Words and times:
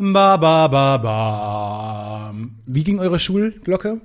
Ba, 0.00 0.36
ba, 0.36 0.68
ba, 0.68 0.96
ba. 0.98 2.32
Wie 2.66 2.84
ging 2.84 3.00
eure 3.00 3.18
Schulglocke? 3.18 4.00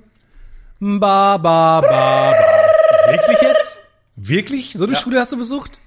Ba, 0.80 1.36
ba, 1.38 1.80
ba, 1.80 2.32
ba. 2.32 3.12
Wirklich 3.12 3.40
jetzt? 3.40 3.76
Wirklich? 4.16 4.72
So 4.76 4.86
eine 4.86 4.96
Schule 4.96 5.20
hast 5.20 5.30
du 5.30 5.38
besucht? 5.38 5.78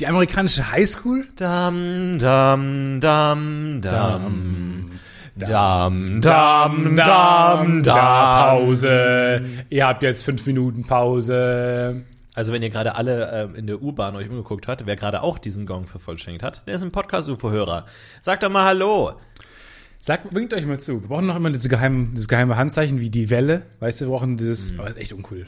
Die 0.00 0.06
amerikanische 0.06 0.70
Highschool? 0.70 1.28
Dam, 1.36 2.18
dam, 2.18 3.00
dam, 3.00 3.80
dam. 3.80 4.90
Dam, 5.36 6.20
dam, 6.20 6.94
dam, 6.94 7.82
Da, 7.82 8.50
Pause. 8.50 9.44
Ihr 9.70 9.86
habt 9.86 10.02
jetzt 10.02 10.26
fünf 10.26 10.44
Minuten 10.44 10.84
Pause. 10.86 12.02
Also 12.34 12.52
wenn 12.52 12.62
ihr 12.62 12.70
gerade 12.70 12.96
alle 12.96 13.50
äh, 13.54 13.58
in 13.58 13.66
der 13.66 13.80
U-Bahn 13.80 14.14
euch 14.16 14.28
umgeguckt 14.28 14.66
habt, 14.68 14.84
wer 14.86 14.96
gerade 14.96 15.22
auch 15.22 15.38
diesen 15.38 15.66
Gong 15.66 15.86
vervollständigt 15.86 16.42
hat, 16.42 16.66
der 16.66 16.74
ist 16.74 16.82
ein 16.82 16.90
Podcast-UFO-Hörer. 16.90 17.86
Sagt 18.20 18.42
doch 18.42 18.50
mal 18.50 18.64
Hallo. 18.66 19.14
Sagt, 20.04 20.28
bringt 20.32 20.52
euch 20.52 20.66
mal 20.66 20.78
zu. 20.78 21.00
Wir 21.00 21.08
brauchen 21.08 21.24
noch 21.24 21.36
immer 21.36 21.48
diese 21.50 21.70
geheime, 21.70 22.08
dieses 22.10 22.28
geheime 22.28 22.58
Handzeichen 22.58 23.00
wie 23.00 23.08
die 23.08 23.30
Welle. 23.30 23.62
Weißt 23.80 24.02
du, 24.02 24.04
wir 24.04 24.10
brauchen 24.10 24.36
dieses, 24.36 24.74
aber 24.74 24.88
das 24.88 24.96
ist 24.96 25.00
echt 25.00 25.12
uncool. 25.14 25.46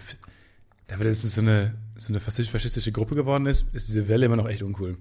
Dafür, 0.86 1.04
dass 1.04 1.24
es 1.24 1.34
so 1.34 1.42
eine, 1.42 1.74
so 1.98 2.10
eine 2.10 2.20
faschistische 2.20 2.90
Gruppe 2.90 3.16
geworden 3.16 3.44
ist, 3.44 3.66
ist 3.74 3.88
diese 3.88 4.08
Welle 4.08 4.24
immer 4.24 4.36
noch 4.36 4.48
echt 4.48 4.62
uncool. 4.62 4.96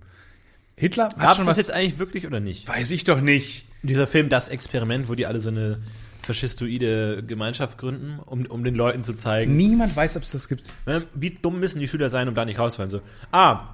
Hitler 0.75 1.05
hat 1.05 1.19
Gab's 1.19 1.35
schon 1.37 1.45
das 1.45 1.51
was, 1.51 1.57
jetzt 1.57 1.71
eigentlich 1.71 1.99
wirklich 1.99 2.27
oder 2.27 2.41
nicht? 2.41 2.67
weiß 2.67 2.91
ich 2.91 3.05
doch 3.05 3.21
nicht. 3.21 3.65
Dieser 3.81 4.07
Film 4.07 4.27
Das 4.27 4.49
Experiment, 4.49 5.07
wo 5.07 5.15
die 5.15 5.25
alle 5.25 5.39
so 5.39 5.51
eine 5.51 5.77
faschistoide 6.21 7.23
Gemeinschaft 7.25 7.77
gründen, 7.77 8.19
um, 8.25 8.45
um 8.47 8.61
den 8.65 8.75
Leuten 8.75 9.05
zu 9.05 9.13
zeigen, 9.13 9.55
Niemand 9.55 9.95
weiß, 9.95 10.17
ob 10.17 10.23
es 10.23 10.31
das 10.31 10.49
gibt. 10.49 10.67
ne, 10.85 11.07
wie 11.13 11.29
dumm 11.29 11.61
müssen 11.61 11.79
die 11.79 11.87
Schüler 11.87 12.09
sein, 12.09 12.27
um 12.27 12.35
da 12.35 12.43
nicht 12.43 12.59
rausfallen. 12.59 12.89
So, 12.89 12.99
ah, 13.31 13.73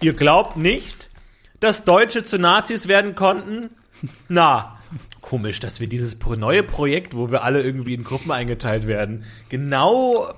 ihr 0.00 0.14
glaubt 0.14 0.56
nicht, 0.56 1.08
dass 1.60 1.84
Deutsche 1.84 2.24
zu 2.24 2.40
Nazis 2.40 2.88
werden 2.88 3.14
konnten? 3.14 3.70
Na, 4.28 4.79
komisch, 5.20 5.60
dass 5.60 5.80
wir 5.80 5.86
dieses 5.88 6.16
neue 6.38 6.62
Projekt, 6.62 7.14
wo 7.16 7.30
wir 7.30 7.42
alle 7.44 7.62
irgendwie 7.62 7.94
in 7.94 8.04
Gruppen 8.04 8.30
eingeteilt 8.32 8.86
werden, 8.86 9.24
genau 9.48 10.28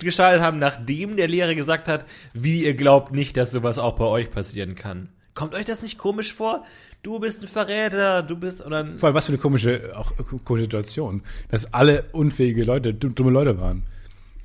gestaltet 0.00 0.42
haben, 0.42 0.58
nachdem 0.58 1.16
der 1.16 1.28
Lehrer 1.28 1.54
gesagt 1.54 1.88
hat, 1.88 2.04
wie 2.34 2.64
ihr 2.64 2.74
glaubt 2.74 3.12
nicht, 3.12 3.36
dass 3.36 3.50
sowas 3.52 3.78
auch 3.78 3.94
bei 3.96 4.04
euch 4.04 4.30
passieren 4.30 4.74
kann. 4.74 5.08
Kommt 5.34 5.54
euch 5.54 5.64
das 5.64 5.82
nicht 5.82 5.98
komisch 5.98 6.32
vor? 6.32 6.64
Du 7.02 7.18
bist 7.18 7.42
ein 7.42 7.48
Verräter, 7.48 8.22
du 8.22 8.36
bist 8.36 8.64
oder 8.64 8.78
ein 8.78 8.98
Vor 8.98 9.08
allem, 9.08 9.16
was 9.16 9.26
für 9.26 9.32
eine 9.32 9.38
komische, 9.38 9.92
auch 9.96 10.12
äh, 10.12 10.22
komische 10.44 10.64
Situation, 10.64 11.22
dass 11.50 11.74
alle 11.74 12.04
unfähige 12.12 12.64
Leute, 12.64 12.94
du- 12.94 13.08
dumme 13.10 13.30
Leute 13.32 13.58
waren. 13.60 13.82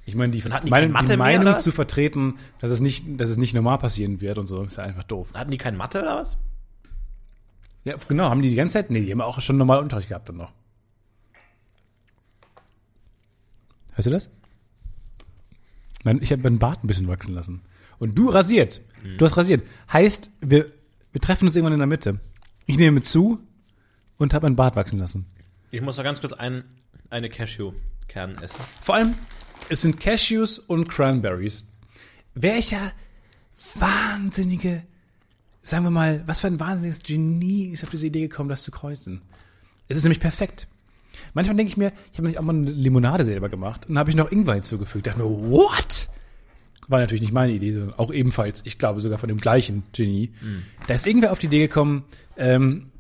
Ich 0.05 0.15
meine, 0.15 0.31
die, 0.31 0.41
hatten 0.43 0.65
die 0.65 0.71
Meinung, 0.71 0.93
keine 0.93 1.05
die 1.05 1.09
mehr, 1.17 1.17
Meinung 1.17 1.53
was? 1.53 1.63
zu 1.63 1.71
vertreten, 1.71 2.39
dass 2.59 2.71
es 2.71 2.79
nicht, 2.81 3.05
dass 3.19 3.29
es 3.29 3.37
nicht 3.37 3.53
normal 3.53 3.77
passieren 3.77 4.19
wird 4.21 4.39
und 4.39 4.47
so, 4.47 4.63
ist 4.63 4.77
ja 4.77 4.83
einfach 4.83 5.03
doof. 5.03 5.27
hatten 5.35 5.51
die 5.51 5.59
kein 5.59 5.77
Mathe 5.77 6.01
oder 6.01 6.15
was? 6.17 6.37
Ja, 7.89 7.95
genau, 8.07 8.29
haben 8.29 8.43
die 8.43 8.51
die 8.51 8.55
ganze 8.55 8.73
Zeit? 8.73 8.91
Nee, 8.91 9.01
die 9.01 9.11
haben 9.11 9.19
auch 9.19 9.41
schon 9.41 9.57
normal 9.57 9.79
Unterricht 9.79 10.09
gehabt 10.09 10.29
dann 10.29 10.37
noch. 10.37 10.53
Hörst 13.95 14.05
du 14.05 14.11
das? 14.11 14.29
Mein, 16.03 16.21
ich 16.21 16.31
habe 16.31 16.43
meinen 16.43 16.59
Bart 16.59 16.83
ein 16.83 16.87
bisschen 16.87 17.07
wachsen 17.07 17.33
lassen. 17.33 17.63
Und 17.97 18.15
du 18.15 18.29
rasiert. 18.29 18.81
Du 19.17 19.25
hast 19.25 19.37
rasiert. 19.37 19.65
Heißt, 19.91 20.29
wir, 20.39 20.69
wir 21.11 21.19
treffen 21.19 21.47
uns 21.47 21.55
irgendwann 21.55 21.73
in 21.73 21.79
der 21.79 21.87
Mitte. 21.87 22.19
Ich 22.67 22.77
nehme 22.77 23.01
zu 23.01 23.39
und 24.17 24.35
habe 24.35 24.45
meinen 24.45 24.55
Bart 24.55 24.75
wachsen 24.75 24.99
lassen. 24.99 25.25
Ich 25.71 25.81
muss 25.81 25.97
noch 25.97 26.03
ganz 26.03 26.21
kurz 26.21 26.33
ein, 26.33 26.63
eine 27.09 27.27
Cashew-Kern 27.27 28.37
essen. 28.37 28.59
Vor 28.83 28.93
allem, 28.93 29.15
es 29.69 29.81
sind 29.81 29.99
Cashews 29.99 30.59
und 30.59 30.89
Cranberries. 30.89 31.67
Ja 32.39 32.91
wahnsinnige, 33.75 34.83
sagen 35.69 35.83
wir 35.83 35.91
mal, 35.91 36.23
was 36.25 36.39
für 36.39 36.47
ein 36.47 36.59
wahnsinniges 36.59 37.03
Genie 37.03 37.67
ist 37.67 37.83
auf 37.83 37.89
diese 37.89 38.07
Idee 38.07 38.21
gekommen, 38.21 38.49
das 38.49 38.63
zu 38.63 38.71
kreuzen. 38.71 39.21
Es 39.87 39.97
ist 39.97 40.03
nämlich 40.03 40.19
perfekt. 40.19 40.67
Manchmal 41.33 41.57
denke 41.57 41.71
ich 41.71 41.77
mir, 41.77 41.91
ich 42.11 42.17
habe 42.17 42.23
nämlich 42.23 42.39
auch 42.39 42.43
mal 42.43 42.55
eine 42.55 42.71
Limonade 42.71 43.25
selber 43.25 43.49
gemacht 43.49 43.87
und 43.89 43.97
habe 43.97 44.09
ich 44.09 44.15
noch 44.15 44.31
Ingwer 44.31 44.55
hinzugefügt. 44.55 45.07
Dachte 45.07 45.19
mir, 45.19 45.29
what? 45.29 46.09
War 46.87 46.99
natürlich 46.99 47.21
nicht 47.21 47.33
meine 47.33 47.51
Idee, 47.51 47.73
sondern 47.73 47.93
auch 47.99 48.11
ebenfalls, 48.11 48.61
ich 48.65 48.79
glaube 48.79 48.99
sogar 49.01 49.19
von 49.19 49.29
dem 49.29 49.37
gleichen 49.37 49.83
Genie. 49.93 50.33
Da 50.87 50.93
ist 50.95 51.05
irgendwer 51.05 51.31
auf 51.31 51.39
die 51.39 51.47
Idee 51.47 51.59
gekommen, 51.59 52.03
ähm, 52.35 52.91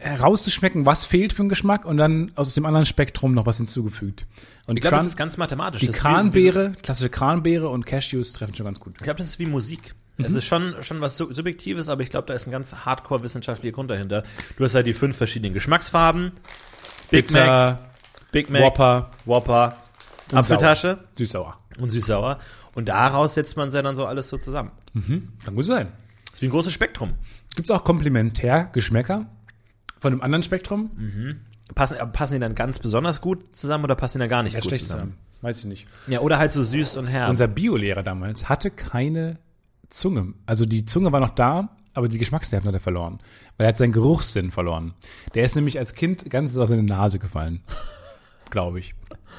herauszuschmecken, 0.00 0.84
was 0.86 1.04
fehlt 1.04 1.32
für 1.32 1.42
einen 1.42 1.48
Geschmack 1.48 1.84
und 1.84 1.96
dann 1.96 2.32
aus 2.34 2.52
dem 2.54 2.66
anderen 2.66 2.84
Spektrum 2.86 3.32
noch 3.34 3.46
was 3.46 3.56
hinzugefügt. 3.56 4.26
Und 4.66 4.76
Ich 4.76 4.82
glaube, 4.82 4.96
das 4.96 5.06
ist 5.06 5.16
ganz 5.16 5.38
mathematisch. 5.38 5.80
die 5.80 5.88
Kranbeere, 5.88 6.72
klassische 6.82 7.08
Kranbeere 7.10 7.68
und 7.70 7.86
Cashews 7.86 8.32
treffen 8.34 8.54
schon 8.54 8.64
ganz 8.66 8.80
gut. 8.80 8.94
Ich 8.98 9.02
glaube, 9.02 9.18
das 9.18 9.28
ist 9.28 9.38
wie 9.38 9.46
Musik. 9.46 9.94
Mhm. 10.18 10.24
Es 10.24 10.32
ist 10.34 10.44
schon, 10.44 10.74
schon 10.82 11.00
was 11.00 11.16
Sub- 11.16 11.32
Subjektives, 11.34 11.88
aber 11.88 12.02
ich 12.02 12.10
glaube, 12.10 12.26
da 12.26 12.34
ist 12.34 12.46
ein 12.46 12.50
ganz 12.50 12.74
hardcore 12.84 13.22
wissenschaftlicher 13.22 13.72
Grund 13.74 13.90
dahinter. 13.90 14.24
Du 14.56 14.64
hast 14.64 14.74
halt 14.74 14.86
die 14.86 14.92
fünf 14.92 15.16
verschiedenen 15.16 15.54
Geschmacksfarben. 15.54 16.32
Big 17.10 17.30
Mac, 17.32 17.42
Bitter, 17.42 17.78
Big 18.32 18.50
Mac, 18.50 18.62
Whopper, 18.62 19.10
Whopper, 19.24 19.76
Apfeltasche 20.32 20.98
süß-sauer. 21.16 21.58
und 21.78 21.90
süß-sauer. 21.90 22.38
Und 22.74 22.88
daraus 22.90 23.34
setzt 23.34 23.56
man 23.56 23.70
ja 23.70 23.80
dann 23.82 23.96
so 23.96 24.04
alles 24.06 24.28
so 24.28 24.36
zusammen. 24.38 24.70
Kann 25.44 25.54
gut 25.54 25.64
sein. 25.64 25.88
Das 26.26 26.34
ist 26.34 26.42
wie 26.42 26.46
ein 26.46 26.50
großes 26.50 26.72
Spektrum. 26.72 27.14
Gibt's 27.56 27.70
auch 27.70 27.82
Komplementärgeschmäcker 27.84 29.26
von 30.00 30.12
einem 30.12 30.20
anderen 30.22 30.42
Spektrum? 30.42 30.90
Passen, 31.74 31.98
aber 31.98 32.12
passen 32.12 32.34
die 32.34 32.40
dann 32.40 32.54
ganz 32.54 32.78
besonders 32.78 33.20
gut 33.20 33.56
zusammen 33.56 33.84
oder 33.84 33.94
passen 33.94 34.18
die 34.18 34.20
dann 34.20 34.28
gar 34.28 34.42
nicht 34.42 34.54
Ja, 34.54 34.60
gut 34.60 34.70
zusammen? 34.70 34.88
zusammen. 34.88 35.14
Weiß 35.40 35.58
ich 35.60 35.64
nicht. 35.66 35.86
Ja, 36.08 36.20
oder 36.20 36.38
halt 36.38 36.52
so 36.52 36.62
süß 36.62 36.96
und 36.96 37.06
herb. 37.06 37.30
Unser 37.30 37.46
Biolehrer 37.48 38.02
damals 38.02 38.48
hatte 38.48 38.70
keine 38.70 39.38
Zunge. 39.88 40.34
Also 40.46 40.66
die 40.66 40.84
Zunge 40.84 41.12
war 41.12 41.20
noch 41.20 41.30
da, 41.30 41.76
aber 41.94 42.08
die 42.08 42.18
Geschmacksnerven 42.18 42.68
hat 42.68 42.74
er 42.74 42.80
verloren. 42.80 43.18
Weil 43.56 43.66
er 43.66 43.68
hat 43.68 43.76
seinen 43.76 43.92
Geruchssinn 43.92 44.50
verloren. 44.50 44.94
Der 45.34 45.44
ist 45.44 45.56
nämlich 45.56 45.78
als 45.78 45.94
Kind 45.94 46.30
ganz 46.30 46.56
auf 46.56 46.68
seine 46.68 46.82
Nase 46.82 47.18
gefallen. 47.18 47.62
Glaube 48.50 48.78
ich. 48.78 48.94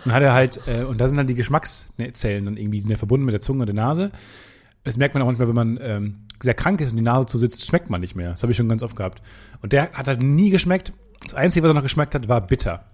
Und 0.06 0.14
hat 0.14 0.22
er 0.22 0.34
halt, 0.34 0.62
äh, 0.68 0.84
und 0.84 1.00
da 1.00 1.08
sind 1.08 1.18
dann 1.18 1.28
die 1.28 1.36
Geschmackszellen 1.36 2.46
dann 2.46 2.58
irgendwie 2.58 2.80
sind 2.80 2.90
ja 2.90 2.98
verbunden 2.98 3.26
mit 3.26 3.34
der 3.34 3.42
Zunge 3.42 3.62
und 3.62 3.68
der 3.68 3.76
Nase. 3.76 4.12
Das 4.84 4.98
merkt 4.98 5.14
man 5.14 5.24
auch 5.24 5.28
manchmal, 5.28 5.48
wenn 5.48 5.56
man 5.56 5.80
ähm, 5.82 6.26
sehr 6.42 6.54
krank 6.54 6.82
ist 6.82 6.92
und 6.92 6.98
die 6.98 7.04
Nase 7.04 7.28
zusitzt, 7.28 7.66
schmeckt 7.66 7.90
man 7.90 8.02
nicht 8.02 8.16
mehr. 8.16 8.32
Das 8.32 8.44
habe 8.44 8.52
ich 8.52 8.58
schon 8.58 8.70
ganz 8.70 8.84
oft 8.84 8.96
gehabt. 8.96 9.22
Und 9.62 9.74
der 9.74 9.92
hat 9.92 10.08
halt 10.08 10.22
nie 10.22 10.50
geschmeckt. 10.50 10.94
Das 11.22 11.34
Einzige, 11.34 11.64
was 11.64 11.72
er 11.72 11.76
noch 11.76 11.84
geschmeckt 11.84 12.16
hat, 12.16 12.30
war 12.30 12.42
bitter. 12.42 12.86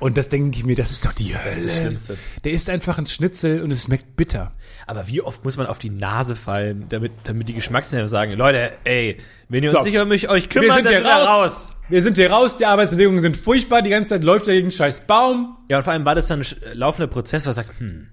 Und 0.00 0.18
das 0.18 0.28
denke 0.28 0.58
ich 0.58 0.64
mir, 0.66 0.74
das 0.76 0.90
ist 0.90 1.06
doch 1.06 1.12
die 1.12 1.36
Hölle. 1.38 1.62
das 1.64 1.76
Schlimmste. 1.78 2.18
Der 2.42 2.52
isst 2.52 2.68
einfach 2.68 2.98
ein 2.98 3.06
Schnitzel 3.06 3.62
und 3.62 3.70
es 3.70 3.84
schmeckt 3.84 4.16
bitter. 4.16 4.52
Aber 4.86 5.06
wie 5.06 5.22
oft 5.22 5.44
muss 5.44 5.56
man 5.56 5.66
auf 5.66 5.78
die 5.78 5.88
Nase 5.88 6.36
fallen, 6.36 6.86
damit, 6.88 7.12
damit 7.24 7.48
die 7.48 7.54
Geschmacksnerven 7.54 8.08
sagen, 8.08 8.32
Leute, 8.32 8.72
ey, 8.84 9.18
wenn 9.48 9.62
ihr 9.62 9.70
uns 9.70 9.78
So. 9.78 9.84
nicht 9.84 9.98
um 9.98 10.08
mich, 10.08 10.28
euch 10.28 10.48
kümmert, 10.50 10.84
dann 10.84 10.84
sind 10.94 11.04
wir 11.04 11.10
raus. 11.12 11.72
Wir 11.88 12.02
sind 12.02 12.16
hier 12.16 12.30
raus, 12.30 12.56
die 12.56 12.66
Arbeitsbedingungen 12.66 13.20
sind 13.20 13.36
furchtbar, 13.36 13.82
die 13.82 13.90
ganze 13.90 14.10
Zeit 14.10 14.24
läuft 14.24 14.48
dagegen 14.48 14.70
scheiß 14.72 15.02
Baum. 15.06 15.56
Ja, 15.68 15.76
und 15.78 15.84
vor 15.84 15.92
allem 15.92 16.04
war 16.04 16.14
das 16.16 16.26
dann 16.26 16.40
ein 16.40 16.44
sch- 16.44 16.56
laufender 16.74 17.06
Prozess, 17.06 17.46
was 17.46 17.56
sagt, 17.56 17.78
hm, 17.78 18.08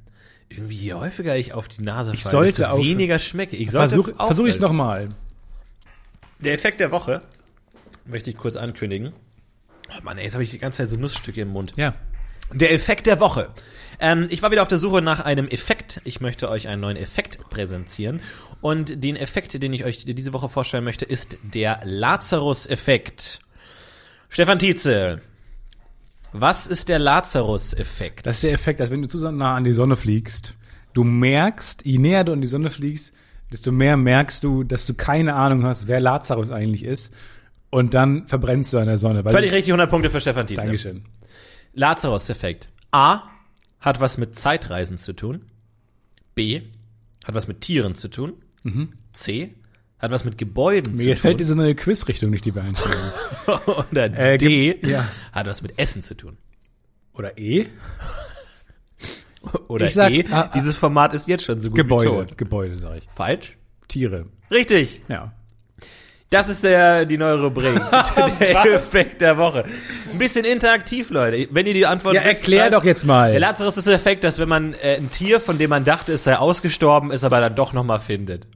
irgendwie 0.50 0.76
je 0.76 0.94
häufiger 0.94 1.36
ich 1.36 1.54
auf 1.54 1.68
die 1.68 1.82
Nase 1.82 2.12
falle, 2.16 2.32
sollte 2.52 2.62
desto 2.64 2.78
weniger 2.78 3.18
schmecke. 3.20 3.56
Ich 3.56 3.72
sollte 3.72 3.90
Versuch, 3.96 4.16
versuch 4.28 4.46
ich's 4.46 4.58
aufhören. 4.58 4.78
nochmal. 4.78 5.10
Der 6.40 6.54
Effekt 6.54 6.80
der 6.80 6.92
Woche 6.92 7.22
möchte 8.06 8.30
ich 8.30 8.38
kurz 8.38 8.56
ankündigen. 8.56 9.14
Oh 9.92 10.04
Mann, 10.04 10.18
ey, 10.18 10.26
jetzt 10.26 10.34
habe 10.34 10.44
ich 10.44 10.52
die 10.52 10.60
ganze 10.60 10.80
Zeit 10.80 10.90
so 10.90 10.98
Nussstücke 10.98 11.42
im 11.42 11.50
Mund. 11.50 11.74
Ja. 11.76 11.94
Der 12.54 12.74
Effekt 12.74 13.08
der 13.08 13.20
Woche. 13.20 13.50
Ähm, 14.00 14.28
ich 14.30 14.42
war 14.42 14.52
wieder 14.52 14.62
auf 14.62 14.68
der 14.68 14.78
Suche 14.78 15.02
nach 15.02 15.24
einem 15.24 15.48
Effekt. 15.48 16.02
Ich 16.04 16.22
möchte 16.22 16.50
euch 16.50 16.68
einen 16.68 16.82
neuen 16.82 16.98
Effekt 16.98 17.40
präsentieren. 17.50 18.20
Und 18.62 19.04
den 19.04 19.16
Effekt, 19.16 19.62
den 19.62 19.74
ich 19.74 19.86
euch 19.86 20.06
diese 20.06 20.34
Woche 20.34 20.50
vorstellen 20.50 20.84
möchte, 20.84 21.06
ist 21.06 21.38
der 21.44 21.80
Lazarus-Effekt. 21.84 23.40
Stefan 24.30 24.60
Tietze, 24.60 25.22
was 26.32 26.68
ist 26.68 26.90
der 26.90 27.00
Lazarus-Effekt? 27.00 28.26
Das 28.26 28.38
ist 28.38 28.44
der 28.44 28.54
Effekt, 28.54 28.80
dass 28.80 28.90
wenn 28.90 29.02
du 29.02 29.08
zu 29.08 29.18
nah 29.32 29.56
an 29.56 29.64
die 29.64 29.74
Sonne 29.74 29.98
fliegst, 29.98 30.56
du 30.94 31.04
merkst, 31.04 31.86
je 31.86 31.98
näher 31.98 32.24
du 32.24 32.34
an 32.34 32.42
die 32.42 32.48
Sonne 32.48 32.70
fliegst, 32.70 33.14
desto 33.52 33.72
mehr 33.72 33.98
merkst 33.98 34.44
du, 34.44 34.64
dass 34.64 34.86
du 34.86 34.94
keine 34.94 35.36
Ahnung 35.36 35.66
hast, 35.66 35.88
wer 35.88 36.00
Lazarus 36.00 36.52
eigentlich 36.52 36.86
ist. 36.86 37.14
Und 37.72 37.94
dann 37.94 38.28
verbrennst 38.28 38.74
du 38.74 38.78
an 38.78 38.86
der 38.88 38.98
Sonne. 39.00 39.24
Völlig 39.24 39.52
richtig, 39.52 39.72
100 39.72 39.90
Punkte 39.90 40.10
für 40.10 40.22
Stefan 40.22 40.46
Tietze. 40.46 40.64
Dankeschön. 40.66 41.06
Lazarus-Effekt. 41.74 42.70
A. 42.92 43.24
Hat 43.80 44.00
was 44.02 44.18
mit 44.18 44.38
Zeitreisen 44.38 44.98
zu 44.98 45.14
tun. 45.14 45.46
B. 46.36 46.62
Hat 47.26 47.34
was 47.34 47.48
mit 47.48 47.62
Tieren 47.62 47.96
zu 47.96 48.10
tun. 48.10 48.34
C. 49.14 49.56
Hat 50.00 50.12
was 50.12 50.26
mit 50.26 50.38
Gebäuden 50.38 50.94
Mir 50.94 51.00
zu 51.00 51.10
gefällt 51.10 51.34
tun. 51.36 51.38
diese 51.40 51.56
neue 51.56 51.74
Quizrichtung 51.76 52.30
nicht, 52.32 52.44
die 52.46 52.54
wir 52.54 52.64
einschlagen. 52.64 53.12
Oder 53.90 54.06
Äh, 54.18 54.38
D. 54.38 54.78
ja. 54.86 55.08
Hat 55.32 55.48
was 55.48 55.62
mit 55.62 55.80
Essen 55.80 56.04
zu 56.04 56.16
tun. 56.16 56.38
Oder 57.14 57.38
E? 57.38 57.68
Oder 59.68 59.86
Ich 59.88 59.94
sag, 59.94 60.12
E. 60.12 60.26
ah, 60.30 60.42
ah, 60.42 60.52
Dieses 60.54 60.78
Format 60.78 61.14
ist 61.14 61.28
jetzt 61.28 61.44
schon 61.44 61.62
so 61.62 61.70
gut 61.70 61.78
wie 61.78 61.82
Gebäude. 61.84 62.36
Gebäude, 62.36 62.78
sag 62.78 62.98
ich. 62.98 63.08
Falsch? 63.16 63.58
Tiere. 63.88 64.26
Richtig. 64.52 65.02
Ja. 65.08 65.34
Das 66.32 66.48
ist 66.48 66.64
der, 66.64 67.06
die 67.06 67.18
neue 67.18 67.42
Rubrik. 67.42 67.74
der 68.40 68.66
Effekt 68.74 69.20
der 69.20 69.38
Woche. 69.38 69.66
Ein 70.10 70.18
bisschen 70.18 70.46
interaktiv, 70.46 71.10
Leute. 71.10 71.50
Wenn 71.52 71.66
ihr 71.66 71.74
die 71.74 71.86
Antwort 71.86 72.16
Ja, 72.16 72.22
wisst, 72.24 72.44
erklär 72.44 72.62
schreibt- 72.64 72.74
doch 72.76 72.84
jetzt 72.86 73.06
mal. 73.06 73.32
Der 73.32 73.42
Lazarus 73.42 73.76
ist 73.76 73.86
der 73.88 73.96
Effekt, 73.96 74.24
dass 74.24 74.40
wenn 74.40 74.48
man 74.48 74.74
äh, 74.76 74.96
ein 74.96 75.12
Tier, 75.12 75.42
von 75.42 75.58
dem 75.58 75.70
man 75.70 75.84
dachte, 75.84 76.14
es 76.14 76.24
sei 76.24 76.38
ausgestorben, 76.38 77.12
es 77.12 77.26
aber 77.26 77.42
dann 77.42 77.54
doch 77.56 77.74
nochmal 77.74 78.00
findet. 78.00 78.48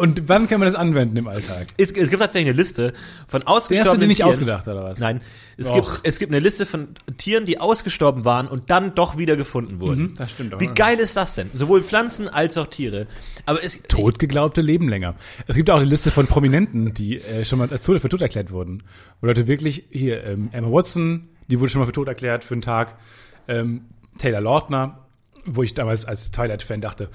Und 0.00 0.28
wann 0.28 0.48
kann 0.48 0.60
man 0.60 0.66
das 0.66 0.74
anwenden 0.74 1.16
im 1.16 1.28
Alltag? 1.28 1.68
Es, 1.76 1.92
es 1.92 2.10
gibt 2.10 2.20
tatsächlich 2.22 2.48
eine 2.48 2.56
Liste 2.56 2.94
von 3.28 3.42
Den 3.42 3.48
hast 3.48 3.70
du 3.70 3.74
ausgestorbenen 3.74 4.00
dir 4.00 4.06
nicht 4.06 4.16
Tieren. 4.18 4.30
ausgedacht, 4.30 4.66
oder 4.68 4.84
was? 4.84 4.98
Nein, 4.98 5.20
es 5.56 5.68
Och. 5.70 5.74
gibt, 5.74 6.00
es 6.04 6.18
gibt 6.18 6.32
eine 6.32 6.40
Liste 6.40 6.64
von 6.66 6.88
Tieren, 7.18 7.44
die 7.44 7.60
ausgestorben 7.60 8.24
waren 8.24 8.48
und 8.48 8.70
dann 8.70 8.94
doch 8.94 9.18
wieder 9.18 9.36
gefunden 9.36 9.78
wurden. 9.80 10.02
Mhm, 10.02 10.14
das 10.16 10.32
stimmt 10.32 10.54
auch. 10.54 10.60
Wie 10.60 10.68
geil 10.68 10.98
ist 10.98 11.16
das 11.16 11.34
denn? 11.34 11.50
Sowohl 11.52 11.82
Pflanzen 11.82 12.28
als 12.28 12.56
auch 12.56 12.66
Tiere. 12.66 13.06
Aber 13.46 13.62
es, 13.62 13.80
Totgeglaubte 13.88 14.60
leben 14.62 14.88
länger. 14.88 15.14
Es 15.46 15.56
gibt 15.56 15.68
auch 15.70 15.76
eine 15.76 15.84
Liste 15.84 16.10
von 16.10 16.26
Prominenten, 16.26 16.94
die 16.94 17.18
äh, 17.18 17.44
schon 17.44 17.58
mal 17.58 17.68
als 17.68 17.84
tot, 17.84 18.00
für 18.00 18.08
tot 18.08 18.22
erklärt 18.22 18.50
wurden. 18.50 18.82
Wo 19.20 19.26
Leute 19.26 19.46
wirklich, 19.46 19.84
hier, 19.90 20.24
ähm, 20.24 20.48
Emma 20.52 20.72
Watson, 20.72 21.28
die 21.48 21.60
wurde 21.60 21.70
schon 21.70 21.80
mal 21.80 21.86
für 21.86 21.92
tot 21.92 22.08
erklärt 22.08 22.42
für 22.42 22.54
einen 22.54 22.62
Tag. 22.62 22.96
Ähm, 23.48 23.82
Taylor 24.18 24.40
Lautner, 24.40 25.06
wo 25.44 25.62
ich 25.62 25.74
damals 25.74 26.04
als 26.04 26.30
Twilight-Fan 26.30 26.80
dachte, 26.80 27.10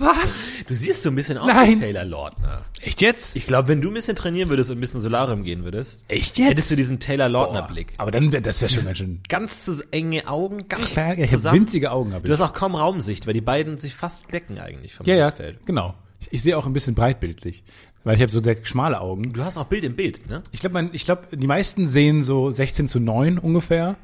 was? 0.00 0.48
du 0.66 0.74
siehst 0.74 1.02
so 1.02 1.10
ein 1.10 1.14
bisschen 1.14 1.38
aus 1.38 1.46
Nein. 1.46 1.76
wie 1.76 1.80
Taylor 1.80 2.04
Lautner. 2.04 2.64
Echt 2.80 3.00
jetzt? 3.02 3.36
Ich 3.36 3.46
glaube, 3.46 3.68
wenn 3.68 3.80
du 3.80 3.88
ein 3.88 3.94
bisschen 3.94 4.16
trainieren 4.16 4.48
würdest 4.48 4.70
und 4.70 4.78
ein 4.78 4.80
bisschen 4.80 5.00
Solarium 5.00 5.42
gehen 5.44 5.62
würdest, 5.64 6.04
Echt 6.08 6.38
hättest 6.38 6.70
du 6.70 6.76
diesen 6.76 6.98
Taylor 7.00 7.28
Lautner 7.28 7.62
Blick. 7.68 7.92
Aber 7.98 8.10
dann 8.10 8.32
wär, 8.32 8.40
das 8.40 8.60
wäre 8.60 8.70
schon 8.72 8.84
ganz 8.86 8.98
schön. 8.98 9.20
Ganz 9.28 9.64
zu 9.64 9.84
enge 9.92 10.26
Augen, 10.28 10.66
ganz 10.68 10.94
Ja, 10.96 11.12
ich 11.12 11.18
habe 11.18 11.28
zusammen. 11.28 11.60
winzige 11.60 11.90
Augen. 11.92 12.12
Hab 12.14 12.22
Du 12.22 12.28
ich. 12.28 12.32
hast 12.32 12.40
auch 12.40 12.52
kaum 12.54 12.74
Raumsicht, 12.74 13.26
weil 13.26 13.34
die 13.34 13.40
beiden 13.40 13.78
sich 13.78 13.94
fast 13.94 14.32
decken 14.32 14.58
eigentlich 14.58 14.94
vom 14.94 15.06
Ja, 15.06 15.14
ja, 15.14 15.26
Sichtfeld. 15.26 15.64
genau. 15.66 15.94
Ich, 16.20 16.28
ich 16.32 16.42
sehe 16.42 16.56
auch 16.58 16.66
ein 16.66 16.72
bisschen 16.72 16.94
breitbildlich, 16.94 17.62
weil 18.04 18.16
ich 18.16 18.22
habe 18.22 18.30
so 18.32 18.42
sehr 18.42 18.56
schmale 18.64 19.00
Augen. 19.00 19.32
Du 19.32 19.42
hast 19.44 19.56
auch 19.56 19.64
Bild 19.66 19.84
im 19.84 19.96
Bild, 19.96 20.28
ne? 20.28 20.42
Ich 20.52 20.60
glaube, 20.60 20.90
ich 20.92 21.04
glaube, 21.04 21.34
die 21.36 21.46
meisten 21.46 21.88
sehen 21.88 22.22
so 22.22 22.50
16 22.50 22.88
zu 22.88 23.00
9 23.00 23.38
ungefähr. 23.38 23.96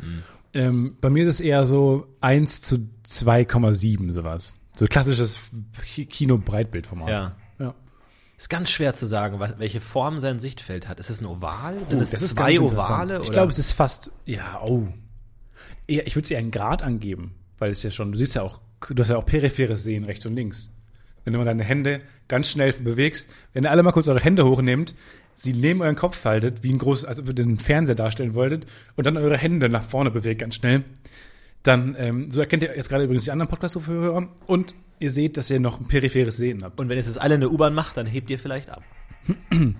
Ähm, 0.55 0.97
bei 1.03 1.11
mir 1.11 1.25
ist 1.25 1.29
es 1.35 1.41
eher 1.41 1.67
so 1.67 2.07
1 2.23 2.63
zu 2.63 2.89
2,7 3.07 4.13
sowas. 4.13 4.55
So 4.77 4.85
klassisches 4.87 5.41
Kino-Breitbildformat. 6.11 7.09
Ja. 7.09 7.37
ja. 7.59 7.75
Ist 8.37 8.51
ganz 8.51 8.71
schwer 8.71 8.95
zu 8.95 9.07
sagen, 9.07 9.41
was, 9.41 9.59
welche 9.59 9.81
Form 9.81 10.21
sein 10.21 10.39
Sichtfeld 10.39 10.87
hat. 10.87 11.01
Ist 11.01 11.09
es 11.11 11.21
ein 11.21 11.27
Oval? 11.27 11.85
Sind 11.87 11.99
Oh, 11.99 12.03
es 12.03 12.11
zwei. 12.29 12.61
Ovale? 12.61 13.17
Ich 13.17 13.21
oder? 13.23 13.31
glaube, 13.33 13.53
es 13.53 13.59
ist 13.59 13.73
fast, 13.73 14.11
ja, 14.27 14.61
oh. 14.63 14.87
Eher, 15.87 16.07
ich 16.07 16.15
würde 16.15 16.25
es 16.25 16.31
eher 16.31 16.39
einen 16.39 16.51
Grad 16.51 16.83
angeben, 16.83 17.35
weil 17.59 17.71
es 17.71 17.83
ja 17.83 17.91
schon, 17.91 18.13
du 18.13 18.19
siehst 18.19 18.35
ja 18.35 18.43
auch, 18.43 18.61
du 18.89 19.01
hast 19.03 19.09
ja 19.09 19.17
auch 19.17 19.25
peripheres 19.25 19.83
Sehen 19.83 20.05
rechts 20.05 20.27
und 20.27 20.35
links. 20.35 20.71
Wenn 21.25 21.33
du 21.33 21.39
mal 21.39 21.45
deine 21.47 21.65
Hände 21.65 22.03
ganz 22.29 22.51
schnell 22.51 22.73
bewegst, 22.75 23.27
wenn 23.53 23.65
ihr 23.65 23.71
alle 23.71 23.83
mal 23.83 23.93
kurz 23.93 24.07
eure 24.09 24.21
Hände 24.21 24.45
hochnehmt, 24.45 24.95
sie 25.35 25.55
neben 25.55 25.81
euren 25.81 25.97
Kopf 25.97 26.25
haltet, 26.25 26.63
wie 26.63 26.73
ein 26.73 26.79
groß, 26.79 27.05
als 27.05 27.19
ob 27.19 27.29
ihr 27.29 27.35
den 27.35 27.59
Fernseher 27.59 27.95
darstellen 27.95 28.35
wolltet, 28.35 28.67
und 28.95 29.07
dann 29.07 29.17
eure 29.17 29.37
Hände 29.39 29.69
nach 29.69 29.83
vorne 29.85 30.11
bewegt, 30.11 30.41
ganz 30.41 30.55
schnell, 30.57 30.85
dann, 31.67 31.97
ähm, 31.99 32.31
so 32.31 32.41
erkennt 32.41 32.63
ihr 32.63 32.77
jetzt 32.77 32.89
gerade 32.89 33.05
übrigens 33.05 33.25
die 33.25 33.31
anderen 33.31 33.49
Podcast-Hörer, 33.49 34.29
und 34.47 34.75
ihr 34.99 35.11
seht, 35.11 35.37
dass 35.37 35.51
ihr 35.51 35.61
noch 35.61 35.81
ein 35.81 35.87
peripheres 35.87 36.37
Sehen 36.37 36.63
habt. 36.63 36.79
Und 36.81 36.89
wenn 36.89 36.99
es 36.99 37.07
das 37.07 37.19
alle 37.19 37.35
in 37.35 37.41
der 37.41 37.51
U-Bahn 37.51 37.75
macht, 37.75 37.97
dann 37.97 38.07
hebt 38.07 38.31
ihr 38.31 38.39
vielleicht 38.39 38.71
ab. 38.71 38.83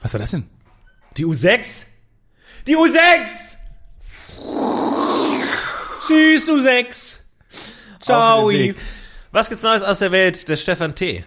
Was 0.00 0.12
war 0.12 0.20
das 0.20 0.30
denn? 0.32 0.44
Die 1.16 1.24
U6? 1.24 1.86
Die 2.66 2.76
U6! 2.76 3.56
Tschüss, 6.06 6.46
du 6.46 6.62
sechs! 6.62 7.24
Auf 8.08 8.50
den 8.50 8.58
Weg. 8.58 8.76
Was 9.32 9.48
gibt's 9.48 9.64
Neues 9.64 9.82
aus 9.82 9.98
der 9.98 10.12
Welt? 10.12 10.48
Der 10.48 10.56
Stefan 10.56 10.94
T. 10.94 11.24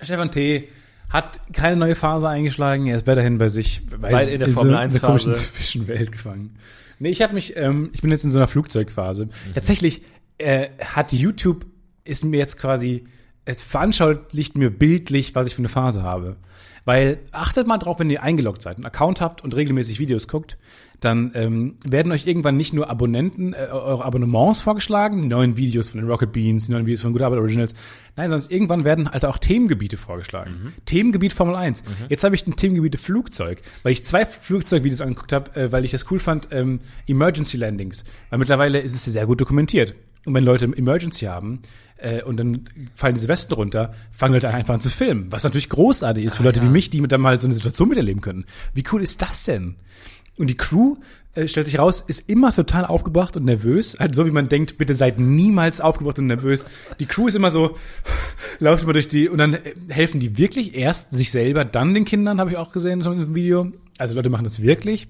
Stefan 0.00 0.30
T. 0.30 0.68
hat 1.08 1.40
keine 1.52 1.76
neue 1.76 1.94
Phase 1.96 2.28
eingeschlagen. 2.28 2.86
Er 2.86 2.96
ist 2.96 3.06
weiterhin 3.06 3.38
bei 3.38 3.48
sich 3.48 3.82
Weit 4.00 4.28
in 4.28 4.40
der 4.40 4.50
Formel 4.50 4.72
so 4.72 4.76
einer 4.76 4.84
1 4.84 5.00
komischen 5.00 5.34
Phase. 5.34 5.52
Zwischenwelt 5.54 6.12
gefangen. 6.12 6.58
Nee, 6.98 7.10
ich 7.10 7.22
habe 7.22 7.34
mich, 7.34 7.56
ähm, 7.56 7.90
ich 7.92 8.02
bin 8.02 8.10
jetzt 8.10 8.24
in 8.24 8.30
so 8.30 8.38
einer 8.38 8.48
Flugzeugphase. 8.48 9.28
Tatsächlich 9.54 10.02
äh, 10.38 10.68
hat 10.82 11.12
YouTube 11.12 11.66
ist 12.04 12.24
mir 12.24 12.38
jetzt 12.38 12.58
quasi, 12.58 13.04
es 13.44 13.60
veranschaulicht 13.60 14.56
mir 14.56 14.70
bildlich, 14.70 15.34
was 15.34 15.46
ich 15.46 15.54
für 15.54 15.60
eine 15.60 15.68
Phase 15.68 16.02
habe. 16.02 16.36
Weil 16.84 17.18
achtet 17.32 17.66
mal 17.66 17.78
drauf, 17.78 17.98
wenn 17.98 18.10
ihr 18.10 18.22
eingeloggt 18.22 18.62
seid, 18.62 18.76
einen 18.76 18.86
Account 18.86 19.20
habt 19.20 19.42
und 19.42 19.54
regelmäßig 19.56 19.98
Videos 19.98 20.28
guckt, 20.28 20.56
dann 21.00 21.32
ähm, 21.34 21.76
werden 21.84 22.12
euch 22.12 22.26
irgendwann 22.26 22.56
nicht 22.56 22.72
nur 22.72 22.88
Abonnenten, 22.88 23.52
äh, 23.52 23.68
eure 23.70 24.04
Abonnements 24.04 24.60
vorgeschlagen, 24.60 25.22
die 25.22 25.28
neuen 25.28 25.56
Videos 25.56 25.90
von 25.90 26.00
den 26.00 26.08
Rocket 26.08 26.32
Beans, 26.32 26.66
die 26.66 26.72
neuen 26.72 26.86
Videos 26.86 27.02
von 27.02 27.12
Good 27.12 27.22
Arbeit 27.22 27.38
Originals. 27.38 27.74
Nein, 28.16 28.30
sonst 28.30 28.50
irgendwann 28.50 28.84
werden 28.84 29.10
halt 29.10 29.24
auch 29.24 29.38
Themengebiete 29.38 29.96
vorgeschlagen. 29.96 30.72
Themengebiet 30.86 31.32
Formel 31.32 31.54
1. 31.54 31.84
Jetzt 32.08 32.24
habe 32.24 32.34
ich 32.34 32.46
ein 32.46 32.56
Themengebiet 32.56 32.96
Flugzeug, 32.98 33.60
weil 33.82 33.92
ich 33.92 34.04
zwei 34.04 34.24
Flugzeugvideos 34.24 35.00
angeguckt 35.00 35.32
habe, 35.32 35.54
äh, 35.54 35.72
weil 35.72 35.84
ich 35.84 35.90
das 35.90 36.10
cool 36.10 36.18
fand, 36.18 36.48
ähm, 36.50 36.80
Emergency 37.06 37.56
Landings. 37.56 38.04
Weil 38.30 38.38
mittlerweile 38.38 38.80
ist 38.80 38.94
es 38.94 39.04
sehr 39.04 39.26
gut 39.26 39.40
dokumentiert. 39.40 39.94
Und 40.26 40.34
wenn 40.34 40.44
Leute 40.44 40.64
Emergency 40.64 41.26
haben 41.26 41.60
äh, 41.98 42.22
und 42.22 42.36
dann 42.38 42.62
fallen 42.94 43.14
diese 43.14 43.28
Westen 43.28 43.54
runter, 43.54 43.94
fangen 44.10 44.34
Leute 44.34 44.48
einfach 44.48 44.74
an 44.74 44.80
zu 44.80 44.90
filmen. 44.90 45.30
Was 45.30 45.44
natürlich 45.44 45.68
großartig 45.68 46.24
ist 46.24 46.36
für 46.36 46.42
Leute 46.42 46.62
wie 46.62 46.68
mich, 46.68 46.90
die 46.90 47.00
mit 47.00 47.12
dann 47.12 47.20
mal 47.20 47.40
so 47.40 47.46
eine 47.46 47.54
Situation 47.54 47.88
miterleben 47.88 48.20
können. 48.20 48.44
Wie 48.74 48.82
cool 48.90 49.02
ist 49.02 49.22
das 49.22 49.44
denn? 49.44 49.76
Und 50.38 50.48
die 50.48 50.56
Crew, 50.56 50.96
äh, 51.34 51.48
stellt 51.48 51.66
sich 51.66 51.78
raus, 51.78 52.04
ist 52.06 52.28
immer 52.28 52.52
total 52.52 52.84
aufgebracht 52.84 53.36
und 53.36 53.44
nervös. 53.44 53.96
Halt 53.98 54.14
so, 54.14 54.26
wie 54.26 54.30
man 54.30 54.48
denkt, 54.48 54.78
bitte 54.78 54.94
seid 54.94 55.20
niemals 55.20 55.80
aufgebracht 55.80 56.18
und 56.18 56.26
nervös. 56.26 56.64
Die 57.00 57.06
Crew 57.06 57.28
ist 57.28 57.34
immer 57.34 57.50
so, 57.50 57.76
läuft 58.58 58.84
immer 58.84 58.92
durch 58.92 59.08
die, 59.08 59.28
und 59.28 59.38
dann 59.38 59.54
äh, 59.54 59.74
helfen 59.88 60.20
die 60.20 60.38
wirklich 60.38 60.74
erst 60.74 61.14
sich 61.14 61.30
selber, 61.30 61.64
dann 61.64 61.94
den 61.94 62.04
Kindern, 62.04 62.40
habe 62.40 62.50
ich 62.50 62.56
auch 62.56 62.72
gesehen 62.72 63.00
in 63.00 63.06
einem 63.06 63.34
Video. 63.34 63.72
Also 63.98 64.14
Leute 64.14 64.30
machen 64.30 64.44
das 64.44 64.60
wirklich. 64.60 65.08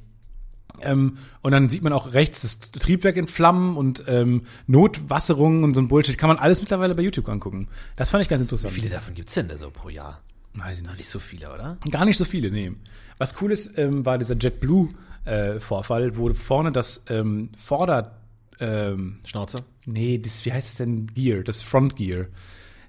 Ähm, 0.82 1.18
und 1.42 1.52
dann 1.52 1.70
sieht 1.70 1.82
man 1.82 1.92
auch 1.92 2.12
rechts 2.12 2.42
das 2.42 2.60
Triebwerk 2.60 3.16
in 3.16 3.28
Flammen 3.28 3.76
und 3.76 4.04
ähm, 4.06 4.42
Notwasserungen 4.66 5.64
und 5.64 5.74
so 5.74 5.80
ein 5.80 5.88
Bullshit. 5.88 6.18
Kann 6.18 6.28
man 6.28 6.38
alles 6.38 6.60
mittlerweile 6.60 6.94
bei 6.94 7.02
YouTube 7.02 7.28
angucken. 7.28 7.68
Das 7.96 8.10
fand 8.10 8.22
ich 8.22 8.28
ganz 8.28 8.42
interessant. 8.42 8.74
Wie 8.74 8.80
viele 8.80 8.90
davon 8.90 9.14
gibt's 9.14 9.34
denn 9.34 9.48
da 9.48 9.56
so 9.56 9.70
pro 9.70 9.88
Jahr? 9.88 10.20
Weiß 10.54 10.78
ich 10.78 10.84
Noch 10.84 10.96
nicht 10.96 11.08
so 11.08 11.18
viele, 11.18 11.52
oder? 11.52 11.78
Gar 11.90 12.04
nicht 12.06 12.16
so 12.16 12.24
viele, 12.24 12.50
nee. 12.50 12.72
Was 13.18 13.34
cool 13.40 13.52
ist, 13.52 13.78
ähm, 13.78 14.04
war 14.06 14.18
dieser 14.18 14.34
JetBlue-Vorfall, 15.26 16.16
wo 16.16 16.32
vorne 16.34 16.72
das 16.72 17.04
ähm, 17.08 17.50
Vorder... 17.62 18.18
Ähm, 18.58 19.18
Schnauze? 19.24 19.64
nee, 19.84 20.18
das, 20.18 20.44
wie 20.46 20.52
heißt 20.52 20.68
es 20.68 20.76
denn? 20.76 21.06
Gear, 21.08 21.42
das 21.42 21.62
Front 21.62 21.96
Gear. 21.96 22.26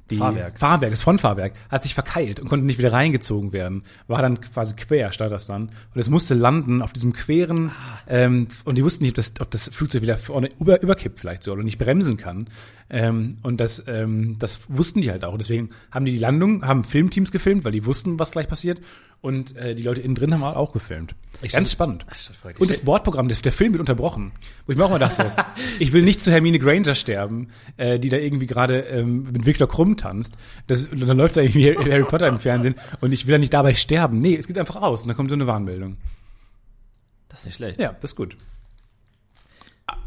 Die 0.09 0.15
Fahrwerk. 0.15 0.57
Fahrwerk, 0.57 0.91
das 0.91 1.01
Frontfahrwerk 1.01 1.53
hat 1.69 1.83
sich 1.83 1.93
verkeilt 1.93 2.39
und 2.39 2.47
konnte 2.47 2.65
nicht 2.65 2.77
wieder 2.77 2.93
reingezogen 2.93 3.51
werden. 3.51 3.83
War 4.07 4.21
dann 4.21 4.39
quasi 4.39 4.73
quer, 4.75 5.11
stand 5.11 5.33
das 5.33 5.47
dann. 5.47 5.63
Und 5.93 5.99
es 5.99 6.09
musste 6.09 6.33
landen 6.33 6.81
auf 6.81 6.93
diesem 6.93 7.11
queren, 7.11 7.71
ähm, 8.07 8.47
und 8.63 8.77
die 8.77 8.85
wussten 8.85 9.03
nicht, 9.03 9.11
ob 9.11 9.15
das, 9.17 9.33
ob 9.41 9.51
das 9.51 9.67
Flugzeug 9.67 10.03
wieder 10.03 10.17
vorne 10.17 10.49
über, 10.59 10.81
überkippt 10.81 11.19
vielleicht 11.19 11.43
so 11.43 11.51
oder 11.51 11.63
nicht 11.63 11.77
bremsen 11.77 12.15
kann. 12.15 12.47
Ähm, 12.89 13.35
und 13.43 13.59
das, 13.59 13.83
ähm, 13.87 14.39
das 14.39 14.61
wussten 14.69 15.01
die 15.01 15.11
halt 15.11 15.25
auch. 15.25 15.37
Deswegen 15.37 15.71
haben 15.91 16.05
die 16.05 16.13
die 16.13 16.19
Landung, 16.19 16.65
haben 16.65 16.85
Filmteams 16.85 17.31
gefilmt, 17.31 17.65
weil 17.65 17.73
die 17.73 17.85
wussten, 17.85 18.17
was 18.17 18.31
gleich 18.31 18.47
passiert. 18.47 18.79
Und 19.19 19.55
äh, 19.55 19.73
die 19.73 19.83
Leute 19.83 20.01
innen 20.01 20.15
drin 20.15 20.33
haben 20.33 20.43
auch 20.43 20.71
gefilmt. 20.71 21.15
Ganz 21.51 21.71
spannend. 21.71 22.05
Und 22.59 22.69
das 22.69 22.81
Bordprogramm, 22.81 23.27
der, 23.27 23.37
der 23.37 23.51
Film 23.51 23.73
wird 23.73 23.79
unterbrochen. 23.79 24.31
Wo 24.65 24.71
ich 24.71 24.77
mir 24.77 24.85
auch 24.85 24.89
mal 24.89 24.99
dachte, 24.99 25.33
ich 25.79 25.91
will 25.91 26.03
nicht 26.03 26.21
zu 26.21 26.31
Hermine 26.31 26.59
Granger 26.59 26.95
sterben, 26.95 27.49
äh, 27.77 27.99
die 27.99 28.09
da 28.09 28.17
irgendwie 28.17 28.45
gerade 28.45 28.79
ähm, 28.81 29.31
mit 29.31 29.45
Victor 29.45 29.67
Krumm 29.67 29.97
tanzt. 29.97 30.37
Das, 30.67 30.85
und 30.85 31.01
dann 31.01 31.17
läuft 31.17 31.37
da 31.37 31.41
irgendwie 31.41 31.75
Harry 31.75 32.03
Potter 32.03 32.27
im 32.27 32.39
Fernsehen 32.39 32.75
und 33.01 33.11
ich 33.11 33.25
will 33.25 33.33
ja 33.33 33.37
nicht 33.39 33.53
dabei 33.53 33.73
sterben. 33.73 34.19
Nee, 34.19 34.35
es 34.35 34.47
geht 34.47 34.57
einfach 34.57 34.77
aus 34.77 35.01
und 35.01 35.09
dann 35.09 35.17
kommt 35.17 35.29
so 35.29 35.35
eine 35.35 35.47
Warnmeldung. 35.47 35.97
Das 37.29 37.39
ist 37.39 37.45
nicht 37.45 37.55
schlecht. 37.55 37.79
Ja, 37.79 37.95
das 37.99 38.11
ist 38.11 38.15
gut. 38.15 38.37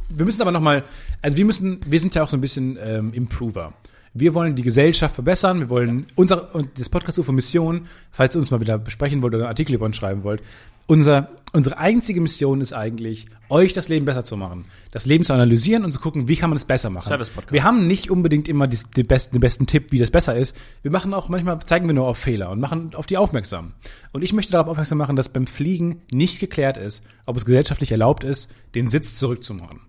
Wir 0.09 0.25
müssen 0.25 0.43
aber 0.43 0.51
noch 0.51 0.61
mal, 0.61 0.85
also 1.23 1.37
wir 1.37 1.45
müssen, 1.45 1.81
wir 1.87 2.01
sind 2.01 2.15
ja 2.15 2.23
auch 2.23 2.29
so 2.29 2.37
ein 2.37 2.41
bisschen 2.41 2.79
ähm, 2.81 3.13
Improver. 3.13 3.73
Wir 4.13 4.35
wollen 4.35 4.57
die 4.57 4.63
Gesellschaft 4.63 5.15
verbessern. 5.15 5.61
Wir 5.61 5.71
wollen 5.71 6.07
unser 6.17 6.55
und 6.55 6.79
das 6.79 6.89
Podcast 6.89 7.19
UFO 7.19 7.33
Mission, 7.33 7.87
falls 8.11 8.35
ihr 8.35 8.41
uns 8.41 8.51
mal 8.51 8.61
wieder 8.61 8.77
besprechen 8.79 9.23
wollt 9.23 9.35
oder 9.35 9.45
einen 9.45 9.51
Artikel 9.51 9.75
über 9.75 9.87
uns 9.87 9.97
schreiben 9.97 10.25
wollt. 10.25 10.43
Unser, 10.89 11.29
unsere 11.53 11.79
einzige 11.79 12.21
Mission 12.21 12.61
ist 12.61 12.73
eigentlich, 12.73 13.27
euch 13.49 13.73
das 13.73 13.89
Leben 13.89 14.07
besser 14.07 14.25
zu 14.25 14.37
machen. 14.37 14.65
Das 14.91 15.07
Leben 15.07 15.23
zu 15.23 15.33
analysieren 15.33 15.85
und 15.85 15.93
zu 15.93 16.01
gucken, 16.01 16.27
wie 16.27 16.35
kann 16.35 16.51
man 16.51 16.57
es 16.57 16.65
besser 16.65 16.91
machen. 16.91 17.07
Service-Podcast. 17.07 17.53
Wir 17.53 17.63
haben 17.63 17.87
nicht 17.87 18.11
unbedingt 18.11 18.49
immer 18.49 18.67
die, 18.67 18.79
die 18.97 19.05
besten, 19.05 19.37
den 19.37 19.41
besten 19.41 19.69
Tipp, 19.69 19.93
wie 19.93 20.01
das 20.01 20.11
besser 20.11 20.35
ist. 20.35 20.57
Wir 20.83 20.91
machen 20.91 21.15
auch 21.15 21.29
manchmal, 21.29 21.61
zeigen 21.61 21.87
wir 21.87 21.95
nur 21.95 22.09
auf 22.09 22.19
Fehler 22.19 22.51
und 22.51 22.59
machen 22.59 22.97
auf 22.97 23.07
die 23.07 23.19
aufmerksam. 23.19 23.75
Und 24.11 24.25
ich 24.25 24.33
möchte 24.33 24.51
darauf 24.51 24.67
aufmerksam 24.67 24.99
machen, 24.99 25.15
dass 25.15 25.29
beim 25.29 25.47
Fliegen 25.47 26.03
nicht 26.11 26.41
geklärt 26.41 26.77
ist, 26.77 27.05
ob 27.25 27.37
es 27.37 27.45
gesellschaftlich 27.45 27.93
erlaubt 27.93 28.25
ist, 28.25 28.51
den 28.75 28.89
Sitz 28.89 29.15
zurückzumachen. 29.15 29.83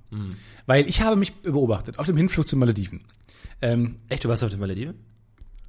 Weil 0.68 0.88
ich 0.88 1.02
habe 1.02 1.16
mich 1.16 1.34
beobachtet 1.34 1.98
auf 1.98 2.06
dem 2.06 2.18
Hinflug 2.18 2.48
zu 2.48 2.56
Malediven. 2.58 3.02
Ähm, 3.62 3.98
Echt, 4.10 4.24
du 4.24 4.30
warst 4.30 4.44
auf 4.44 4.50
den 4.50 4.60
Malediven? 4.60 4.96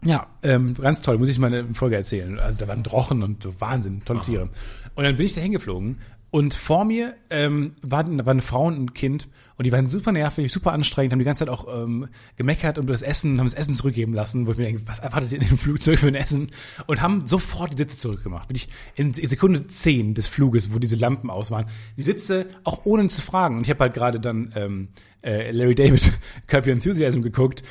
ja, 0.04 0.26
ähm, 0.42 0.74
ganz 0.74 1.00
toll, 1.02 1.18
muss 1.18 1.28
ich 1.28 1.38
mal 1.38 1.46
eine 1.46 1.74
Folge 1.74 1.96
erzählen. 1.96 2.38
Also 2.38 2.58
da 2.58 2.68
waren 2.68 2.82
Drochen 2.82 3.22
und 3.22 3.42
so 3.42 3.60
Wahnsinn, 3.60 4.04
tolle 4.04 4.20
Tiere. 4.22 4.48
Und 4.94 5.04
dann 5.04 5.16
bin 5.16 5.26
ich 5.26 5.32
da 5.34 5.40
hingeflogen 5.40 5.98
und 6.32 6.54
vor 6.54 6.86
mir 6.86 7.14
ähm, 7.28 7.74
war, 7.82 8.06
war 8.08 8.30
eine 8.30 8.40
Frau 8.40 8.66
und 8.66 8.80
ein 8.80 8.94
Kind 8.94 9.28
und 9.58 9.66
die 9.66 9.70
waren 9.70 9.90
super 9.90 10.12
nervig, 10.12 10.50
super 10.50 10.72
anstrengend, 10.72 11.12
haben 11.12 11.18
die 11.18 11.26
ganze 11.26 11.44
Zeit 11.44 11.50
auch 11.50 11.66
ähm, 11.68 12.08
gemeckert 12.36 12.78
und 12.78 12.88
das 12.88 13.02
Essen, 13.02 13.38
haben 13.38 13.44
das 13.44 13.52
Essen 13.52 13.74
zurückgeben 13.74 14.14
lassen, 14.14 14.46
wo 14.46 14.52
ich 14.52 14.56
mir 14.56 14.64
denke, 14.64 14.80
was 14.86 14.98
erwartet 14.98 15.32
ihr 15.32 15.42
in 15.42 15.46
dem 15.46 15.58
Flugzeug 15.58 15.98
für 15.98 16.08
ein 16.08 16.14
Essen? 16.14 16.50
Und 16.86 17.02
haben 17.02 17.26
sofort 17.26 17.74
die 17.74 17.76
Sitze 17.76 17.98
zurückgemacht. 17.98 18.48
Bin 18.48 18.56
ich 18.56 18.70
in 18.94 19.12
Sekunde 19.12 19.66
zehn 19.66 20.14
des 20.14 20.26
Fluges, 20.26 20.72
wo 20.72 20.78
diese 20.78 20.96
Lampen 20.96 21.28
aus 21.28 21.50
waren, 21.50 21.66
die 21.98 22.02
Sitze 22.02 22.46
auch 22.64 22.86
ohne 22.86 23.06
zu 23.08 23.20
fragen. 23.20 23.58
Und 23.58 23.64
ich 23.64 23.70
habe 23.70 23.80
halt 23.80 23.92
gerade 23.92 24.18
dann 24.18 24.54
ähm, 24.56 24.88
äh, 25.22 25.50
Larry 25.50 25.74
David, 25.74 26.14
Curb 26.46 26.66
Your 26.66 26.72
Enthusiasm 26.72 27.20
geguckt 27.20 27.62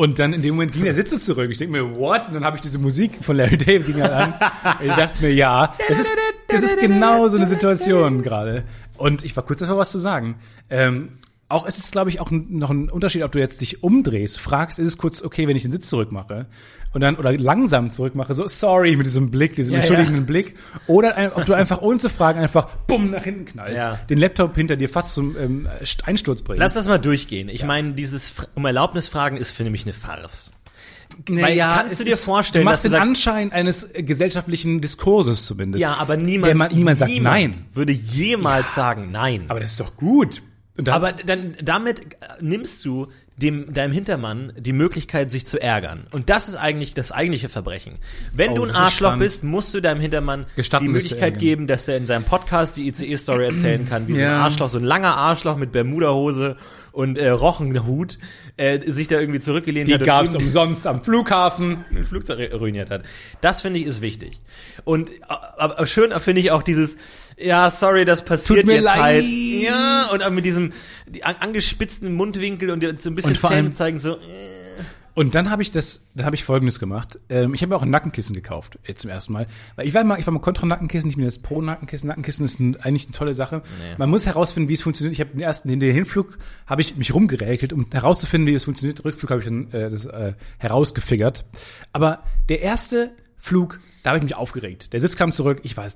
Und 0.00 0.20
dann 0.20 0.32
in 0.32 0.42
dem 0.42 0.54
Moment 0.54 0.72
ging 0.72 0.84
der 0.84 0.94
Sitze 1.00 1.18
zurück. 1.18 1.50
Ich 1.50 1.58
denke 1.58 1.72
mir, 1.72 1.96
what? 1.98 2.28
Und 2.28 2.34
dann 2.34 2.44
habe 2.44 2.54
ich 2.54 2.62
diese 2.62 2.78
Musik 2.78 3.18
von 3.20 3.36
Larry 3.36 3.58
David 3.58 3.86
ging 3.86 4.00
halt 4.00 4.12
an. 4.12 4.34
Ich 4.80 4.92
dachte 4.92 5.20
mir, 5.20 5.34
ja, 5.34 5.74
das 5.88 5.98
ist, 5.98 6.12
das 6.46 6.62
ist 6.62 6.78
genau 6.78 7.26
so 7.26 7.36
eine 7.36 7.46
Situation 7.46 8.22
gerade. 8.22 8.62
Und 8.96 9.24
ich 9.24 9.36
war 9.36 9.44
kurz 9.44 9.58
davor, 9.58 9.76
was 9.76 9.90
zu 9.90 9.98
sagen. 9.98 10.36
Ähm, 10.70 11.18
auch 11.48 11.66
es 11.66 11.78
ist, 11.78 11.90
glaube 11.90 12.10
ich, 12.10 12.20
auch 12.20 12.30
noch 12.30 12.70
ein 12.70 12.88
Unterschied, 12.90 13.24
ob 13.24 13.32
du 13.32 13.40
jetzt 13.40 13.60
dich 13.60 13.82
umdrehst, 13.82 14.38
fragst, 14.38 14.78
ist 14.78 14.86
es 14.86 14.98
kurz 14.98 15.20
okay, 15.20 15.48
wenn 15.48 15.56
ich 15.56 15.62
den 15.62 15.72
Sitz 15.72 15.88
zurückmache 15.88 16.46
und 16.94 17.00
dann 17.02 17.16
oder 17.16 17.36
langsam 17.36 17.90
zurückmache, 17.90 18.34
so 18.34 18.46
sorry 18.48 18.96
mit 18.96 19.06
diesem 19.06 19.30
Blick, 19.30 19.54
diesem 19.54 19.74
Ja, 19.74 19.80
entschuldigenden 19.80 20.24
Blick, 20.26 20.56
oder 20.86 21.16
ein, 21.16 21.32
ob 21.32 21.44
du 21.46 21.54
einfach 21.54 21.82
ohne 21.82 21.98
zu 21.98 22.08
fragen 22.08 22.40
einfach 22.40 22.66
bumm 22.86 23.10
nach 23.10 23.22
hinten 23.24 23.44
knallst, 23.44 23.76
Ja. 23.76 23.96
den 24.08 24.18
Laptop 24.18 24.54
hinter 24.54 24.76
dir 24.76 24.88
fast 24.88 25.14
zum 25.14 25.36
ähm, 25.38 25.68
Einsturz 26.04 26.42
bringst. 26.42 26.60
Lass 26.60 26.74
das 26.74 26.88
mal 26.88 26.98
durchgehen. 26.98 27.48
Ich 27.48 27.64
meine, 27.64 27.92
dieses 27.92 28.34
um 28.54 28.64
Erlaubnis 28.64 29.08
fragen 29.08 29.36
ist 29.36 29.50
für 29.50 29.64
mich 29.68 29.82
eine 29.84 29.92
Farce. 29.92 30.52
Naja, 31.28 31.74
kannst 31.80 32.00
du 32.00 32.04
dir 32.04 32.16
vorstellen, 32.16 32.64
du 32.64 32.70
machst 32.70 32.84
dass 32.84 32.90
du 32.92 32.96
den 32.96 33.02
sagst- 33.02 33.08
Anschein 33.26 33.52
eines 33.52 33.94
äh, 33.94 34.02
gesellschaftlichen 34.02 34.80
Diskurses 34.80 35.46
zumindest. 35.46 35.82
Ja, 35.82 35.94
aber 35.94 36.16
niemand, 36.16 36.48
Der 36.48 36.54
ma- 36.54 36.68
niemand 36.68 36.98
sagt 36.98 37.10
niemand 37.10 37.56
nein. 37.56 37.64
würde 37.72 37.92
jemals 37.92 38.74
sagen 38.74 39.10
nein. 39.10 39.44
Aber 39.48 39.58
das 39.60 39.70
ist 39.72 39.80
doch 39.80 39.96
gut. 39.96 40.42
Dann, 40.76 40.94
Aber 40.94 41.12
dann 41.12 41.54
damit 41.62 42.00
äh, 42.00 42.06
nimmst 42.40 42.84
du 42.84 43.08
dem 43.38 43.72
deinem 43.72 43.92
Hintermann 43.92 44.52
die 44.58 44.72
Möglichkeit, 44.72 45.30
sich 45.30 45.46
zu 45.46 45.60
ärgern. 45.62 46.06
Und 46.10 46.28
das 46.28 46.48
ist 46.48 46.56
eigentlich 46.56 46.92
das 46.94 47.12
eigentliche 47.12 47.48
Verbrechen. 47.48 47.94
Wenn 48.32 48.50
Oh, 48.52 48.54
du 48.56 48.64
ein 48.64 48.70
Arschloch 48.72 49.16
bist, 49.16 49.44
musst 49.44 49.72
du 49.74 49.80
deinem 49.80 50.00
Hintermann 50.00 50.46
Gestatten, 50.56 50.86
die 50.86 50.90
Möglichkeit 50.92 51.38
geben, 51.38 51.66
dass 51.66 51.86
er 51.88 51.96
in 51.96 52.06
seinem 52.06 52.24
Podcast 52.24 52.76
die 52.76 52.88
ICE-Story 52.88 53.44
erzählen 53.46 53.88
kann, 53.88 54.08
wie 54.08 54.14
so 54.16 54.22
ein 54.22 54.24
Ja. 54.28 54.42
Arschloch, 54.42 54.68
so 54.68 54.78
ein 54.78 54.84
langer 54.84 55.16
Arschloch 55.16 55.56
mit 55.56 55.70
Bermuderhose 55.72 56.56
und 56.92 57.16
äh, 57.16 57.28
Rochenhut 57.28 58.18
äh, 58.56 58.80
sich 58.90 59.06
da 59.06 59.20
irgendwie 59.20 59.38
zurückgelehnt 59.40 59.88
die 59.88 59.94
hat. 59.94 60.00
und 60.00 60.06
gab's 60.06 60.34
umsonst 60.34 60.84
am 60.86 61.02
Flughafen. 61.04 61.84
ein 61.94 62.04
Flugzeug 62.04 62.52
ruiniert 62.52 62.90
hat. 62.90 63.04
Das 63.40 63.62
finde 63.62 63.78
ich 63.78 63.86
ist 63.86 64.02
wichtig. 64.02 64.40
Und 64.84 65.12
äh, 65.12 65.86
schön 65.86 66.10
finde 66.12 66.40
ich 66.40 66.50
auch 66.50 66.62
dieses, 66.64 66.96
ja, 67.40 67.70
sorry, 67.70 68.04
das 68.04 68.24
passiert 68.24 68.60
Tut 68.60 68.66
mir 68.66 68.74
jetzt 68.76 68.84
leid. 68.84 68.98
halt. 68.98 69.24
Ja, 69.24 70.08
und 70.12 70.22
auch 70.22 70.30
mit 70.30 70.44
diesem 70.46 70.72
die 71.06 71.24
an, 71.24 71.36
angespitzten 71.36 72.12
Mundwinkel 72.12 72.70
und 72.70 72.82
so 73.02 73.10
ein 73.10 73.14
bisschen 73.14 73.34
Zähne 73.36 73.48
allem- 73.54 73.74
zeigen, 73.74 74.00
so, 74.00 74.12
äh, 74.16 74.18
Und 75.14 75.34
dann 75.34 75.50
habe 75.50 75.62
ich 75.62 75.72
das, 75.72 76.06
dann 76.14 76.26
habe 76.26 76.36
ich 76.36 76.44
Folgendes 76.44 76.78
gemacht. 76.78 77.18
Ähm, 77.28 77.52
ich 77.52 77.62
habe 77.62 77.70
mir 77.70 77.76
auch 77.76 77.82
ein 77.82 77.90
Nackenkissen 77.90 78.36
gekauft, 78.36 78.78
jetzt 78.86 79.00
zum 79.00 79.10
ersten 79.10 79.32
Mal. 79.32 79.46
Weil 79.74 79.88
ich 79.88 79.94
war 79.94 80.04
mal, 80.04 80.18
ich 80.20 80.26
war 80.26 80.32
mal 80.32 80.38
kontra 80.40 80.64
Nackenkissen, 80.66 81.10
ich 81.10 81.16
bin 81.16 81.24
jetzt 81.24 81.42
pro 81.42 81.60
Nackenkissen. 81.60 82.06
Nackenkissen 82.08 82.44
ist 82.44 82.60
ein, 82.60 82.76
eigentlich 82.80 83.06
eine 83.06 83.12
tolle 83.16 83.34
Sache. 83.34 83.62
Nee. 83.80 83.94
Man 83.98 84.10
muss 84.10 84.26
herausfinden, 84.26 84.68
wie 84.68 84.74
es 84.74 84.82
funktioniert. 84.82 85.12
Ich 85.14 85.20
habe 85.20 85.30
den 85.30 85.40
ersten, 85.40 85.68
den 85.68 85.80
Hinflug, 85.80 86.38
habe 86.66 86.82
ich 86.82 86.96
mich 86.96 87.14
rumgeräkelt, 87.14 87.72
um 87.72 87.86
herauszufinden, 87.92 88.46
wie 88.46 88.54
es 88.54 88.62
funktioniert. 88.64 88.98
Den 88.98 89.02
Rückflug 89.06 89.30
habe 89.30 89.40
ich 89.40 89.46
dann 89.46 89.72
äh, 89.72 89.90
das, 89.90 90.04
äh, 90.06 90.34
herausgefigert. 90.58 91.44
Aber 91.92 92.22
der 92.48 92.62
erste 92.62 93.10
Flug, 93.36 93.80
da 94.04 94.10
habe 94.10 94.18
ich 94.18 94.24
mich 94.24 94.36
aufgeregt. 94.36 94.92
Der 94.92 95.00
Sitz 95.00 95.16
kam 95.16 95.32
zurück, 95.32 95.60
ich 95.64 95.76
war 95.76 95.88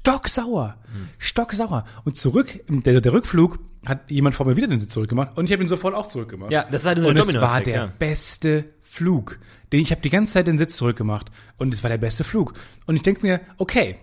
stocksauer, 0.00 0.76
stocksauer. 1.18 1.84
Und 2.04 2.16
zurück, 2.16 2.60
der, 2.68 3.00
der 3.00 3.12
Rückflug 3.12 3.58
hat 3.84 4.10
jemand 4.10 4.34
vor 4.34 4.46
mir 4.46 4.56
wieder 4.56 4.66
den 4.66 4.78
Sitz 4.78 4.92
zurückgemacht 4.92 5.36
und 5.38 5.46
ich 5.46 5.52
habe 5.52 5.62
ihn 5.62 5.68
sofort 5.68 5.94
auch 5.94 6.06
zurückgemacht. 6.06 6.52
Ja, 6.52 6.64
das 6.70 6.82
ist 6.82 6.86
halt 6.86 6.98
so 6.98 7.08
und 7.08 7.16
es 7.16 7.34
war 7.40 7.60
der 7.60 7.74
ja. 7.74 7.86
beste 7.86 8.64
Flug. 8.82 9.38
Den 9.72 9.80
ich 9.80 9.90
habe 9.90 10.00
die 10.00 10.10
ganze 10.10 10.34
Zeit 10.34 10.46
den 10.46 10.58
Sitz 10.58 10.76
zurückgemacht 10.76 11.30
und 11.58 11.72
es 11.72 11.82
war 11.82 11.90
der 11.90 11.98
beste 11.98 12.24
Flug. 12.24 12.54
Und 12.86 12.96
ich 12.96 13.02
denke 13.02 13.22
mir, 13.22 13.40
okay, 13.56 13.96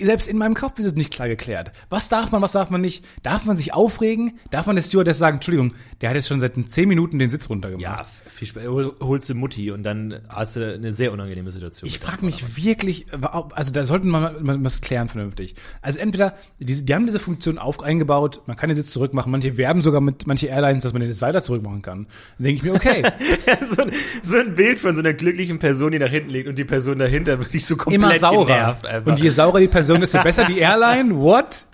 selbst 0.00 0.28
in 0.28 0.38
meinem 0.38 0.54
Kopf 0.54 0.78
ist 0.78 0.86
es 0.86 0.94
nicht 0.94 1.12
klar 1.12 1.28
geklärt. 1.28 1.72
Was 1.88 2.08
darf 2.08 2.30
man, 2.30 2.40
was 2.42 2.52
darf 2.52 2.70
man 2.70 2.80
nicht? 2.80 3.04
Darf 3.22 3.44
man 3.44 3.56
sich 3.56 3.74
aufregen? 3.74 4.38
Darf 4.50 4.66
man 4.66 4.76
der 4.76 4.82
Stewardess 4.82 5.18
sagen, 5.18 5.36
Entschuldigung, 5.36 5.74
der 6.00 6.10
hat 6.10 6.16
jetzt 6.16 6.28
schon 6.28 6.40
seit 6.40 6.54
zehn 6.70 6.88
Minuten 6.88 7.18
den 7.18 7.30
Sitz 7.30 7.48
runtergemacht? 7.48 7.82
ja, 7.82 8.06
viel 8.32 8.48
später 8.48 8.68
hol- 8.68 8.94
holst 9.00 9.28
du 9.30 9.34
Mutti 9.34 9.70
und 9.70 9.82
dann 9.82 10.20
hast 10.28 10.56
du 10.56 10.74
eine 10.74 10.94
sehr 10.94 11.12
unangenehme 11.12 11.50
Situation. 11.50 11.88
Ich 11.88 11.98
frage 11.98 12.24
mich 12.24 12.56
wirklich, 12.56 13.06
also 13.54 13.72
da 13.72 13.84
sollten 13.84 14.08
wir 14.10 14.20
mal, 14.20 14.40
mal 14.40 14.64
was 14.64 14.80
klären 14.80 15.08
vernünftig. 15.08 15.54
Also 15.80 16.00
entweder, 16.00 16.34
die, 16.58 16.84
die 16.84 16.94
haben 16.94 17.06
diese 17.06 17.18
Funktion 17.18 17.58
auf 17.58 17.82
eingebaut, 17.82 18.40
man 18.46 18.56
kann 18.56 18.68
den 18.68 18.76
Sitz 18.76 18.90
zurückmachen, 18.92 19.30
manche 19.30 19.56
werben 19.56 19.80
sogar 19.80 20.00
mit 20.00 20.26
manche 20.26 20.46
Airlines, 20.48 20.82
dass 20.82 20.92
man 20.92 21.00
den 21.00 21.08
jetzt 21.10 21.22
weiter 21.22 21.42
zurückmachen 21.42 21.82
kann. 21.82 22.06
Dann 22.38 22.44
denke 22.44 22.56
ich 22.58 22.62
mir, 22.62 22.74
okay, 22.74 23.02
so, 23.64 23.82
ein, 23.82 23.92
so 24.22 24.38
ein 24.38 24.54
Bild 24.54 24.80
von 24.80 24.96
so 24.96 25.00
einer 25.02 25.12
glücklichen 25.14 25.58
Person, 25.58 25.92
die 25.92 25.98
nach 25.98 26.10
hinten 26.10 26.30
liegt 26.30 26.48
und 26.48 26.58
die 26.58 26.64
Person 26.64 26.98
dahinter 26.98 27.38
wirklich 27.38 27.66
so 27.66 27.76
komplett 27.76 27.94
immer 28.02 28.14
saurer. 28.14 28.46
genervt. 28.80 29.06
Und 29.06 29.20
je 29.20 29.30
saurer 29.30 29.60
die 29.60 29.68
Person, 29.68 30.00
desto 30.00 30.22
besser 30.22 30.46
die 30.46 30.58
Airline. 30.58 31.14
What? 31.16 31.66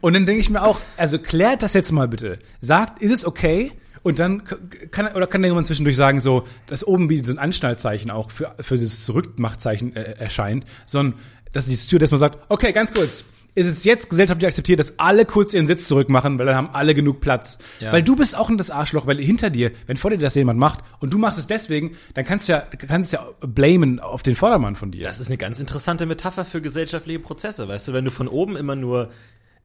Und 0.00 0.14
dann 0.14 0.26
denke 0.26 0.40
ich 0.40 0.50
mir 0.50 0.62
auch, 0.62 0.80
also 0.96 1.18
klärt 1.18 1.62
das 1.62 1.74
jetzt 1.74 1.92
mal 1.92 2.08
bitte. 2.08 2.38
Sagt, 2.60 3.02
ist 3.02 3.12
es 3.12 3.24
okay? 3.26 3.72
Und 4.08 4.18
dann 4.18 4.42
kann 4.90 5.08
oder 5.08 5.26
kann 5.26 5.44
jemand 5.44 5.66
zwischendurch 5.66 5.96
sagen, 5.96 6.18
so, 6.18 6.44
dass 6.66 6.82
oben 6.82 7.10
wie 7.10 7.22
so 7.22 7.30
ein 7.30 7.38
Anschnallzeichen 7.38 8.10
auch 8.10 8.30
für, 8.30 8.54
für 8.58 8.78
dieses 8.78 9.04
Zurückmachzeichen 9.04 9.94
äh, 9.94 10.12
erscheint, 10.12 10.64
sondern 10.86 11.20
dass 11.52 11.66
die 11.66 11.76
Stewardess 11.76 12.10
mal 12.10 12.16
sagt, 12.16 12.38
okay, 12.48 12.72
ganz 12.72 12.94
kurz, 12.94 13.24
ist 13.54 13.66
es 13.66 13.84
jetzt 13.84 14.08
gesellschaftlich 14.08 14.48
akzeptiert, 14.48 14.80
dass 14.80 14.98
alle 14.98 15.26
kurz 15.26 15.52
ihren 15.52 15.66
Sitz 15.66 15.86
zurückmachen, 15.88 16.38
weil 16.38 16.46
dann 16.46 16.56
haben 16.56 16.70
alle 16.72 16.94
genug 16.94 17.20
Platz. 17.20 17.58
Ja. 17.80 17.92
Weil 17.92 18.02
du 18.02 18.16
bist 18.16 18.34
auch 18.34 18.50
das 18.56 18.70
Arschloch, 18.70 19.06
weil 19.06 19.18
hinter 19.18 19.50
dir, 19.50 19.72
wenn 19.86 19.98
vor 19.98 20.10
dir 20.10 20.16
das 20.16 20.34
jemand 20.34 20.58
macht 20.58 20.78
und 21.00 21.12
du 21.12 21.18
machst 21.18 21.38
es 21.38 21.46
deswegen, 21.46 21.94
dann 22.14 22.24
kannst 22.24 22.48
du 22.48 22.52
ja, 22.52 22.60
kannst 22.60 23.12
du 23.12 23.18
ja 23.18 23.28
blamen 23.40 24.00
auf 24.00 24.22
den 24.22 24.36
Vordermann 24.36 24.74
von 24.74 24.90
dir. 24.90 25.04
Das 25.04 25.20
ist 25.20 25.26
eine 25.26 25.36
ganz 25.36 25.60
interessante 25.60 26.06
Metapher 26.06 26.46
für 26.46 26.62
gesellschaftliche 26.62 27.18
Prozesse. 27.18 27.68
Weißt 27.68 27.88
du, 27.88 27.92
wenn 27.92 28.06
du 28.06 28.10
von 28.10 28.26
oben 28.26 28.56
immer 28.56 28.74
nur 28.74 29.10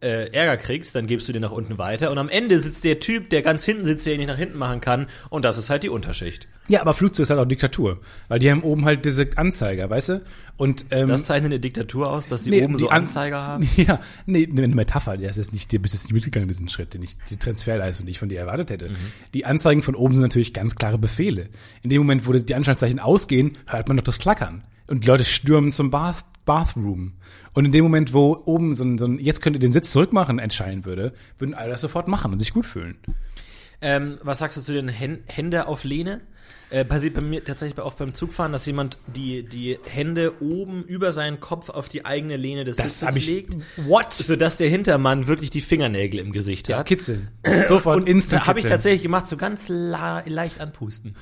äh, 0.04 0.28
Ärger 0.34 0.58
kriegst, 0.58 0.94
dann 0.96 1.08
gibst 1.08 1.28
du 1.30 1.34
den 1.34 1.42
nach 1.42 1.52
unten 1.52 1.78
weiter 1.78 2.12
und 2.12 2.18
am 2.18 2.30
Ende 2.30 2.60
sitzt 2.60 2.84
der 2.84 3.00
Typ, 3.00 3.30
der 3.30 3.42
ganz 3.42 3.64
hinten 3.66 3.86
sitzt, 3.86 4.06
der 4.06 4.14
ihn 4.14 4.20
nicht 4.20 4.28
nach 4.28 4.38
hinten 4.38 4.58
machen 4.58 4.82
kann 4.82 5.08
und 5.30 5.46
das 5.46 5.58
ist 5.58 5.70
halt 5.70 5.84
die 5.84 5.90
Unterschicht. 5.90 6.48
Ja, 6.68 6.82
aber 6.82 6.94
Flugzeug 6.94 7.24
ist 7.24 7.30
halt 7.30 7.40
auch 7.40 7.46
Diktatur. 7.46 8.00
Weil 8.30 8.40
die 8.40 8.50
haben 8.50 8.62
oben 8.64 8.86
halt 8.86 9.04
diese 9.04 9.28
Anzeiger, 9.36 9.90
weißt 9.90 10.10
du? 10.10 10.22
Und, 10.56 10.86
ähm, 10.92 11.10
Das 11.10 11.26
zeichnet 11.26 11.52
eine 11.52 11.60
Diktatur 11.60 12.10
aus, 12.10 12.28
dass 12.28 12.44
die 12.44 12.52
nee, 12.52 12.64
oben 12.64 12.78
so 12.78 12.86
die 12.86 12.92
An- 12.92 13.04
Anzeiger 13.04 13.42
haben. 13.42 13.70
Ja, 13.76 14.00
nee, 14.26 14.48
eine 14.50 14.68
Metapher, 14.70 15.18
das 15.18 15.38
ist 15.38 15.52
nicht, 15.52 15.74
du 15.74 15.80
bist 15.80 15.94
jetzt 15.94 16.04
nicht 16.06 16.14
mitgegangen, 16.14 16.48
diesen 16.48 16.70
Schritt, 16.70 16.94
den 16.94 17.02
ich, 17.02 17.18
die 17.30 17.38
Transferleistung, 17.38 18.06
die 18.06 18.12
ich 18.12 18.20
von 18.20 18.30
dir 18.30 18.40
erwartet 18.40 18.70
hätte. 18.70 18.90
Mhm. 18.90 18.96
Die 19.34 19.46
Anzeigen 19.46 19.82
von 19.82 19.96
oben 19.96 20.14
sind 20.14 20.22
natürlich 20.22 20.54
ganz 20.54 20.76
klare 20.76 20.98
Befehle. 20.98 21.50
In 21.82 21.90
dem 21.90 22.00
Moment, 22.00 22.26
wo 22.28 22.32
die 22.34 22.56
Anscheinzeichen 22.56 23.00
ausgehen, 23.00 23.58
hört 23.68 23.88
man 23.90 23.98
doch 23.98 24.04
das 24.04 24.20
Klackern. 24.20 24.64
Und 24.88 25.04
die 25.04 25.08
Leute 25.08 25.26
stürmen 25.26 25.72
zum 25.72 25.92
Bath, 25.92 26.24
Bathroom. 26.46 27.14
Und 27.54 27.66
in 27.66 27.72
dem 27.72 27.84
Moment, 27.84 28.14
wo 28.14 28.42
oben 28.46 28.74
so 28.74 28.84
ein, 28.84 28.98
so 28.98 29.06
ein, 29.06 29.20
jetzt 29.20 29.42
könnt 29.42 29.56
ihr 29.56 29.60
den 29.60 29.72
Sitz 29.72 29.92
zurückmachen, 29.92 30.40
entscheiden 30.40 30.86
würde, 30.86 31.14
würden 31.38 31.54
alle 31.54 31.72
das 31.72 31.82
sofort 31.82 32.08
machen 32.08 32.32
und 32.32 32.40
sich 32.40 32.54
gut 32.54 32.66
fühlen. 32.66 32.98
Ähm, 33.82 34.18
was 34.24 34.40
sagst 34.40 34.58
du 34.58 34.62
zu 34.62 34.74
den 34.74 34.88
Hän 34.88 35.20
Hände 35.28 35.68
auf 35.68 35.84
Lehne? 35.84 36.22
Äh, 36.70 36.86
passiert 36.86 37.14
bei 37.14 37.22
mir 37.22 37.44
tatsächlich 37.44 37.78
oft 37.80 38.00
beim 38.00 38.14
Zugfahren, 38.16 38.52
dass 38.52 38.66
jemand 38.66 38.98
die, 39.16 39.44
die 39.44 39.78
Hände 39.88 40.42
oben 40.42 40.84
über 40.84 41.12
seinen 41.12 41.40
Kopf 41.40 41.70
auf 41.70 41.88
die 41.90 42.06
eigene 42.06 42.36
Lehne 42.36 42.64
des 42.64 42.78
Das 42.78 43.00
Sitzes 43.00 43.16
ich- 43.18 43.28
legt. 43.30 43.58
What? 43.78 44.12
Sodass 44.14 44.58
der 44.58 44.70
Hintermann 44.70 45.28
wirklich 45.28 45.52
die 45.52 45.62
Fingernägel 45.62 46.20
im 46.20 46.32
Gesicht 46.32 46.68
Ja, 46.70 46.80
hat. 46.80 46.88
kitzeln. 46.88 47.28
Sofort 47.68 47.98
Und 47.98 48.08
instant 48.08 48.48
habe 48.48 48.60
ich 48.60 48.66
tatsächlich 48.66 49.04
gemacht, 49.04 49.28
so 49.28 49.38
ganz 49.38 49.68
leicht 49.70 50.60
anpusten. 50.62 51.16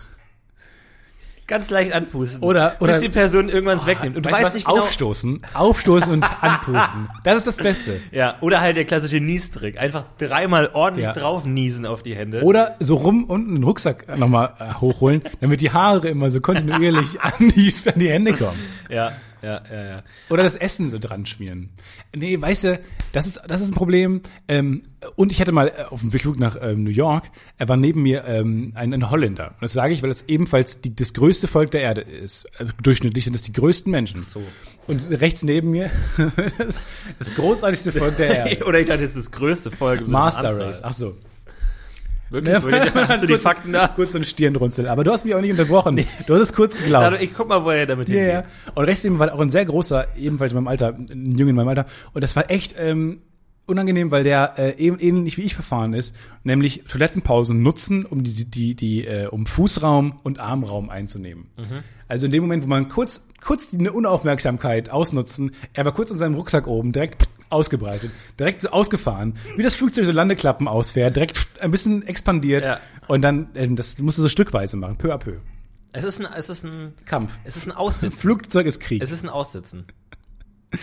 Ganz 1.51 1.69
leicht 1.69 1.91
anpusten. 1.91 2.41
Oder- 2.41 2.77
oder- 2.79 2.93
bis 2.93 3.01
die 3.01 3.09
Person 3.09 3.49
irgendwann 3.49 3.85
wegnimmt. 3.85 4.15
Und 4.15 4.25
du 4.25 4.31
weißt, 4.31 4.43
was? 4.45 4.53
nicht 4.53 4.65
genau. 4.65 4.79
Aufstoßen, 4.79 5.41
aufstoßen 5.53 6.13
und 6.13 6.23
anpusten. 6.41 7.09
Das 7.25 7.35
ist 7.39 7.45
das 7.45 7.57
Beste. 7.57 7.99
Ja, 8.13 8.35
oder 8.39 8.61
halt 8.61 8.77
der 8.77 8.85
klassische 8.85 9.19
Niestrick. 9.19 9.77
Einfach 9.77 10.05
dreimal 10.17 10.69
ordentlich 10.73 11.07
Ja. 11.07 11.11
drauf 11.13 11.43
niesen 11.45 11.85
auf 11.85 12.03
die 12.03 12.15
Hände. 12.15 12.41
Oder 12.43 12.77
so 12.79 12.95
rum 12.95 13.25
unten 13.25 13.53
den 13.55 13.63
Rucksack 13.65 14.17
nochmal 14.17 14.53
äh, 14.59 14.73
hochholen, 14.79 15.21
damit 15.41 15.59
die 15.59 15.71
Haare 15.71 16.07
immer 16.07 16.31
so 16.31 16.39
kontinuierlich 16.39 17.19
an 17.21 17.33
die, 17.39 17.73
an 17.85 17.99
die 17.99 18.09
Hände 18.09 18.31
kommen. 18.33 18.57
ja, 18.89 19.11
ja, 19.41 19.61
ja, 19.71 19.83
ja. 19.83 20.03
Oder 20.29 20.43
das 20.43 20.55
Essen 20.55 20.89
so 20.89 20.99
dran 20.99 21.25
schmieren. 21.25 21.69
Nee, 22.15 22.39
weißt 22.39 22.63
du, 22.65 22.79
das 23.11 23.25
ist, 23.25 23.41
das 23.47 23.61
ist 23.61 23.71
ein 23.71 23.75
Problem. 23.75 24.21
Ähm, 24.47 24.83
und 25.15 25.31
ich 25.31 25.41
hatte 25.41 25.51
mal 25.51 25.69
äh, 25.69 25.83
auf 25.83 26.01
dem 26.01 26.11
Flug 26.11 26.39
nach 26.39 26.57
ähm, 26.61 26.83
New 26.83 26.91
York, 26.91 27.29
er 27.57 27.67
war 27.69 27.77
neben 27.77 28.03
mir 28.03 28.25
ähm, 28.25 28.71
ein, 28.75 28.93
ein 28.93 29.09
Holländer. 29.09 29.49
Und 29.49 29.61
das 29.61 29.73
sage 29.73 29.93
ich, 29.93 30.03
weil 30.03 30.11
es 30.11 30.23
ebenfalls 30.27 30.81
die, 30.81 30.95
das 30.95 31.13
größte 31.13 31.47
Volk 31.47 31.71
der 31.71 31.81
Erde 31.81 32.01
ist. 32.01 32.45
Äh, 32.57 32.65
durchschnittlich 32.81 33.25
sind 33.25 33.35
es 33.35 33.41
die 33.41 33.53
größten 33.53 33.91
Menschen. 33.91 34.21
so. 34.21 34.43
Und 34.87 35.09
rechts 35.09 35.43
neben 35.43 35.71
mir 35.71 35.89
das, 36.57 36.81
das 37.19 37.35
großartigste 37.35 37.91
Volk 37.91 38.17
der 38.17 38.29
Erde. 38.49 38.65
Oder 38.65 38.79
ich 38.79 38.87
dachte, 38.87 39.01
das 39.01 39.15
ist 39.15 39.17
das 39.17 39.31
größte 39.31 39.71
Volk. 39.71 40.01
im 40.01 40.11
Master. 40.11 40.57
Race. 40.57 40.81
Ach 40.83 40.93
so. 40.93 41.15
Wirklich? 42.31 42.55
Hast 42.95 43.21
du 43.23 43.27
die 43.27 43.33
Kurz- 43.33 43.43
Fakten 43.43 43.73
da? 43.73 43.87
Kurz 43.89 44.13
so 44.13 44.17
eine 44.17 44.25
Stirnrunzel. 44.25 44.87
Aber 44.87 45.03
du 45.03 45.11
hast 45.11 45.25
mich 45.25 45.35
auch 45.35 45.41
nicht 45.41 45.51
unterbrochen. 45.51 45.97
Du 46.27 46.33
hast 46.33 46.41
es 46.41 46.53
kurz 46.53 46.75
geglaubt. 46.75 47.03
Dadurch- 47.05 47.21
Ich 47.21 47.33
guck 47.33 47.47
mal, 47.49 47.63
wo 47.63 47.69
er 47.69 47.85
damit 47.85 48.09
Ja, 48.09 48.15
hingeht. 48.15 48.33
ja. 48.33 48.43
Und 48.73 48.85
rechts 48.85 49.03
neben 49.03 49.19
war 49.19 49.33
auch 49.33 49.39
ein 49.39 49.49
sehr 49.49 49.65
großer, 49.65 50.07
ebenfalls 50.17 50.53
in 50.53 50.55
meinem 50.55 50.67
Alter, 50.69 50.95
ein 50.97 51.31
Junge 51.37 51.49
in 51.51 51.55
meinem 51.55 51.67
Alter. 51.67 51.85
Und 52.13 52.21
das 52.23 52.35
war 52.35 52.49
echt 52.49 52.75
ähm, 52.79 53.19
unangenehm, 53.67 54.11
weil 54.11 54.23
der 54.23 54.53
äh, 54.57 54.77
eben 54.77 54.97
ähnlich 54.99 55.37
wie 55.37 55.41
ich 55.43 55.53
verfahren 55.55 55.93
ist, 55.93 56.15
nämlich 56.43 56.83
Toilettenpausen 56.87 57.61
nutzen, 57.61 58.05
um 58.05 58.23
die, 58.23 58.45
die, 58.45 58.75
die, 58.75 59.05
äh, 59.05 59.27
um 59.27 59.45
Fußraum 59.45 60.19
und 60.23 60.39
Armraum 60.39 60.89
einzunehmen. 60.89 61.47
Also 62.07 62.25
in 62.25 62.31
dem 62.31 62.43
Moment, 62.43 62.63
wo 62.63 62.67
man 62.67 62.87
kurz, 62.87 63.29
kurz 63.43 63.69
die 63.69 63.77
eine 63.77 63.91
Unaufmerksamkeit 63.93 64.89
ausnutzen, 64.89 65.51
er 65.73 65.85
war 65.85 65.91
kurz 65.93 66.11
in 66.11 66.17
seinem 66.17 66.35
Rucksack 66.35 66.67
oben, 66.67 66.91
direkt 66.91 67.27
ausgebreitet, 67.51 68.11
direkt 68.39 68.61
so 68.61 68.69
ausgefahren, 68.69 69.35
wie 69.57 69.63
das 69.63 69.75
Flugzeug 69.75 70.05
so 70.05 70.11
Landeklappen 70.11 70.67
ausfährt, 70.67 71.15
direkt 71.15 71.47
ein 71.59 71.71
bisschen 71.71 72.05
expandiert 72.07 72.65
Ja. 72.65 72.79
und 73.07 73.21
dann, 73.21 73.53
äh, 73.55 73.67
das 73.69 73.99
musst 73.99 74.17
du 74.17 74.21
so 74.21 74.29
stückweise 74.29 74.77
machen, 74.77 74.97
peu 74.97 75.13
à 75.13 75.17
peu. 75.17 75.33
Es 75.93 76.05
ist 76.05 76.19
ein, 76.19 76.27
es 76.37 76.49
ist 76.49 76.63
ein, 76.63 76.93
Kampf. 77.05 77.33
es 77.43 77.57
ist 77.57 77.67
ein 77.67 77.71
Aussitzen. 77.73 78.11
Flugzeug 78.17 78.65
ist 78.65 78.79
Krieg. 78.79 79.03
Es 79.03 79.11
ist 79.11 79.23
ein 79.23 79.29
Aussitzen. 79.29 79.85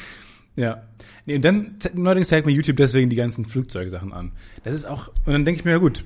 Ja. 0.57 0.83
Nee, 1.25 1.37
und 1.37 1.45
dann 1.45 1.77
neuerdings 1.95 2.29
zeigt 2.31 2.45
mir 2.45 2.53
YouTube 2.53 2.79
deswegen 2.79 3.11
die 3.11 3.15
ganzen 3.17 3.45
Flugzeugsachen 3.45 4.13
an. 4.13 4.33
Das 4.65 4.75
ist 4.75 4.87
auch, 4.87 5.07
und 5.25 5.33
dann 5.33 5.45
denke 5.45 5.61
ich 5.61 5.65
mir, 5.65 5.71
ja 5.71 5.79
gut, 5.79 6.05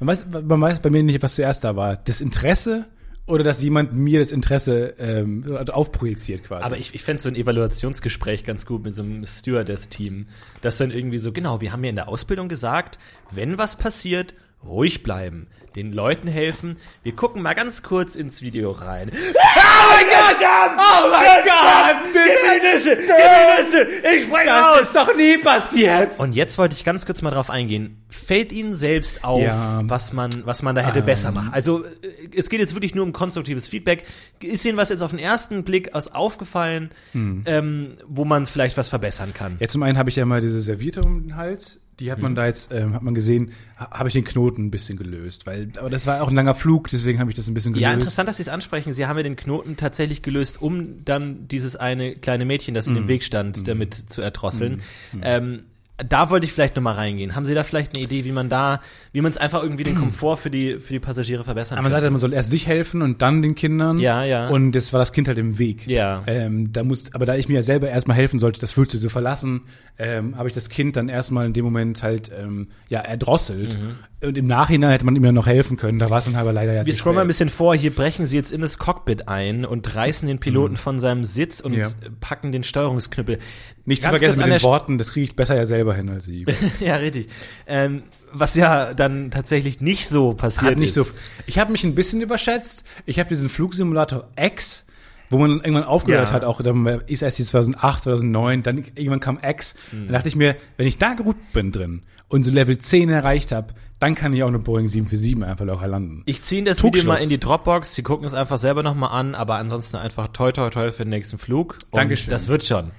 man 0.00 0.08
weiß, 0.08 0.26
man 0.30 0.58
weiß 0.60 0.80
bei 0.80 0.88
mir 0.88 1.02
nicht, 1.02 1.22
was 1.22 1.34
zuerst 1.34 1.62
da 1.62 1.76
war. 1.76 1.96
Das 1.96 2.22
Interesse 2.22 2.86
oder 3.26 3.42
dass 3.42 3.60
jemand 3.60 3.92
mir 3.92 4.20
das 4.20 4.30
Interesse 4.30 4.94
ähm, 4.98 5.44
aufprojiziert 5.72 6.44
quasi. 6.44 6.64
Aber 6.64 6.76
ich, 6.76 6.94
ich 6.94 7.02
fände 7.02 7.22
so 7.22 7.28
ein 7.28 7.34
Evaluationsgespräch 7.34 8.44
ganz 8.44 8.66
gut 8.66 8.84
mit 8.84 8.94
so 8.94 9.02
einem 9.02 9.26
Stewardess-Team. 9.26 10.26
Das 10.62 10.78
dann 10.78 10.92
irgendwie 10.92 11.18
so, 11.18 11.32
genau, 11.32 11.60
wir 11.60 11.72
haben 11.72 11.82
ja 11.82 11.90
in 11.90 11.96
der 11.96 12.08
Ausbildung 12.08 12.48
gesagt, 12.48 12.98
wenn 13.32 13.58
was 13.58 13.76
passiert, 13.76 14.34
ruhig 14.66 15.02
bleiben, 15.02 15.46
den 15.74 15.92
Leuten 15.92 16.28
helfen. 16.28 16.76
Wir 17.02 17.14
gucken 17.14 17.42
mal 17.42 17.54
ganz 17.54 17.82
kurz 17.82 18.16
ins 18.16 18.40
Video 18.42 18.70
rein. 18.70 19.10
Oh 19.12 19.92
mein 19.92 20.06
Gott! 20.06 20.78
Oh 20.78 21.10
mein 21.10 21.42
Gott! 21.44 22.12
Gib 22.12 22.22
mir 22.24 22.72
Nüsse! 22.74 22.96
Gib 22.96 23.08
mir 23.08 23.62
Nüsse! 23.62 24.16
Ich 24.16 24.22
spring 24.24 24.48
aus! 24.48 24.92
doch 24.92 25.14
nie 25.16 25.38
passiert. 25.38 26.18
Und 26.18 26.32
jetzt 26.34 26.56
wollte 26.58 26.74
ich 26.74 26.84
ganz 26.84 27.04
kurz 27.06 27.20
mal 27.22 27.30
drauf 27.30 27.50
eingehen. 27.50 28.02
Fällt 28.08 28.52
Ihnen 28.52 28.74
selbst 28.74 29.22
auf, 29.24 29.42
Ja. 29.42 29.82
was 29.84 30.12
man, 30.12 30.30
was 30.44 30.62
man 30.62 30.74
da 30.74 30.82
hätte 30.82 31.02
besser 31.02 31.30
machen? 31.32 31.50
Also, 31.52 31.84
äh, 31.84 31.88
es 32.34 32.48
geht 32.48 32.60
jetzt 32.60 32.74
wirklich 32.74 32.94
nur 32.94 33.04
um 33.04 33.12
konstruktives 33.12 33.68
Feedback. 33.68 34.04
Ist 34.40 34.64
Ihnen 34.64 34.76
was 34.78 34.88
jetzt 34.88 35.02
auf 35.02 35.10
den 35.10 35.18
ersten 35.20 35.62
Blick 35.64 35.94
aus 35.94 36.08
aufgefallen, 36.08 36.90
ähm, 37.14 37.98
wo 38.06 38.24
man 38.24 38.46
vielleicht 38.46 38.76
was 38.76 38.88
verbessern 38.88 39.34
kann? 39.34 39.56
Ja, 39.60 39.68
zum 39.68 39.82
einen 39.82 39.98
habe 39.98 40.08
ich 40.10 40.16
ja 40.16 40.24
mal 40.24 40.40
diese 40.40 40.60
Serviette 40.60 41.02
um 41.02 41.22
den 41.22 41.36
Hals. 41.36 41.80
Die 42.00 42.12
hat 42.12 42.20
man 42.20 42.34
da 42.34 42.44
jetzt, 42.46 42.72
ähm, 42.72 42.92
hat 42.94 43.02
man 43.02 43.14
gesehen, 43.14 43.52
ha- 43.78 43.90
habe 43.90 44.08
ich 44.08 44.12
den 44.12 44.24
Knoten 44.24 44.66
ein 44.66 44.70
bisschen 44.70 44.98
gelöst, 44.98 45.46
weil, 45.46 45.70
aber 45.78 45.88
das 45.88 46.06
war 46.06 46.22
auch 46.22 46.28
ein 46.28 46.34
langer 46.34 46.54
Flug, 46.54 46.88
deswegen 46.88 47.18
habe 47.20 47.30
ich 47.30 47.36
das 47.36 47.48
ein 47.48 47.54
bisschen 47.54 47.72
gelöst. 47.72 47.84
Ja, 47.84 47.92
interessant, 47.94 48.28
dass 48.28 48.36
Sie 48.36 48.42
es 48.42 48.48
ansprechen. 48.50 48.92
Sie 48.92 49.06
haben 49.06 49.16
ja 49.16 49.22
den 49.22 49.36
Knoten 49.36 49.76
tatsächlich 49.78 50.20
gelöst, 50.20 50.60
um 50.60 51.04
dann 51.04 51.48
dieses 51.48 51.74
eine 51.76 52.14
kleine 52.14 52.44
Mädchen, 52.44 52.74
das 52.74 52.86
in 52.86 52.94
dem 52.96 53.08
Weg 53.08 53.24
stand, 53.24 53.66
damit 53.66 53.94
zu 53.94 54.20
erdrosseln. 54.20 54.82
Ähm, 55.22 55.62
da 55.98 56.28
wollte 56.28 56.44
ich 56.46 56.52
vielleicht 56.52 56.76
nochmal 56.76 56.94
reingehen. 56.94 57.34
Haben 57.34 57.46
Sie 57.46 57.54
da 57.54 57.64
vielleicht 57.64 57.94
eine 57.94 58.04
Idee, 58.04 58.24
wie 58.26 58.32
man 58.32 58.48
da, 58.48 58.80
wie 59.12 59.20
man 59.22 59.30
es 59.32 59.38
einfach 59.38 59.62
irgendwie 59.62 59.84
den 59.84 59.94
Komfort 59.94 60.36
für 60.36 60.50
die, 60.50 60.78
für 60.78 60.92
die 60.92 61.00
Passagiere 61.00 61.42
verbessern 61.42 61.78
Aber 61.78 61.84
man 61.84 61.92
kann? 61.92 62.02
sagt, 62.02 62.10
man 62.12 62.20
soll 62.20 62.32
erst 62.34 62.50
sich 62.50 62.66
helfen 62.66 63.00
und 63.00 63.22
dann 63.22 63.40
den 63.40 63.54
Kindern. 63.54 63.98
Ja, 63.98 64.22
ja. 64.22 64.48
Und 64.48 64.72
das 64.72 64.92
war 64.92 65.00
das 65.00 65.12
Kind 65.12 65.26
halt 65.28 65.38
im 65.38 65.58
Weg. 65.58 65.86
Ja. 65.86 66.22
Ähm, 66.26 66.72
da 66.72 66.84
muss, 66.84 67.14
aber 67.14 67.24
da 67.24 67.34
ich 67.36 67.48
mir 67.48 67.54
ja 67.54 67.62
selber 67.62 67.88
erstmal 67.88 68.16
helfen 68.16 68.38
sollte, 68.38 68.60
das 68.60 68.72
Flugzeug 68.72 69.00
zu 69.00 69.08
verlassen, 69.08 69.62
ähm, 69.98 70.36
habe 70.36 70.48
ich 70.48 70.54
das 70.54 70.68
Kind 70.68 70.96
dann 70.96 71.08
erstmal 71.08 71.46
in 71.46 71.54
dem 71.54 71.64
Moment 71.64 72.02
halt 72.02 72.30
ähm, 72.38 72.68
ja 72.90 73.00
erdrosselt. 73.00 73.78
Und 74.22 74.36
im 74.38 74.46
Nachhinein 74.46 74.90
hätte 74.90 75.04
man 75.04 75.14
ihm 75.14 75.24
ja 75.24 75.30
noch 75.32 75.46
helfen 75.46 75.76
können. 75.76 75.98
Da 75.98 76.10
war 76.10 76.18
es 76.18 76.24
dann 76.24 76.36
aber 76.36 76.52
leider 76.52 76.72
ja 76.72 76.84
Wir 76.86 76.92
zu 76.92 76.98
scrollen 77.00 77.16
mal 77.16 77.20
ein 77.22 77.26
bisschen 77.28 77.48
vor. 77.50 77.74
Hier 77.74 77.94
brechen 77.94 78.26
sie 78.26 78.36
jetzt 78.36 78.50
in 78.50 78.60
das 78.60 78.78
Cockpit 78.78 79.28
ein 79.28 79.64
und 79.64 79.94
reißen 79.94 80.26
den 80.26 80.40
Piloten 80.40 80.76
von 80.76 80.98
seinem 80.98 81.24
Sitz 81.24 81.60
und 81.60 81.72
Mhm. 81.72 81.78
Ja. 81.78 81.88
packen 82.20 82.50
den 82.52 82.64
Steuerungsknüppel. 82.64 83.38
Nicht 83.84 84.02
zu 84.02 84.08
Ganz 84.08 84.18
vergessen 84.18 84.40
kurz 84.40 84.48
mit 84.52 84.60
den 84.62 84.64
Worten, 84.64 84.98
das 84.98 85.12
kriege 85.12 85.24
ich 85.24 85.36
besser 85.36 85.54
ja 85.54 85.64
selber 85.66 85.85
hin 85.94 86.08
als 86.08 86.24
sie. 86.24 86.44
ja, 86.80 86.96
richtig. 86.96 87.28
Ähm, 87.66 88.02
was 88.32 88.54
ja 88.54 88.94
dann 88.94 89.30
tatsächlich 89.30 89.80
nicht 89.80 90.08
so 90.08 90.32
passiert 90.32 90.72
Hat 90.72 90.78
nicht 90.78 90.96
ist. 90.96 91.06
so. 91.06 91.06
Ich 91.46 91.58
habe 91.58 91.72
mich 91.72 91.84
ein 91.84 91.94
bisschen 91.94 92.20
überschätzt. 92.20 92.84
Ich 93.06 93.18
habe 93.18 93.28
diesen 93.28 93.48
Flugsimulator 93.48 94.28
X, 94.38 94.84
wo 95.30 95.38
man 95.38 95.50
irgendwann 95.58 95.84
aufgehört 95.84 96.28
Ja. 96.28 96.34
hat, 96.34 96.44
auch 96.44 96.60
ist 97.06 97.22
erst 97.22 97.38
die 97.38 97.44
2008, 97.44 98.02
2009, 98.04 98.62
dann 98.62 98.78
irgendwann 98.78 99.20
kam 99.20 99.38
X. 99.42 99.74
Mhm. 99.92 100.04
Dann 100.06 100.12
dachte 100.14 100.28
ich 100.28 100.36
mir, 100.36 100.56
wenn 100.76 100.86
ich 100.86 100.98
da 100.98 101.14
gut 101.14 101.36
bin 101.52 101.72
drin 101.72 102.02
und 102.28 102.44
so 102.44 102.50
Level 102.50 102.78
10 102.78 103.08
erreicht 103.08 103.52
habe, 103.52 103.74
dann 103.98 104.14
kann 104.14 104.32
ich 104.34 104.42
auch 104.42 104.48
eine 104.48 104.58
Boeing 104.58 104.88
747 104.88 105.42
einfach 105.48 105.64
locker 105.64 105.86
landen. 105.88 106.22
Ich 106.26 106.42
ziehe 106.42 106.62
das. 106.62 106.82
Video 106.84 107.04
mal 107.04 107.16
in 107.16 107.30
die 107.30 107.40
Dropbox. 107.40 107.94
Sie 107.94 108.02
gucken 108.02 108.26
es 108.26 108.34
einfach 108.34 108.58
selber 108.58 108.82
nochmal 108.82 109.18
an, 109.18 109.34
aber 109.34 109.56
ansonsten 109.56 109.96
einfach 109.96 110.28
toi 110.28 110.52
toi 110.52 110.68
toi 110.68 110.92
für 110.92 111.04
den 111.04 111.10
nächsten 111.10 111.38
Flug. 111.38 111.78
Und 111.90 111.96
Dankeschön. 112.00 112.30
Das 112.30 112.48
wird 112.48 112.64
schon. 112.64 112.90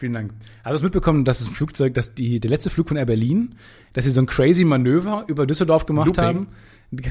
Vielen 0.00 0.14
Dank. 0.14 0.32
Also 0.62 0.76
es 0.76 0.82
mitbekommen, 0.82 1.26
dass 1.26 1.40
das 1.40 1.48
Flugzeug, 1.48 1.92
dass 1.92 2.14
die, 2.14 2.40
der 2.40 2.48
letzte 2.48 2.70
Flug 2.70 2.88
von 2.88 2.96
Air 2.96 3.04
Berlin, 3.04 3.54
dass 3.92 4.06
sie 4.06 4.10
so 4.10 4.22
ein 4.22 4.26
crazy 4.26 4.64
Manöver 4.64 5.24
über 5.26 5.46
Düsseldorf 5.46 5.84
gemacht 5.84 6.06
Looping? 6.06 6.24
haben. 6.24 6.48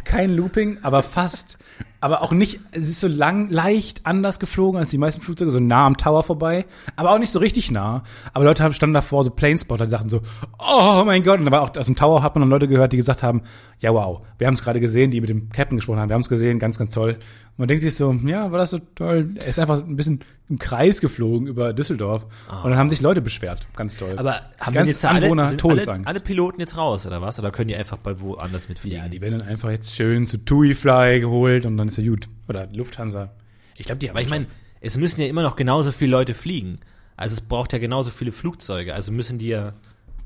Kein 0.06 0.32
Looping, 0.32 0.80
aber 0.82 1.04
fast. 1.04 1.60
aber 2.02 2.24
auch 2.24 2.32
nicht, 2.32 2.60
es 2.72 2.88
ist 2.88 3.00
so 3.00 3.08
lang, 3.08 3.50
leicht 3.52 4.08
anders 4.08 4.40
geflogen 4.40 4.80
als 4.80 4.90
die 4.90 4.98
meisten 4.98 5.22
Flugzeuge, 5.22 5.52
so 5.52 5.60
nah 5.60 5.86
am 5.86 5.98
Tower 5.98 6.24
vorbei, 6.24 6.66
aber 6.96 7.12
auch 7.12 7.20
nicht 7.20 7.32
so 7.32 7.38
richtig 7.38 7.72
nah. 7.72 8.04
Aber 8.34 8.44
Leute 8.46 8.64
haben 8.64 8.74
standen 8.74 8.96
davor, 8.96 9.24
so 9.24 9.30
Planespotter, 9.30 9.86
die 9.86 9.92
dachten 9.92 10.10
so, 10.10 10.22
oh 10.58 11.04
mein 11.06 11.24
Gott. 11.24 11.40
Und 11.40 11.48
aber 11.48 11.62
auch 11.62 11.76
aus 11.78 11.86
dem 11.86 11.96
Tower 11.96 12.24
hat 12.24 12.34
man 12.34 12.42
dann 12.42 12.50
Leute 12.50 12.68
gehört, 12.68 12.92
die 12.92 12.98
gesagt 12.98 13.22
haben, 13.22 13.44
ja 13.80 13.94
wow, 13.94 14.26
wir 14.40 14.48
haben 14.48 14.56
es 14.56 14.64
gerade 14.64 14.80
gesehen, 14.80 15.12
die 15.12 15.22
mit 15.22 15.30
dem 15.30 15.50
Captain 15.50 15.78
gesprochen 15.78 16.00
haben, 16.00 16.10
wir 16.10 16.16
haben 16.16 16.22
es 16.22 16.30
gesehen, 16.30 16.58
ganz, 16.58 16.80
ganz 16.80 16.92
toll. 16.92 17.20
Man 17.60 17.68
denkt 17.68 17.84
sich 17.84 17.94
so, 17.94 18.14
ja, 18.26 18.54
war 18.54 18.58
das 18.58 18.70
so 18.70 18.80
toll. 18.96 19.32
Er 19.36 19.48
ist 19.48 19.60
einfach 19.60 19.84
ein 19.86 19.98
bisschen 19.98 20.22
im 20.48 20.60
Kreis 20.60 21.02
geflogen 21.02 21.46
über 21.46 21.74
Düsseldorf. 21.74 22.24
Und 22.64 22.70
dann 22.70 22.80
haben 22.80 22.90
sich 22.90 23.02
Leute 23.02 23.20
beschwert. 23.20 23.68
Ganz 23.76 23.98
toll. 23.98 24.14
Aber 24.16 24.40
haben 24.62 24.74
Ganz 24.74 24.88
jetzt 24.88 25.04
alle, 25.04 25.26
Anwohner 25.26 25.50
sind 25.50 25.62
alle, 25.62 25.74
Todesangst. 25.74 26.08
alle 26.08 26.22
Piloten 26.22 26.62
jetzt 26.62 26.78
raus, 26.78 27.06
oder 27.06 27.22
was? 27.22 27.38
Oder 27.38 27.52
können 27.52 27.68
die 27.68 27.76
einfach 27.76 27.98
bei 27.98 28.22
woanders 28.22 28.70
mitfliegen? 28.70 29.00
Ja, 29.00 29.10
die 29.10 29.20
werden 29.20 29.40
dann 29.40 29.48
einfach 29.50 29.72
jetzt 29.72 29.94
schön 29.94 30.26
zu 30.26 30.38
TUI 30.38 30.74
Fly 30.74 31.20
geholt 31.20 31.66
und 31.66 31.76
dann 31.76 31.90
ist 31.90 31.98
ja 31.98 32.04
gut. 32.06 32.30
Oder 32.48 32.68
Lufthansa. 32.72 33.34
Ich 33.76 33.88
glaube, 33.88 34.00
die 34.00 34.10
Aber 34.10 34.22
ich 34.22 34.30
meine, 34.30 34.46
es 34.80 34.96
müssen 34.96 35.20
ja 35.20 35.28
immer 35.28 35.44
noch 35.44 35.58
genauso 35.58 35.92
viele 35.92 36.12
Leute 36.12 36.36
fliegen. 36.36 36.80
Also 37.18 37.34
es 37.34 37.42
braucht 37.42 37.74
ja 37.74 37.80
genauso 37.80 38.10
viele 38.10 38.32
Flugzeuge. 38.32 38.94
Also 38.94 39.12
müssen 39.12 39.38
die 39.38 39.50
ja 39.50 39.74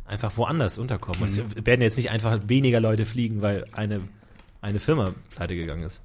einfach 0.05 0.37
woanders 0.37 0.77
unterkommen. 0.77 1.21
Mhm. 1.21 1.45
Es 1.55 1.65
werden 1.65 1.81
jetzt 1.81 1.97
nicht 1.97 2.11
einfach 2.11 2.41
weniger 2.45 2.79
Leute 2.79 3.07
fliegen, 3.07 3.41
weil 3.41 3.65
eine, 3.71 4.01
eine 4.61 4.79
Firma 4.79 5.15
pleite 5.31 5.55
gegangen 5.55 5.81
ist. 5.81 6.03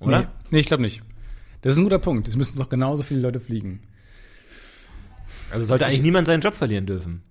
Oder? 0.00 0.20
Nee, 0.20 0.26
nee 0.50 0.60
ich 0.60 0.66
glaube 0.66 0.82
nicht. 0.82 1.02
Das 1.62 1.72
ist 1.72 1.78
ein 1.78 1.84
guter 1.84 1.98
Punkt. 1.98 2.28
Es 2.28 2.36
müssten 2.36 2.58
noch 2.58 2.68
genauso 2.68 3.02
viele 3.02 3.20
Leute 3.20 3.40
fliegen. 3.40 3.80
Also 5.50 5.64
sollte 5.66 5.86
eigentlich 5.86 6.02
niemand 6.02 6.26
seinen 6.26 6.40
Job 6.40 6.54
verlieren 6.54 6.86
dürfen. 6.86 7.22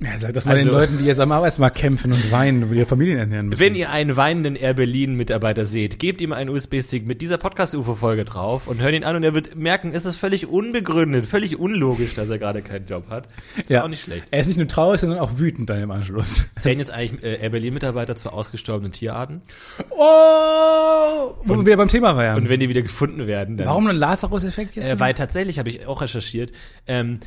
Ja, 0.00 0.16
sag 0.16 0.32
das 0.32 0.44
mal 0.44 0.52
Also- 0.52 0.66
den 0.66 0.72
Leuten, 0.72 0.98
die 0.98 1.06
jetzt 1.06 1.18
am 1.18 1.32
Arbeitsmarkt 1.32 1.76
kämpfen 1.76 2.12
und 2.12 2.30
weinen 2.30 2.62
und 2.62 2.72
ihre 2.72 2.86
Familien 2.86 3.18
ernähren 3.18 3.48
müssen. 3.48 3.60
Wenn 3.60 3.74
ihr 3.74 3.90
einen 3.90 4.16
weinenden 4.16 4.54
Air 4.54 4.74
Berlin 4.74 5.14
Mitarbeiter 5.14 5.64
seht, 5.64 5.98
gebt 5.98 6.20
ihm 6.20 6.32
einen 6.32 6.50
USB-Stick 6.50 7.04
mit 7.04 7.20
dieser 7.20 7.36
Podcast-UFO-Folge 7.36 8.24
drauf 8.24 8.68
und 8.68 8.80
hört 8.80 8.94
ihn 8.94 9.02
an 9.02 9.16
und 9.16 9.24
er 9.24 9.34
wird 9.34 9.56
merken, 9.56 9.90
es 9.92 10.04
ist 10.04 10.14
völlig 10.14 10.46
unbegründet, 10.46 11.26
völlig 11.26 11.58
unlogisch, 11.58 12.14
dass 12.14 12.30
er 12.30 12.38
gerade 12.38 12.62
keinen 12.62 12.86
Job 12.86 13.10
hat. 13.10 13.26
Ist 13.56 13.70
ja. 13.70 13.82
auch 13.82 13.88
nicht 13.88 14.04
schlecht. 14.04 14.28
Er 14.30 14.38
ist 14.40 14.46
nicht 14.46 14.58
nur 14.58 14.68
traurig, 14.68 15.00
sondern 15.00 15.18
auch 15.18 15.36
wütend 15.38 15.68
dann 15.68 15.82
im 15.82 15.90
Anschluss. 15.90 16.46
Zählen 16.56 16.78
jetzt 16.78 16.92
eigentlich 16.92 17.24
äh, 17.24 17.42
Air 17.42 17.50
Berlin 17.50 17.74
Mitarbeiter 17.74 18.14
zu 18.14 18.30
ausgestorbenen 18.30 18.92
Tierarten? 18.92 19.42
Oh! 19.90 21.34
Wo 21.44 21.56
wir 21.56 21.66
wieder 21.66 21.76
beim 21.76 21.88
Thema 21.88 22.16
waren. 22.16 22.36
Und 22.36 22.48
wenn 22.48 22.60
die 22.60 22.68
wieder 22.68 22.82
gefunden 22.82 23.26
werden, 23.26 23.56
dann 23.56 23.66
Warum 23.66 23.88
ein 23.88 23.96
Lazarus-Effekt 23.96 24.76
jetzt? 24.76 24.86
Äh, 24.88 25.00
weil 25.00 25.14
tatsächlich 25.14 25.58
habe 25.58 25.68
ich 25.68 25.86
auch 25.88 26.02
recherchiert. 26.02 26.52
Ähm, 26.86 27.18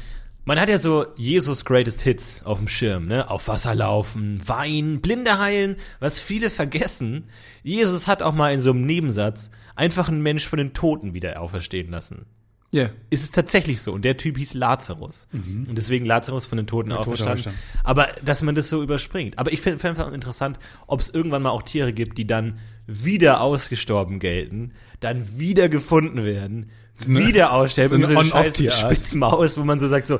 man 0.45 0.59
hat 0.59 0.69
ja 0.69 0.77
so 0.77 1.05
Jesus 1.17 1.65
Greatest 1.65 2.01
Hits 2.01 2.43
auf 2.43 2.57
dem 2.57 2.67
Schirm, 2.67 3.07
ne? 3.07 3.29
Auf 3.29 3.47
Wasser 3.47 3.75
laufen, 3.75 4.41
Wein, 4.45 5.01
Blinde 5.01 5.39
heilen. 5.39 5.75
Was 5.99 6.19
viele 6.19 6.49
vergessen, 6.49 7.29
Jesus 7.63 8.07
hat 8.07 8.23
auch 8.23 8.33
mal 8.33 8.53
in 8.53 8.61
so 8.61 8.71
einem 8.71 8.85
Nebensatz 8.85 9.51
einfach 9.75 10.09
einen 10.09 10.21
Mensch 10.21 10.47
von 10.47 10.57
den 10.57 10.73
Toten 10.73 11.13
wieder 11.13 11.39
auferstehen 11.41 11.91
lassen. 11.91 12.25
Ja. 12.71 12.89
Ist 13.09 13.23
es 13.23 13.31
tatsächlich 13.31 13.81
so. 13.81 13.91
Und 13.91 14.05
der 14.05 14.15
Typ 14.15 14.37
hieß 14.37 14.53
Lazarus. 14.53 15.27
Und 15.33 15.75
deswegen 15.75 16.05
Lazarus 16.05 16.45
von 16.45 16.57
den 16.57 16.67
Toten 16.67 16.89
Tote 16.89 17.01
auferstanden. 17.01 17.31
auferstanden. 17.33 17.61
Aber 17.83 18.07
dass 18.23 18.41
man 18.41 18.55
das 18.55 18.69
so 18.69 18.81
überspringt. 18.81 19.37
Aber 19.39 19.51
ich 19.51 19.59
finde 19.59 19.85
einfach 19.87 20.11
interessant, 20.11 20.57
ob 20.87 21.01
es 21.01 21.09
irgendwann 21.09 21.41
mal 21.41 21.49
auch 21.49 21.63
Tiere 21.63 21.91
gibt, 21.91 22.17
die 22.17 22.25
dann 22.25 22.59
wieder 22.87 23.41
ausgestorben 23.41 24.19
gelten, 24.19 24.73
dann 25.01 25.37
wieder 25.37 25.67
gefunden 25.67 26.23
werden, 26.23 26.71
eine- 27.07 27.27
wieder 27.27 27.53
aussterben. 27.53 27.89
so 27.89 27.95
eine 28.17 28.25
scheiß 28.25 28.33
On-Off-Tierart. 28.33 28.79
Spitzmaus, 28.79 29.57
wo 29.59 29.63
man 29.63 29.79
so 29.79 29.87
sagt 29.87 30.07
so, 30.07 30.19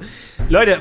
Leute, 0.50 0.80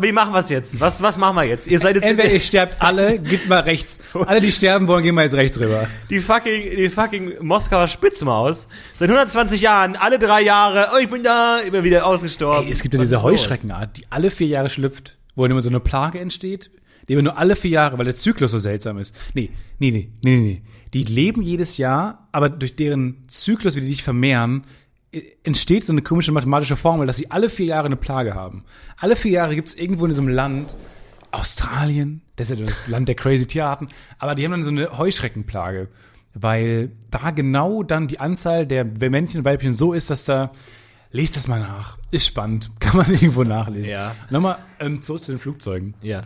wie 0.00 0.12
machen 0.12 0.32
wir 0.32 0.40
jetzt? 0.42 0.80
Was, 0.80 1.02
was 1.02 1.16
machen 1.18 1.36
wir 1.36 1.44
jetzt? 1.44 1.66
Ihr 1.68 1.78
seid 1.78 1.96
jetzt 1.96 2.04
Entweder 2.04 2.32
ihr 2.32 2.40
sterbt 2.40 2.80
alle, 2.80 3.18
geht 3.18 3.48
mal 3.48 3.60
rechts. 3.60 3.98
Alle, 4.14 4.40
die 4.40 4.52
sterben 4.52 4.88
wollen, 4.88 5.02
gehen 5.02 5.14
mal 5.14 5.24
jetzt 5.24 5.34
rechts 5.36 5.58
rüber. 5.60 5.86
die 6.10 6.20
fucking, 6.20 6.76
die 6.76 6.88
fucking 6.88 7.34
Moskauer 7.40 7.88
Spitzmaus. 7.88 8.68
Seit 8.98 9.08
120 9.10 9.60
Jahren, 9.60 9.96
alle 9.96 10.18
drei 10.18 10.42
Jahre, 10.42 10.88
oh, 10.94 10.98
ich 10.98 11.08
bin 11.08 11.22
da, 11.22 11.58
immer 11.60 11.84
wieder 11.84 12.06
ausgestorben. 12.06 12.66
Ey, 12.66 12.72
es 12.72 12.82
gibt 12.82 12.94
ja 12.94 13.00
Was 13.00 13.08
diese? 13.08 13.22
Heuschreckenart, 13.22 13.96
die 13.98 14.04
alle 14.10 14.30
vier 14.30 14.46
Jahre 14.48 14.70
schlüpft, 14.70 15.18
wo 15.34 15.42
dann 15.42 15.52
immer 15.52 15.60
so 15.60 15.68
eine 15.68 15.80
Plage 15.80 16.18
entsteht, 16.18 16.70
die 17.08 17.14
immer 17.14 17.22
nur 17.22 17.38
alle 17.38 17.56
vier 17.56 17.70
Jahre, 17.72 17.98
weil 17.98 18.04
der 18.04 18.14
Zyklus 18.14 18.50
so 18.52 18.58
seltsam 18.58 18.98
ist. 18.98 19.14
Nee, 19.34 19.50
nee, 19.78 19.90
nee, 19.90 20.10
nee, 20.22 20.36
nee, 20.36 20.40
nee. 20.40 20.62
Die 20.92 21.04
leben 21.04 21.42
jedes 21.42 21.76
Jahr, 21.76 22.28
aber 22.32 22.48
durch 22.48 22.74
deren 22.74 23.24
Zyklus, 23.28 23.76
wie 23.76 23.80
die 23.80 23.86
sich 23.86 24.02
vermehren, 24.02 24.64
entsteht 25.42 25.84
so 25.84 25.92
eine 25.92 26.02
komische 26.02 26.32
mathematische 26.32 26.76
Formel, 26.76 27.06
dass 27.06 27.16
sie 27.16 27.30
alle 27.30 27.50
vier 27.50 27.66
Jahre 27.66 27.86
eine 27.86 27.96
Plage 27.96 28.34
haben. 28.34 28.64
Alle 28.96 29.16
vier 29.16 29.32
Jahre 29.32 29.54
gibt 29.54 29.68
es 29.68 29.74
irgendwo 29.74 30.06
in 30.06 30.12
so 30.12 30.22
einem 30.22 30.30
Land, 30.30 30.76
Australien, 31.32 32.22
das 32.36 32.50
ist 32.50 32.58
ja 32.58 32.66
das 32.66 32.88
Land 32.88 33.08
der 33.08 33.14
crazy 33.14 33.46
Tierarten, 33.46 33.88
aber 34.18 34.34
die 34.34 34.44
haben 34.44 34.52
dann 34.52 34.64
so 34.64 34.70
eine 34.70 34.98
Heuschreckenplage, 34.98 35.88
weil 36.34 36.90
da 37.10 37.30
genau 37.30 37.82
dann 37.82 38.08
die 38.08 38.18
Anzahl 38.18 38.66
der 38.66 38.84
Männchen 38.84 39.40
und 39.40 39.44
Weibchen 39.44 39.72
so 39.72 39.92
ist, 39.92 40.10
dass 40.10 40.24
da 40.24 40.52
Lest 41.12 41.36
das 41.36 41.48
mal 41.48 41.58
nach. 41.58 41.98
Ist 42.10 42.26
spannend. 42.26 42.70
Kann 42.80 42.96
man 42.96 43.10
irgendwo 43.10 43.42
nachlesen. 43.42 43.90
Ja. 43.90 44.14
Nochmal 44.30 44.58
ähm, 44.78 45.02
zurück 45.02 45.24
zu 45.24 45.32
den 45.32 45.38
Flugzeugen. 45.38 45.94
Ja. 46.02 46.22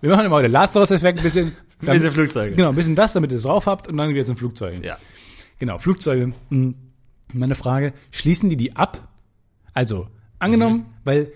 Wir 0.00 0.10
machen 0.10 0.26
immer 0.26 0.36
heute 0.36 0.48
Lazarus-Effekt 0.48 1.18
ein 1.18 1.22
bisschen. 1.22 1.56
Ein 1.80 1.86
bisschen 1.88 2.10
Flugzeuge. 2.10 2.54
Genau, 2.54 2.70
ein 2.70 2.74
bisschen 2.74 2.96
das, 2.96 3.12
damit 3.12 3.30
ihr 3.30 3.36
es 3.36 3.42
drauf 3.42 3.66
habt 3.66 3.88
und 3.88 3.96
dann 3.96 4.12
geht's 4.14 4.28
in 4.28 4.36
Flugzeugen. 4.36 4.82
Ja. 4.82 4.98
Genau, 5.58 5.78
Flugzeuge. 5.78 6.32
Hm. 6.50 6.74
Meine 7.32 7.54
Frage, 7.54 7.92
schließen 8.10 8.50
die 8.50 8.56
die 8.56 8.76
ab? 8.76 9.08
Also, 9.74 10.08
angenommen, 10.38 10.78
Mhm. 10.78 10.84
weil 11.04 11.32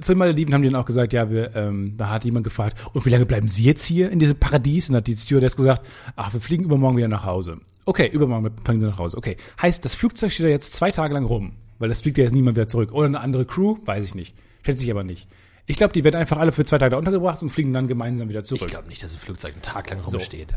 zu 0.00 0.12
den 0.12 0.18
Malediven 0.18 0.52
haben 0.52 0.62
die 0.62 0.68
dann 0.68 0.80
auch 0.80 0.86
gesagt, 0.86 1.12
ja, 1.12 1.30
wir, 1.30 1.54
ähm, 1.54 1.94
da 1.96 2.08
hat 2.10 2.24
jemand 2.24 2.42
gefragt, 2.44 2.76
und 2.92 3.04
wie 3.06 3.10
lange 3.10 3.26
bleiben 3.26 3.46
Sie 3.48 3.62
jetzt 3.62 3.84
hier 3.84 4.10
in 4.10 4.18
diesem 4.18 4.36
Paradies? 4.36 4.88
Und 4.90 4.96
hat 4.96 5.06
die 5.06 5.14
Stewardess 5.16 5.54
gesagt, 5.56 5.86
ach, 6.16 6.32
wir 6.32 6.40
fliegen 6.40 6.64
übermorgen 6.64 6.96
wieder 6.96 7.06
nach 7.08 7.24
Hause. 7.24 7.58
Okay, 7.84 8.08
übermorgen 8.08 8.50
fliegen 8.64 8.80
sie 8.80 8.86
nach 8.86 8.98
Hause. 8.98 9.16
Okay, 9.16 9.36
heißt, 9.62 9.84
das 9.84 9.94
Flugzeug 9.94 10.32
steht 10.32 10.46
da 10.46 10.50
jetzt 10.50 10.74
zwei 10.74 10.90
Tage 10.90 11.14
lang 11.14 11.24
rum, 11.24 11.52
weil 11.78 11.88
das 11.88 12.00
fliegt 12.00 12.18
ja 12.18 12.24
jetzt 12.24 12.32
niemand 12.34 12.56
wieder 12.56 12.66
zurück. 12.66 12.92
Oder 12.92 13.06
eine 13.06 13.20
andere 13.20 13.44
Crew, 13.44 13.76
weiß 13.84 14.04
ich 14.04 14.14
nicht. 14.14 14.34
Schätze 14.64 14.82
ich 14.84 14.90
aber 14.90 15.04
nicht. 15.04 15.28
Ich 15.66 15.76
glaube, 15.76 15.92
die 15.92 16.02
werden 16.02 16.16
einfach 16.16 16.38
alle 16.38 16.50
für 16.52 16.64
zwei 16.64 16.78
Tage 16.78 16.90
da 16.90 16.96
untergebracht 16.98 17.40
und 17.42 17.50
fliegen 17.50 17.72
dann 17.72 17.86
gemeinsam 17.86 18.28
wieder 18.28 18.42
zurück. 18.42 18.62
Ich 18.62 18.68
glaube 18.68 18.88
nicht, 18.88 19.02
dass 19.04 19.14
ein 19.14 19.18
Flugzeug 19.20 19.52
einen 19.52 19.62
Tag 19.62 19.88
lang 19.90 20.00
rumsteht. 20.00 20.54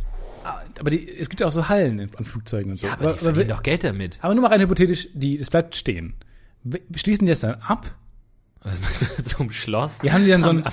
Aber 0.80 0.90
die, 0.90 1.10
es 1.10 1.30
gibt 1.30 1.40
ja 1.42 1.48
auch 1.48 1.52
so 1.52 1.70
Hallen 1.70 2.10
an 2.18 2.26
Flugzeugen 2.26 2.72
und 2.72 2.80
so. 2.80 2.88
Ja, 2.88 2.94
aber 2.94 3.14
die 3.14 3.20
verdienen 3.20 3.50
doch 3.50 3.64
Geld 3.64 3.84
damit. 3.84 4.20
aber 4.22 4.34
nur 4.36 4.42
mal 4.44 4.50
rein 4.50 4.62
hypothetisch, 4.62 5.10
die, 5.14 5.38
das 5.38 5.50
bleibt 5.50 5.76
stehen. 5.76 6.16
W- 6.64 6.80
Schließen 6.96 7.26
die 7.26 7.32
das 7.32 7.42
dann 7.42 7.56
ab? 7.62 7.86
Was 8.64 8.80
meinst 8.80 9.02
du, 9.34 9.40
einem 9.44 9.52
Schloss? 9.52 10.00
Die 10.00 10.12
haben 10.14 10.24
die 10.24 10.30
dann 10.32 10.42
so 10.42 10.50
ein, 10.50 10.66
Am 10.66 10.72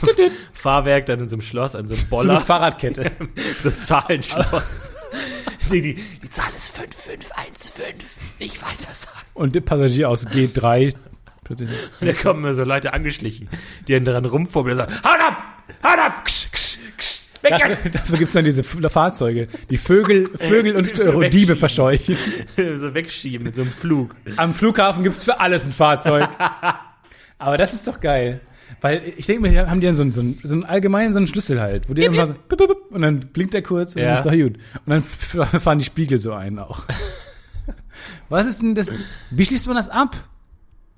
Fahrwerk, 0.53 1.07
dann 1.07 1.19
in 1.21 1.29
so 1.29 1.35
einem 1.37 1.43
Schloss, 1.43 1.75
an 1.75 1.89
so 1.89 1.95
einem 1.95 2.01
so 2.09 2.17
eine 2.19 2.25
Boller. 2.29 2.41
Fahrradkette. 2.41 3.11
so 3.63 3.69
ein 3.71 3.81
Zahlenschloss. 3.81 4.93
die, 5.73 5.83
die, 5.83 5.95
die 6.23 6.31
Zahl 6.31 6.51
ist 6.57 6.69
5515. 6.69 8.23
Nicht 8.39 8.63
weiter 8.63 8.93
sagen. 8.95 9.19
Und 9.35 9.55
der 9.57 9.61
Passagier 9.63 10.09
aus 10.09 10.27
G3. 10.27 10.95
plötzlich- 11.43 11.69
Und 12.01 12.07
da 12.07 12.13
kommen 12.13 12.55
so 12.55 12.63
Leute 12.65 12.93
angeschlichen, 12.93 13.49
die 13.89 13.93
dann 13.95 14.05
dran 14.05 14.25
rumfummeln 14.25 14.79
und 14.79 14.87
sagen, 14.87 14.95
haut 15.03 15.21
ab! 15.21 15.43
Haut 15.83 15.99
ab! 15.99 16.25
Ksch, 16.25 16.47
ksch, 16.53 16.79
ksch, 16.97 17.20
weg 17.43 17.51
Dafür, 17.53 17.69
jetzt! 17.71 17.95
dafür 17.95 18.19
gibt's 18.19 18.35
dann 18.35 18.45
diese 18.45 18.63
Fahrzeuge, 18.65 19.49
die 19.71 19.77
Vögel, 19.79 20.31
Vögel 20.39 20.77
und 20.77 20.99
äh, 20.99 21.31
Diebe 21.31 21.57
verscheuchen. 21.57 22.17
so 22.77 22.95
wegschieben 22.95 23.45
mit 23.47 23.57
so 23.57 23.63
einem 23.63 23.71
Flug. 23.73 24.15
Am 24.37 24.55
Flughafen 24.55 25.03
gibt's 25.03 25.25
für 25.25 25.41
alles 25.41 25.65
ein 25.65 25.73
Fahrzeug. 25.73 26.29
Aber 27.39 27.57
das 27.57 27.73
ist 27.73 27.87
doch 27.89 28.01
geil. 28.01 28.41
Weil 28.83 29.03
ich 29.17 29.27
denke 29.27 29.43
mir, 29.43 29.69
haben 29.69 29.81
die 29.81 29.87
dann 29.87 29.95
so, 29.97 30.03
einen- 30.03 30.13
so, 30.13 30.21
einen- 30.21 30.39
so 30.43 30.55
einen 30.55 30.65
allgemeinen 30.65 31.13
so 31.13 31.19
einen 31.19 31.27
Schlüssel 31.27 31.61
halt, 31.61 31.89
wo 31.89 31.95
die 31.95 32.07
einfach 32.09 32.29
so, 32.29 32.35
bip, 32.49 32.59
bip, 32.59 32.77
und 32.91 33.03
dann 33.03 33.19
blinkt 33.21 33.53
der 33.53 33.63
kurz 33.63 33.95
und 33.97 34.03
Ja. 34.03 34.09
dann 34.09 34.17
ist 34.19 34.27
doch 34.27 34.33
gut. 34.33 34.59
Und 34.87 35.05
dann 35.53 35.61
fahren 35.61 35.79
die 35.79 35.85
Spiegel 35.85 36.21
so 36.21 36.33
ein 36.35 36.59
auch. 36.59 36.85
Was 38.29 38.47
ist 38.47 38.63
denn 38.63 38.75
das? 38.75 38.89
Wie 39.31 39.45
schließt 39.45 39.67
man 39.67 39.77
das 39.77 39.89
ab? 39.89 40.17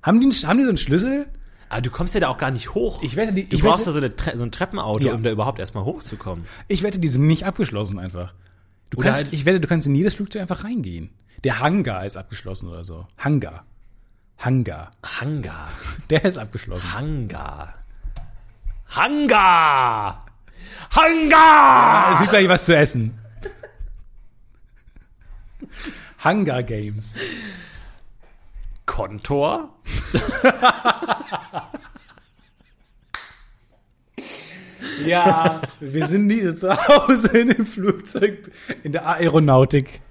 Haben 0.03 0.19
die, 0.19 0.29
haben 0.45 0.57
die 0.57 0.63
so 0.63 0.69
einen 0.69 0.77
Schlüssel? 0.77 1.25
Aber 1.69 1.81
du 1.81 1.89
kommst 1.89 2.13
ja 2.13 2.19
da 2.21 2.27
auch 2.29 2.37
gar 2.37 2.51
nicht 2.51 2.73
hoch. 2.73 3.01
Ich 3.03 3.15
wette, 3.15 3.33
die- 3.33 3.47
du 3.49 3.55
ich 3.55 3.61
brauchst 3.63 3.87
wette- 3.87 4.01
da 4.01 4.07
so, 4.09 4.13
Tre- 4.15 4.37
so 4.37 4.43
ein 4.43 4.51
Treppenauto, 4.51 5.05
Ja. 5.07 5.13
um 5.13 5.23
da 5.23 5.31
überhaupt 5.31 5.59
erstmal 5.59 5.83
hochzukommen. 5.85 6.45
Ich 6.67 6.83
wette, 6.83 6.99
die 6.99 7.07
sind 7.07 7.25
nicht 7.27 7.45
abgeschlossen 7.45 7.97
einfach. 7.99 8.33
Du 8.89 8.97
Oder 8.99 9.09
kannst, 9.09 9.23
halt- 9.25 9.33
ich 9.33 9.45
wette, 9.45 9.59
du 9.59 9.67
kannst 9.67 9.87
in 9.87 9.95
jedes 9.95 10.13
Flugzeug 10.15 10.41
einfach 10.43 10.63
reingehen. 10.63 11.09
Der 11.43 11.59
Hangar 11.59 12.05
ist 12.05 12.15
abgeschlossen 12.15 12.69
oder 12.69 12.83
so. 12.83 13.07
Hangar. 13.17 13.65
Hangar. 14.37 14.91
Hangar. 15.19 15.69
Der 16.09 16.23
ist 16.25 16.37
abgeschlossen. 16.37 16.93
Hangar. 16.93 17.73
Hangar! 18.89 20.25
Hangar! 20.91 22.13
Es 22.13 22.19
gibt 22.19 22.29
gleich 22.31 22.47
was 22.47 22.65
zu 22.65 22.75
essen. 22.75 23.17
Hunger 26.23 26.61
Games. 26.63 27.15
Kontor? 28.85 29.69
Ja, 35.05 35.61
wir 35.79 36.05
sind 36.07 36.27
nie 36.27 36.53
zu 36.53 36.69
Hause 36.71 37.37
in 37.37 37.49
dem 37.49 37.65
Flugzeug, 37.65 38.51
in 38.83 38.91
der 38.91 39.07
Aeronautik. 39.07 40.01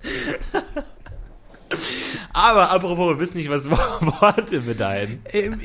Aber 2.32 2.70
apropos, 2.70 3.11
wir 3.11 3.20
wissen 3.20 3.37
nicht, 3.37 3.48
was 3.48 3.70
Worte 3.70 4.61
bedeuten. 4.61 5.20
Ähm, 5.32 5.61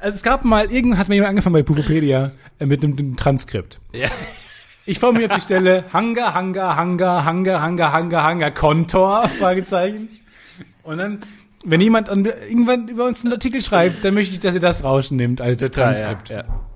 Also 0.00 0.16
es 0.16 0.22
gab 0.22 0.44
mal, 0.44 0.70
irgendwann 0.70 0.98
hat 0.98 1.08
mir 1.08 1.14
jemand 1.16 1.30
angefangen 1.30 1.54
bei 1.54 1.62
Pupopedia 1.62 2.32
äh, 2.58 2.66
mit 2.66 2.84
einem, 2.84 2.96
einem 2.98 3.16
Transkript. 3.16 3.80
Ja. 3.92 4.08
Ich 4.84 4.98
formuliere 5.00 5.30
auf 5.30 5.36
die 5.36 5.42
Stelle 5.42 5.84
Hunger, 5.92 6.34
Hunger, 6.34 6.78
Hunger, 6.78 7.26
Hunger, 7.26 7.62
Hunger, 7.66 7.92
Hunger, 7.92 8.28
Hunger, 8.30 8.50
Kontor, 8.52 9.28
Fragezeichen. 9.28 10.08
Und 10.84 10.98
dann, 10.98 11.24
wenn 11.66 11.80
jemand 11.80 12.08
an, 12.08 12.24
irgendwann 12.24 12.88
über 12.88 13.04
uns 13.04 13.24
einen 13.24 13.32
Artikel 13.32 13.60
schreibt, 13.60 14.04
dann 14.04 14.14
möchte 14.14 14.34
ich, 14.34 14.40
dass 14.40 14.54
ihr 14.54 14.60
das 14.60 14.84
rausnimmt 14.84 15.40
als 15.40 15.68
Transkript. 15.70 16.28
Ja, 16.28 16.38
ja. 16.38 16.66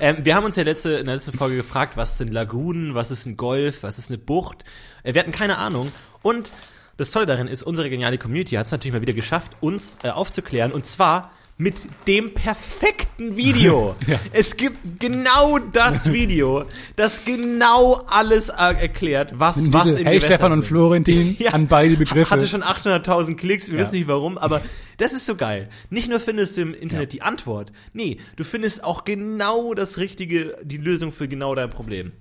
Ähm, 0.00 0.16
wir 0.24 0.34
haben 0.34 0.44
uns 0.44 0.56
ja 0.56 0.64
letzte, 0.64 0.94
in 0.94 1.06
der 1.06 1.14
letzten 1.14 1.32
Folge 1.32 1.56
gefragt, 1.56 1.96
was 1.96 2.18
sind 2.18 2.32
Lagunen, 2.32 2.94
was 2.94 3.10
ist 3.10 3.26
ein 3.26 3.36
Golf, 3.36 3.82
was 3.82 3.98
ist 3.98 4.10
eine 4.10 4.18
Bucht. 4.18 4.64
Äh, 5.04 5.14
wir 5.14 5.20
hatten 5.20 5.32
keine 5.32 5.58
Ahnung. 5.58 5.90
Und 6.22 6.50
das 6.96 7.10
Tolle 7.10 7.26
darin 7.26 7.46
ist, 7.46 7.62
unsere 7.62 7.88
geniale 7.88 8.18
Community 8.18 8.56
hat 8.56 8.66
es 8.66 8.72
natürlich 8.72 8.94
mal 8.94 9.02
wieder 9.02 9.12
geschafft, 9.12 9.52
uns 9.60 9.98
äh, 10.02 10.08
aufzuklären. 10.08 10.72
Und 10.72 10.86
zwar 10.86 11.30
mit 11.58 11.74
dem 12.06 12.34
perfekten 12.34 13.36
Video. 13.36 13.94
Ja. 14.06 14.20
Es 14.32 14.56
gibt 14.56 15.00
genau 15.00 15.58
das 15.58 16.12
Video, 16.12 16.64
das 16.96 17.24
genau 17.24 18.04
alles 18.06 18.50
erklärt, 18.50 19.32
was 19.36 19.72
was 19.72 19.84
Diese, 19.84 20.00
in 20.00 20.06
hey 20.06 20.20
Stefan 20.20 20.52
und. 20.52 20.62
Florentin, 20.64 21.34
Ja. 21.40 21.52
an 21.52 21.66
beide 21.66 21.96
Begriffe. 21.96 22.30
Hatte 22.30 22.46
schon 22.46 22.62
800.000 22.62 23.36
Klicks, 23.36 23.68
wir 23.68 23.76
Ja. 23.78 23.80
wissen 23.84 23.94
nicht 23.96 24.06
warum, 24.08 24.36
aber 24.38 24.60
das 24.98 25.12
ist 25.14 25.24
so 25.26 25.34
geil. 25.34 25.70
Nicht 25.90 26.08
nur 26.10 26.20
findest 26.20 26.56
du 26.56 26.60
im 26.62 26.74
Internet 26.74 27.12
die 27.14 27.22
Antwort, 27.22 27.72
nee, 27.94 28.18
du 28.36 28.44
findest 28.44 28.84
auch 28.84 29.04
genau 29.04 29.72
das 29.74 29.96
richtige, 29.98 30.56
die 30.62 30.76
Lösung 30.78 31.10
für 31.12 31.26
genau 31.26 31.54
dein 31.54 31.70
Problem. 31.70 32.12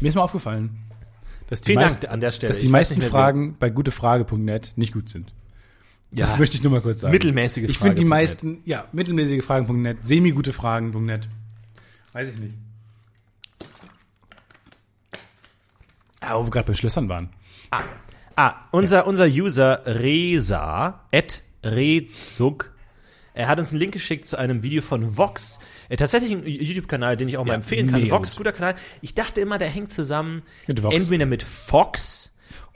Mir 0.00 0.08
ist 0.08 0.14
mal 0.14 0.22
aufgefallen, 0.22 0.78
dass 1.48 1.60
die, 1.60 1.66
Vielen 1.72 1.80
meisten, 1.80 2.02
Dank 2.02 2.12
an 2.14 2.20
der 2.20 2.30
Stelle. 2.30 2.52
dass 2.52 2.60
die 2.60 2.68
meisten 2.68 3.02
Fragen 3.02 3.56
bei 3.58 3.68
gutefrage.net 3.70 4.72
nicht 4.76 4.92
gut 4.92 5.08
sind. 5.08 5.32
Ja. 6.12 6.26
Das 6.26 6.38
möchte 6.38 6.56
ich 6.56 6.62
nur 6.62 6.72
mal 6.72 6.80
kurz 6.80 7.00
sagen. 7.00 7.12
Mittelmäßige 7.12 7.68
Ich 7.68 7.78
finde 7.78 7.94
die 7.94 8.04
meisten, 8.04 8.62
ja, 8.64 8.86
mittelmäßige 8.92 9.44
Fragen.net, 9.44 9.98
semi-gute 10.04 10.52
Fragen.net. 10.52 11.28
Weiß 12.12 12.28
ich 12.28 12.38
nicht. 12.38 12.54
Ah, 16.20 16.36
wo 16.36 16.44
wir 16.44 16.50
gerade 16.50 16.66
bei 16.66 16.74
Schlössern 16.74 17.08
waren. 17.08 17.30
Ah, 17.70 17.82
ah 18.36 18.54
unser, 18.72 19.06
unser 19.06 19.26
User 19.26 19.82
Reza, 19.86 21.00
at 21.12 21.42
Rezug, 21.62 22.72
er 23.32 23.48
hat 23.48 23.58
uns 23.58 23.70
einen 23.70 23.80
Link 23.80 23.92
geschickt 23.92 24.26
zu 24.26 24.36
einem 24.36 24.62
Video 24.62 24.82
von 24.82 25.16
Vox. 25.16 25.60
Äh, 25.88 25.96
tatsächlich 25.96 26.32
ein 26.32 26.46
YouTube-Kanal, 26.46 27.16
den 27.16 27.28
ich 27.28 27.38
auch 27.38 27.44
mal 27.44 27.52
Ja, 27.52 27.56
empfehlen 27.56 27.90
kann. 27.90 28.10
Vox, 28.10 28.30
gut. 28.30 28.38
guter 28.38 28.52
Kanal. 28.52 28.74
Ich 29.00 29.14
dachte 29.14 29.40
immer, 29.40 29.58
der 29.58 29.68
hängt 29.68 29.92
zusammen 29.92 30.42
Mit 30.66 30.82
Vox. 30.82 30.94
entweder 30.94 31.26
mit 31.26 31.42
Fox 31.42 32.29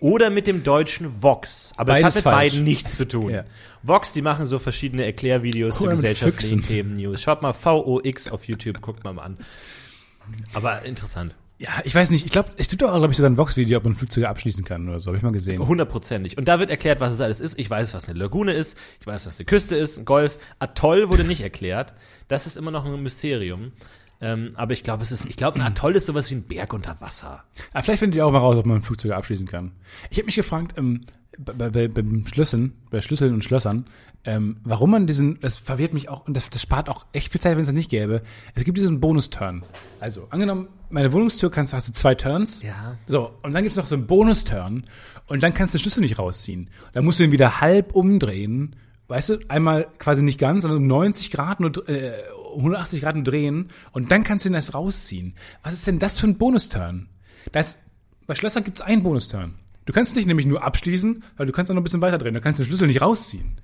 oder 0.05 0.29
mit 0.29 0.47
dem 0.47 0.65
deutschen 0.65 1.23
Vox. 1.23 1.73
Aber 1.79 1.97
es 1.97 2.05
hat 2.05 2.15
mit 2.15 2.25
falsch. 2.25 2.53
beiden 2.53 2.65
nichts 2.65 2.99
zu 2.99 3.09
tun. 3.09 3.31
Ja. 3.31 3.45
Vox, 3.83 4.13
die 4.13 4.21
machen 4.21 4.45
so 4.45 4.59
verschiedene 4.59 5.03
Erklärvideos 5.07 5.77
zu 5.77 5.85
Oder 5.85 5.93
mit 5.93 6.03
gesellschaftlichen. 6.03 6.63
Themen, 6.63 6.97
News. 6.99 7.23
Schaut 7.23 7.41
mal 7.41 7.55
VOX 7.55 8.29
auf 8.29 8.45
YouTube, 8.45 8.83
guckt 8.83 9.03
mal 9.03 9.15
mal 9.15 9.23
an. 9.23 9.39
Aber 10.53 10.85
interessant. 10.85 11.35
Ja, 11.59 11.71
ich 11.85 11.95
weiß 11.95 12.11
nicht. 12.11 12.27
Ich 12.27 12.33
glaube, 12.33 12.51
es 12.59 12.69
gibt 12.69 12.83
auch, 12.83 12.95
glaube 12.95 13.13
ich, 13.13 13.17
sogar 13.17 13.31
ein 13.31 13.39
Vox-Video, 13.39 13.79
ob 13.79 13.85
man 13.85 13.95
Flugzeuge 13.95 14.29
abschließen 14.29 14.63
kann 14.63 14.87
oder 14.91 15.01
so. 15.01 15.07
Habe 15.07 15.17
ich 15.17 15.23
mal 15.23 15.33
gesehen. 15.33 15.67
Hundertprozentig. 15.67 16.37
Und 16.37 16.49
da 16.49 16.59
wird 16.59 16.69
erklärt, 16.69 17.01
was 17.01 17.15
es 17.15 17.23
alles 17.23 17.41
ist. 17.41 17.59
Ich 17.59 17.71
weiß, 17.71 17.95
was 17.95 18.07
eine 18.07 18.19
Lagune 18.19 18.53
ist. 18.53 18.77
Ich 19.01 19.07
weiß, 19.07 19.25
was 19.25 19.39
eine 19.39 19.47
Küste 19.47 19.75
ist, 19.75 19.97
ein 19.97 20.05
Golf. 20.05 20.37
Atoll 20.59 21.09
wurde 21.09 21.25
nicht 21.25 21.41
erklärt. 21.41 21.95
Das 22.29 22.47
ist 22.47 22.59
immer 22.59 22.71
noch 22.71 22.85
ein 22.85 23.03
Mysterium. 23.03 23.73
Ähm, 24.21 24.53
aber 24.55 24.73
ich 24.73 24.83
glaube, 24.83 25.03
es 25.03 25.13
ist, 25.13 25.27
ich 25.27 25.37
glaube, 25.37 25.59
ein 25.59 25.63
Atoll 25.63 25.97
ist 25.97 26.07
sowas 26.07 26.31
wie 26.31 26.37
ein 26.37 26.45
Berg 26.45 26.73
unter 26.73 27.01
Wasser. 27.01 27.45
Aber 27.73 27.83
vielleicht 27.83 28.01
findet 28.01 28.17
ihr 28.17 28.27
auch 28.27 28.33
mal 28.33 28.39
raus, 28.39 28.57
ob 28.57 28.67
man 28.67 28.83
Flugzeuge 28.83 29.17
abschließen 29.17 29.47
kann. 29.47 29.73
Ich 30.11 30.19
habe 30.19 30.27
mich 30.27 30.37
gefragt, 30.37 30.75
ähm, 30.77 31.03
bei, 31.39 31.71
bei, 31.71 31.89
beim 31.89 32.27
Schlüsseln, 32.27 32.73
bei 32.91 33.01
Schlüsseln 33.01 33.35
und 33.35 33.45
Schlössern, 33.45 33.87
ähm, 34.25 34.59
warum 34.65 34.91
man 34.91 35.07
diesen, 35.07 35.41
das 35.41 35.57
verwirrt 35.57 35.95
mich 35.95 36.09
auch, 36.09 36.27
und 36.27 36.37
das, 36.37 36.49
das 36.51 36.63
spart 36.63 36.89
auch 36.89 37.07
echt 37.13 37.33
viel 37.33 37.41
Zeit, 37.41 37.53
wenn 37.53 37.63
es 37.63 37.67
das 37.67 37.75
nicht 37.75 37.91
gäbe. 37.91 38.23
Es 38.55 38.65
gibt 38.65 38.79
diesen 38.79 39.01
Bonus-Turn. 39.01 39.65
Also, 40.01 40.29
angenommen, 40.31 40.69
meine 40.91 41.13
Wohnungstür 41.13 41.51
kannst, 41.51 41.73
hast 41.73 41.89
du 41.89 41.93
zwei 41.93 42.15
Turns. 42.15 42.63
Ja. 42.63 42.97
So, 43.07 43.33
und 43.43 43.53
dann 43.53 43.63
gibt's 43.63 43.77
noch 43.77 43.87
so 43.87 43.97
einen 43.97 44.07
Bonus-Turn 44.07 44.85
und 45.27 45.43
dann 45.43 45.55
kannst 45.55 45.75
du 45.75 45.79
den 45.79 45.83
Schlüssel 45.83 46.01
nicht 46.01 46.19
rausziehen. 46.19 46.71
Dann 46.93 47.05
musst 47.05 47.19
du 47.19 47.25
ihn 47.25 47.33
wieder 47.33 47.61
halb 47.61 47.95
umdrehen. 47.95 48.77
Weißt 49.09 49.29
du, 49.31 49.39
einmal 49.49 49.89
quasi 49.99 50.23
nicht 50.23 50.39
ganz, 50.39 50.63
sondern 50.63 50.79
um 50.79 50.87
90 50.87 51.31
Grad 51.31 51.61
nur, 51.61 51.89
äh, 51.89 52.23
180 52.57 53.01
Grad 53.01 53.15
nur 53.17 53.25
drehen 53.25 53.71
und 53.93 54.11
dann 54.11 54.25
kannst 54.25 54.45
du 54.45 54.49
ihn 54.49 54.55
erst 54.55 54.75
rausziehen. 54.75 55.35
Was 55.63 55.73
ist 55.73 55.87
denn 55.87 55.99
das 55.99 56.19
für 56.19 56.27
ein 56.27 56.37
Bonus-Turn? 56.39 57.09
Das, 57.53 57.79
bei 58.27 58.35
Schlössern 58.35 58.65
gibt's 58.65 58.81
einen 58.81 59.03
Bonus-Turn. 59.03 59.55
Du 59.87 59.93
kannst 59.93 60.17
nicht 60.17 60.27
nämlich 60.27 60.47
nur 60.47 60.63
abschließen, 60.65 61.23
weil 61.37 61.47
du 61.47 61.53
kannst 61.53 61.71
auch 61.71 61.75
noch 61.75 61.81
ein 61.83 61.85
bisschen 61.85 62.01
weiter 62.01 62.17
drehen. 62.19 62.35
Du 62.35 62.41
kannst 62.41 62.59
den 62.59 62.67
Schlüssel 62.67 62.87
nicht 62.89 63.03
rausziehen. 63.03 63.61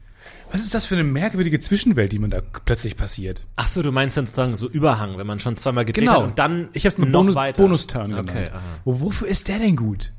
Was 0.52 0.60
ist 0.60 0.74
das 0.74 0.84
für 0.84 0.94
eine 0.94 1.04
merkwürdige 1.04 1.58
Zwischenwelt, 1.60 2.12
die 2.12 2.18
man 2.18 2.28
da 2.30 2.40
plötzlich 2.40 2.96
passiert? 2.96 3.46
Ach 3.56 3.68
so, 3.68 3.82
du 3.82 3.90
meinst 3.92 4.16
dann 4.16 4.26
sozusagen 4.26 4.56
so 4.56 4.68
Überhang, 4.68 5.16
wenn 5.16 5.26
man 5.26 5.38
schon 5.40 5.56
zweimal 5.56 5.84
gedreht 5.84 6.04
Genau. 6.04 6.20
hat 6.22 6.28
und 6.28 6.38
dann 6.38 6.68
Ich 6.72 6.84
habe 6.84 6.88
es 6.92 6.98
mal 6.98 7.06
noch 7.08 7.20
Bonus, 7.20 7.34
weiter. 7.36 7.62
Bonus-Turn 7.62 8.12
Okay, 8.14 8.44
genannt. 8.46 8.62
Wo, 8.84 9.00
wofür 9.00 9.28
ist 9.28 9.48
der 9.48 9.58
denn 9.60 9.76
gut? 9.76 10.12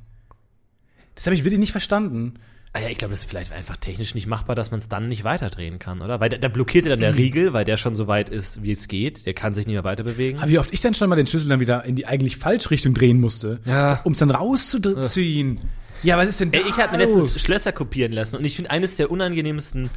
Das 1.16 1.26
habe 1.28 1.36
ich 1.36 1.44
wirklich 1.44 1.60
nicht 1.60 1.72
verstanden. 1.74 2.36
Ah 2.74 2.80
ja, 2.80 2.88
ich 2.88 2.98
glaube, 2.98 3.12
das 3.12 3.22
ist 3.22 3.30
vielleicht 3.30 3.52
einfach 3.52 3.76
technisch 3.76 4.16
nicht 4.16 4.28
machbar, 4.28 4.56
dass 4.56 4.72
man 4.72 4.80
es 4.80 4.88
dann 4.88 5.10
nicht 5.10 5.26
weiterdrehen 5.26 5.78
kann, 5.78 6.02
oder? 6.02 6.22
Weil 6.22 6.30
da, 6.30 6.38
da 6.38 6.48
blockiert 6.48 6.86
er 6.86 6.92
dann 6.92 7.00
Mhm. 7.00 7.04
der 7.04 7.16
Riegel, 7.18 7.52
weil 7.54 7.66
der 7.66 7.76
schon 7.76 7.96
so 7.98 8.08
weit 8.08 8.30
ist, 8.30 8.64
wie 8.64 8.72
es 8.72 8.88
geht. 8.88 9.26
Der 9.26 9.34
kann 9.34 9.54
sich 9.54 9.66
nicht 9.68 9.74
mehr 9.74 9.84
weiter 9.84 10.04
bewegen. 10.04 10.40
Aber 10.40 10.50
wie 10.50 10.58
oft 10.58 10.74
ich 10.74 10.80
dann 10.80 10.94
schon 10.94 11.10
mal 11.10 11.18
den 11.18 11.26
Schlüssel 11.28 11.50
dann 11.50 11.60
wieder 11.60 11.84
in 11.84 11.98
die 11.98 12.06
eigentlich 12.06 12.38
falsche 12.38 12.72
Richtung 12.72 12.94
drehen 12.94 13.20
musste, 13.20 13.60
Ja. 13.66 14.00
um 14.06 14.14
es 14.14 14.20
dann 14.20 14.32
rauszuziehen. 14.32 15.60
Ja, 16.04 16.18
was 16.18 16.30
ist 16.30 16.40
denn 16.40 16.52
da 16.52 16.60
ich 16.60 16.78
habe 16.78 16.94
mir 16.98 17.04
letztens 17.04 17.40
Schlösser 17.42 17.74
kopieren 17.74 18.14
lassen 18.14 18.38
und 18.38 18.46
ich 18.46 18.56
finde 18.56 18.72
eines 18.72 18.96
der 18.96 19.12
unangenehmsten, 19.12 19.90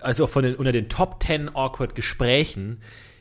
also 0.00 0.26
von 0.26 0.42
den, 0.42 0.56
unter 0.56 0.72
den 0.72 0.88
Top 0.88 1.22
10 1.22 1.54
awkward 1.54 1.94
Gesprächen, 1.94 2.80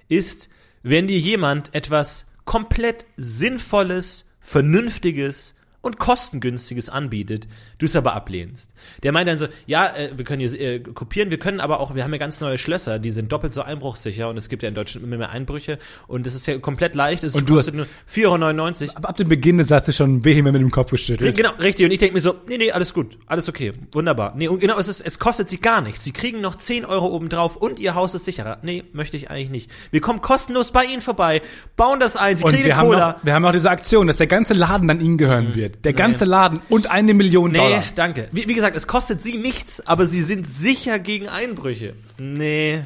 ist, 0.10 0.50
wenn 0.84 1.06
dir 1.08 1.20
jemand 1.20 1.74
etwas 1.76 2.26
komplett 2.46 3.06
Sinnvolles, 3.15 4.28
Vernünftiges 4.41 5.54
und 5.82 5.98
kostengünstiges 5.98 6.89
anbietet, 6.89 7.48
du 7.80 7.86
es 7.86 7.96
aber 7.96 8.13
ablehnst. 8.13 8.72
Der 9.02 9.12
meint 9.12 9.28
dann 9.28 9.38
so, 9.38 9.48
ja, 9.65 9.88
äh, 9.88 10.12
wir 10.15 10.26
können 10.26 10.48
hier 10.48 10.60
äh, 10.60 10.80
kopieren, 10.80 11.32
wir 11.32 11.39
können 11.39 11.60
aber 11.60 11.80
auch, 11.80 11.96
wir 11.96 12.04
haben 12.04 12.12
ja 12.13 12.20
ganz 12.20 12.39
neue 12.39 12.58
Schlösser, 12.58 13.00
die 13.00 13.10
sind 13.10 13.32
doppelt 13.32 13.54
so 13.54 13.63
einbruchsicher 13.63 14.30
und 14.30 14.38
es 14.38 14.48
gibt 14.48 14.62
ja 14.62 14.70
in 14.70 14.76
Deutschland 14.76 15.06
immer 15.06 15.17
mehr 15.17 15.32
Einbrüche 15.32 15.80
und 16.08 16.28
es 16.28 16.36
ist 16.36 16.46
ja 16.46 16.60
komplett 16.60 16.94
leicht, 16.94 17.24
es 17.24 17.34
Und 17.34 17.50
du 17.50 17.56
kostet 17.56 17.76
nur 17.76 17.88
4,99 18.12 18.82
Euro. 18.84 18.91
Aber 18.96 19.10
ab 19.10 19.17
dem 19.17 19.28
Beginn 19.30 19.58
des 19.58 19.70
Satzes 19.70 19.96
schon 19.96 20.24
vehement 20.24 20.54
mit 20.54 20.62
dem 20.62 20.72
Kopf 20.72 20.91
geschüttelt. 20.91 21.36
Genau, 21.36 21.52
richtig. 21.60 21.86
Und 21.86 21.91
ich 21.91 22.00
denke 22.00 22.13
mir 22.13 22.22
so, 22.22 22.36
nee, 22.48 22.58
nee, 22.58 22.72
alles 22.72 22.94
gut, 22.94 23.17
alles 23.26 23.50
okay, 23.50 23.74
wunderbar. 23.91 24.34
Nee, 24.36 24.48
und 24.48 24.60
genau, 24.60 24.78
es, 24.78 24.88
ist, 24.88 25.02
es 25.02 25.17
kostet 25.17 25.50
sie 25.50 25.60
gar 25.60 25.82
nichts. 25.82 26.04
Sie 26.04 26.12
kriegen 26.12 26.41
noch 26.41 26.56
10 26.56 26.86
Euro 26.86 27.08
obendrauf 27.08 27.56
und 27.56 27.80
ihr 27.80 27.96
Haus 27.96 28.13
ist 28.13 28.26
sicherer. 28.26 28.60
Nee, 28.62 28.84
möchte 28.94 29.17
ich 29.17 29.32
eigentlich 29.32 29.50
nicht. 29.50 29.72
Wir 29.89 30.02
kommen 30.02 30.22
kostenlos 30.22 30.72
bei 30.72 30.86
ihnen 30.86 31.02
vorbei, 31.02 31.41
bauen 31.76 32.00
das 32.00 32.17
ein, 32.17 32.38
sie 32.38 32.44
Und 32.44 32.52
kriegen 32.52 32.65
wir 32.65 32.74
eine 32.74 32.82
haben, 32.82 32.88
Cola. 32.88 33.12
noch, 33.13 33.26
wir 33.26 33.34
haben 33.34 33.41
noch 33.41 33.52
diese 33.52 33.72
Aktion, 33.72 34.06
dass 34.06 34.17
der 34.17 34.28
ganze 34.28 34.54
Laden 34.54 34.88
dann 34.88 35.00
ihnen 35.00 35.17
gehören 35.17 35.56
wird. 35.56 35.70
Der 35.84 35.93
ganze 35.93 36.25
Laden 36.25 36.62
und 36.69 36.89
eine 36.91 37.13
Million 37.13 37.51
Nee, 37.51 37.57
Dollar. 37.57 37.84
danke. 37.95 38.27
Wie, 38.31 38.47
wie 38.47 38.53
gesagt, 38.53 38.75
es 38.77 38.88
kostet 38.88 39.21
sie 39.23 39.38
nichts, 39.38 39.86
aber 39.88 40.05
sie 40.07 40.21
sind 40.21 40.49
sicher 40.49 40.99
gegen 40.99 41.27
Einbrüche. 41.27 41.93
Nee, 42.19 42.81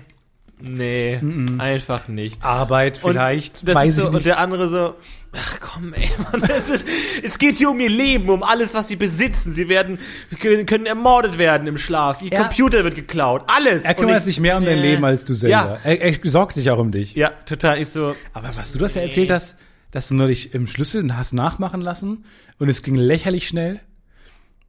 nee, 0.61 1.19
einfach 1.57 2.07
nicht. 2.07 2.43
Arbeit 2.43 3.03
Und 3.03 3.13
vielleicht, 3.13 3.67
das 3.67 3.75
weiß 3.75 3.89
ist 3.89 3.95
so, 4.05 4.09
und 4.09 4.25
der 4.25 4.39
andere 4.39 4.67
so, 4.69 4.95
ach 5.33 5.59
komm, 5.59 5.93
ey, 5.93 6.09
Mann, 6.31 6.41
das 6.41 6.69
ist, 6.69 6.87
es 7.23 7.37
geht 7.37 7.55
hier 7.55 7.69
um 7.69 7.79
ihr 7.79 7.89
Leben, 7.89 8.29
um 8.29 8.41
alles, 8.43 8.73
was 8.73 8.87
sie 8.87 8.95
besitzen. 8.95 9.53
Sie 9.53 9.67
werden, 9.69 9.99
können, 10.39 10.85
ermordet 10.85 11.37
werden 11.37 11.67
im 11.67 11.77
Schlaf. 11.77 12.21
Ihr 12.21 12.31
Er- 12.31 12.43
Computer 12.43 12.83
wird 12.83 12.95
geklaut. 12.95 13.43
Alles. 13.47 13.83
er 13.83 13.91
Und 13.91 13.97
kümmert 13.97 14.17
ich- 14.19 14.23
sich 14.23 14.39
mehr 14.39 14.57
um 14.57 14.65
dein 14.65 14.79
Leben 14.79 15.03
als 15.03 15.25
du 15.25 15.33
selber. 15.33 15.79
Er, 15.83 16.01
er 16.01 16.17
sorgt 16.29 16.55
sich 16.55 16.69
auch 16.71 16.77
um 16.79 16.91
dich. 16.91 17.15
Ja, 17.15 17.29
total. 17.45 17.81
Ich 17.81 17.89
so, 17.89 18.15
Aber 18.33 18.49
was 18.55 18.71
du 18.71 18.79
das 18.79 18.95
ja 18.95 19.01
erzählt 19.01 19.31
hast, 19.31 19.57
dass 19.91 20.07
du 20.09 20.15
neulich 20.15 20.53
im 20.53 20.67
Schlüssel 20.67 21.15
hast 21.15 21.33
nachmachen 21.33 21.79
lassen 21.81 22.25
und 22.59 22.69
es 22.69 22.81
ging 22.83 22.95
lächerlich 22.95 23.47
schnell. 23.47 23.79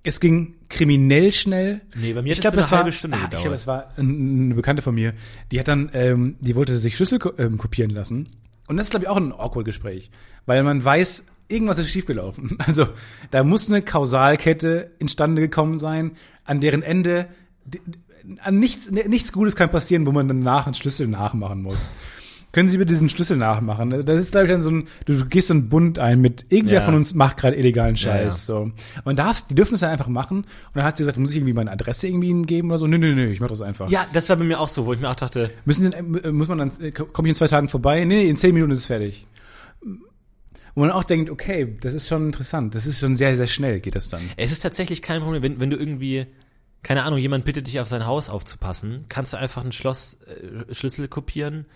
Es 0.02 0.20
ging 0.20 0.54
kriminell 0.68 1.32
schnell. 1.32 1.80
Nee, 1.96 2.12
bei 2.12 2.22
mir 2.22 2.32
ich 2.32 2.38
hat 2.44 2.54
es 2.54 2.68
eine 2.68 2.70
halbe 2.78 2.92
Stunde 2.92 3.16
ah, 3.16 3.24
ich 3.24 3.30
glaube, 3.30 3.50
das 3.50 3.66
war 3.66 3.92
ein- 3.96 4.44
eine 4.46 4.54
Bekannte 4.54 4.82
von 4.82 4.94
mir. 4.94 5.14
Die 5.50 5.58
hat 5.58 5.66
dann, 5.68 5.90
ähm, 5.94 6.36
die 6.40 6.54
wollte 6.54 6.78
sich 6.78 6.94
Schlüssel 6.96 7.18
ähm, 7.38 7.58
kopieren 7.58 7.90
lassen. 7.90 8.28
Und 8.68 8.76
das 8.76 8.86
ist, 8.86 8.90
glaube 8.90 9.04
ich, 9.04 9.08
auch 9.08 9.16
ein 9.16 9.32
awkward 9.32 9.64
Gespräch. 9.64 10.10
Weil 10.44 10.62
man 10.62 10.84
weiß, 10.84 11.24
irgendwas 11.48 11.78
ist 11.78 11.90
schiefgelaufen. 11.90 12.56
Also, 12.66 12.86
da 13.32 13.42
muss 13.42 13.68
eine 13.68 13.82
Kausalkette 13.82 14.92
instande 15.00 15.42
gekommen 15.42 15.76
sein, 15.78 16.12
an 16.44 16.60
deren 16.60 16.82
Ende 16.82 17.26
an 18.40 18.58
nichts, 18.58 18.90
nichts 18.90 19.32
Gutes 19.32 19.54
kann 19.56 19.70
passieren, 19.70 20.06
wo 20.06 20.12
man 20.12 20.26
danach 20.28 20.66
einen 20.66 20.74
Schlüssel 20.74 21.06
nachmachen 21.08 21.62
muss. 21.62 21.90
Können 22.56 22.70
Sie 22.70 22.78
bitte 22.78 22.94
diesen 22.94 23.10
Schlüssel 23.10 23.36
nachmachen? 23.36 23.90
Das 24.06 24.18
ist, 24.18 24.30
glaube 24.32 24.46
ich, 24.46 24.50
dann 24.50 24.62
so 24.62 24.70
ein, 24.70 24.88
du 25.04 25.26
gehst 25.26 25.48
so 25.48 25.52
einen 25.52 25.68
Bund 25.68 25.98
ein 25.98 26.22
mit, 26.22 26.46
irgendwer 26.48 26.78
Ja. 26.78 26.80
von 26.80 26.94
uns 26.94 27.12
macht 27.12 27.36
gerade 27.36 27.54
illegalen 27.54 27.96
Ja, 27.96 28.12
Scheiß. 28.12 28.46
So. 28.46 28.70
Und 29.04 29.18
darf, 29.18 29.46
die 29.46 29.54
dürfen 29.54 29.74
es 29.74 29.80
dann 29.80 29.90
einfach 29.90 30.08
machen. 30.08 30.38
Und 30.38 30.46
dann 30.72 30.84
hat 30.84 30.96
sie 30.96 31.02
gesagt, 31.02 31.18
muss 31.18 31.32
ich 31.32 31.36
irgendwie 31.36 31.52
meine 31.52 31.70
Adresse 31.70 32.08
irgendwie 32.08 32.28
ihnen 32.30 32.46
geben 32.46 32.70
oder 32.70 32.78
so? 32.78 32.86
Nö, 32.86 32.96
nö, 32.96 33.14
nö, 33.14 33.26
ich 33.30 33.40
mach 33.40 33.48
das 33.48 33.60
einfach. 33.60 33.90
ja, 33.90 34.06
das 34.10 34.30
war 34.30 34.36
bei 34.36 34.44
mir 34.44 34.58
auch 34.58 34.68
so, 34.68 34.86
wo 34.86 34.94
ich 34.94 35.00
mir 35.00 35.10
auch 35.10 35.14
dachte, 35.16 35.50
Müssen 35.66 35.90
denn, 35.90 36.14
äh, 36.24 36.32
muss 36.32 36.48
man 36.48 36.56
dann, 36.56 36.70
äh, 36.80 36.92
komme 36.92 37.28
ich 37.28 37.32
in 37.32 37.34
zwei 37.34 37.48
Tagen 37.48 37.68
vorbei? 37.68 38.02
Nee, 38.06 38.22
nee, 38.22 38.30
in 38.30 38.38
zehn 38.38 38.54
Minuten 38.54 38.72
ist 38.72 38.78
es 38.78 38.86
fertig. 38.86 39.26
Wo 40.74 40.80
man 40.80 40.90
auch 40.92 41.04
denkt, 41.04 41.28
okay, 41.28 41.76
das 41.82 41.92
ist 41.92 42.08
schon 42.08 42.24
interessant. 42.24 42.74
Das 42.74 42.86
ist 42.86 43.00
schon 43.00 43.16
sehr, 43.16 43.36
sehr 43.36 43.48
schnell 43.48 43.80
geht 43.80 43.96
das 43.96 44.08
dann. 44.08 44.22
es 44.38 44.50
ist 44.50 44.60
tatsächlich 44.60 45.02
kein 45.02 45.20
Problem, 45.20 45.42
wenn, 45.42 45.60
wenn 45.60 45.68
du 45.68 45.76
irgendwie, 45.76 46.24
keine 46.82 47.02
Ahnung, 47.02 47.18
jemand 47.18 47.44
bittet 47.44 47.66
dich 47.66 47.80
auf 47.80 47.88
sein 47.88 48.06
Haus 48.06 48.30
aufzupassen, 48.30 49.04
kannst 49.10 49.34
du 49.34 49.36
einfach 49.36 49.60
einen 49.60 49.72
Schloss, 49.72 50.16
äh, 50.24 50.74
Schlüssel 50.74 51.06
kopieren 51.08 51.66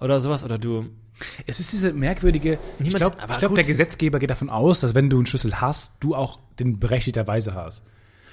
oder 0.00 0.20
sowas 0.20 0.44
oder 0.44 0.58
du, 0.58 0.86
Es 1.46 1.58
ist 1.60 1.72
diese 1.72 1.92
merkwürdige, 1.92 2.58
ich 2.78 2.84
Niemand- 2.84 2.96
glaube, 3.02 3.16
ich 3.30 3.38
glaub, 3.38 3.50
gut. 3.50 3.58
der 3.58 3.64
Gesetzgeber 3.64 4.18
geht 4.18 4.30
davon 4.30 4.50
aus, 4.50 4.80
dass 4.80 4.94
wenn 4.94 5.10
du 5.10 5.16
einen 5.16 5.26
Schlüssel 5.26 5.60
hast, 5.60 5.94
du 6.00 6.14
auch 6.14 6.38
den 6.58 6.78
berechtigterweise 6.78 7.54
hast. 7.54 7.82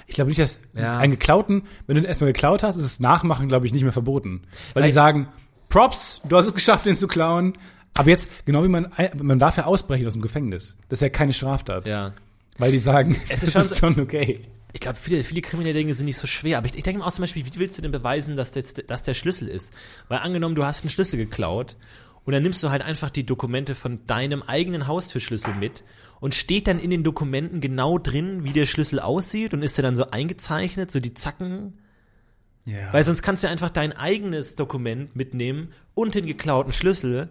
Ich 0.08 0.14
glaube 0.16 0.30
nicht, 0.30 0.40
dass 0.40 0.60
Ja. 0.74 0.98
einen 1.00 1.12
geklauten, 1.12 1.64
wenn 1.88 1.96
du 1.96 2.02
den 2.02 2.08
erstmal 2.08 2.32
geklaut 2.32 2.62
hast, 2.62 2.76
ist 2.76 2.84
es 2.84 3.00
Nachmachen, 3.00 3.48
glaube 3.48 3.66
ich, 3.66 3.74
nicht 3.74 3.82
mehr 3.84 3.92
verboten. 3.92 4.42
Weil 4.74 4.84
Weil- 4.84 4.90
die 4.90 4.94
sagen, 4.94 5.28
Props, 5.70 6.22
du 6.30 6.38
hast 6.38 6.46
es 6.46 6.54
geschafft, 6.54 6.86
den 6.86 6.96
zu 6.96 7.08
klauen. 7.08 7.54
Aber 7.96 8.10
jetzt, 8.10 8.30
genau 8.46 8.64
wie 8.64 8.68
man, 8.68 8.92
man 9.20 9.40
darf 9.40 9.58
ja 9.58 9.66
ausbrechen 9.66 10.06
aus 10.06 10.14
dem 10.14 10.22
Gefängnis. 10.22 10.76
Das 10.90 10.98
ist 10.98 11.02
ja 11.02 11.10
keine 11.10 11.34
Straftat. 11.34 11.88
ja. 11.88 12.14
Weil 12.58 12.72
die 12.72 12.78
sagen, 12.78 13.16
Es 13.30 13.42
ist 13.44 13.56
ist, 13.56 13.80
schon 13.80 13.94
schon 13.96 14.04
okay. 14.04 14.42
Ich 14.76 14.82
glaube, 14.82 15.00
viele, 15.00 15.24
viele 15.24 15.42
kriminelle 15.42 15.80
Dinge 15.80 15.94
sind 15.94 16.06
nicht 16.06 16.18
so 16.18 16.28
schwer. 16.28 16.58
Aber 16.58 16.68
ich, 16.68 16.76
ich 16.76 16.84
denke 16.84 17.00
mir 17.00 17.08
auch 17.08 17.14
zum 17.14 17.24
Beispiel, 17.24 17.46
wie 17.46 17.60
willst 17.60 17.78
du 17.78 17.82
denn 17.82 17.94
beweisen, 17.94 18.36
dass, 18.36 18.52
das, 18.52 18.74
dass 18.74 19.04
der 19.04 19.14
Schlüssel 19.14 19.48
ist? 19.48 19.74
Weil 20.10 20.20
angenommen, 20.20 20.54
du 20.54 20.66
hast 20.66 20.84
einen 20.84 20.90
Schlüssel 20.90 21.16
geklaut 21.16 21.78
und 22.26 22.34
dann 22.34 22.44
nimmst 22.44 22.62
du 22.62 22.70
halt 22.72 22.82
einfach 22.82 23.10
die 23.10 23.26
Dokumente 23.26 23.74
von 23.74 24.06
deinem 24.06 24.44
eigenen 24.44 24.86
Haustürschlüssel 24.86 25.56
mit 25.56 25.86
und 26.20 26.36
steht 26.36 26.68
dann 26.68 26.78
in 26.78 26.90
den 26.90 27.06
Dokumenten 27.06 27.62
genau 27.62 27.98
drin, 27.98 28.44
wie 28.44 28.52
der 28.52 28.66
Schlüssel 28.66 29.00
aussieht 29.00 29.54
und 29.54 29.62
ist 29.62 29.78
der 29.78 29.84
dann 29.84 29.96
so 29.96 30.12
eingezeichnet, 30.12 30.92
so 30.92 31.00
die 31.00 31.14
Zacken. 31.14 31.80
Ja. 32.66 32.92
Weil 32.92 33.06
sonst 33.06 33.22
kannst 33.22 33.44
du 33.44 33.48
ja 33.48 33.54
einfach 33.54 33.70
dein 33.70 33.94
eigenes 33.94 34.58
Dokument 34.58 35.16
mitnehmen 35.16 35.72
und 35.94 36.16
den 36.16 36.26
geklauten 36.26 36.74
Schlüssel. 36.74 37.30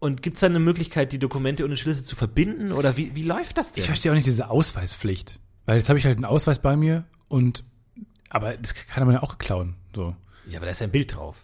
Und 0.00 0.20
gibt's 0.20 0.40
dann 0.40 0.52
eine 0.52 0.60
Möglichkeit, 0.60 1.12
die 1.12 1.18
Dokumente 1.18 1.64
und 1.64 1.70
den 1.70 1.78
Schlüssel 1.78 2.04
zu 2.04 2.14
verbinden? 2.14 2.72
Oder 2.72 2.98
wie, 2.98 3.14
wie 3.14 3.22
läuft 3.22 3.56
das 3.56 3.72
denn? 3.72 3.80
Ich 3.80 3.86
verstehe 3.86 4.12
auch 4.12 4.16
nicht 4.16 4.26
diese 4.26 4.50
Ausweispflicht. 4.50 5.38
Weil 5.66 5.76
jetzt 5.78 5.88
habe 5.88 5.98
ich 5.98 6.04
halt 6.04 6.16
einen 6.16 6.24
Ausweis 6.24 6.58
bei 6.58 6.76
mir 6.76 7.04
und, 7.28 7.64
aber 8.30 8.56
das 8.56 8.74
kann 8.74 9.06
man 9.06 9.14
ja 9.14 9.22
auch 9.22 9.38
klauen. 9.38 9.76
So. 9.94 10.16
ja, 10.46 10.58
aber 10.58 10.66
da 10.66 10.72
ist 10.72 10.80
ja 10.80 10.86
ein 10.86 10.90
Bild 10.92 11.14
drauf. 11.14 11.36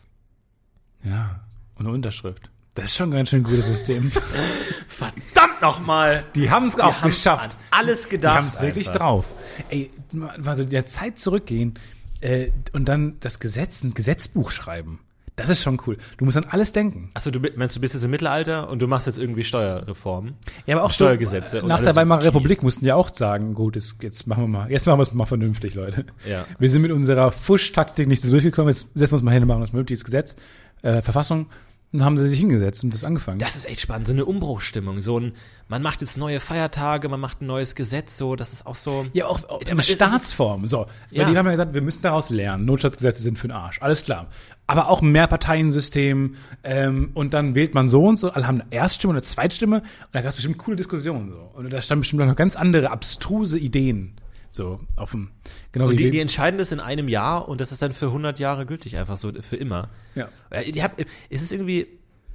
Ja. 1.05 1.41
Und 1.77 1.87
eine 1.87 1.95
Unterschrift. 1.95 2.51
Das 2.75 2.87
ist 2.87 2.97
schon 2.97 3.11
ein 3.11 3.17
ganz 3.17 3.31
schön 3.31 3.43
gutes 3.43 3.67
System. 3.67 4.11
Verdammt 4.89 5.61
nochmal! 5.61 6.25
Die 6.35 6.51
haben 6.51 6.67
es 6.67 6.79
auch 6.79 7.03
geschafft. 7.03 7.57
alles 7.71 8.05
Die 8.05 8.11
gedacht. 8.11 8.37
haben 8.37 8.47
es 8.47 8.61
wirklich 8.61 8.89
drauf. 8.91 9.35
Ey, 9.69 9.91
also 10.45 10.65
der 10.65 10.87
Zeit 10.87 11.19
zurückgehen 11.19 11.75
äh, 12.21 12.51
und 12.73 12.89
dann 12.89 13.19
das 13.21 13.41
Gesetz, 13.41 13.83
ein 13.83 13.95
Gesetzbuch 13.95 14.51
schreiben. 14.51 15.01
Das 15.39 15.49
ist 15.49 15.63
schon 15.63 15.81
cool. 15.87 15.97
Du 16.17 16.25
musst 16.25 16.37
an 16.37 16.47
alles 16.51 16.73
denken. 16.73 17.09
Achso, 17.15 17.31
du 17.31 17.41
meinst, 17.57 17.77
du 17.77 17.81
bist 17.81 17.95
jetzt 17.95 18.05
im 18.05 18.11
Mittelalter 18.11 18.69
und 18.69 18.81
du 18.81 18.87
machst 18.87 19.07
jetzt 19.07 19.19
irgendwie 19.19 19.45
Steuerreformen? 19.45 20.35
Ja, 20.67 20.77
aber 20.77 20.85
auch 20.85 20.91
Steuergesetze 20.91 21.59
So, 21.59 21.63
und 21.63 21.69
nach 21.69 21.81
der 21.81 21.93
so 21.93 21.97
Weimarer 21.97 22.21
Cheese. 22.21 22.35
Republik 22.35 22.63
mussten 22.63 22.85
ja 22.85 22.95
auch 22.95 23.15
sagen, 23.15 23.55
gut, 23.55 23.77
jetzt, 23.77 24.03
jetzt 24.03 24.27
machen 24.27 24.45
wir 24.45 24.49
mal, 24.49 24.71
jetzt 24.71 24.87
machen 24.87 24.99
wir 24.99 25.03
es 25.03 25.13
mal 25.15 25.27
vernünftig, 25.27 25.75
Leute. 25.75 26.05
Ja. 26.29 26.45
Wir 26.59 26.69
sind 26.69 26.83
mit 26.83 26.91
unserer 26.93 27.31
Fusch-Taktik 27.31 28.09
nicht 28.09 28.21
so 28.21 28.31
durchgekommen, 28.31 28.69
jetzt 28.69 28.89
setzen 28.95 29.13
wir 29.13 29.17
uns 29.17 29.23
mal 29.23 29.33
hin 29.33 29.43
und 29.43 29.49
machen 29.49 29.61
das 29.61 29.71
vernünftiges 29.71 30.05
Gesetz, 30.05 30.37
äh, 30.83 31.03
Verfassung. 31.03 31.47
Und 31.91 32.01
dann 32.01 32.05
haben 32.05 32.19
sie 32.19 32.29
sich 32.29 32.39
hingesetzt 32.39 32.85
und 32.85 32.93
das 32.93 33.03
angefangen. 33.03 33.39
Das 33.39 33.57
ist 33.57 33.67
echt 33.67 33.81
spannend, 33.81 34.07
so 34.07 34.13
eine 34.13 34.27
Umbruchstimmung, 34.27 35.01
so 35.01 35.19
ein, 35.21 35.33
man 35.69 35.81
macht 35.81 36.03
jetzt 36.03 36.19
neue 36.19 36.39
Feiertage, 36.39 37.09
man 37.09 37.19
macht 37.19 37.41
ein 37.41 37.47
neues 37.47 37.75
Gesetz, 37.75 38.19
so, 38.19 38.37
das 38.37 38.53
ist 38.53 38.67
auch 38.67 38.75
so. 38.75 39.07
Ja, 39.15 39.25
auch, 39.25 39.49
auch 39.49 39.63
eine 39.67 39.83
Staatsform. 39.83 40.67
So, 40.67 40.85
Ja. 41.11 41.25
weil 41.25 41.33
die 41.33 41.39
haben 41.39 41.47
ja 41.47 41.53
gesagt, 41.53 41.73
wir 41.73 41.81
müssen 41.81 42.03
daraus 42.03 42.29
lernen. 42.29 42.67
Notstandsgesetze 42.67 43.23
sind 43.23 43.39
für 43.39 43.49
den 43.49 43.57
Arsch. 43.57 43.81
Alles 43.81 44.05
klar. 44.05 44.27
Aber 44.67 44.89
auch 44.91 45.01
ein 45.01 45.11
Mehrparteiensystem 45.13 46.35
ähm, 46.63 47.11
und 47.15 47.33
dann 47.33 47.55
wählt 47.55 47.75
man 47.75 47.89
so 47.89 48.05
und 48.05 48.19
so. 48.19 48.31
Alle 48.33 48.47
haben 48.47 48.61
eine 48.61 48.71
Erststimme 48.71 49.13
und 49.13 49.17
eine 49.17 49.23
Zweitstimme 49.23 49.77
und 49.79 49.85
da 50.13 50.21
gab 50.21 50.29
es 50.31 50.35
bestimmt 50.37 50.59
coole 50.59 50.77
Diskussionen. 50.77 51.31
So. 51.33 51.39
Und 51.55 51.73
da 51.73 51.81
standen 51.81 52.01
bestimmt 52.01 52.23
noch 52.27 52.37
ganz 52.37 52.55
andere 52.55 52.91
abstruse 52.91 53.59
Ideen. 53.59 54.15
So, 54.51 54.81
auf 54.97 55.11
dem, 55.13 55.31
genau 55.73 55.91
wie 55.91 55.97
die, 55.97 56.11
die 56.11 56.21
entscheiden 56.21 56.59
das 56.59 56.73
in 56.73 56.81
einem 56.81 57.09
Jahr 57.09 57.49
und 57.49 57.61
das 57.61 57.71
ist 57.71 57.83
dann 57.83 57.93
für 57.93 58.07
100 58.07 58.39
Jahre 58.39 58.67
gültig, 58.67 58.97
einfach 58.97 59.17
so 59.17 59.33
für 59.41 59.57
immer. 59.57 59.91
Ja. 60.15 60.29
Äh, 60.51 60.73
Die 60.73 60.83
hab, 60.83 60.99
es 61.31 61.43
ist 61.43 61.53
irgendwie, 61.53 61.87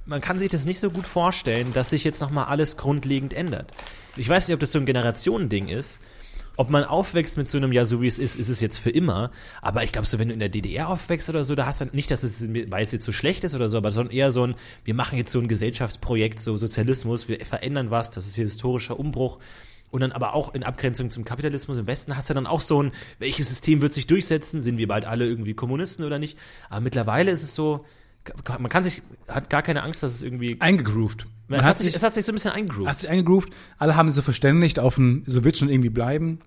man 0.06 0.20
kann 0.20 0.38
sich 0.38 0.50
das 0.50 0.64
nicht 0.64 0.80
so 0.80 0.90
gut 0.90 1.06
vorstellen, 1.06 1.72
dass 1.72 1.90
sich 1.90 2.04
jetzt 2.04 2.20
nochmal 2.20 2.46
alles 2.46 2.76
grundlegend 2.76 3.32
ändert. 3.32 3.72
Ich 4.16 4.28
weiß 4.28 4.46
nicht, 4.48 4.54
ob 4.54 4.60
das 4.60 4.72
so 4.72 4.78
ein 4.78 4.86
Generationending 4.86 5.68
ist, 5.68 6.00
ob 6.56 6.70
man 6.70 6.84
aufwächst 6.84 7.36
mit 7.36 7.48
so 7.48 7.58
einem, 7.58 7.72
ja, 7.72 7.84
so 7.84 8.00
wie 8.00 8.06
es 8.06 8.18
ist, 8.18 8.36
ist 8.36 8.48
es 8.48 8.60
jetzt 8.60 8.78
für 8.78 8.90
immer. 8.90 9.30
Aber 9.60 9.82
ich 9.82 9.92
glaube, 9.92 10.06
so 10.06 10.18
wenn 10.18 10.28
du 10.28 10.34
in 10.34 10.40
der 10.40 10.48
DDR 10.48 10.88
aufwächst 10.88 11.28
oder 11.28 11.44
so, 11.44 11.54
da 11.54 11.66
hast 11.66 11.80
du 11.80 11.86
nicht, 11.86 12.10
dass 12.10 12.22
es, 12.22 12.48
weil 12.70 12.84
es 12.84 12.92
jetzt 12.92 13.04
so 13.04 13.12
schlecht 13.12 13.44
ist 13.44 13.54
oder 13.54 13.68
so, 13.68 13.76
aber 13.76 13.90
sondern 13.90 14.14
eher 14.14 14.30
so 14.30 14.46
ein, 14.46 14.54
wir 14.84 14.94
machen 14.94 15.18
jetzt 15.18 15.32
so 15.32 15.40
ein 15.40 15.48
Gesellschaftsprojekt, 15.48 16.40
so 16.40 16.56
Sozialismus, 16.56 17.28
wir 17.28 17.44
verändern 17.44 17.90
was, 17.90 18.10
das 18.10 18.26
ist 18.26 18.36
hier 18.36 18.44
historischer 18.44 18.98
Umbruch. 18.98 19.38
Und 19.94 20.00
dann 20.00 20.10
aber 20.10 20.34
auch 20.34 20.52
in 20.54 20.64
Abgrenzung 20.64 21.10
zum 21.10 21.24
Kapitalismus 21.24 21.78
im 21.78 21.86
Westen 21.86 22.16
hast 22.16 22.28
du 22.28 22.34
dann 22.34 22.48
auch 22.48 22.62
so 22.62 22.82
ein, 22.82 22.90
welches 23.20 23.48
System 23.48 23.80
wird 23.80 23.94
sich 23.94 24.08
durchsetzen? 24.08 24.60
Sind 24.60 24.76
wir 24.76 24.88
bald 24.88 25.04
alle 25.04 25.24
irgendwie 25.24 25.54
Kommunisten 25.54 26.04
oder 26.04 26.18
nicht? 26.18 26.36
Aber 26.68 26.80
mittlerweile 26.80 27.30
ist 27.30 27.44
es 27.44 27.54
so, 27.54 27.84
man 28.58 28.68
kann 28.68 28.82
sich, 28.82 29.02
hat 29.28 29.50
gar 29.50 29.62
keine 29.62 29.84
Angst, 29.84 30.02
dass 30.02 30.12
es 30.12 30.22
irgendwie, 30.24 30.60
eingegroovt. 30.60 31.28
Man 31.46 31.60
es 31.60 31.64
hat, 31.64 31.78
sich, 31.78 31.94
es 31.94 32.02
hat 32.02 32.12
sich 32.12 32.24
so 32.24 32.32
ein 32.32 32.34
bisschen 32.34 32.50
eingegroovt. 32.50 32.88
hat 32.88 32.98
sich 32.98 33.08
eingegroovt. 33.08 33.50
Alle 33.78 33.94
haben 33.94 34.10
sich 34.10 34.16
so 34.16 34.22
verständigt 34.22 34.80
auf 34.80 34.98
ein, 34.98 35.22
so 35.26 35.44
wird 35.44 35.58
schon 35.58 35.68
irgendwie 35.68 35.90
bleiben. 35.90 36.40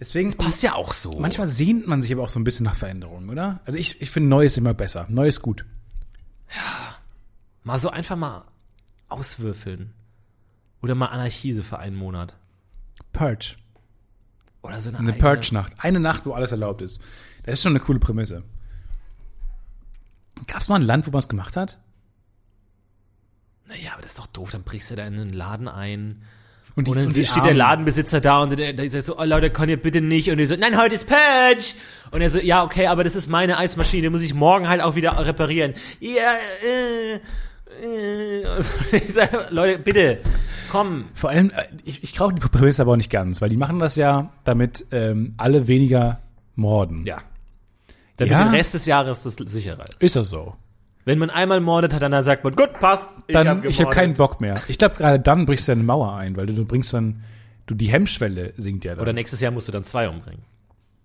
Deswegen 0.00 0.32
Passt 0.32 0.62
ja 0.62 0.74
auch 0.74 0.94
so. 0.94 1.20
Manchmal 1.20 1.46
sehnt 1.46 1.86
man 1.86 2.00
sich 2.00 2.10
aber 2.10 2.22
auch 2.22 2.30
so 2.30 2.40
ein 2.40 2.44
bisschen 2.44 2.64
nach 2.64 2.76
Veränderungen, 2.76 3.28
oder? 3.28 3.60
Also 3.66 3.78
ich, 3.78 4.00
ich 4.00 4.10
finde 4.10 4.30
Neues 4.30 4.56
immer 4.56 4.72
besser. 4.72 5.04
Neues 5.10 5.42
gut. 5.42 5.66
Mal 7.64 7.76
so 7.76 7.90
einfach 7.90 8.16
mal 8.16 8.46
auswürfeln. 9.10 9.92
Oder 10.80 10.94
mal 10.94 11.08
Anarchie 11.08 11.52
so 11.52 11.62
für 11.62 11.78
einen 11.80 11.94
Monat. 11.94 12.34
Purge. 13.18 13.56
Oder 14.62 14.80
so 14.80 14.90
eine, 14.90 14.98
Eine 14.98 15.12
Purge-Nacht. 15.12 15.72
Eine 15.78 16.00
Nacht, 16.00 16.26
wo 16.26 16.32
alles 16.32 16.52
erlaubt 16.52 16.82
ist. 16.82 17.00
Das 17.44 17.54
ist 17.54 17.62
schon 17.62 17.72
eine 17.72 17.80
coole 17.80 17.98
Prämisse. 17.98 18.42
Gab 20.46 20.60
es 20.60 20.68
mal 20.68 20.76
ein 20.76 20.82
Land, 20.82 21.06
wo 21.06 21.10
man 21.10 21.18
es 21.20 21.28
gemacht 21.28 21.56
hat? 21.56 21.78
Naja, 23.66 23.92
aber 23.92 24.02
das 24.02 24.12
ist 24.12 24.18
doch 24.18 24.26
doof, 24.28 24.50
dann 24.50 24.62
brichst 24.62 24.90
du 24.90 24.96
da 24.96 25.06
in 25.06 25.14
einen 25.14 25.32
Laden 25.32 25.68
ein. 25.68 26.22
Und, 26.74 26.88
Und 26.88 26.96
dann 26.96 27.10
die 27.10 27.24
steht 27.26 27.36
der 27.38 27.42
Armen- 27.50 27.56
Ladenbesitzer 27.56 28.20
da 28.20 28.40
und 28.42 28.56
der, 28.56 28.72
der 28.72 28.90
sagt 28.90 29.04
so, 29.04 29.18
oh 29.18 29.24
Leute, 29.24 29.50
könnt 29.50 29.68
ihr 29.68 29.76
bitte 29.82 30.00
nicht? 30.00 30.30
Und 30.30 30.38
die 30.38 30.46
so, 30.46 30.54
nein, 30.54 30.78
heute 30.80 30.94
ist 30.94 31.08
Purge! 31.08 31.74
Und 32.12 32.20
er 32.20 32.30
so, 32.30 32.38
ja, 32.38 32.62
okay, 32.62 32.86
aber 32.86 33.02
das 33.02 33.16
ist 33.16 33.28
meine 33.28 33.58
Eismaschine, 33.58 34.02
die 34.02 34.10
muss 34.10 34.22
ich 34.22 34.32
morgen 34.32 34.68
halt 34.68 34.80
auch 34.80 34.94
wieder 34.94 35.18
reparieren. 35.26 35.74
Ja, 35.98 36.34
äh. 36.64 37.14
Und 37.14 37.20
ich 38.92 39.12
sag, 39.12 39.50
Leute, 39.50 39.78
bitte, 39.78 40.18
komm. 40.70 41.04
Vor 41.14 41.30
allem, 41.30 41.50
äh, 41.50 41.64
ich, 41.84 42.02
ich 42.02 42.14
kaufe 42.16 42.34
die 42.34 42.40
Prämisse 42.40 42.82
aber 42.82 42.92
auch 42.92 42.96
nicht 42.96 43.10
ganz, 43.10 43.40
weil 43.40 43.48
die 43.48 43.56
machen 43.56 43.78
das 43.78 43.96
ja, 43.96 44.30
damit 44.44 44.86
ähm, 44.90 45.34
alle 45.36 45.66
weniger 45.68 46.20
morden. 46.56 47.04
Ja. 47.06 47.18
Damit 48.16 48.32
Ja. 48.32 48.44
den 48.44 48.54
Rest 48.54 48.74
des 48.74 48.86
Jahres 48.86 49.22
das 49.22 49.34
sicherer 49.36 49.84
ist. 49.88 50.02
Ist 50.02 50.16
das 50.16 50.28
so? 50.28 50.54
Wenn 51.04 51.18
man 51.18 51.30
einmal 51.30 51.60
mordet 51.60 51.94
hat, 51.94 52.02
dann 52.02 52.22
sagt 52.24 52.44
man, 52.44 52.54
gut, 52.54 52.78
passt, 52.80 53.08
ich 53.28 53.32
Dann, 53.32 53.48
hab 53.48 53.58
ich 53.64 53.64
habe 53.64 53.76
gemordet. 53.90 53.94
keinen 53.94 54.14
Bock 54.14 54.40
mehr. 54.40 54.60
Ich 54.68 54.76
glaube, 54.76 54.96
gerade 54.96 55.18
dann 55.20 55.46
brichst 55.46 55.66
du 55.68 55.72
eine 55.72 55.82
Mauer 55.82 56.14
ein, 56.14 56.36
weil 56.36 56.46
du, 56.46 56.52
du 56.52 56.64
bringst 56.66 56.92
dann, 56.92 57.22
du 57.66 57.74
die 57.74 57.86
Hemmschwelle 57.86 58.52
sinkt 58.58 58.84
ja 58.84 58.94
dann. 58.94 59.02
Oder 59.02 59.12
nächstes 59.14 59.40
Jahr 59.40 59.50
musst 59.52 59.68
du 59.68 59.72
dann 59.72 59.84
zwei 59.84 60.08
umbringen. 60.08 60.42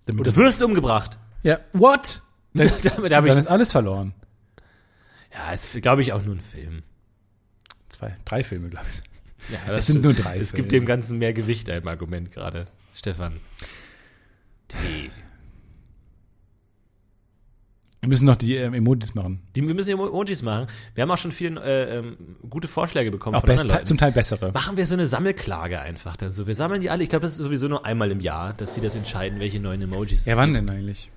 Damit 0.06 0.22
Oder 0.22 0.32
du- 0.32 0.38
wirst 0.38 0.62
umgebracht. 0.64 1.18
ja, 1.44 1.60
what? 1.74 2.20
Dann, 2.56 2.70
Damit 2.84 3.14
habe 3.16 3.28
dann 3.30 3.38
ist 3.40 3.48
alles 3.48 3.72
verloren. 3.72 4.14
Ja, 5.34 5.52
ist, 5.52 5.72
glaube 5.82 6.02
ich, 6.02 6.14
auch 6.14 6.24
nur 6.24 6.36
ein 6.36 6.42
Film. 6.42 6.84
Zwei, 7.90 8.16
drei 8.26 8.44
Filme, 8.44 8.70
glaube 8.70 8.86
ich. 8.92 9.02
Ja, 9.54 9.74
Es 9.74 9.88
sind 9.88 10.04
nur 10.04 10.14
drei 10.14 10.38
Es 10.38 10.54
gibt 10.54 10.70
Filme. 10.72 10.84
dem 10.84 10.88
Ganzen 10.88 11.18
mehr 11.20 11.34
Gewicht 11.34 11.68
im 11.68 11.88
Argument 11.88 12.32
gerade, 12.32 12.68
Stefan. 12.94 13.40
T. 14.70 14.78
Wir 18.00 18.10
müssen 18.10 18.26
noch 18.26 18.36
die 18.36 18.56
ähm, 18.58 18.74
Emojis 18.74 19.16
machen. 19.16 19.42
Die, 19.56 19.66
wir 19.66 19.74
müssen 19.74 19.92
Emojis 19.92 20.42
machen. 20.42 20.68
Wir 20.94 21.04
haben 21.04 21.12
auch 21.12 21.18
schon 21.18 21.32
viele 21.32 21.62
äh, 21.62 22.00
ähm, 22.00 22.18
gute 22.50 22.68
Vorschläge 22.68 23.12
bekommen 23.12 23.36
Auch 23.36 23.42
von 23.42 23.48
best, 23.48 23.64
Leuten. 23.64 23.86
zum 23.86 23.98
Teil 23.98 24.12
bessere. 24.12 24.52
Machen 24.52 24.76
wir 24.76 24.86
so 24.86 24.96
eine 24.96 25.08
Sammelklage 25.08 25.80
einfach 25.80 26.18
dann 26.18 26.32
so. 26.32 26.46
Wir 26.46 26.54
sammeln 26.56 26.82
die 26.82 26.90
alle. 26.90 27.04
Ich 27.04 27.10
glaube, 27.10 27.24
das 27.24 27.32
ist 27.34 27.38
sowieso 27.38 27.70
nur 27.70 27.86
einmal 27.86 28.12
im 28.12 28.20
Jahr, 28.20 28.54
dass 28.54 28.74
sie 28.76 28.82
das 28.82 28.96
entscheiden, 28.98 29.40
welche 29.40 29.60
neuen 29.62 29.82
Emojis. 29.82 30.26
Ja, 30.26 30.36
wann 30.36 30.54
denn 30.54 30.70
eigentlich? 30.70 31.12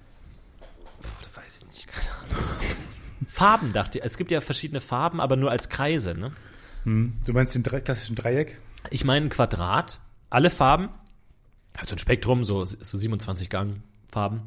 Puh, 1.02 1.08
das 1.24 1.36
weiß 1.36 1.56
ich 1.62 1.66
nicht. 1.66 1.88
Keine 1.88 2.08
Ahnung. 2.10 2.44
Farben, 3.26 3.72
dachte 3.72 3.98
ich. 3.98 4.04
Es 4.04 4.16
gibt 4.16 4.30
ja 4.30 4.40
verschiedene 4.40 4.80
Farben, 4.80 5.20
aber 5.20 5.36
nur 5.36 5.50
als 5.50 5.68
Kreise. 5.68 6.14
Ne? 6.18 6.32
Hm. 6.84 7.14
Du 7.24 7.32
meinst 7.32 7.54
den 7.54 7.62
klassischen 7.62 8.16
Dreieck? 8.16 8.60
Ich 8.90 9.04
meine 9.04 9.26
ein 9.26 9.30
Quadrat, 9.30 9.98
alle 10.30 10.50
Farben, 10.50 10.88
halt 11.76 11.88
so 11.88 11.94
ein 11.96 11.98
Spektrum, 11.98 12.44
so, 12.44 12.64
so 12.64 12.96
27 12.98 13.50
Gang-Farben. 13.50 14.42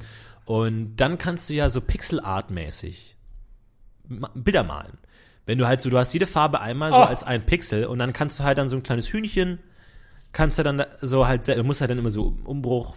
Und 0.45 0.95
dann 0.97 1.17
kannst 1.17 1.49
du 1.49 1.53
ja 1.53 1.69
so 1.69 1.81
Pixel-Art-mäßig 1.81 3.15
ma- 4.07 4.31
Bilder 4.33 4.63
malen. 4.63 4.97
Wenn 5.45 5.57
du 5.57 5.67
halt 5.67 5.81
so, 5.81 5.89
du 5.89 5.97
hast 5.97 6.13
jede 6.13 6.27
Farbe 6.27 6.59
einmal 6.61 6.91
so 6.91 6.97
Oh. 6.97 7.01
als 7.03 7.23
ein 7.23 7.45
Pixel 7.45 7.85
und 7.85 7.99
dann 7.99 8.13
kannst 8.13 8.39
du 8.39 8.43
halt 8.43 8.57
dann 8.57 8.69
so 8.69 8.75
ein 8.77 8.83
kleines 8.83 9.11
Hühnchen, 9.11 9.59
kannst 10.31 10.59
du 10.59 10.63
dann 10.63 10.77
da- 10.79 10.87
so 11.01 11.27
halt, 11.27 11.47
du 11.47 11.63
musst 11.63 11.81
halt 11.81 11.89
dann 11.91 11.97
immer 11.97 12.09
so 12.11 12.35
Umbruch 12.45 12.95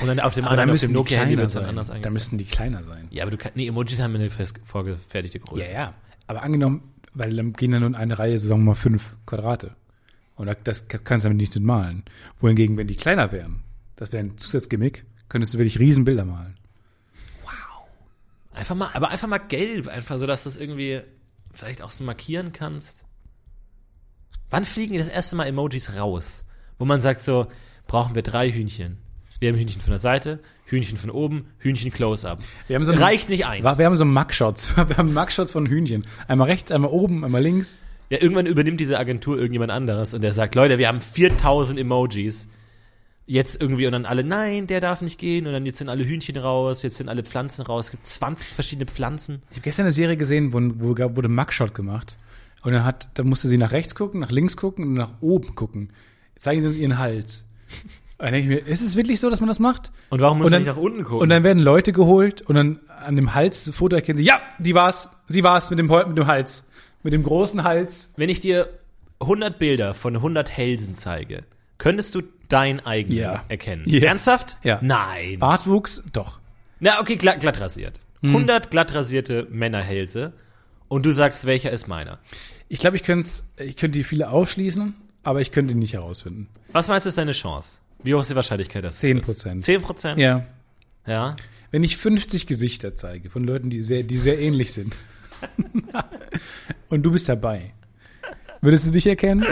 und 0.00 0.06
dann 0.08 0.20
auf 0.20 0.34
dem 0.34 0.44
anderen, 0.46 0.70
auf 0.70 0.80
dem 0.80 0.92
Nokia-Handy 0.92 1.36
wird 1.36 1.48
es 1.48 1.52
dann 1.54 1.64
anders 1.66 1.88
Da 1.88 1.94
angezeigt. 1.94 2.14
müssten 2.14 2.38
die 2.38 2.44
kleiner 2.44 2.82
sein. 2.84 3.08
Ja, 3.10 3.22
aber 3.24 3.30
du 3.30 3.36
kannst, 3.36 3.56
nee, 3.56 3.66
Emojis 3.68 4.00
haben 4.00 4.14
eine 4.14 4.30
fest 4.30 4.58
vorgefertigte 4.64 5.38
Größe. 5.40 5.70
Ja, 5.70 5.78
ja. 5.78 5.94
Aber 6.26 6.42
angenommen, 6.42 6.92
weil 7.14 7.34
dann 7.36 7.52
gehen 7.52 7.70
dann 7.70 7.80
nur 7.80 7.88
in 7.90 7.94
eine 7.94 8.18
Reihe, 8.18 8.38
so 8.38 8.48
sagen 8.48 8.60
wir 8.62 8.66
mal, 8.66 8.74
fünf 8.74 9.16
Quadrate. 9.26 9.76
Und 10.34 10.46
da- 10.46 10.54
das 10.54 10.88
kannst 10.88 11.24
du 11.24 11.28
damit 11.28 11.38
nicht 11.38 11.58
malen. 11.60 12.04
Wohingegen, 12.40 12.76
wenn 12.76 12.88
die 12.88 12.96
kleiner 12.96 13.32
wären, 13.32 13.62
das 13.96 14.12
wäre 14.12 14.24
ein 14.24 14.36
Zusatzgimmick, 14.36 15.04
könntest 15.28 15.54
du 15.54 15.58
wirklich 15.58 15.78
riesen 15.78 16.04
Bilder 16.04 16.24
malen. 16.24 16.56
Einfach 18.52 18.74
mal, 18.74 18.90
aber 18.94 19.10
einfach 19.10 19.28
mal 19.28 19.38
gelb, 19.38 19.86
einfach 19.88 20.18
so, 20.18 20.26
dass 20.26 20.44
du 20.44 20.48
das 20.48 20.56
irgendwie 20.56 21.02
vielleicht 21.52 21.82
auch 21.82 21.90
so 21.90 22.04
markieren 22.04 22.52
kannst. 22.52 23.04
Wann 24.48 24.64
fliegen 24.64 24.96
das 24.96 25.08
erste 25.08 25.36
Mal 25.36 25.46
Emojis 25.46 25.94
raus? 25.94 26.44
Wo 26.78 26.84
man 26.86 27.00
sagt 27.00 27.20
so, 27.20 27.48
brauchen 27.86 28.14
wir 28.14 28.22
drei 28.22 28.50
Hühnchen. 28.50 28.98
Wir 29.40 29.50
haben 29.50 29.56
Hühnchen 29.58 29.80
von 29.82 29.90
der 29.90 29.98
Seite, 29.98 30.40
Hühnchen 30.64 30.96
von 30.96 31.10
oben, 31.10 31.46
Hühnchen 31.58 31.90
Close-Up. 31.92 32.40
Wir 32.68 32.76
haben 32.76 32.84
so 32.84 32.92
ein- 32.92 32.98
Reicht 32.98 33.28
nicht 33.28 33.46
eins. 33.46 33.78
Wir 33.78 33.86
haben 33.86 33.96
so 33.96 34.04
Mugshots. 34.04 34.76
Wir 34.88 34.96
haben 34.96 35.12
Mugshots 35.12 35.52
von 35.52 35.66
Hühnchen. 35.66 36.02
Einmal 36.28 36.48
rechts, 36.48 36.72
einmal 36.72 36.90
oben, 36.90 37.24
einmal 37.24 37.42
links. 37.42 37.80
Ja, 38.08 38.22
irgendwann 38.22 38.46
übernimmt 38.46 38.78
diese 38.80 38.98
Agentur 38.98 39.36
irgendjemand 39.36 39.72
anderes 39.72 40.14
und 40.14 40.22
der 40.22 40.32
sagt, 40.32 40.54
Leute, 40.54 40.78
wir 40.78 40.86
haben 40.88 41.00
4000 41.00 41.78
Emojis. 41.80 42.48
Jetzt 43.28 43.60
irgendwie 43.60 43.86
und 43.86 43.92
dann 43.92 44.06
alle, 44.06 44.22
nein, 44.22 44.68
der 44.68 44.78
darf 44.80 45.02
nicht 45.02 45.18
gehen 45.18 45.48
und 45.48 45.52
dann 45.52 45.66
jetzt 45.66 45.78
sind 45.78 45.88
alle 45.88 46.04
Hühnchen 46.04 46.36
raus, 46.36 46.84
jetzt 46.84 46.96
sind 46.98 47.08
alle 47.08 47.24
Pflanzen 47.24 47.62
raus. 47.62 47.86
Es 47.86 47.90
gibt 47.90 48.06
20 48.06 48.50
verschiedene 48.50 48.86
Pflanzen. 48.86 49.42
Ich 49.50 49.56
habe 49.56 49.62
gestern 49.64 49.82
eine 49.86 49.90
Serie 49.92 50.16
gesehen, 50.16 50.52
wo, 50.52 50.60
wo 50.78 50.96
wurde 51.16 51.28
Mugshot 51.28 51.74
gemacht. 51.74 52.16
Und 52.62 52.72
dann 52.72 52.84
hat, 52.84 53.08
dann 53.14 53.26
musste 53.28 53.48
sie 53.48 53.58
nach 53.58 53.72
rechts 53.72 53.96
gucken, 53.96 54.20
nach 54.20 54.30
links 54.30 54.56
gucken 54.56 54.84
und 54.84 54.94
nach 54.94 55.10
oben 55.20 55.56
gucken. 55.56 55.90
Zeigen 56.36 56.60
sie 56.60 56.68
uns 56.68 56.76
ihren 56.76 56.98
Hals. 56.98 57.48
Und 58.18 58.24
dann 58.24 58.32
denke 58.32 58.54
ich 58.54 58.64
mir, 58.64 58.70
ist 58.70 58.80
es 58.80 58.96
wirklich 58.96 59.20
so, 59.20 59.28
dass 59.28 59.40
man 59.40 59.48
das 59.48 59.58
macht? 59.58 59.92
Und 60.10 60.20
warum 60.20 60.38
muss 60.38 60.46
Und 60.46 60.52
man 60.52 60.64
dann- 60.64 60.74
nicht 60.74 60.76
nach 60.76 60.82
unten 60.82 61.04
gucken? 61.04 61.20
Und 61.20 61.28
dann 61.28 61.44
werden 61.44 61.58
Leute 61.62 61.92
geholt 61.92 62.40
und 62.42 62.54
dann 62.54 62.80
an 63.04 63.14
dem 63.16 63.34
Halsfoto 63.34 63.94
erkennen 63.96 64.16
sie, 64.16 64.24
ja, 64.24 64.40
die 64.58 64.74
war's, 64.74 65.10
sie 65.28 65.44
war's 65.44 65.68
mit 65.70 65.78
dem, 65.78 65.86
mit 65.88 66.16
dem 66.16 66.26
Hals. 66.26 66.66
Mit 67.02 67.12
dem 67.12 67.22
großen 67.22 67.62
Hals. 67.62 68.12
Wenn 68.16 68.30
ich 68.30 68.40
dir 68.40 68.68
100 69.20 69.58
Bilder 69.58 69.92
von 69.94 70.16
100 70.16 70.50
Hälsen 70.50 70.94
zeige, 70.96 71.44
könntest 71.78 72.14
du 72.14 72.22
dein 72.48 72.84
eigenes 72.86 73.18
Ja. 73.20 73.44
erkennen? 73.48 73.82
Ja. 73.86 74.02
Ernsthaft? 74.08 74.56
Ja. 74.62 74.78
Nein. 74.82 75.38
Bartwuchs, 75.38 76.02
doch. 76.12 76.40
Na, 76.80 77.00
okay, 77.00 77.16
glatt, 77.16 77.40
glatt 77.40 77.60
rasiert. 77.60 78.00
100 78.22 78.70
glatt 78.70 78.94
rasierte 78.94 79.46
Männerhälse 79.50 80.32
und 80.88 81.04
du 81.06 81.12
sagst, 81.12 81.44
welcher 81.46 81.70
ist 81.70 81.86
meiner. 81.86 82.18
Ich 82.68 82.80
glaube, 82.80 82.96
ich 82.96 83.02
könnte 83.04 83.28
ich 83.58 83.76
könnte 83.76 83.98
die 83.98 84.04
viele 84.04 84.30
ausschließen, 84.30 84.94
aber 85.22 85.40
ich 85.42 85.52
könnte 85.52 85.74
die 85.74 85.80
nicht 85.80 85.92
herausfinden. 85.94 86.48
Was 86.72 86.88
meinst 86.88 87.04
du, 87.06 87.08
ist 87.10 87.18
deine 87.18 87.32
Chance? 87.32 87.78
Wie 88.02 88.14
hoch 88.14 88.20
ist 88.20 88.30
die 88.30 88.36
Wahrscheinlichkeit, 88.36 88.84
dass 88.84 88.98
Zehn 88.98 89.16
es 89.18 89.22
ist? 89.22 89.26
Prozent. 89.26 89.64
10 89.64 89.82
Prozent? 89.82 90.18
Ja. 90.20 90.46
Ja. 91.06 91.36
Wenn 91.70 91.82
ich 91.84 91.96
50 91.96 92.46
Gesichter 92.46 92.94
zeige 92.94 93.30
von 93.30 93.44
Leuten, 93.44 93.70
die 93.70 93.82
sehr, 93.82 94.02
die 94.02 94.16
sehr 94.16 94.38
ähnlich 94.38 94.72
sind 94.72 94.96
und 96.88 97.02
du 97.02 97.10
bist 97.10 97.28
dabei, 97.28 97.72
würdest 98.60 98.86
du 98.86 98.90
dich 98.90 99.06
erkennen? 99.06 99.44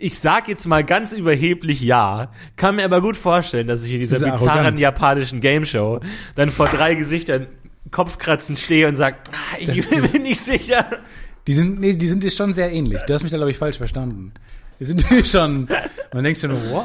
Ich 0.00 0.18
sag 0.18 0.48
jetzt 0.48 0.66
mal 0.66 0.84
ganz 0.84 1.12
überheblich 1.12 1.80
ja, 1.80 2.32
kann 2.56 2.76
mir 2.76 2.84
aber 2.84 3.00
gut 3.00 3.16
vorstellen, 3.16 3.66
dass 3.66 3.84
ich 3.84 3.92
in 3.94 4.00
dieser 4.00 4.30
bizarren 4.30 4.48
Arroganz. 4.58 4.80
japanischen 4.80 5.40
Gameshow 5.40 6.00
dann 6.36 6.50
vor 6.50 6.68
drei 6.68 6.94
Gesichtern 6.94 7.46
Kopfkratzen 7.90 8.56
stehe 8.56 8.86
und 8.86 8.96
sag, 8.96 9.16
ah, 9.32 9.56
ich 9.58 9.66
Das- 9.66 9.88
bin 9.90 10.02
das- 10.02 10.12
mir 10.12 10.20
nicht 10.20 10.40
sicher. 10.40 10.88
Die 11.46 11.54
sind, 11.54 11.80
nee, 11.80 11.94
die 11.96 12.06
sind 12.08 12.22
dir 12.22 12.30
schon 12.30 12.52
sehr 12.52 12.70
ähnlich. 12.70 13.00
Du 13.06 13.14
hast 13.14 13.22
mich 13.22 13.30
da, 13.32 13.38
glaube 13.38 13.50
ich, 13.50 13.56
falsch 13.58 13.78
verstanden. 13.78 14.32
Die 14.78 14.84
sind 14.84 15.02
dir 15.10 15.24
schon, 15.24 15.66
man 16.12 16.22
denkt 16.22 16.38
schon, 16.38 16.50
what? 16.70 16.84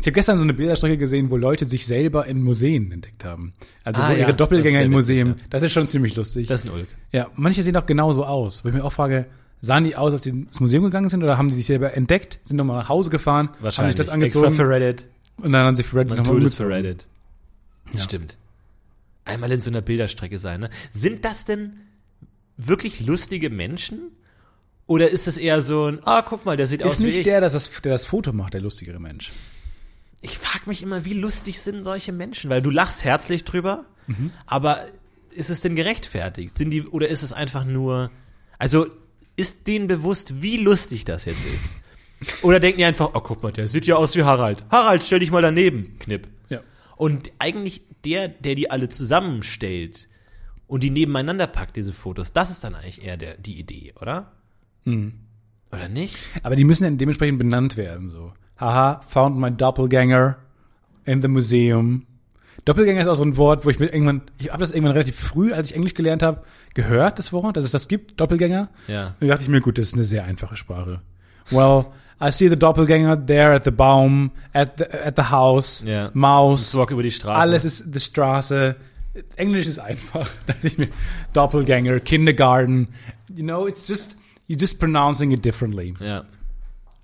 Ich 0.00 0.06
habe 0.06 0.12
gestern 0.12 0.38
so 0.38 0.44
eine 0.44 0.54
Bilderstrecke 0.54 0.96
gesehen, 0.96 1.30
wo 1.30 1.36
Leute 1.36 1.66
sich 1.66 1.86
selber 1.86 2.26
in 2.26 2.42
Museen 2.42 2.90
entdeckt 2.92 3.24
haben. 3.24 3.52
Also 3.84 4.02
Ah, 4.02 4.08
wo 4.08 4.12
ja, 4.12 4.18
ihre 4.20 4.34
Doppelgänger 4.34 4.80
ist 4.80 4.86
im 4.86 4.92
Museum. 4.92 5.30
witzig, 5.30 5.46
Das 5.50 5.62
ist 5.62 5.72
schon 5.72 5.88
ziemlich 5.88 6.16
lustig. 6.16 6.46
Das 6.48 6.64
ist 6.64 6.70
ein 6.70 6.74
Ulk. 6.74 6.88
ja, 7.12 7.28
manche 7.36 7.62
sehen 7.62 7.76
auch 7.76 7.86
genauso 7.86 8.24
aus. 8.24 8.64
Wo 8.64 8.68
ich 8.68 8.74
mir 8.74 8.82
auch 8.84 8.92
frage, 8.92 9.26
sahen 9.60 9.84
die 9.84 9.96
aus, 9.96 10.12
als 10.14 10.22
sie 10.22 10.30
ins 10.30 10.58
Museum 10.60 10.84
gegangen 10.84 11.08
sind 11.10 11.22
oder 11.22 11.36
haben 11.36 11.48
die 11.48 11.54
sich 11.54 11.66
selber 11.66 11.94
entdeckt, 11.94 12.40
sind 12.44 12.56
nochmal 12.56 12.78
nach 12.78 12.88
Hause 12.88 13.10
gefahren, 13.10 13.48
haben 13.48 13.56
Wahrscheinlich. 13.60 13.92
sich 13.92 13.98
das 13.98 14.06
Extra 14.06 14.14
angezogen 14.14 14.52
für 14.54 14.68
Reddit. 14.68 15.06
und 15.36 15.52
dann 15.52 15.66
haben 15.66 15.76
sie 15.76 15.82
für 15.82 15.96
Reddit 15.98 16.16
nochmal 16.16 16.34
tut 16.36 16.44
es 16.44 16.54
für. 16.54 16.68
Reddit. 16.68 17.06
Das 17.92 18.04
stimmt. 18.04 18.36
Einmal 19.26 19.52
in 19.52 19.60
so 19.60 19.70
einer 19.70 19.82
Bilderstrecke 19.82 20.38
sein, 20.38 20.60
ne? 20.60 20.70
Sind 20.92 21.24
das 21.26 21.44
denn 21.44 21.74
wirklich 22.56 23.00
lustige 23.00 23.50
Menschen? 23.50 24.00
Oder 24.86 25.10
ist 25.10 25.26
das 25.26 25.36
eher 25.36 25.60
so 25.62 25.84
ein, 25.86 25.98
ah, 26.04 26.22
guck 26.22 26.46
mal, 26.46 26.56
der 26.56 26.66
sieht 26.66 26.82
aus 26.82 26.94
Ist 26.94 27.00
wie 27.02 27.06
nicht 27.06 27.18
ich. 27.18 27.24
der, 27.24 27.40
das, 27.40 27.70
der 27.82 27.92
das 27.92 28.06
Foto 28.06 28.32
macht, 28.32 28.54
der 28.54 28.60
lustigere 28.60 28.98
Mensch. 28.98 29.30
Ich 30.22 30.38
frage 30.38 30.68
mich 30.68 30.82
immer, 30.82 31.04
wie 31.04 31.14
lustig 31.14 31.60
sind 31.60 31.84
solche 31.84 32.12
Menschen? 32.12 32.50
Weil 32.50 32.62
du 32.62 32.70
lachst 32.70 33.04
herzlich 33.04 33.44
drüber, 33.44 33.86
Mhm. 34.06 34.32
aber 34.46 34.84
ist 35.30 35.50
es 35.50 35.60
denn 35.60 35.76
gerechtfertigt? 35.76 36.58
Sind 36.58 36.70
die, 36.70 36.82
oder 36.82 37.08
ist 37.08 37.22
es 37.22 37.32
einfach 37.32 37.64
nur, 37.64 38.10
also, 38.58 38.86
ist 39.36 39.66
denen 39.68 39.86
bewusst, 39.86 40.42
wie 40.42 40.56
lustig 40.58 41.04
das 41.04 41.24
jetzt 41.24 41.44
ist? 41.44 41.74
Oder 42.42 42.60
denken 42.60 42.78
die 42.78 42.84
einfach, 42.84 43.10
oh, 43.14 43.20
guck 43.20 43.42
mal, 43.42 43.52
der 43.52 43.66
sieht 43.68 43.86
ja 43.86 43.96
aus 43.96 44.14
wie 44.16 44.24
Harald. 44.24 44.64
Harald, 44.70 45.02
stell 45.02 45.20
dich 45.20 45.30
mal 45.30 45.40
daneben. 45.40 45.98
Knipp. 46.00 46.28
Ja. 46.50 46.60
Und 46.96 47.30
eigentlich 47.38 47.82
der, 48.04 48.28
der 48.28 48.54
die 48.54 48.70
alle 48.70 48.88
zusammenstellt 48.90 50.08
und 50.66 50.82
die 50.82 50.90
nebeneinander 50.90 51.46
packt, 51.46 51.76
diese 51.76 51.92
Fotos, 51.94 52.32
das 52.34 52.50
ist 52.50 52.62
dann 52.64 52.74
eigentlich 52.74 53.02
eher 53.02 53.16
der, 53.16 53.36
die 53.38 53.58
Idee, 53.58 53.94
oder? 54.00 54.32
Mhm. 54.84 55.14
Oder 55.72 55.88
nicht? 55.88 56.16
Aber 56.42 56.56
die 56.56 56.64
müssen 56.64 56.84
dann 56.84 56.98
dementsprechend 56.98 57.38
benannt 57.38 57.76
werden, 57.76 58.08
so. 58.08 58.34
Haha, 58.60 59.00
found 59.08 59.36
my 59.38 59.50
doppelganger 59.50 60.36
in 61.06 61.22
the 61.22 61.28
museum. 61.28 62.06
Doppelgänger 62.66 63.00
ist 63.00 63.06
auch 63.08 63.14
so 63.14 63.22
ein 63.24 63.36
Wort, 63.38 63.64
wo 63.64 63.70
ich 63.70 63.78
mir 63.78 63.86
irgendwann, 63.86 64.20
ich 64.38 64.50
habe 64.50 64.60
das 64.60 64.70
irgendwann 64.70 64.92
relativ 64.92 65.16
früh, 65.16 65.52
als 65.54 65.70
ich 65.70 65.76
Englisch 65.76 65.94
gelernt 65.94 66.22
habe, 66.22 66.42
gehört, 66.74 67.18
das 67.18 67.32
Wort, 67.32 67.56
dass 67.56 67.64
es 67.64 67.70
das 67.70 67.88
gibt, 67.88 68.20
Doppelgänger. 68.20 68.68
Ja. 68.86 69.14
Und 69.18 69.22
da 69.22 69.26
dachte 69.28 69.44
ich 69.44 69.48
mir, 69.48 69.60
gut, 69.62 69.78
das 69.78 69.86
ist 69.88 69.94
eine 69.94 70.04
sehr 70.04 70.24
einfache 70.24 70.56
Sprache. 70.58 71.00
Well, 71.50 71.86
I 72.22 72.30
see 72.30 72.48
the 72.50 72.56
doppelganger 72.58 73.16
there 73.26 73.54
at 73.54 73.64
the 73.64 73.70
Baum, 73.70 74.30
at 74.52 74.76
the, 74.76 74.84
at 74.84 75.16
the 75.16 75.30
house, 75.30 75.82
Ja. 75.86 76.10
Maus, 76.12 76.76
Walk 76.76 76.90
über 76.90 77.02
die 77.02 77.10
Straße. 77.10 77.40
alles 77.40 77.64
ist 77.64 77.94
die 77.94 77.98
Straße. 77.98 78.76
Englisch 79.36 79.66
ist 79.66 79.78
einfach. 79.78 80.28
Da 80.46 80.52
dachte 80.52 80.66
ich 80.66 80.76
mir, 80.76 80.88
Doppelganger, 81.32 81.98
Kindergarten. 82.00 82.88
You 83.34 83.42
know, 83.42 83.66
it's 83.66 83.88
just, 83.88 84.16
you're 84.48 84.60
just 84.60 84.78
pronouncing 84.78 85.30
it 85.32 85.42
differently. 85.44 85.94
Ja. 85.98 86.24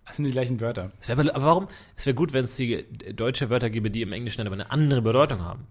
Das 0.06 0.16
sind 0.16 0.24
die 0.24 0.30
gleichen 0.30 0.60
Wörter. 0.60 0.92
Es 1.00 1.08
wär, 1.08 1.18
aber 1.18 1.44
warum? 1.44 1.68
Es 1.96 2.06
wäre 2.06 2.14
gut, 2.14 2.32
wenn 2.32 2.44
es 2.44 2.56
die 2.56 2.84
deutsche 3.14 3.50
Wörter 3.50 3.70
gäbe, 3.70 3.90
die 3.90 4.02
im 4.02 4.12
Englischen 4.12 4.38
dann 4.38 4.46
aber 4.46 4.54
eine 4.54 4.70
andere 4.70 5.02
Bedeutung 5.02 5.42
haben. 5.42 5.66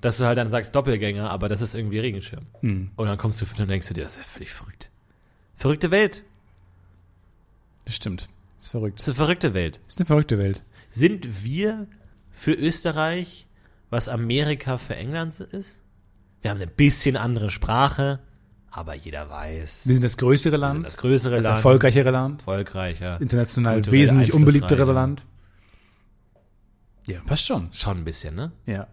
Dass 0.00 0.18
du 0.18 0.24
halt 0.24 0.38
dann 0.38 0.50
sagst 0.50 0.74
Doppelgänger, 0.74 1.30
aber 1.30 1.48
das 1.48 1.60
ist 1.60 1.74
irgendwie 1.74 1.98
Regenschirm. 2.00 2.46
Und 2.96 3.06
dann 3.06 3.18
kommst 3.18 3.40
du 3.40 3.62
und 3.62 3.68
denkst 3.68 3.88
du 3.88 3.94
dir, 3.94 4.04
das 4.04 4.12
ist 4.12 4.18
ja 4.18 4.24
völlig 4.24 4.52
verrückt. 4.52 4.90
Verrückte 5.54 5.90
Welt. 5.90 6.24
Das 7.84 7.94
stimmt. 7.94 8.28
Das 8.56 8.66
ist 8.66 8.70
verrückt. 8.70 8.98
Das 8.98 9.06
ist 9.06 9.10
eine 9.10 9.26
verrückte 9.26 9.54
Welt. 9.54 9.80
Das 9.86 9.94
ist 9.94 10.00
eine 10.00 10.06
verrückte 10.06 10.38
Welt. 10.38 10.62
Sind 10.90 11.44
wir 11.44 11.86
für 12.30 12.52
Österreich, 12.52 13.46
was 13.90 14.08
Amerika 14.08 14.78
für 14.78 14.96
England 14.96 15.38
ist? 15.38 15.80
Wir 16.40 16.50
haben 16.50 16.58
eine 16.58 16.66
bisschen 16.66 17.16
andere 17.16 17.50
Sprache, 17.50 18.20
aber 18.72 18.94
jeder 18.94 19.28
weiß. 19.30 19.86
Wir 19.86 19.94
sind 19.94 20.02
das 20.02 20.16
größere 20.16 20.52
Wir 20.52 20.58
sind 20.58 20.60
Land, 20.60 20.86
das 20.86 20.96
größere 20.96 21.36
das 21.36 21.44
Land. 21.44 21.56
erfolgreichere 21.56 22.10
Land, 22.10 22.40
erfolgreicher. 22.40 23.20
international 23.20 23.84
wesentlich 23.90 24.32
unbeliebtere. 24.32 24.90
Land. 24.92 25.24
Ja, 27.06 27.20
passt 27.20 27.46
schon. 27.46 27.72
Schon 27.72 27.98
ein 27.98 28.04
bisschen, 28.04 28.34
ne? 28.34 28.52
Ja. 28.66 28.86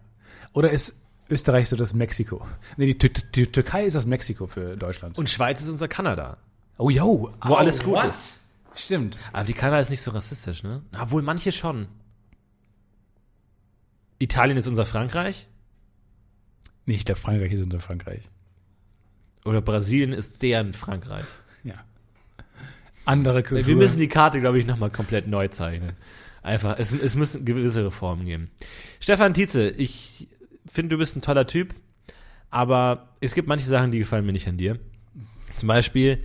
Oder 0.52 0.70
ist 0.70 1.02
Österreich 1.28 1.68
so 1.68 1.76
das 1.76 1.94
Mexiko? 1.94 2.46
Nee, 2.76 2.86
die, 2.86 2.98
Tür 2.98 3.10
die 3.34 3.46
Türkei 3.46 3.84
ist 3.84 3.94
das 3.94 4.06
Mexiko 4.06 4.46
für 4.46 4.76
Deutschland. 4.76 5.16
Und 5.16 5.28
Schweiz 5.28 5.60
ist 5.60 5.68
unser 5.68 5.88
Kanada. 5.88 6.36
Oh, 6.76 6.90
yo. 6.90 7.32
Wo 7.44 7.54
alles 7.54 7.82
gut 7.84 8.02
ist. 8.04 8.34
Stimmt. 8.74 9.16
Aber 9.32 9.44
die 9.44 9.52
Kanada 9.52 9.80
ist 9.80 9.90
nicht 9.90 10.02
so 10.02 10.10
rassistisch, 10.10 10.62
ne? 10.62 10.82
Obwohl 11.00 11.22
manche 11.22 11.52
schon. 11.52 11.86
Italien 14.18 14.56
ist 14.56 14.66
unser 14.66 14.86
Frankreich 14.86 15.46
Nee, 16.90 16.96
ich 16.96 17.04
glaube, 17.04 17.20
Frankreich 17.20 17.52
ist 17.52 17.62
unter 17.62 17.78
Frankreich. 17.78 18.22
Oder 19.44 19.60
Brasilien 19.60 20.12
ist 20.12 20.42
deren 20.42 20.72
Frankreich. 20.72 21.24
Ja. 21.64 21.74
Andere 23.04 23.42
Kultur. 23.42 23.66
Wir 23.66 23.76
müssen 23.76 23.98
die 23.98 24.08
Karte, 24.08 24.40
glaube 24.40 24.58
ich, 24.58 24.66
nochmal 24.66 24.90
komplett 24.90 25.26
neu 25.26 25.48
zeichnen. 25.48 25.92
Einfach, 26.42 26.78
es, 26.78 26.92
es 26.92 27.16
müssen 27.16 27.44
gewisse 27.44 27.84
Reformen 27.84 28.24
geben. 28.24 28.50
Stefan 28.98 29.34
Tietze, 29.34 29.70
ich 29.70 30.28
finde, 30.66 30.94
du 30.94 30.98
bist 30.98 31.16
ein 31.16 31.22
toller 31.22 31.46
Typ, 31.46 31.74
aber 32.50 33.08
es 33.20 33.34
gibt 33.34 33.48
manche 33.48 33.66
Sachen, 33.66 33.90
die 33.90 33.98
gefallen 33.98 34.24
mir 34.24 34.32
nicht 34.32 34.48
an 34.48 34.56
dir. 34.56 34.78
Zum 35.56 35.66
Beispiel, 35.66 36.18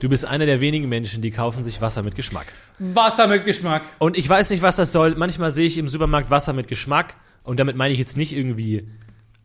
du 0.00 0.08
bist 0.08 0.24
einer 0.24 0.46
der 0.46 0.60
wenigen 0.60 0.88
Menschen, 0.88 1.20
die 1.20 1.30
kaufen 1.30 1.64
sich 1.64 1.82
Wasser 1.82 2.02
mit 2.02 2.14
Geschmack. 2.14 2.46
Wasser 2.78 3.26
mit 3.26 3.44
Geschmack. 3.44 3.82
Und 3.98 4.16
ich 4.16 4.28
weiß 4.28 4.50
nicht, 4.50 4.62
was 4.62 4.76
das 4.76 4.92
soll. 4.92 5.14
Manchmal 5.16 5.52
sehe 5.52 5.66
ich 5.66 5.76
im 5.76 5.88
Supermarkt 5.88 6.30
Wasser 6.30 6.54
mit 6.54 6.68
Geschmack 6.68 7.16
und 7.44 7.60
damit 7.60 7.76
meine 7.76 7.92
ich 7.92 7.98
jetzt 7.98 8.16
nicht 8.16 8.34
irgendwie 8.34 8.88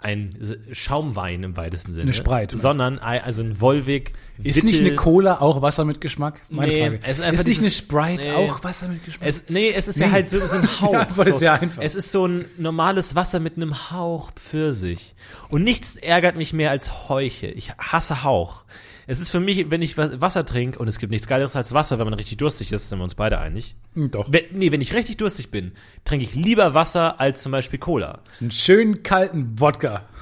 ein 0.03 0.35
Schaumwein 0.71 1.43
im 1.43 1.55
weitesten 1.57 1.93
Sinne. 1.93 2.03
Eine 2.03 2.13
du? 2.13 2.57
Sondern 2.57 2.99
also 2.99 3.41
ein 3.41 3.59
Volvic. 3.61 4.13
Ist 4.43 4.63
nicht 4.63 4.81
eine 4.81 4.95
Cola 4.95 5.39
auch 5.41 5.61
Wasser 5.61 5.85
mit 5.85 6.01
Geschmack? 6.01 6.41
Meine 6.49 6.71
Nee, 6.71 6.81
Frage. 6.81 6.99
es 7.03 7.09
ist 7.19 7.21
einfach 7.21 7.39
ist 7.39 7.47
nicht 7.47 7.61
eine 7.61 7.71
Sprite 7.71 8.27
nee. 8.27 8.33
auch 8.35 8.63
Wasser 8.63 8.87
mit 8.89 9.03
Geschmack? 9.05 9.29
Es, 9.29 9.45
nee, 9.49 9.69
es 9.69 9.87
ist 9.87 9.99
ja 9.99 10.07
Nee. 10.07 10.13
halt 10.13 10.29
so, 10.29 10.39
so 10.39 10.55
ein 10.57 10.67
Hauch. 10.81 10.93
Antwort 10.93 11.27
so. 11.27 11.33
ist 11.33 11.39
sehr 11.39 11.53
einfach. 11.59 11.81
Es 11.81 11.95
ist 11.95 12.11
so 12.11 12.25
ein 12.27 12.45
normales 12.57 13.15
Wasser 13.15 13.39
mit 13.39 13.55
einem 13.57 13.91
Hauch 13.91 14.31
Pfirsich. 14.35 15.15
Und 15.49 15.63
nichts 15.63 15.95
ärgert 15.95 16.35
mich 16.35 16.51
mehr 16.53 16.71
als 16.71 17.07
Heuche. 17.09 17.47
Ich 17.47 17.71
hasse 17.77 18.23
Hauch. 18.23 18.63
Es 19.07 19.19
ist 19.19 19.29
für 19.31 19.39
mich, 19.39 19.69
wenn 19.69 19.81
ich 19.81 19.97
was- 19.97 20.21
Wasser 20.21 20.45
trinke, 20.45 20.79
und 20.79 20.87
es 20.87 20.97
gibt 20.99 21.11
nichts 21.11 21.27
Geileres 21.27 21.55
als 21.55 21.73
Wasser, 21.73 21.99
wenn 21.99 22.05
man 22.05 22.13
richtig 22.13 22.37
durstig 22.37 22.71
ist, 22.71 22.89
sind 22.89 22.99
wir 22.99 23.03
uns 23.03 23.15
beide 23.15 23.39
einig. 23.39 23.75
Hm, 23.95 24.11
Doch. 24.11 24.31
Wenn, 24.31 24.43
nee, 24.51 24.71
wenn 24.71 24.81
ich 24.81 24.93
richtig 24.93 25.17
durstig 25.17 25.51
bin, 25.51 25.73
trinke 26.05 26.23
ich 26.25 26.35
lieber 26.35 26.73
Wasser 26.73 27.19
als 27.19 27.41
zum 27.41 27.51
Beispiel 27.51 27.79
Cola. 27.79 28.19
einen 28.39 28.51
schönen 28.51 29.03
kalten 29.03 29.59
Wodka. 29.59 30.05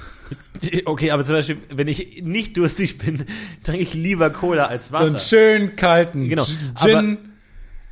Okay, 0.86 1.10
aber 1.10 1.24
zum 1.24 1.34
Beispiel, 1.34 1.58
wenn 1.74 1.88
ich 1.88 2.22
nicht 2.22 2.56
durstig 2.56 2.96
bin, 2.96 3.26
trinke 3.64 3.82
ich 3.82 3.92
lieber 3.94 4.30
Cola 4.30 4.66
als 4.66 4.88
So 4.88 4.96
einen 4.96 5.14
Wasser. 5.14 5.28
schönen 5.36 5.76
kalten 5.76 6.28
Genau, 6.28 6.44
Gin. 6.80 7.18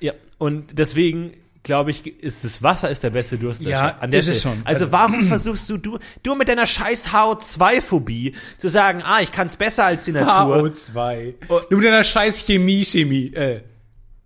Ja, 0.01 0.12
und 0.38 0.78
deswegen 0.78 1.32
glaube 1.62 1.90
ich, 1.90 2.06
ist 2.22 2.42
das 2.44 2.62
Wasser 2.62 2.88
ist 2.88 3.02
der 3.02 3.11
beste 3.11 3.36
Durstlöscher. 3.38 3.70
Ja, 3.70 3.96
an 4.00 4.11
der 4.11 4.20
ist 4.20 4.28
es 4.28 4.42
schon. 4.42 4.62
Also, 4.64 4.84
Also- 4.84 4.92
warum 4.92 5.24
versuchst 5.28 5.68
du, 5.68 5.76
du, 5.76 5.98
du 6.22 6.34
mit 6.34 6.48
deiner 6.48 6.66
scheiß 6.66 7.08
HO2-Phobie 7.12 8.34
zu 8.58 8.68
sagen, 8.68 9.02
ah, 9.04 9.20
ich 9.20 9.30
kann 9.32 9.46
es 9.46 9.56
besser 9.56 9.84
als 9.84 10.04
die 10.04 10.12
Natur. 10.12 10.56
HO2. 10.64 11.34
Oh. 11.48 11.61
Du 11.68 11.76
mit 11.76 11.86
deiner 11.86 12.04
scheiß 12.04 12.38
Chemie, 12.46 12.84
Chemie. 12.84 13.32
Äh, 13.34 13.61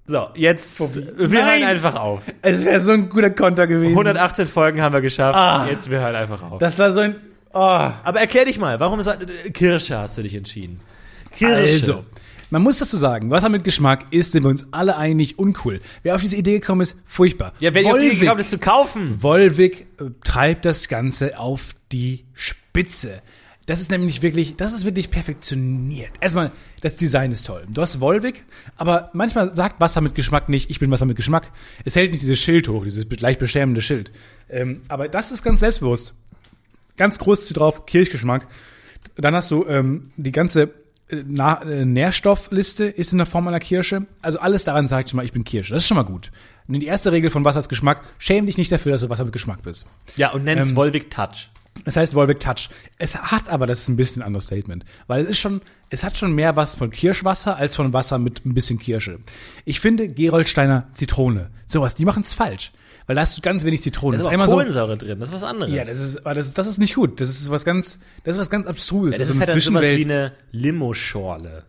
So, 0.06 0.28
jetzt, 0.34 0.76
Phobie. 0.78 1.06
wir 1.16 1.28
Nein. 1.28 1.60
hören 1.60 1.70
einfach 1.70 1.94
auf. 1.96 2.22
es 2.42 2.64
wäre 2.64 2.80
so 2.80 2.92
ein 2.92 3.08
guter 3.08 3.30
Konter 3.30 3.66
gewesen. 3.66 3.92
118 3.96 4.46
Folgen 4.46 4.80
haben 4.82 4.92
wir 4.92 5.00
geschafft, 5.00 5.36
Ah. 5.36 5.66
jetzt 5.70 5.90
wir 5.90 5.98
hören 6.00 6.14
einfach 6.14 6.42
auf. 6.42 6.58
Das 6.58 6.78
war 6.78 6.92
so 6.92 7.00
ein. 7.00 7.16
Oh. 7.52 7.58
Aber 7.58 8.20
erklär 8.20 8.44
dich 8.44 8.58
mal, 8.58 8.78
warum 8.80 9.00
Kirsche 9.52 9.96
hast 9.96 10.18
du 10.18 10.22
dich 10.22 10.34
entschieden? 10.34 10.80
Kirsche. 11.36 11.56
Also, 11.56 12.04
man 12.54 12.62
muss 12.62 12.78
dazu 12.78 12.96
sagen, 12.96 13.32
Wasser 13.32 13.48
mit 13.48 13.64
Geschmack 13.64 14.06
ist, 14.12 14.30
sind 14.30 14.44
wir 14.44 14.48
uns 14.48 14.72
alle 14.72 14.96
einig, 14.96 15.40
uncool. 15.40 15.80
Wer 16.04 16.14
auf 16.14 16.20
diese 16.20 16.36
Idee 16.36 16.60
gekommen 16.60 16.82
ist, 16.82 16.96
furchtbar. 17.04 17.52
Ja, 17.58 17.74
wer 17.74 17.84
auf 17.84 17.98
die 17.98 18.06
Idee 18.06 18.20
gekommen 18.20 18.38
ist 18.38 18.50
zu 18.50 18.58
kaufen. 18.58 19.20
Volvic 19.20 19.88
äh, 19.98 20.10
treibt 20.22 20.64
das 20.64 20.86
Ganze 20.86 21.36
auf 21.36 21.74
die 21.90 22.26
Spitze. 22.32 23.22
Das 23.66 23.80
ist 23.80 23.90
nämlich 23.90 24.22
wirklich, 24.22 24.54
das 24.54 24.72
ist 24.72 24.84
wirklich 24.84 25.10
perfektioniert. 25.10 26.12
Erstmal, 26.20 26.52
das 26.80 26.96
Design 26.96 27.32
ist 27.32 27.44
toll. 27.44 27.66
Du 27.68 27.82
hast 27.82 27.98
Volvic, 27.98 28.44
aber 28.76 29.10
manchmal 29.14 29.52
sagt 29.52 29.80
Wasser 29.80 30.00
mit 30.00 30.14
Geschmack 30.14 30.48
nicht, 30.48 30.70
ich 30.70 30.78
bin 30.78 30.92
Wasser 30.92 31.06
mit 31.06 31.16
Geschmack. 31.16 31.50
Es 31.84 31.96
hält 31.96 32.12
nicht 32.12 32.22
dieses 32.22 32.38
Schild 32.38 32.68
hoch, 32.68 32.84
dieses 32.84 33.04
leicht 33.18 33.40
beschämende 33.40 33.82
Schild. 33.82 34.12
Ähm, 34.48 34.82
aber 34.86 35.08
das 35.08 35.32
ist 35.32 35.42
ganz 35.42 35.58
selbstbewusst. 35.58 36.14
Ganz 36.96 37.18
groß 37.18 37.48
drauf, 37.48 37.84
Kirschgeschmack. 37.84 38.46
Dann 39.16 39.34
hast 39.34 39.50
du 39.50 39.66
ähm, 39.66 40.12
die 40.16 40.30
ganze 40.30 40.83
Na 41.10 41.62
äh, 41.62 41.84
Nährstoffliste 41.84 42.84
ist 42.84 43.12
in 43.12 43.18
der 43.18 43.26
Form 43.26 43.46
einer 43.46 43.60
Kirsche. 43.60 44.06
Also 44.22 44.38
alles 44.40 44.64
daran 44.64 44.86
sagt 44.86 45.10
schon 45.10 45.18
mal, 45.18 45.24
ich 45.24 45.32
bin 45.32 45.44
Kirsche. 45.44 45.74
Das 45.74 45.82
ist 45.82 45.88
schon 45.88 45.96
mal 45.96 46.02
gut. 46.04 46.30
Und 46.66 46.80
die 46.80 46.86
erste 46.86 47.12
Regel 47.12 47.30
von 47.30 47.44
Wassers 47.44 47.68
Geschmack, 47.68 48.02
schäm 48.18 48.46
dich 48.46 48.56
nicht 48.56 48.72
dafür, 48.72 48.92
dass 48.92 49.02
du 49.02 49.10
Wasser 49.10 49.24
mit 49.24 49.32
Geschmack 49.34 49.62
bist. 49.62 49.86
Ja, 50.16 50.30
und 50.30 50.44
nenn's 50.44 50.70
Ähm, 50.70 50.76
Volvic 50.76 51.10
Touch. 51.10 51.50
Das 51.84 51.96
heißt 51.96 52.14
Volvic 52.14 52.40
Touch. 52.40 52.70
Es 52.98 53.16
hat 53.16 53.48
aber, 53.48 53.66
das 53.66 53.80
ist 53.80 53.88
ein 53.88 53.96
bisschen 53.96 54.22
ein 54.22 54.26
anderes 54.26 54.46
Statement, 54.46 54.84
weil 55.08 55.24
es 55.24 55.30
ist 55.30 55.38
schon, 55.38 55.60
es 55.90 56.04
hat 56.04 56.16
schon 56.16 56.32
mehr 56.32 56.56
was 56.56 56.76
von 56.76 56.90
Kirschwasser 56.90 57.56
als 57.56 57.74
von 57.74 57.92
Wasser 57.92 58.18
mit 58.18 58.46
ein 58.46 58.54
bisschen 58.54 58.78
Kirsche. 58.78 59.18
Ich 59.64 59.80
finde 59.80 60.08
Gerolsteiner 60.08 60.88
Zitrone, 60.94 61.50
sowas, 61.66 61.96
die 61.96 62.04
machen 62.04 62.22
es 62.22 62.32
falsch, 62.32 62.72
weil 63.06 63.16
da 63.16 63.22
hast 63.22 63.36
du 63.36 63.42
ganz 63.42 63.64
wenig 63.64 63.82
Zitrone. 63.82 64.16
Da 64.16 64.18
ist 64.18 64.24
Das 64.24 64.26
aber 64.26 64.32
einmal 64.32 64.48
so, 64.48 64.54
Kohlensäure 64.56 64.96
drin, 64.96 65.20
das 65.20 65.28
ist 65.28 65.34
was 65.34 65.42
anderes. 65.42 65.72
ja, 65.74 65.84
das 65.84 65.98
ist, 66.00 66.18
aber 66.18 66.34
das, 66.34 66.52
das 66.52 66.66
ist 66.66 66.78
nicht 66.78 66.94
gut. 66.94 67.20
Das 67.20 67.28
ist 67.28 67.50
was 67.50 67.64
ganz, 67.64 68.00
das 68.24 68.36
ist 68.36 68.40
was 68.40 68.50
ganz 68.50 68.66
abstruses. 68.66 69.14
Ja, 69.14 69.18
das 69.18 69.28
so 69.28 69.34
ist 69.34 69.40
eine 69.40 69.46
halt 69.52 69.64
dann 69.66 69.72
sowas 69.72 69.90
wie 69.96 70.04
eine 70.04 70.32
Limo-Schorle. 70.52 71.64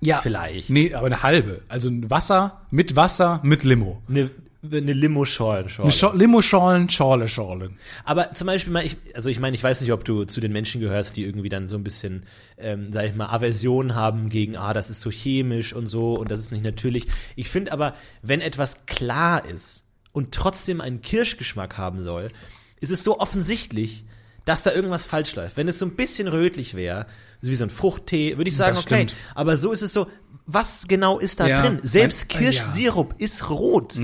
ja, 0.00 0.20
vielleicht. 0.22 0.70
Nee, 0.70 0.94
aber 0.94 1.06
eine 1.06 1.22
halbe. 1.22 1.62
Also 1.68 1.88
ein 1.88 2.08
Wasser 2.10 2.62
mit 2.70 2.96
Wasser 2.96 3.40
mit 3.42 3.64
Limo. 3.64 4.00
Eine, 4.08 4.30
eine 4.62 4.92
Limo-Schorle. 4.92 5.66
Eine 5.78 5.90
Scho 5.90 6.12
Limo-Schorlen, 6.12 6.88
Schorle, 6.90 7.28
Schorle. 7.28 7.70
Aber 8.04 8.34
zum 8.34 8.46
Beispiel 8.46 8.72
mal, 8.72 8.84
ich, 8.84 8.96
also 9.14 9.30
ich 9.30 9.40
meine, 9.40 9.56
ich 9.56 9.62
weiß 9.62 9.80
nicht, 9.80 9.92
ob 9.92 10.04
du 10.04 10.24
zu 10.24 10.40
den 10.40 10.52
Menschen 10.52 10.80
gehörst, 10.80 11.16
die 11.16 11.24
irgendwie 11.24 11.48
dann 11.48 11.68
so 11.68 11.76
ein 11.76 11.84
bisschen, 11.84 12.24
ähm, 12.58 12.92
sag 12.92 13.06
ich 13.06 13.14
mal, 13.14 13.26
Aversion 13.28 13.94
haben 13.94 14.28
gegen, 14.28 14.56
ah, 14.56 14.74
das 14.74 14.90
ist 14.90 15.00
so 15.00 15.10
chemisch 15.10 15.72
und 15.74 15.88
so 15.88 16.14
und 16.14 16.30
das 16.30 16.38
ist 16.40 16.52
nicht 16.52 16.64
natürlich. 16.64 17.06
Ich 17.36 17.48
finde 17.48 17.72
aber, 17.72 17.94
wenn 18.22 18.40
etwas 18.40 18.86
klar 18.86 19.44
ist 19.44 19.84
und 20.18 20.32
trotzdem 20.32 20.80
einen 20.80 21.00
Kirschgeschmack 21.00 21.78
haben 21.78 22.02
soll, 22.02 22.28
ist 22.80 22.90
es 22.92 23.02
so 23.04 23.18
offensichtlich, 23.20 24.04
dass 24.44 24.62
da 24.62 24.72
irgendwas 24.72 25.06
falsch 25.06 25.34
läuft. 25.36 25.56
Wenn 25.56 25.68
es 25.68 25.78
so 25.78 25.86
ein 25.86 25.94
bisschen 25.96 26.28
rötlich 26.28 26.74
wäre, 26.74 27.06
so 27.40 27.50
wie 27.50 27.54
so 27.54 27.64
ein 27.64 27.70
Fruchttee, 27.70 28.36
würde 28.36 28.48
ich 28.48 28.56
sagen, 28.56 28.74
Das 28.76 28.84
okay. 28.86 29.04
stimmt. 29.06 29.14
Aber 29.34 29.56
so 29.56 29.72
ist 29.72 29.82
es 29.82 29.92
so, 29.92 30.06
was 30.46 30.88
genau 30.88 31.18
ist 31.18 31.40
da 31.40 31.46
Ja, 31.46 31.62
drin? 31.62 31.80
Selbst 31.82 32.32
mein- 32.34 32.42
ja. 32.44 32.50
Kirschsirup 32.50 33.14
ist 33.18 33.48
rot. 33.50 33.98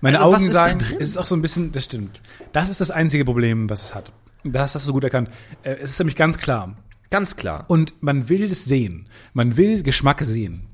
Meine 0.00 0.20
Also, 0.20 0.36
Augen 0.36 0.50
sagen, 0.50 0.80
es 0.98 1.10
ist 1.10 1.16
auch 1.16 1.26
so 1.26 1.36
ein 1.36 1.42
bisschen, 1.42 1.70
das 1.72 1.84
stimmt. 1.84 2.20
Das 2.52 2.68
ist 2.68 2.80
das 2.80 2.90
einzige 2.90 3.24
Problem, 3.24 3.70
was 3.70 3.82
es 3.82 3.94
hat. 3.94 4.12
Das 4.42 4.74
hast 4.74 4.86
du 4.88 4.92
gut 4.92 5.04
erkannt. 5.04 5.30
Äh, 5.62 5.74
Es 5.80 5.92
ist 5.92 5.98
nämlich 5.98 6.16
ganz 6.16 6.38
klar. 6.38 6.76
Ganz 7.10 7.36
klar. 7.36 7.64
Und 7.68 7.94
man 8.02 8.28
will 8.28 8.50
es 8.50 8.64
sehen. 8.64 9.08
Man 9.32 9.56
will 9.56 9.82
Geschmack 9.82 10.20
sehen. 10.22 10.66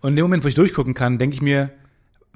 Und 0.00 0.10
in 0.10 0.16
dem 0.16 0.22
Moment, 0.24 0.44
wo 0.44 0.48
ich 0.48 0.54
durchgucken 0.54 0.94
kann, 0.94 1.18
denke 1.18 1.34
ich 1.34 1.42
mir, 1.42 1.70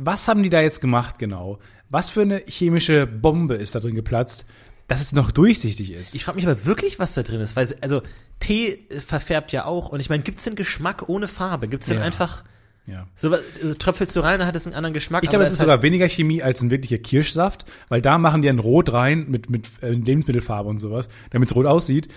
was 0.07 0.29
haben 0.29 0.43
die 0.43 0.51
da 0.51 0.61
jetzt 0.61 0.81
gemacht 0.81 1.19
genau? 1.19 1.59
Was 1.91 2.11
für 2.11 2.23
eine 2.23 2.39
chemische 2.47 3.07
Bombe 3.07 3.55
ist 3.55 3.75
da 3.75 3.81
drin 3.81 3.95
geplatzt, 3.95 4.47
dass 4.89 5.01
es 5.01 5.13
noch 5.13 5.31
durchsichtig 5.31 5.93
ist? 5.93 6.15
Ich 6.15 6.25
frage 6.25 6.37
mich 6.37 6.47
aber 6.47 6.65
wirklich, 6.67 6.99
was 6.99 7.15
da 7.15 7.23
drin 7.23 7.41
ist, 7.41 7.57
weil 7.57 7.69
also 7.81 8.03
Tee 8.41 8.79
äh, 8.91 9.01
verfärbt 9.01 9.53
ja 9.53 9.65
auch 9.65 9.89
und 9.91 10.01
ich 10.01 10.09
meine, 10.11 10.23
gibt's 10.23 10.45
den 10.45 10.57
Geschmack 10.57 11.09
ohne 11.09 11.29
Farbe? 11.29 11.69
Gibt's 11.69 11.87
den 11.87 11.99
Ja. 11.99 12.03
einfach 12.03 12.45
ja. 12.87 13.07
so 13.15 13.31
was- 13.31 13.41
also 13.63 13.75
tröpfelst 13.75 14.17
du 14.17 14.21
rein, 14.21 14.39
dann 14.41 14.49
hat 14.49 14.57
es 14.57 14.67
einen 14.67 14.75
anderen 14.75 14.95
Geschmack. 14.95 15.23
Ich 15.23 15.31
glaube, 15.31 15.45
es 15.45 15.51
ist 15.53 15.61
halt- 15.61 15.67
sogar 15.69 15.83
weniger 15.83 16.09
Chemie 16.09 16.43
als 16.43 16.63
ein 16.63 16.71
wirklicher 16.71 16.99
Kirschsaft, 16.99 17.65
weil 17.89 18.01
da 18.03 18.19
machen 18.19 18.43
die 18.43 18.49
ein 18.49 18.59
Rot 18.59 18.93
rein 18.93 19.27
mit, 19.29 19.49
mit 19.51 19.69
äh, 19.83 19.91
Lebensmittelfarbe 19.91 20.69
und 20.69 20.81
sowas, 20.81 21.09
damit 21.31 21.51
es 21.51 21.57
rot 21.57 21.67
aussieht. 21.67 22.09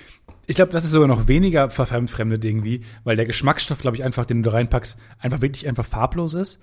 Ich 0.48 0.56
glaube, 0.56 0.72
das 0.72 0.84
ist 0.84 0.92
sogar 0.92 1.08
noch 1.08 1.28
weniger 1.28 1.70
verfremdet 1.70 2.44
irgendwie, 2.46 2.82
weil 3.04 3.16
der 3.16 3.26
Geschmacksstoff, 3.26 3.80
glaube 3.82 3.98
ich, 3.98 4.04
einfach, 4.04 4.26
den 4.26 4.42
du 4.44 4.52
reinpackst, 4.54 4.98
einfach 5.20 5.42
wirklich 5.42 5.68
einfach 5.68 5.86
farblos 5.86 6.34
ist. 6.34 6.60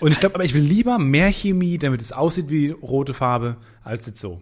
Und 0.00 0.12
ich 0.12 0.20
glaube, 0.20 0.34
aber 0.34 0.44
ich 0.44 0.54
will 0.54 0.62
lieber 0.62 0.98
mehr 0.98 1.32
Chemie, 1.32 1.78
damit 1.78 2.00
es 2.00 2.12
aussieht 2.12 2.50
wie 2.50 2.70
rote 2.70 3.14
Farbe, 3.14 3.56
als 3.84 4.06
jetzt 4.06 4.20
so. 4.20 4.40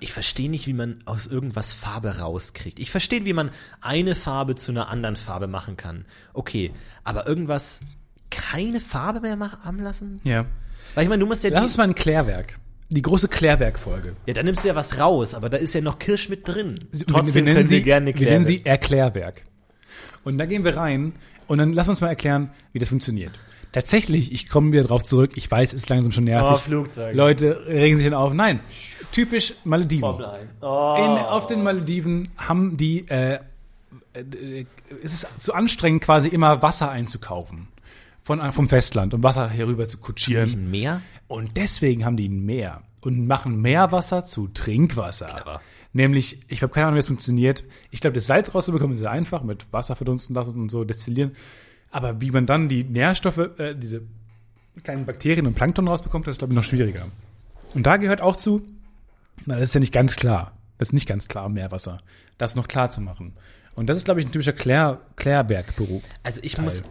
Ich 0.00 0.12
verstehe 0.12 0.50
nicht, 0.50 0.66
wie 0.66 0.72
man 0.72 1.02
aus 1.06 1.26
irgendwas 1.26 1.72
Farbe 1.74 2.18
rauskriegt. 2.18 2.78
Ich 2.78 2.90
verstehe, 2.90 3.24
wie 3.24 3.32
man 3.32 3.50
eine 3.80 4.14
Farbe 4.14 4.54
zu 4.54 4.70
einer 4.70 4.88
anderen 4.88 5.16
Farbe 5.16 5.46
machen 5.46 5.76
kann. 5.76 6.04
Okay, 6.34 6.72
aber 7.04 7.26
irgendwas 7.26 7.80
keine 8.30 8.80
Farbe 8.80 9.20
mehr 9.20 9.36
machen, 9.36 9.58
haben 9.64 9.78
lassen? 9.78 10.20
Ja. 10.24 10.46
Weil 10.94 11.04
ich 11.04 11.08
meine, 11.08 11.20
du 11.20 11.26
musst 11.26 11.44
ja 11.44 11.50
Lass 11.50 11.64
uns 11.64 11.76
mal 11.76 11.84
ein 11.84 11.94
Klärwerk. 11.94 12.58
Die 12.88 13.02
große 13.02 13.28
Klärwerk-Folge. 13.28 14.16
ja, 14.26 14.34
da 14.34 14.42
nimmst 14.42 14.64
du 14.64 14.68
ja 14.68 14.74
was 14.74 14.98
raus, 14.98 15.34
aber 15.34 15.48
da 15.48 15.56
ist 15.56 15.72
ja 15.74 15.80
noch 15.80 15.98
Kirsch 15.98 16.28
mit 16.28 16.46
drin. 16.46 16.78
Trotzdem 17.06 17.34
wir 17.34 17.42
nennen 17.42 17.56
können 17.56 17.66
sie, 17.66 17.76
wir 17.76 17.82
gerne 17.82 18.14
wir 18.14 18.28
nennen 18.28 18.44
sie 18.44 18.66
Erklärwerk. 18.66 19.44
Und 20.24 20.38
da 20.38 20.46
gehen 20.46 20.64
wir 20.64 20.76
rein 20.76 21.14
und 21.46 21.58
dann 21.58 21.72
lass 21.72 21.88
uns 21.88 22.00
mal 22.00 22.08
erklären, 22.08 22.50
wie 22.72 22.78
das 22.78 22.90
funktioniert. 22.90 23.32
Tatsächlich, 23.72 24.32
ich 24.32 24.48
komme 24.48 24.72
wieder 24.72 24.84
drauf 24.84 25.02
zurück. 25.02 25.32
Ich 25.36 25.50
weiß, 25.50 25.72
ist 25.72 25.88
langsam 25.88 26.12
schon 26.12 26.24
nervig. 26.24 26.52
Oh, 26.52 26.58
Flugzeug. 26.58 27.14
Leute 27.14 27.66
regen 27.66 27.96
sich 27.96 28.04
dann 28.06 28.14
auf. 28.14 28.34
Nein, 28.34 28.60
typisch 29.12 29.54
Malediven. 29.64 30.02
Formel 30.02 30.26
1. 30.26 30.50
Oh. 30.60 30.96
In, 30.98 31.24
auf 31.24 31.46
den 31.46 31.62
Malediven 31.62 32.28
haben 32.36 32.76
die, 32.76 33.08
äh, 33.08 33.38
äh, 34.14 34.66
es 35.02 35.14
ist 35.14 35.40
zu 35.40 35.54
anstrengend, 35.54 36.02
quasi 36.02 36.28
immer 36.28 36.60
Wasser 36.62 36.90
einzukaufen. 36.90 37.68
Von, 38.24 38.52
vom 38.52 38.68
Festland, 38.68 39.14
um 39.14 39.22
Wasser 39.24 39.48
herüber 39.48 39.88
zu 39.88 39.98
kutschieren. 39.98 40.50
Ein 40.50 40.70
Meer? 40.70 41.02
Und 41.26 41.56
deswegen 41.56 42.04
haben 42.04 42.16
die 42.16 42.28
ein 42.28 42.44
Meer 42.44 42.82
und 43.00 43.26
machen 43.26 43.60
Meerwasser 43.60 44.24
zu 44.24 44.48
Trinkwasser. 44.48 45.26
Clever. 45.26 45.60
Nämlich, 45.92 46.40
ich 46.48 46.62
habe 46.62 46.72
keine 46.72 46.86
Ahnung, 46.86 46.96
wie 46.96 47.00
es 47.00 47.08
funktioniert. 47.08 47.64
Ich 47.90 48.00
glaube, 48.00 48.14
das 48.14 48.26
Salz 48.26 48.54
rauszubekommen 48.54 48.94
ist 48.94 49.00
sehr 49.00 49.10
einfach, 49.10 49.42
mit 49.42 49.70
Wasser 49.72 49.96
verdunsten 49.96 50.34
lassen 50.34 50.60
und 50.60 50.70
so 50.70 50.84
destillieren. 50.84 51.32
Aber 51.92 52.20
wie 52.20 52.30
man 52.30 52.46
dann 52.46 52.68
die 52.68 52.82
Nährstoffe, 52.84 53.38
äh, 53.58 53.74
diese 53.76 54.02
kleinen 54.82 55.06
Bakterien 55.06 55.46
und 55.46 55.54
Plankton 55.54 55.86
rausbekommt, 55.86 56.26
das 56.26 56.32
ist, 56.32 56.38
glaube 56.38 56.52
ich, 56.52 56.56
noch 56.56 56.64
schwieriger. 56.64 57.06
Und 57.74 57.84
da 57.86 57.98
gehört 57.98 58.20
auch 58.20 58.36
zu, 58.36 58.62
na, 59.46 59.54
das 59.54 59.64
ist 59.64 59.74
ja 59.74 59.80
nicht 59.80 59.92
ganz 59.92 60.16
klar. 60.16 60.52
Das 60.78 60.88
ist 60.88 60.92
nicht 60.94 61.06
ganz 61.06 61.28
klar, 61.28 61.48
Meerwasser. 61.48 62.00
Das 62.38 62.56
noch 62.56 62.66
klar 62.66 62.90
zu 62.90 63.00
machen. 63.00 63.34
Und 63.74 63.86
das 63.88 63.96
ist, 63.98 64.04
glaube 64.04 64.20
ich, 64.20 64.26
ein 64.26 64.32
typischer 64.32 64.52
Klär, 64.52 65.00
Klärbergberuf. 65.16 66.02
Also 66.22 66.40
ich 66.42 66.54
Teil. 66.54 66.64
muss, 66.64 66.82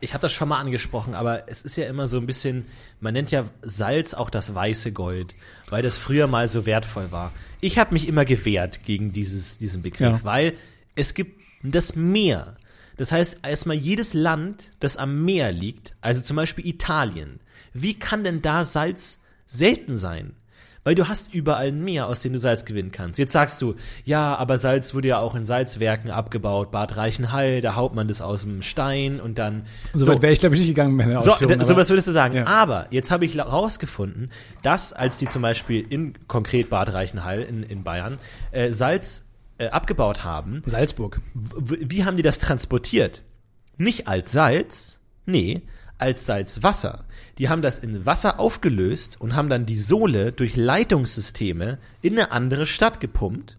ich 0.00 0.14
habe 0.14 0.22
das 0.22 0.32
schon 0.32 0.48
mal 0.48 0.58
angesprochen, 0.60 1.14
aber 1.14 1.48
es 1.48 1.62
ist 1.62 1.76
ja 1.76 1.86
immer 1.86 2.06
so 2.08 2.18
ein 2.18 2.26
bisschen, 2.26 2.66
man 3.00 3.12
nennt 3.14 3.30
ja 3.30 3.44
Salz 3.62 4.14
auch 4.14 4.30
das 4.30 4.54
weiße 4.54 4.92
Gold, 4.92 5.34
weil 5.70 5.82
das 5.82 5.96
früher 5.98 6.26
mal 6.26 6.48
so 6.48 6.66
wertvoll 6.66 7.12
war. 7.12 7.32
Ich 7.60 7.78
habe 7.78 7.92
mich 7.94 8.08
immer 8.08 8.24
gewehrt 8.24 8.82
gegen 8.84 9.12
dieses, 9.12 9.58
diesen 9.58 9.82
Begriff, 9.82 10.18
Ja. 10.18 10.24
weil 10.24 10.54
es 10.94 11.14
gibt 11.14 11.40
das 11.62 11.94
Meer. 11.94 12.56
Das 12.96 13.12
heißt, 13.12 13.38
erstmal 13.42 13.76
jedes 13.76 14.14
Land, 14.14 14.72
das 14.80 14.96
am 14.96 15.24
Meer 15.24 15.52
liegt, 15.52 15.94
also 16.00 16.22
zum 16.22 16.36
Beispiel 16.36 16.66
Italien, 16.66 17.40
wie 17.74 17.94
kann 17.98 18.24
denn 18.24 18.40
da 18.42 18.64
Salz 18.64 19.20
selten 19.46 19.96
sein? 19.96 20.32
Weil 20.82 20.94
du 20.94 21.08
hast 21.08 21.34
überall 21.34 21.66
ein 21.66 21.82
Meer, 21.82 22.06
aus 22.06 22.20
dem 22.20 22.32
du 22.32 22.38
Salz 22.38 22.64
gewinnen 22.64 22.92
kannst. 22.92 23.18
Jetzt 23.18 23.32
sagst 23.32 23.60
du, 23.60 23.74
ja, 24.04 24.36
aber 24.36 24.56
Salz 24.56 24.94
wurde 24.94 25.08
ja 25.08 25.18
auch 25.18 25.34
in 25.34 25.44
Salzwerken 25.44 26.12
abgebaut, 26.12 26.70
Bad 26.70 26.96
Reichenhall, 26.96 27.60
da 27.60 27.74
haut 27.74 27.92
man 27.96 28.06
das 28.06 28.20
aus 28.22 28.42
dem 28.42 28.62
Stein 28.62 29.20
und 29.20 29.36
dann. 29.36 29.66
So 29.94 30.06
weit 30.12 30.22
wäre 30.22 30.32
ich, 30.32 30.38
glaube 30.38 30.54
ich, 30.54 30.60
nicht 30.60 30.68
gegangen 30.68 30.94
mit 30.94 31.06
meiner 31.08 31.20
So, 31.20 31.32
Ausführung, 31.32 31.48
d- 31.48 31.54
aber- 31.56 31.64
sowas 31.64 31.90
würdest 31.90 32.06
du 32.06 32.12
sagen. 32.12 32.36
Ja. 32.36 32.46
Aber 32.46 32.86
jetzt 32.90 33.10
habe 33.10 33.24
ich 33.24 33.36
rausgefunden, 33.36 34.30
dass 34.62 34.92
als 34.92 35.18
die 35.18 35.26
zum 35.26 35.42
Beispiel 35.42 35.84
in 35.90 36.14
konkret 36.28 36.70
Bad 36.70 36.92
Reichenhall 36.92 37.40
in, 37.42 37.64
in 37.64 37.82
Bayern 37.82 38.18
äh, 38.52 38.72
Salz 38.72 39.25
äh, 39.58 39.68
abgebaut 39.68 40.24
haben, 40.24 40.62
Salzburg. 40.66 41.20
wie 41.34 42.04
haben 42.04 42.16
die 42.16 42.22
das 42.22 42.38
transportiert? 42.38 43.22
Nicht 43.78 44.08
als 44.08 44.32
Salz, 44.32 45.00
nee, 45.26 45.62
als 45.98 46.26
Salzwasser. 46.26 47.04
Die 47.38 47.48
haben 47.48 47.62
das 47.62 47.78
in 47.78 48.04
Wasser 48.06 48.38
aufgelöst 48.40 49.18
und 49.20 49.34
haben 49.34 49.48
dann 49.48 49.66
die 49.66 49.78
Sohle 49.78 50.32
durch 50.32 50.56
Leitungssysteme 50.56 51.78
in 52.02 52.14
eine 52.14 52.32
andere 52.32 52.66
Stadt 52.66 53.00
gepumpt, 53.00 53.56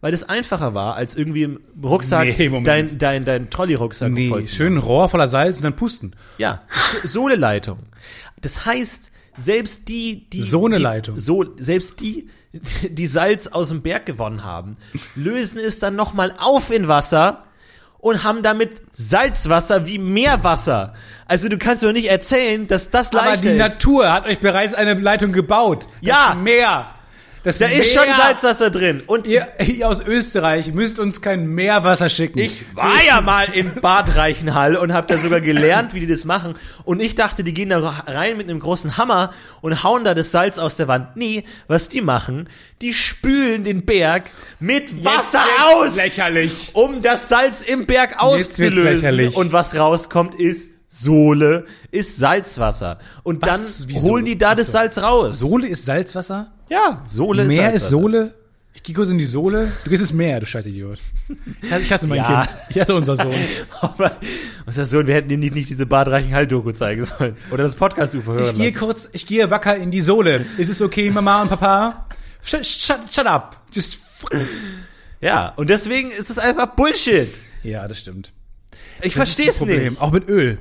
weil 0.00 0.12
das 0.12 0.28
einfacher 0.28 0.74
war, 0.74 0.94
als 0.94 1.16
irgendwie 1.16 1.42
im 1.44 1.60
Rucksack 1.82 2.38
Nee, 2.38 2.62
dein, 2.64 2.98
dein, 2.98 3.24
dein 3.24 3.50
Trolley-Rucksack 3.50 4.12
Nee, 4.12 4.28
voll 4.28 4.44
zu 4.44 4.54
schön 4.54 4.78
Rohr 4.78 5.08
voller 5.08 5.28
Salz 5.28 5.58
und 5.58 5.64
dann 5.64 5.76
pusten. 5.76 6.14
ja, 6.38 6.62
So- 7.02 7.06
Sohleleitung. 7.22 7.78
Das 8.40 8.64
heißt, 8.64 9.10
selbst 9.38 9.88
die, 9.88 10.28
die 10.30 10.42
Sohneleitung. 10.42 11.14
die, 11.14 11.20
so, 11.20 11.44
selbst 11.56 12.00
die, 12.00 12.28
die 12.90 13.06
Salz 13.06 13.46
aus 13.46 13.68
dem 13.68 13.82
Berg 13.82 14.06
gewonnen 14.06 14.44
haben, 14.44 14.76
lösen 15.14 15.58
es 15.58 15.78
dann 15.78 15.96
nochmal 15.96 16.34
auf 16.38 16.70
in 16.70 16.88
Wasser 16.88 17.44
und 17.98 18.22
haben 18.22 18.42
damit 18.42 18.82
Salzwasser 18.92 19.86
wie 19.86 19.98
Meerwasser. 19.98 20.94
Also 21.26 21.48
du 21.48 21.58
kannst 21.58 21.82
doch 21.82 21.92
nicht 21.92 22.08
erzählen, 22.08 22.68
dass 22.68 22.90
das 22.90 23.12
Aber 23.12 23.26
leichter 23.26 23.42
die 23.42 23.56
ist. 23.56 23.58
Natur 23.58 24.12
hat 24.12 24.26
euch 24.26 24.40
bereits 24.40 24.74
eine 24.74 24.94
Leitung 24.94 25.32
gebaut. 25.32 25.86
Ja. 26.00 26.34
Das 26.34 26.42
Meer. 26.42 26.94
Das 27.44 27.58
da 27.58 27.66
ist 27.66 27.92
schon 27.92 28.04
Salzwasser 28.16 28.70
drin. 28.70 29.02
Und 29.06 29.26
Ihr, 29.26 29.46
ihr 29.66 29.88
aus 29.88 30.00
Österreich 30.04 30.72
müsst 30.74 30.98
uns 30.98 31.22
kein 31.22 31.46
Meerwasser 31.46 32.08
schicken. 32.08 32.38
Ich 32.40 32.64
war 32.74 33.02
ja 33.06 33.20
mal 33.20 33.44
in 33.52 33.74
Bad 33.80 34.16
Reichenhall 34.16 34.76
und 34.76 34.92
habe 34.92 35.06
da 35.06 35.18
sogar 35.18 35.40
gelernt, 35.40 35.94
wie 35.94 36.00
die 36.00 36.06
das 36.06 36.24
machen. 36.24 36.54
Und 36.84 37.00
ich 37.00 37.14
dachte, 37.14 37.44
die 37.44 37.54
gehen 37.54 37.70
da 37.70 37.78
rein 38.06 38.36
mit 38.36 38.48
einem 38.48 38.60
großen 38.60 38.96
Hammer 38.96 39.32
und 39.60 39.82
hauen 39.84 40.04
da 40.04 40.14
das 40.14 40.30
Salz 40.32 40.58
aus 40.58 40.76
der 40.76 40.88
Wand. 40.88 41.16
Nee, 41.16 41.44
was 41.68 41.88
die 41.88 42.00
machen, 42.00 42.48
die 42.82 42.92
spülen 42.92 43.64
den 43.64 43.84
Berg 43.84 44.30
mit 44.58 45.04
Wasser 45.04 45.44
aus, 45.64 45.96
lächerlich. 45.96 46.70
um 46.74 47.02
das 47.02 47.28
Salz 47.28 47.62
im 47.62 47.86
Berg 47.86 48.16
auszulösen. 48.22 49.28
Und 49.34 49.52
was 49.52 49.74
rauskommt, 49.76 50.34
ist 50.34 50.72
Sohle, 50.88 51.66
ist 51.90 52.16
Salzwasser. 52.16 52.98
Und 53.22 53.42
Was? 53.42 53.78
dann 53.78 53.88
Wieso? 53.88 54.00
holen 54.08 54.24
die 54.24 54.38
da 54.38 54.54
das 54.54 54.68
Achso. 54.74 54.78
Salz 54.78 54.98
raus. 54.98 55.38
Sohle 55.38 55.66
ist 55.68 55.84
Salzwasser? 55.84 56.50
Ja, 56.68 57.02
Sohle 57.06 57.42
ist 57.42 57.48
Meer 57.48 57.72
ist 57.72 57.88
Sohle? 57.88 58.34
Ich 58.74 58.82
gehe 58.84 58.94
kurz 58.94 59.08
in 59.08 59.18
die 59.18 59.24
Sohle. 59.26 59.72
Du 59.84 59.90
gehst 59.90 60.00
ins 60.02 60.12
Meer, 60.12 60.38
du 60.40 60.46
scheiß 60.46 60.66
Idiot. 60.66 60.98
Ich 61.80 61.92
hasse 61.92 62.06
mein 62.06 62.18
Ja. 62.18 62.46
Kind. 62.46 62.56
Ich 62.70 62.80
hasse 62.80 62.94
unser 62.94 63.16
Sohn. 63.16 63.34
Aber, 63.80 64.12
was 64.64 64.76
ist 64.76 64.82
das 64.82 64.90
so? 64.90 65.04
Wir 65.06 65.14
hätten 65.14 65.30
ihm 65.30 65.40
nicht, 65.40 65.54
nicht 65.54 65.68
diese 65.68 65.84
Bad 65.86 66.08
Reichenhall-Doku 66.08 66.70
zeigen 66.72 67.04
sollen. 67.04 67.36
Oder 67.50 67.64
das 67.64 67.74
Podcast-UFO 67.74 68.32
hören 68.34 68.44
Ich 68.44 68.54
gehe 68.54 68.72
kurz, 68.72 69.08
ich 69.12 69.26
gehe 69.26 69.50
wacker 69.50 69.76
in 69.76 69.90
die 69.90 70.00
Sohle. 70.00 70.46
Ist 70.58 70.68
es 70.68 70.80
okay, 70.80 71.10
Mama 71.10 71.42
und 71.42 71.48
Papa? 71.48 72.06
Shut, 72.44 72.64
shut, 72.64 73.00
shut 73.12 73.26
up. 73.26 73.56
Just 73.72 73.98
Ja, 75.20 75.48
und 75.56 75.70
deswegen 75.70 76.10
ist 76.10 76.30
es 76.30 76.38
einfach 76.38 76.66
Bullshit. 76.76 77.28
Ja, 77.64 77.88
das 77.88 77.98
stimmt. 77.98 78.32
Ich 79.02 79.14
Das 79.14 79.28
ist 79.28 79.34
verstehe 79.36 79.46
das 79.46 79.54
es 79.56 79.58
Problem. 79.58 79.92
nicht. 79.94 80.00
Auch 80.02 80.12
mit 80.12 80.28
Öl. 80.28 80.58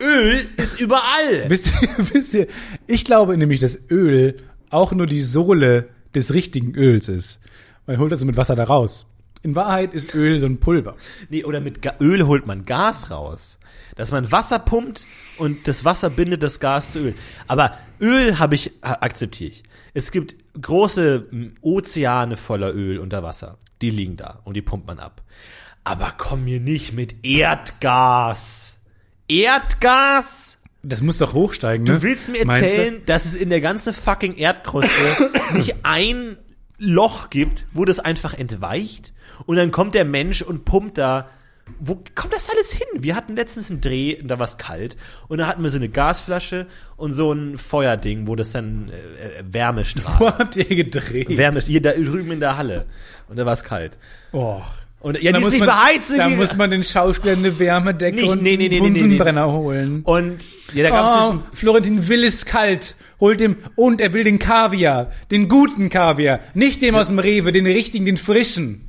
Öl 0.00 0.46
ist 0.56 0.80
überall. 0.80 1.44
Wisst 1.48 1.66
ihr, 1.66 1.88
wisst 2.14 2.34
ihr, 2.34 2.46
ich 2.86 3.04
glaube 3.04 3.36
nämlich, 3.36 3.60
dass 3.60 3.78
Öl 3.90 4.38
auch 4.70 4.92
nur 4.92 5.06
die 5.06 5.22
Sohle 5.22 5.88
des 6.14 6.32
richtigen 6.32 6.74
Öls 6.74 7.08
ist. 7.08 7.38
Man 7.86 7.98
holt 7.98 8.12
das 8.12 8.24
mit 8.24 8.36
Wasser 8.36 8.56
da 8.56 8.64
raus. 8.64 9.06
In 9.42 9.54
Wahrheit 9.54 9.94
ist 9.94 10.14
Öl 10.14 10.40
so 10.40 10.46
ein 10.46 10.58
Pulver. 10.58 10.96
Nee, 11.28 11.44
oder 11.44 11.60
mit 11.60 11.82
Ga 11.82 11.94
Öl 12.00 12.26
holt 12.26 12.46
man 12.46 12.64
Gas 12.64 13.10
raus. 13.10 13.58
Dass 13.94 14.10
man 14.10 14.32
Wasser 14.32 14.58
pumpt 14.58 15.06
und 15.38 15.68
das 15.68 15.84
Wasser 15.84 16.10
bindet 16.10 16.42
das 16.42 16.58
Gas 16.58 16.92
zu 16.92 16.98
Öl. 17.00 17.14
Aber 17.46 17.78
Öl 18.00 18.38
habe 18.38 18.56
ich, 18.56 18.72
akzeptiere 18.82 19.50
ich. 19.50 19.62
Es 19.94 20.10
gibt 20.10 20.34
große 20.60 21.26
Ozeane 21.60 22.36
voller 22.36 22.74
Öl 22.74 22.98
unter 22.98 23.22
Wasser. 23.22 23.58
Die 23.82 23.90
liegen 23.90 24.16
da 24.16 24.40
und 24.44 24.54
die 24.54 24.62
pumpt 24.62 24.86
man 24.86 24.98
ab. 24.98 25.22
Aber 25.84 26.14
komm 26.16 26.44
mir 26.44 26.58
nicht 26.58 26.92
mit 26.92 27.24
Erdgas. 27.24 28.80
Erdgas? 29.28 30.55
Das 30.88 31.02
muss 31.02 31.18
doch 31.18 31.32
hochsteigen, 31.32 31.84
ne? 31.84 31.94
Du 31.94 32.02
willst 32.02 32.28
mir 32.28 32.46
erzählen, 32.46 33.02
dass 33.06 33.24
es 33.24 33.34
in 33.34 33.50
der 33.50 33.60
ganzen 33.60 33.92
fucking 33.92 34.36
Erdkruste 34.36 34.90
nicht 35.54 35.74
ein 35.82 36.38
Loch 36.78 37.30
gibt, 37.30 37.66
wo 37.72 37.84
das 37.84 37.98
einfach 37.98 38.34
entweicht? 38.34 39.12
Und 39.46 39.56
dann 39.56 39.72
kommt 39.72 39.94
der 39.94 40.04
Mensch 40.04 40.42
und 40.42 40.64
pumpt 40.64 40.98
da. 40.98 41.28
Wo 41.80 41.96
kommt 42.14 42.32
das 42.32 42.48
alles 42.48 42.70
hin? 42.72 42.86
Wir 43.02 43.16
hatten 43.16 43.34
letztens 43.34 43.72
einen 43.72 43.80
Dreh, 43.80 44.20
und 44.20 44.28
da 44.28 44.38
war 44.38 44.44
es 44.44 44.56
kalt. 44.56 44.96
Und 45.26 45.38
da 45.38 45.48
hatten 45.48 45.64
wir 45.64 45.70
so 45.70 45.78
eine 45.78 45.88
Gasflasche 45.88 46.68
und 46.96 47.12
so 47.12 47.32
ein 47.32 47.58
Feuerding, 47.58 48.28
wo 48.28 48.36
das 48.36 48.52
dann 48.52 48.88
äh, 48.88 49.40
äh, 49.40 49.44
Wärme 49.50 49.84
strahlt. 49.84 50.20
Wo 50.20 50.26
habt 50.26 50.54
ihr 50.54 50.64
gedreht? 50.64 51.36
Wärme, 51.36 51.58
hier 51.60 51.82
da 51.82 51.92
drüben 51.92 52.30
in 52.30 52.38
der 52.38 52.56
Halle. 52.56 52.86
Und 53.28 53.36
da 53.36 53.44
war 53.44 53.52
es 53.54 53.64
kalt. 53.64 53.98
Och. 54.32 54.85
Und 55.00 55.22
ja, 55.22 55.30
Da 55.32 55.38
die 55.38 55.42
ist 55.42 55.46
muss 55.46 55.52
nicht 55.52 55.66
man, 55.66 55.68
beheizt. 55.68 56.18
Da 56.18 56.28
muss 56.30 56.56
man 56.56 56.70
den 56.70 56.82
Schauspielern 56.82 57.38
eine 57.40 57.58
Wärmedecke 57.58 58.16
Nicht- 58.16 58.28
und 58.28 58.42
nee, 58.42 58.56
nee, 58.56 58.68
nee, 58.68 58.76
einen. 58.76 58.92
Bunsenbrenner 58.92 59.52
holen. 59.52 60.02
und 60.02 60.46
ja, 60.74 60.82
da 60.84 60.90
gab's 60.90 61.36
Oh, 61.36 61.42
Florentin 61.54 62.08
will 62.08 62.24
es 62.24 62.44
kalt. 62.44 62.96
Holt 63.20 63.40
dem, 63.40 63.56
und 63.76 64.00
er 64.00 64.12
will 64.12 64.24
den 64.24 64.38
Kaviar. 64.38 65.10
Den 65.30 65.48
guten 65.48 65.88
Kaviar. 65.90 66.40
Nicht 66.54 66.82
den 66.82 66.94
aus 66.94 67.06
dem 67.06 67.18
Rewe, 67.18 67.50
den 67.52 67.66
richtigen, 67.66 68.04
den 68.04 68.16
frischen. 68.18 68.88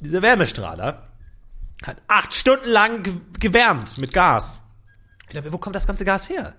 dieser 0.00 0.22
Wärmestrahler 0.22 1.08
hat 1.84 1.96
acht 2.06 2.32
Stunden 2.34 2.68
lang 2.68 3.02
ge 3.02 3.12
gewärmt 3.40 3.98
mit 3.98 4.12
Gas. 4.12 4.62
Ich 5.22 5.28
glaube, 5.30 5.52
wo 5.52 5.58
kommt 5.58 5.74
das 5.74 5.86
ganze 5.86 6.04
Gas 6.04 6.28
her? 6.28 6.54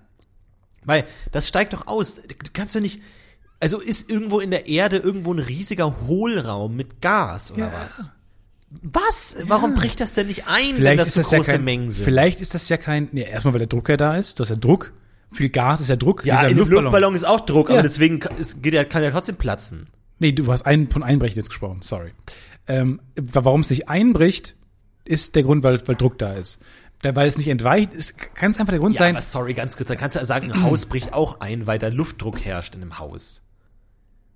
Weil 0.84 1.06
das 1.32 1.48
steigt 1.48 1.72
doch 1.72 1.86
aus. 1.86 2.16
Du 2.16 2.22
kannst 2.52 2.74
doch 2.76 2.80
nicht. 2.80 3.00
Also 3.64 3.80
ist 3.80 4.10
irgendwo 4.10 4.40
in 4.40 4.50
der 4.50 4.68
Erde 4.68 4.98
irgendwo 4.98 5.32
ein 5.32 5.38
riesiger 5.38 5.94
Hohlraum 6.06 6.76
mit 6.76 7.00
Gas 7.00 7.50
oder 7.52 7.66
Ja. 7.66 7.72
was? 7.72 8.10
Was? 8.82 9.36
Warum 9.46 9.74
bricht 9.74 10.00
das 10.00 10.14
denn 10.14 10.26
nicht 10.26 10.48
ein, 10.48 10.70
wenn 10.70 10.76
Vielleicht 10.76 11.00
das 11.00 11.08
ist 11.08 11.14
so 11.14 11.20
das 11.20 11.30
ja 11.30 11.38
große 11.38 11.50
kein, 11.52 11.64
Mengen 11.64 11.90
sind? 11.92 12.04
Vielleicht 12.04 12.40
ist 12.40 12.54
das 12.54 12.68
ja 12.68 12.76
kein, 12.76 13.08
nee, 13.12 13.22
erstmal 13.22 13.54
weil 13.54 13.58
der 13.60 13.68
Druck 13.68 13.88
ja 13.88 13.96
da 13.96 14.16
ist, 14.16 14.38
du 14.38 14.42
hast 14.42 14.50
ja 14.50 14.56
Druck, 14.56 14.92
viel 15.32 15.48
Gas 15.48 15.80
ist 15.80 15.88
ja 15.88 15.96
Druck. 15.96 16.24
ja, 16.24 16.38
dieser 16.38 16.48
in 16.50 16.56
dem 16.58 16.68
Luftballon 16.68 17.14
ist 17.14 17.24
auch 17.24 17.40
Druck, 17.40 17.68
Ja. 17.68 17.74
aber 17.74 17.82
deswegen 17.82 18.20
geht 18.62 18.74
ja, 18.74 18.84
kann 18.84 19.02
ja 19.02 19.10
trotzdem 19.12 19.36
platzen. 19.36 19.86
Nee, 20.18 20.32
du 20.32 20.50
hast 20.50 20.66
einen 20.66 20.90
von 20.90 21.02
Einbrechen 21.02 21.36
jetzt 21.36 21.48
gesprochen, 21.50 21.80
sorry. 21.82 22.12
Ähm, 22.66 23.00
warum 23.16 23.60
es 23.60 23.70
nicht 23.70 23.88
einbricht, 23.88 24.54
ist 25.04 25.36
der 25.36 25.42
Grund, 25.44 25.62
weil, 25.62 25.86
weil 25.86 25.96
Druck 25.96 26.18
da 26.18 26.32
ist. 26.32 26.58
Weil 27.02 27.28
es 27.28 27.36
nicht 27.36 27.48
entweicht, 27.48 27.92
ist, 27.92 28.16
kann 28.34 28.50
es 28.52 28.58
einfach 28.58 28.70
der 28.72 28.80
Grund 28.80 28.94
Ja, 28.96 29.00
sein. 29.00 29.14
aber 29.14 29.20
sorry, 29.20 29.52
ganz 29.54 29.76
kurz, 29.76 29.88
dann 29.88 29.98
kannst 29.98 30.16
du 30.16 30.20
ja 30.20 30.24
sagen, 30.24 30.50
ein 30.50 30.62
Haus 30.62 30.86
bricht 30.88 31.12
auch 31.12 31.40
ein, 31.40 31.66
weil 31.66 31.78
da 31.78 31.88
Luftdruck 31.88 32.40
herrscht 32.44 32.74
in 32.74 32.80
einem 32.82 32.98
Haus. 32.98 33.42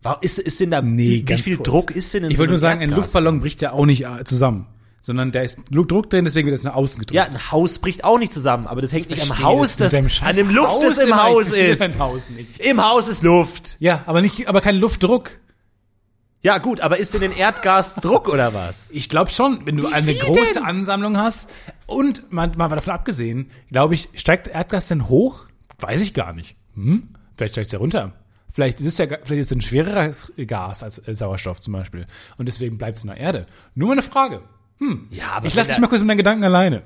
Warum 0.02 0.18
ist, 0.22 0.38
ist 0.38 0.60
denn 0.60 0.70
da, 0.70 0.80
Nee, 0.80 1.24
wie 1.26 1.38
viel 1.38 1.56
kurz. 1.56 1.68
Druck 1.68 1.90
ist 1.90 2.14
denn 2.14 2.24
in 2.24 2.30
Ich 2.30 2.36
so 2.36 2.40
wollte 2.40 2.52
nur 2.52 2.58
sagen, 2.58 2.80
ein 2.80 2.90
Erdgas? 2.90 3.06
Luftballon 3.06 3.40
bricht 3.40 3.60
ja 3.62 3.72
auch 3.72 3.86
nicht 3.86 4.04
äh, 4.04 4.24
zusammen, 4.24 4.66
sondern 5.00 5.32
da 5.32 5.40
ist 5.40 5.60
Druck 5.70 6.08
drin, 6.08 6.24
deswegen 6.24 6.46
wird 6.48 6.58
es 6.58 6.64
nach 6.64 6.74
außen 6.74 7.00
gedrückt. 7.00 7.16
Ja, 7.16 7.24
ein 7.24 7.50
Haus 7.50 7.80
bricht 7.80 8.04
auch 8.04 8.18
nicht 8.18 8.32
zusammen, 8.32 8.66
aber 8.66 8.80
das 8.80 8.92
hängt 8.92 9.10
nicht 9.10 9.22
am 9.22 9.42
Haus, 9.42 9.76
das 9.76 9.92
das, 9.92 10.22
an 10.22 10.36
dem 10.36 10.50
Luft, 10.50 10.68
Haus 10.68 10.84
das 10.84 10.98
im 10.98 11.16
Haus 11.16 11.52
ist. 11.52 11.80
Haus. 11.98 12.30
Im 12.58 12.84
Haus 12.84 13.08
ist 13.08 13.22
Luft. 13.22 13.76
Ja, 13.80 14.02
aber 14.06 14.22
nicht, 14.22 14.48
aber 14.48 14.60
kein 14.60 14.76
Luftdruck. 14.76 15.32
Ja, 16.40 16.58
gut, 16.58 16.80
aber 16.80 16.98
ist 16.98 17.12
in 17.16 17.20
den 17.20 17.32
Erdgas 17.36 17.96
Druck 17.96 18.28
oder 18.28 18.54
was? 18.54 18.90
Ich 18.92 19.08
glaube 19.08 19.32
schon, 19.32 19.66
wenn 19.66 19.76
du 19.76 19.88
eine 19.88 20.12
viel 20.12 20.18
große 20.20 20.54
denn? 20.54 20.62
Ansammlung 20.62 21.18
hast 21.18 21.50
und 21.86 22.30
mal, 22.32 22.52
mal 22.56 22.68
davon 22.68 22.92
abgesehen, 22.94 23.50
glaube 23.72 23.94
ich, 23.94 24.08
steigt 24.14 24.46
Erdgas 24.46 24.86
denn 24.86 25.08
hoch? 25.08 25.46
Weiß 25.80 26.00
ich 26.00 26.14
gar 26.14 26.32
nicht. 26.32 26.54
Hm? 26.74 27.08
Vielleicht 27.36 27.54
steigt 27.54 27.66
es 27.66 27.72
ja 27.72 27.80
runter. 27.80 28.12
Vielleicht 28.58 28.80
ist 28.80 28.86
es 28.86 28.98
ja, 28.98 29.06
vielleicht 29.06 29.30
ist 29.30 29.52
es 29.52 29.56
ein 29.56 29.60
schwereres 29.60 30.32
Gas 30.36 30.82
als 30.82 30.98
äh, 31.06 31.14
Sauerstoff 31.14 31.60
zum 31.60 31.74
Beispiel. 31.74 32.08
Und 32.38 32.46
deswegen 32.46 32.76
bleibt 32.76 32.96
es 32.96 33.04
in 33.04 33.08
der 33.08 33.16
Erde. 33.16 33.46
Nur 33.76 33.86
mal 33.86 33.92
eine 33.92 34.02
Frage. 34.02 34.42
Ja, 35.10 35.28
aber 35.34 35.46
Ich 35.46 35.54
lasse 35.54 35.70
dich 35.70 35.78
mal 35.78 35.86
kurz 35.86 36.00
mit 36.00 36.10
deinen 36.10 36.16
Gedanken 36.16 36.42
alleine. 36.42 36.82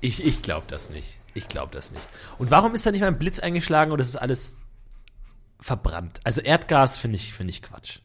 Ich, 0.00 0.24
ich 0.24 0.42
glaube 0.42 0.66
das 0.66 0.90
nicht. 0.90 1.20
Ich 1.34 1.46
glaube 1.46 1.72
das 1.72 1.92
nicht. 1.92 2.04
Und 2.38 2.50
warum 2.50 2.74
ist 2.74 2.84
da 2.84 2.90
nicht 2.90 3.02
mal 3.02 3.06
ein 3.06 3.20
Blitz 3.20 3.38
eingeschlagen 3.38 3.92
oder 3.92 4.02
ist 4.02 4.08
es 4.08 4.16
alles 4.16 4.58
verbrannt? 5.60 6.18
Also 6.24 6.40
Erdgas 6.40 6.98
finde 6.98 7.14
ich, 7.14 7.32
finde 7.32 7.52
ich 7.52 7.62
Quatsch. 7.62 8.00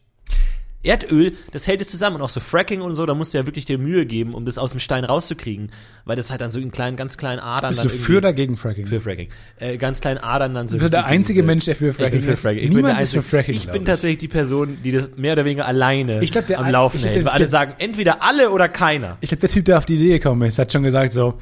Erdöl, 0.87 1.33
das 1.51 1.67
hält 1.67 1.81
es 1.81 1.87
zusammen 1.89 2.15
und 2.17 2.21
auch 2.23 2.29
so 2.29 2.39
Fracking 2.39 2.81
und 2.81 2.95
so, 2.95 3.05
da 3.05 3.13
musst 3.13 3.33
du 3.33 3.37
ja 3.37 3.45
wirklich 3.45 3.65
dir 3.65 3.77
Mühe 3.77 4.05
geben, 4.05 4.33
um 4.33 4.45
das 4.45 4.57
aus 4.57 4.71
dem 4.71 4.79
Stein 4.79 5.03
rauszukriegen, 5.03 5.71
weil 6.05 6.15
das 6.15 6.29
halt 6.31 6.41
dann 6.41 6.49
so 6.51 6.59
in 6.59 6.71
kleinen, 6.71 6.97
ganz 6.97 7.17
kleinen 7.17 7.39
Adern 7.39 7.69
Bist 7.69 7.81
dann 7.81 7.87
du 7.89 7.93
irgendwie- 7.95 8.05
für 8.11 8.17
oder 8.17 8.33
gegen 8.33 8.57
Fracking? 8.57 8.85
für 8.85 8.99
Fracking, 9.01 9.29
äh, 9.59 9.77
ganz 9.77 10.01
kleinen 10.01 10.17
Adern 10.19 10.53
dann 10.53 10.67
so. 10.67 10.77
Du 10.77 10.81
bist 10.81 10.93
der 10.93 11.05
einzige 11.05 11.43
Mensch, 11.43 11.65
der 11.65 11.75
für 11.75 11.89
Ich 11.89 11.97
bin 11.97 12.05
Fracking 12.05 12.21
für 12.21 12.31
ist. 12.31 12.41
Fracking. 12.41 12.63
Ich 12.63 12.69
Niemand 12.69 12.85
bin 12.85 12.95
der 12.95 13.03
ist 13.03 13.11
für 13.11 13.17
einzige. 13.19 13.29
Fracking, 13.37 13.55
Ich 13.55 13.67
bin 13.67 13.81
ich. 13.81 13.87
tatsächlich 13.87 14.17
die 14.19 14.27
Person, 14.27 14.77
die 14.83 14.91
das 14.91 15.09
mehr 15.17 15.33
oder 15.33 15.45
weniger 15.45 15.67
alleine 15.67 16.23
Ich 16.23 16.31
glaub, 16.31 16.47
der 16.47 16.59
am 16.59 16.69
Laufen 16.71 16.97
ich 16.97 17.05
hält, 17.05 17.15
der- 17.17 17.25
weil 17.25 17.31
alle 17.31 17.39
der- 17.39 17.47
sagen, 17.47 17.73
entweder 17.79 18.23
alle 18.23 18.49
oder 18.51 18.69
keiner. 18.69 19.17
Ich 19.21 19.29
glaube, 19.29 19.41
der 19.41 19.49
Typ, 19.49 19.65
der 19.65 19.77
auf 19.77 19.85
die 19.85 19.95
Idee 19.95 20.13
gekommen 20.19 20.47
ist, 20.47 20.57
hat 20.59 20.71
schon 20.71 20.83
gesagt 20.83 21.11
so, 21.13 21.37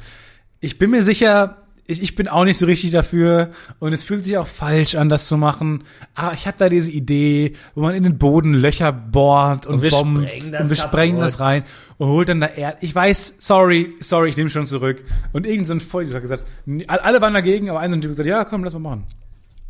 ich 0.60 0.78
bin 0.78 0.90
mir 0.90 1.02
sicher, 1.02 1.62
ich, 1.88 2.02
ich 2.02 2.14
bin 2.14 2.28
auch 2.28 2.44
nicht 2.44 2.58
so 2.58 2.66
richtig 2.66 2.90
dafür 2.90 3.52
und 3.78 3.92
es 3.92 4.02
fühlt 4.02 4.24
sich 4.24 4.36
auch 4.38 4.46
falsch 4.46 4.94
an, 4.94 5.08
das 5.08 5.26
zu 5.28 5.36
machen. 5.36 5.84
Aber 6.14 6.34
ich 6.34 6.46
habe 6.46 6.58
da 6.58 6.68
diese 6.68 6.90
Idee, 6.90 7.54
wo 7.74 7.82
man 7.82 7.94
in 7.94 8.02
den 8.02 8.18
Boden 8.18 8.54
Löcher 8.54 8.92
bohrt 8.92 9.66
und, 9.66 9.76
Und 9.76 9.82
wir 9.82 9.90
bombt 9.90 10.22
sprengen 10.26 10.52
das 10.52 10.60
und 10.60 10.68
wir 10.68 10.76
sprengen 10.76 11.20
das 11.20 11.40
rein 11.40 11.64
und 11.98 12.08
holt 12.08 12.28
dann 12.28 12.40
da 12.40 12.48
Erd. 12.48 12.78
Ich 12.82 12.94
weiß, 12.94 13.36
sorry, 13.38 13.94
sorry, 14.00 14.30
ich 14.30 14.36
nehme 14.36 14.50
schon 14.50 14.66
zurück. 14.66 15.04
Und 15.32 15.46
irgend 15.46 15.66
so 15.66 15.74
ein 15.74 15.80
Vollidiot 15.80 16.16
hat 16.16 16.22
gesagt, 16.22 16.44
alle 16.88 17.20
waren 17.20 17.34
dagegen, 17.34 17.70
aber 17.70 17.80
ein 17.80 17.90
so 17.90 17.96
ein 17.96 18.02
Typ 18.02 18.10
gesagt, 18.10 18.28
ja, 18.28 18.44
komm, 18.44 18.64
lass 18.64 18.74
mal 18.74 18.80
machen. 18.80 19.06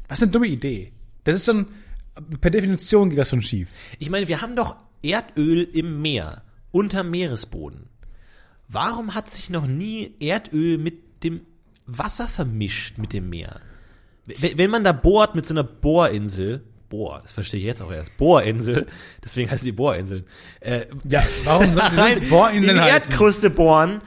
Was 0.09 0.23
eine 0.23 0.31
dumme 0.31 0.47
Idee. 0.47 0.93
Das 1.25 1.35
ist 1.35 1.47
schon, 1.47 1.67
per 2.41 2.51
Definition 2.51 3.11
geht 3.11 3.19
das 3.19 3.31
schon 3.31 3.43
schief. 3.43 3.69
Ich 3.99 4.11
meine, 4.11 4.29
wir 4.29 4.41
haben 4.41 4.57
doch 4.57 4.77
Erdöl 5.03 5.63
im 5.73 6.01
Meer, 6.01 6.43
unter 6.71 7.05
Meeresboden. 7.05 7.89
Warum 8.69 9.15
hat 9.15 9.31
sich 9.31 9.51
noch 9.51 9.67
nie 9.67 10.15
Erdöl 10.19 10.79
mit 10.79 11.23
dem 11.23 11.41
Wasser 11.87 12.29
vermischt 12.29 12.99
mit 12.99 13.13
dem 13.13 13.31
Meer? 13.31 13.61
Wenn 14.27 14.71
man 14.71 14.83
da 14.83 14.93
bohrt 14.93 15.35
mit 15.35 15.47
so 15.47 15.55
einer 15.55 15.63
Bohrinsel, 15.65 16.65
Bohr, 16.89 17.21
das 17.23 17.33
verstehe 17.33 17.61
ich 17.61 17.67
jetzt 17.67 17.83
auch 17.83 17.93
erst, 17.93 18.17
Bohrinsel, 18.17 18.87
deswegen 19.25 19.51
heißt 19.51 19.65
die 19.65 19.73
Bohrinseln, 19.73 20.25
äh, 20.61 20.87
Ja, 21.09 21.23
warum 21.45 21.73
soll 21.73 21.83
rein 21.97 22.19
das 22.21 22.29
Bohrinseln 22.29 22.77
in 22.77 22.83
die? 22.83 22.89
Erdkruste 22.91 23.51
bohren, 23.51 24.01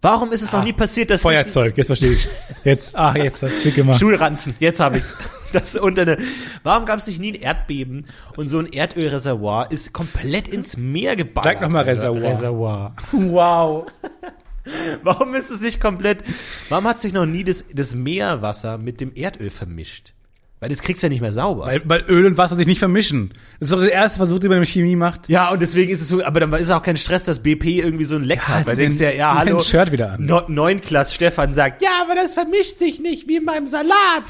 warum 0.00 0.32
ist 0.32 0.42
es 0.42 0.52
noch 0.52 0.60
Ah, 0.60 0.64
nie 0.64 0.72
passiert, 0.72 1.10
dass 1.10 1.20
Feuerzeug, 1.22 1.76
jetzt 1.76 1.88
verstehe 1.88 2.12
ich's. 2.12 2.34
Jetzt, 2.64 2.94
ah, 2.96 3.14
jetzt 3.16 3.42
hat's 3.42 3.60
Klick 3.60 3.74
gemacht. 3.74 3.98
Schulranzen, 4.00 4.54
jetzt 4.60 4.80
habe 4.80 4.98
ich's. 4.98 5.14
Das 5.54 5.76
unter 5.76 6.02
eine, 6.02 6.18
warum 6.64 6.84
gab 6.84 6.98
es 6.98 7.06
nicht 7.06 7.20
nie 7.20 7.28
ein 7.32 7.40
Erdbeben 7.40 8.06
und 8.36 8.48
so 8.48 8.58
ein 8.58 8.66
Erdölreservoir 8.72 9.70
ist 9.70 9.92
komplett 9.92 10.48
ins 10.48 10.76
Meer 10.76 11.14
geballert? 11.14 11.44
Sag 11.44 11.60
noch 11.60 11.68
mal 11.68 11.84
Reservoir. 11.84 12.30
Reservoir. 12.32 12.94
Wow. 13.12 13.86
Warum 15.02 15.34
ist 15.34 15.50
es 15.50 15.60
nicht 15.60 15.80
komplett, 15.80 16.24
warum 16.68 16.88
hat 16.88 16.98
sich 17.00 17.12
noch 17.12 17.26
nie 17.26 17.44
das, 17.44 17.64
das 17.72 17.94
Meerwasser 17.94 18.78
mit 18.78 19.00
dem 19.00 19.12
Erdöl 19.14 19.50
vermischt? 19.50 20.14
Weil 20.60 20.70
das 20.70 20.80
kriegst 20.80 21.02
du 21.02 21.08
ja 21.08 21.10
nicht 21.10 21.20
mehr 21.20 21.32
sauber. 21.32 21.66
Weil, 21.66 21.82
weil 21.84 22.04
Öl 22.08 22.24
und 22.24 22.38
Wasser 22.38 22.56
sich 22.56 22.66
nicht 22.66 22.78
vermischen. 22.78 23.34
Das 23.60 23.68
ist 23.68 23.72
doch 23.74 23.80
der 23.80 23.92
erste 23.92 24.16
Versuch, 24.16 24.38
den 24.38 24.48
man 24.48 24.58
in 24.60 24.64
Chemie 24.64 24.96
macht. 24.96 25.28
ja, 25.28 25.50
und 25.50 25.60
deswegen 25.60 25.90
ist 25.92 26.00
es 26.00 26.08
so, 26.08 26.24
aber 26.24 26.40
dann 26.40 26.52
ist 26.54 26.70
auch 26.70 26.82
kein 26.82 26.96
Stress, 26.96 27.24
dass 27.24 27.42
BP 27.42 27.80
irgendwie 27.80 28.06
so 28.06 28.16
ein 28.16 28.24
Leck 28.24 28.48
hat. 28.48 28.64
Weil 28.66 28.76
du 28.76 28.82
denkst 28.82 28.98
ja, 28.98 29.10
ja, 29.10 29.34
hallo. 29.34 29.60
Shirt 29.60 29.92
wieder 29.92 30.12
an. 30.12 30.24
No, 30.24 30.42
Neunklass 30.48 31.12
Stefan 31.12 31.52
sagt, 31.52 31.82
ja, 31.82 31.90
aber 32.02 32.14
das 32.14 32.32
vermischt 32.32 32.78
sich 32.78 32.98
nicht 33.00 33.28
wie 33.28 33.36
in 33.36 33.44
meinem 33.44 33.66
Salat. 33.66 34.24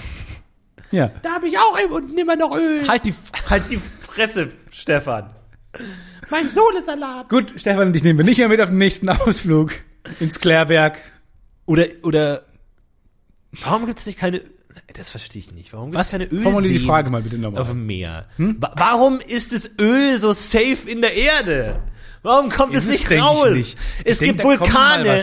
Ja. 0.91 1.13
Da 1.23 1.35
habe 1.35 1.47
ich 1.47 1.57
auch 1.57 1.79
unten 1.91 2.19
immer 2.19 2.35
noch 2.35 2.57
Öl. 2.57 2.89
Halt 2.89 3.05
die, 3.07 3.15
Halt 3.51 3.65
die 3.71 3.79
Fresse, 4.01 4.51
Stefan. 4.73 5.31
Mein 6.31 6.49
Sohlesalat. 6.49 7.29
gut, 7.29 7.53
Stefan 7.57 7.89
und 7.89 7.97
ich 7.97 8.03
nehmen 8.03 8.19
wir 8.19 8.25
nicht 8.25 8.39
mehr 8.39 8.49
mit 8.49 8.61
auf 8.61 8.71
den 8.71 8.79
nächsten 8.79 9.09
Ausflug 9.11 9.73
ins 10.21 10.39
Klärwerk. 10.41 10.99
Oder, 11.67 11.87
oder, 12.03 12.43
warum 13.63 13.87
gibt 13.87 13.99
es 14.01 14.07
nicht 14.07 14.19
keine, 14.19 14.41
das 14.95 15.11
verstehe 15.11 15.41
ich 15.41 15.53
nicht. 15.53 15.73
Warum 15.73 15.91
gibt 15.93 16.03
es 16.05 16.11
keine 16.11 16.25
Ölseen 16.25 16.43
Formulier 16.43 16.79
die 16.79 16.85
Frage 16.87 17.11
mal 17.11 17.23
bitte 17.23 17.39
nochmal. 17.39 17.63
auf 17.63 17.69
dem 17.71 17.87
Meer? 17.87 18.27
Wa- 18.39 18.73
Warum 18.77 19.21
ist 19.27 19.53
das 19.53 19.71
Öl 19.79 20.19
so 20.21 20.33
safe 20.33 20.79
in 20.89 21.01
der 21.01 21.15
Erde? 21.15 21.81
Warum 22.23 22.49
kommt 22.49 22.75
es 22.75 22.87
nicht 22.87 23.11
raus? 23.13 23.51
nicht. 23.51 23.77
Es 24.03 24.19
gibt 24.19 24.39
denk, 24.43 24.49
mal 24.49 24.61
Vulkane. 24.61 25.23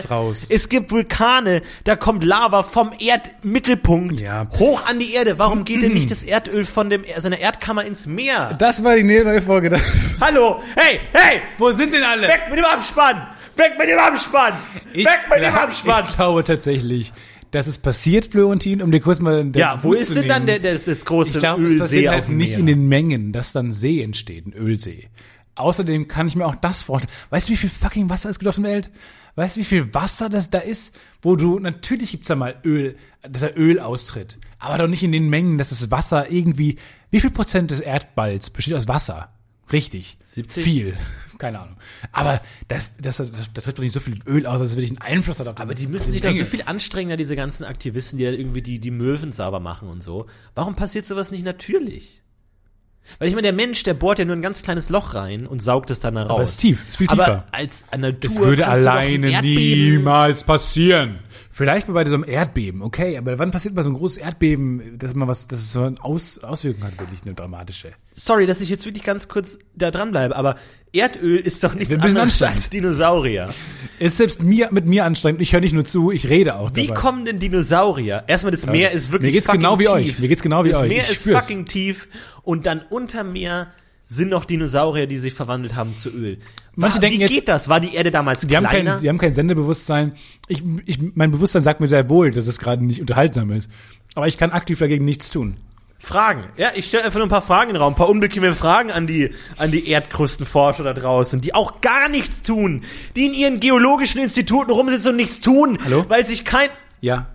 Es 0.50 0.68
gibt 0.68 0.92
Vulkane, 0.92 1.62
da 1.82 1.96
kommt 1.96 2.22
Lava 2.22 2.62
vom 2.62 2.92
Erdmittelpunkt 2.96 4.20
Ja. 4.20 4.46
hoch 4.56 4.86
an 4.86 5.00
die 5.00 5.12
Erde. 5.12 5.36
Warum 5.36 5.64
geht 5.64 5.82
denn 5.82 5.94
nicht 5.94 6.12
das 6.12 6.22
Erdöl 6.22 6.64
von 6.64 6.90
dem, 6.90 7.04
seiner 7.18 7.40
Erdkammer 7.40 7.84
ins 7.84 8.06
Meer? 8.06 8.54
Das 8.54 8.84
war 8.84 8.94
die 8.94 9.02
neue 9.02 9.42
Folge. 9.42 9.70
Da- 9.70 9.80
Hallo, 10.20 10.62
hey, 10.76 11.00
hey, 11.12 11.40
Wo 11.58 11.72
sind 11.72 11.92
denn 11.92 12.04
alle? 12.04 12.22
weg 12.28 12.42
mit 12.50 12.58
dem 12.60 12.64
Abspann! 12.66 13.26
Weg 13.56 13.78
mit 13.78 13.88
dem 13.88 13.98
Abspann! 13.98 14.54
Ich 14.92 15.04
weg 15.04 15.20
mit 15.28 15.42
dem 15.42 15.52
glaub- 15.52 15.62
Abspann! 15.62 16.04
Ich 16.08 16.16
glaube 16.16 16.44
tatsächlich, 16.44 17.12
dass 17.50 17.66
es 17.66 17.78
passiert, 17.78 18.26
Florentin, 18.26 18.82
um 18.82 18.90
dir 18.90 19.00
kurz 19.00 19.20
mal 19.20 19.44
den 19.44 19.52
Ja, 19.52 19.78
wo 19.82 19.92
ist 19.92 20.08
zu 20.08 20.14
denn 20.14 20.28
dann 20.28 20.46
der, 20.46 20.58
der, 20.58 20.78
das 20.78 21.04
große 21.04 21.32
Ich 21.32 21.38
glaube, 21.38 21.62
es 21.62 21.74
Ölsee 21.74 21.78
passiert 21.78 22.08
auf 22.08 22.14
halt 22.14 22.28
nicht 22.30 22.54
in 22.54 22.66
den 22.66 22.88
Mengen, 22.88 23.32
dass 23.32 23.52
dann 23.52 23.72
See 23.72 24.02
entsteht, 24.02 24.46
ein 24.46 24.54
Ölsee. 24.54 25.08
Außerdem 25.54 26.08
kann 26.08 26.26
ich 26.26 26.34
mir 26.34 26.46
auch 26.46 26.54
das 26.54 26.82
vorstellen. 26.82 27.12
Weißt 27.28 27.48
du, 27.48 27.52
wie 27.52 27.56
viel 27.56 27.70
fucking 27.70 28.08
Wasser 28.08 28.30
es 28.30 28.38
gibt 28.38 28.48
auf 28.48 28.54
der 28.54 28.64
Welt? 28.64 28.90
Weißt 29.34 29.56
du, 29.56 29.60
wie 29.60 29.64
viel 29.64 29.94
Wasser 29.94 30.30
das 30.30 30.50
da 30.50 30.58
ist? 30.58 30.98
Wo 31.20 31.36
du, 31.36 31.58
natürlich 31.58 32.10
gibt's 32.12 32.28
da 32.28 32.34
mal 32.34 32.56
Öl, 32.64 32.96
dass 33.22 33.42
da 33.42 33.50
Öl 33.54 33.80
austritt. 33.80 34.38
Aber 34.58 34.78
doch 34.78 34.88
nicht 34.88 35.02
in 35.02 35.12
den 35.12 35.28
Mengen, 35.28 35.58
dass 35.58 35.70
das 35.70 35.90
Wasser 35.90 36.30
irgendwie, 36.30 36.78
wie 37.10 37.20
viel 37.20 37.30
Prozent 37.30 37.70
des 37.70 37.80
Erdballs 37.80 38.50
besteht 38.50 38.74
aus 38.74 38.88
Wasser? 38.88 39.30
Richtig. 39.70 40.16
70? 40.22 40.64
Viel. 40.64 40.96
Keine 41.38 41.60
Ahnung. 41.60 41.76
Aber 42.12 42.40
das, 42.68 42.90
das, 43.00 43.16
das, 43.16 43.30
da 43.52 43.60
tritt 43.60 43.76
doch 43.78 43.82
nicht 43.82 43.92
so 43.92 44.00
viel 44.00 44.18
Öl 44.26 44.46
aus, 44.46 44.60
dass 44.60 44.70
es 44.70 44.76
wirklich 44.76 44.90
einen 44.90 45.16
Einfluss 45.16 45.40
hat 45.40 45.48
auf 45.48 45.58
Aber 45.58 45.74
die 45.74 45.86
müssen 45.86 46.12
sich 46.12 46.20
doch 46.20 46.32
so 46.32 46.44
viel 46.44 46.62
anstrengen, 46.66 47.10
da 47.10 47.16
diese 47.16 47.36
ganzen 47.36 47.64
Aktivisten, 47.64 48.18
die 48.18 48.24
da 48.24 48.30
irgendwie 48.30 48.62
die, 48.62 48.78
die 48.78 48.90
Möwen 48.90 49.32
sauber 49.32 49.60
machen 49.60 49.88
und 49.88 50.02
so. 50.02 50.26
Warum 50.54 50.76
passiert 50.76 51.06
sowas 51.06 51.30
nicht 51.30 51.44
natürlich? 51.44 52.22
Weil 53.18 53.28
ich 53.28 53.34
meine, 53.34 53.46
der 53.46 53.52
Mensch, 53.52 53.82
der 53.82 53.94
bohrt 53.94 54.18
ja 54.18 54.24
nur 54.24 54.36
ein 54.36 54.42
ganz 54.42 54.62
kleines 54.62 54.88
Loch 54.88 55.14
rein 55.14 55.46
und 55.46 55.60
saugt 55.60 55.90
es 55.90 56.00
dann 56.00 56.14
da 56.14 56.22
raus. 56.22 56.30
Aber 56.30 56.42
es 56.42 56.50
ist 56.52 56.58
tief, 56.58 56.86
ist 56.86 56.96
viel 56.98 57.08
Aber 57.08 57.24
tiefer. 57.24 57.46
als 57.50 57.86
Natur 57.90 58.12
Das 58.20 58.38
würde 58.38 58.66
alleine 58.68 59.42
niemals 59.42 60.44
passieren. 60.44 61.18
Vielleicht 61.50 61.88
mal 61.88 61.94
bei 61.94 62.08
so 62.08 62.14
einem 62.14 62.24
Erdbeben, 62.24 62.82
okay, 62.82 63.16
aber 63.18 63.38
wann 63.38 63.50
passiert 63.50 63.74
mal 63.74 63.82
so 63.82 63.90
ein 63.90 63.94
großes 63.94 64.18
Erdbeben, 64.18 64.98
dass 64.98 65.14
man 65.14 65.28
was, 65.28 65.46
dass 65.46 65.58
es 65.60 65.72
so 65.72 65.82
eine 65.82 65.96
Aus, 66.02 66.38
Auswirkung 66.40 66.84
hat, 66.84 66.98
wirklich 66.98 67.22
eine 67.24 67.34
dramatische? 67.34 67.92
Sorry, 68.12 68.46
dass 68.46 68.60
ich 68.60 68.68
jetzt 68.68 68.84
wirklich 68.86 69.04
ganz 69.04 69.28
kurz 69.28 69.58
da 69.74 69.90
dran 69.90 70.10
bleibe, 70.10 70.36
aber 70.36 70.56
Erdöl 70.92 71.38
ist 71.38 71.64
doch 71.64 71.74
nichts 71.74 71.94
anderes 71.94 72.14
anstrengend. 72.16 72.56
als 72.56 72.70
Dinosaurier. 72.70 73.48
Ist 73.98 74.18
selbst 74.18 74.42
mir, 74.42 74.68
mit 74.72 74.84
mir 74.86 75.04
anstrengend, 75.06 75.40
ich 75.40 75.52
höre 75.54 75.60
nicht 75.60 75.72
nur 75.72 75.84
zu, 75.84 76.10
ich 76.10 76.28
rede 76.28 76.56
auch 76.56 76.72
Wie 76.74 76.86
dabei. 76.88 77.00
kommen 77.00 77.24
denn 77.24 77.38
Dinosaurier? 77.38 78.24
Erstmal, 78.26 78.50
das 78.52 78.66
Meer 78.66 78.90
ist 78.92 79.10
wirklich 79.10 79.28
Mir 79.28 79.32
geht's 79.32 79.46
fucking 79.46 79.60
genau 79.62 79.78
wie 79.78 79.84
tief. 79.84 79.92
euch. 79.92 80.18
Mir 80.18 80.28
geht's 80.28 80.42
genau 80.42 80.64
wie 80.64 80.70
das 80.70 80.80
euch. 80.82 80.88
Meer 80.88 81.02
Ich 81.04 81.10
ist 81.12 81.20
spür's. 81.22 81.38
fucking 81.40 81.64
tief 81.66 82.08
und 82.42 82.66
dann 82.66 82.82
unter 82.90 83.24
Meer 83.24 83.68
sind 84.12 84.28
noch 84.30 84.44
Dinosaurier, 84.44 85.06
die 85.06 85.16
sich 85.18 85.32
verwandelt 85.34 85.74
haben 85.74 85.96
zu 85.96 86.10
Öl. 86.10 86.38
Manche 86.74 86.94
War, 86.96 87.00
denken 87.00 87.18
wie 87.18 87.22
jetzt- 87.22 87.32
geht 87.32 87.48
das? 87.48 87.68
War 87.68 87.80
die 87.80 87.94
Erde 87.94 88.10
damals 88.10 88.42
Die 88.46 88.56
haben, 88.56 88.66
kleiner? 88.66 88.92
kein, 88.92 89.00
die 89.00 89.08
haben 89.08 89.18
kein 89.18 89.34
Sendebewusstsein. 89.34 90.12
Ich, 90.48 90.62
ich, 90.86 90.98
mein 91.14 91.30
Bewusstsein 91.30 91.62
sagt 91.62 91.80
mir 91.80 91.86
sehr 91.86 92.08
wohl, 92.08 92.30
dass 92.30 92.46
es 92.46 92.58
gerade 92.58 92.84
nicht 92.84 93.00
unterhaltsam 93.00 93.50
ist. 93.52 93.70
Aber 94.14 94.28
ich 94.28 94.36
kann 94.36 94.50
aktiv 94.50 94.78
dagegen 94.78 95.04
nichts 95.04 95.30
tun. 95.30 95.56
Fragen. 95.98 96.44
Ja, 96.56 96.68
ich 96.74 96.86
stelle 96.86 97.04
einfach 97.04 97.18
nur 97.20 97.26
ein 97.28 97.30
paar 97.30 97.42
Fragen 97.42 97.70
in 97.70 97.74
den 97.74 97.82
Raum, 97.82 97.92
ein 97.92 97.96
paar 97.96 98.08
unbequeme 98.08 98.54
Fragen 98.54 98.90
an 98.90 99.06
die, 99.06 99.30
an 99.56 99.70
die 99.70 99.86
Erdkrustenforscher 99.88 100.82
da 100.82 100.92
draußen, 100.94 101.40
die 101.40 101.54
auch 101.54 101.80
gar 101.80 102.08
nichts 102.08 102.42
tun, 102.42 102.82
die 103.14 103.26
in 103.26 103.32
ihren 103.34 103.60
geologischen 103.60 104.20
Instituten 104.20 104.72
rumsitzen 104.72 105.10
und 105.12 105.16
nichts 105.16 105.40
tun, 105.40 105.78
Hallo? 105.84 106.04
weil 106.08 106.26
sich 106.26 106.44
kein, 106.44 106.68
Ja. 107.00 107.28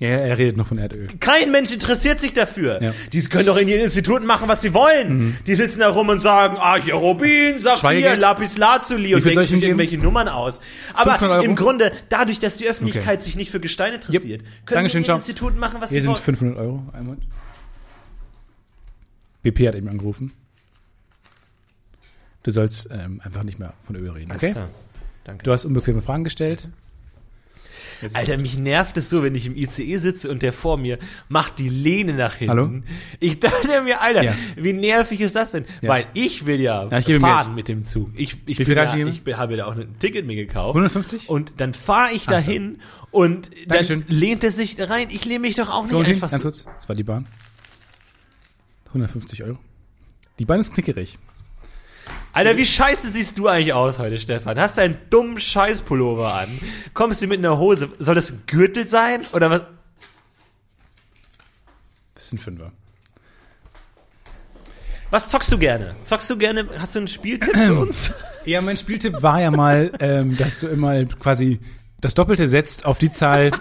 Ja, 0.00 0.08
er 0.08 0.38
redet 0.38 0.56
noch 0.56 0.66
von 0.66 0.78
Erdöl. 0.78 1.08
kein 1.20 1.50
Mensch 1.50 1.70
interessiert 1.70 2.22
sich 2.22 2.32
dafür. 2.32 2.82
Ja. 2.82 2.94
Die 3.12 3.20
können 3.24 3.44
doch 3.44 3.58
in 3.58 3.68
ihren 3.68 3.82
Instituten 3.82 4.24
machen, 4.24 4.48
was 4.48 4.62
sie 4.62 4.72
wollen. 4.72 5.36
Die 5.46 5.54
sitzen 5.54 5.80
da 5.80 5.90
rum 5.90 6.08
und 6.08 6.20
sagen, 6.20 6.56
ah, 6.58 6.76
hier 6.76 6.94
Rubin, 6.94 7.58
Saphir? 7.58 8.16
Lapis 8.16 8.56
Lazuli 8.56 9.14
und 9.14 9.26
denken 9.26 9.42
ich 9.42 9.50
sich 9.50 9.62
irgendwelche 9.62 9.98
Nummern 9.98 10.28
aus. 10.28 10.60
Aber 10.94 11.10
500 11.12 11.36
Euro? 11.36 11.44
im 11.44 11.54
Grunde, 11.54 11.92
dadurch, 12.08 12.38
dass 12.38 12.56
die 12.56 12.66
Öffentlichkeit 12.66 13.16
Okay. 13.16 13.20
sich 13.24 13.36
nicht 13.36 13.50
für 13.50 13.60
Gesteine 13.60 13.96
interessiert, 13.96 14.42
können 14.64 14.76
Dankeschön, 14.76 15.02
die 15.02 15.08
in 15.08 15.10
ihren 15.12 15.18
Instituten 15.18 15.58
machen, 15.58 15.82
was 15.82 15.90
Hier 15.90 16.00
sie 16.00 16.06
sind 16.06 16.14
wollen. 16.14 16.24
500 16.24 16.58
Euro. 16.58 16.82
Einmal. 16.94 17.18
BP 19.42 19.68
hat 19.68 19.74
eben 19.74 19.88
angerufen. 19.88 20.32
Du 22.42 22.50
sollst 22.50 22.88
ähm, 22.90 23.20
einfach 23.22 23.42
nicht 23.42 23.58
mehr 23.58 23.74
von 23.84 23.96
Öl 23.96 24.08
reden, 24.10 24.32
okay? 24.32 24.54
Danke. 25.24 25.42
Du 25.44 25.52
hast 25.52 25.66
unbequeme 25.66 26.00
Fragen 26.00 26.24
gestellt. 26.24 26.68
Jetzt 28.02 28.16
Alter, 28.16 28.38
mich 28.38 28.56
nervt 28.58 28.96
es 28.96 29.10
so, 29.10 29.22
wenn 29.22 29.34
ich 29.34 29.46
im 29.46 29.56
ICE 29.56 29.96
sitze 29.98 30.30
und 30.30 30.42
der 30.42 30.52
vor 30.52 30.76
mir 30.76 30.98
macht 31.28 31.58
die 31.58 31.68
Lehne 31.68 32.14
nach 32.14 32.34
hinten. 32.34 32.50
Hallo? 32.50 32.70
Ich 33.18 33.40
dachte 33.40 33.82
mir, 33.82 34.00
Alter, 34.00 34.22
Ja. 34.22 34.34
wie 34.56 34.72
nervig 34.72 35.20
ist 35.20 35.36
das 35.36 35.52
denn? 35.52 35.64
Ja. 35.80 35.88
Weil 35.90 36.06
ich 36.14 36.46
will 36.46 36.60
ja, 36.60 36.88
Ja, 36.90 36.98
ich 36.98 37.18
fahren 37.18 37.54
mit 37.54 37.68
dem 37.68 37.82
Zug. 37.82 38.10
Ich, 38.16 38.36
ich, 38.46 38.56
bin 38.58 38.66
ja, 38.76 38.96
ich 38.96 39.36
habe 39.36 39.56
ja 39.56 39.66
auch 39.66 39.76
ein 39.76 39.98
Ticket 39.98 40.26
mir 40.26 40.36
gekauft. 40.36 40.76
150? 40.76 41.28
Und 41.28 41.54
dann 41.58 41.74
fahre 41.74 42.12
ich 42.12 42.24
du. 42.24 42.30
dahin 42.30 42.78
und 43.10 43.50
dann 43.66 43.68
Dankeschön. 43.68 44.04
lehnt 44.08 44.44
er 44.44 44.50
sich 44.52 44.76
rein. 44.88 45.08
Ich 45.10 45.24
lehne 45.24 45.40
mich 45.40 45.56
doch 45.56 45.68
auch 45.68 45.82
nicht 45.82 45.92
Go 45.92 46.02
hin, 46.02 46.14
einfach 46.14 46.30
ganz 46.30 46.42
so. 46.42 46.48
kurz. 46.48 46.64
Das 46.78 46.88
war 46.88 46.96
die 46.96 47.04
Bahn. 47.04 47.26
150 48.88 49.44
Euro. 49.44 49.58
Die 50.38 50.44
Bahn 50.44 50.60
ist 50.60 50.72
knickerig. 50.74 51.18
Alter, 52.32 52.56
wie 52.56 52.64
scheiße 52.64 53.08
siehst 53.08 53.38
du 53.38 53.48
eigentlich 53.48 53.72
aus 53.72 53.98
heute, 53.98 54.18
Stefan? 54.18 54.58
Hast 54.58 54.78
du 54.78 54.82
einen 54.82 54.98
dummen 55.10 55.38
Scheißpullover 55.38 56.32
an? 56.32 56.48
Kommst 56.94 57.22
du 57.22 57.26
mit 57.26 57.38
einer 57.40 57.58
Hose? 57.58 57.88
Soll 57.98 58.14
das 58.14 58.30
ein 58.30 58.42
Gürtel 58.46 58.86
sein? 58.86 59.22
Oder 59.32 59.50
was? 59.50 59.64
Das 62.14 62.28
sind 62.28 62.40
Fünfer. 62.40 62.70
Was 65.10 65.28
zockst 65.28 65.50
du 65.50 65.58
gerne? 65.58 65.96
Zockst 66.04 66.30
du 66.30 66.38
gerne? 66.38 66.68
Hast 66.78 66.94
du 66.94 67.00
einen 67.00 67.08
Spieltipp 67.08 67.56
für 67.56 67.74
uns? 67.80 68.12
Ja, 68.44 68.60
mein 68.60 68.76
Spieltipp 68.76 69.20
war 69.22 69.40
ja 69.40 69.50
mal, 69.50 69.90
ähm, 69.98 70.36
dass 70.36 70.60
du 70.60 70.68
immer 70.68 71.04
quasi 71.04 71.58
das 72.00 72.14
Doppelte 72.14 72.48
setzt 72.48 72.84
auf 72.86 72.98
die 72.98 73.12
Zahl. 73.12 73.50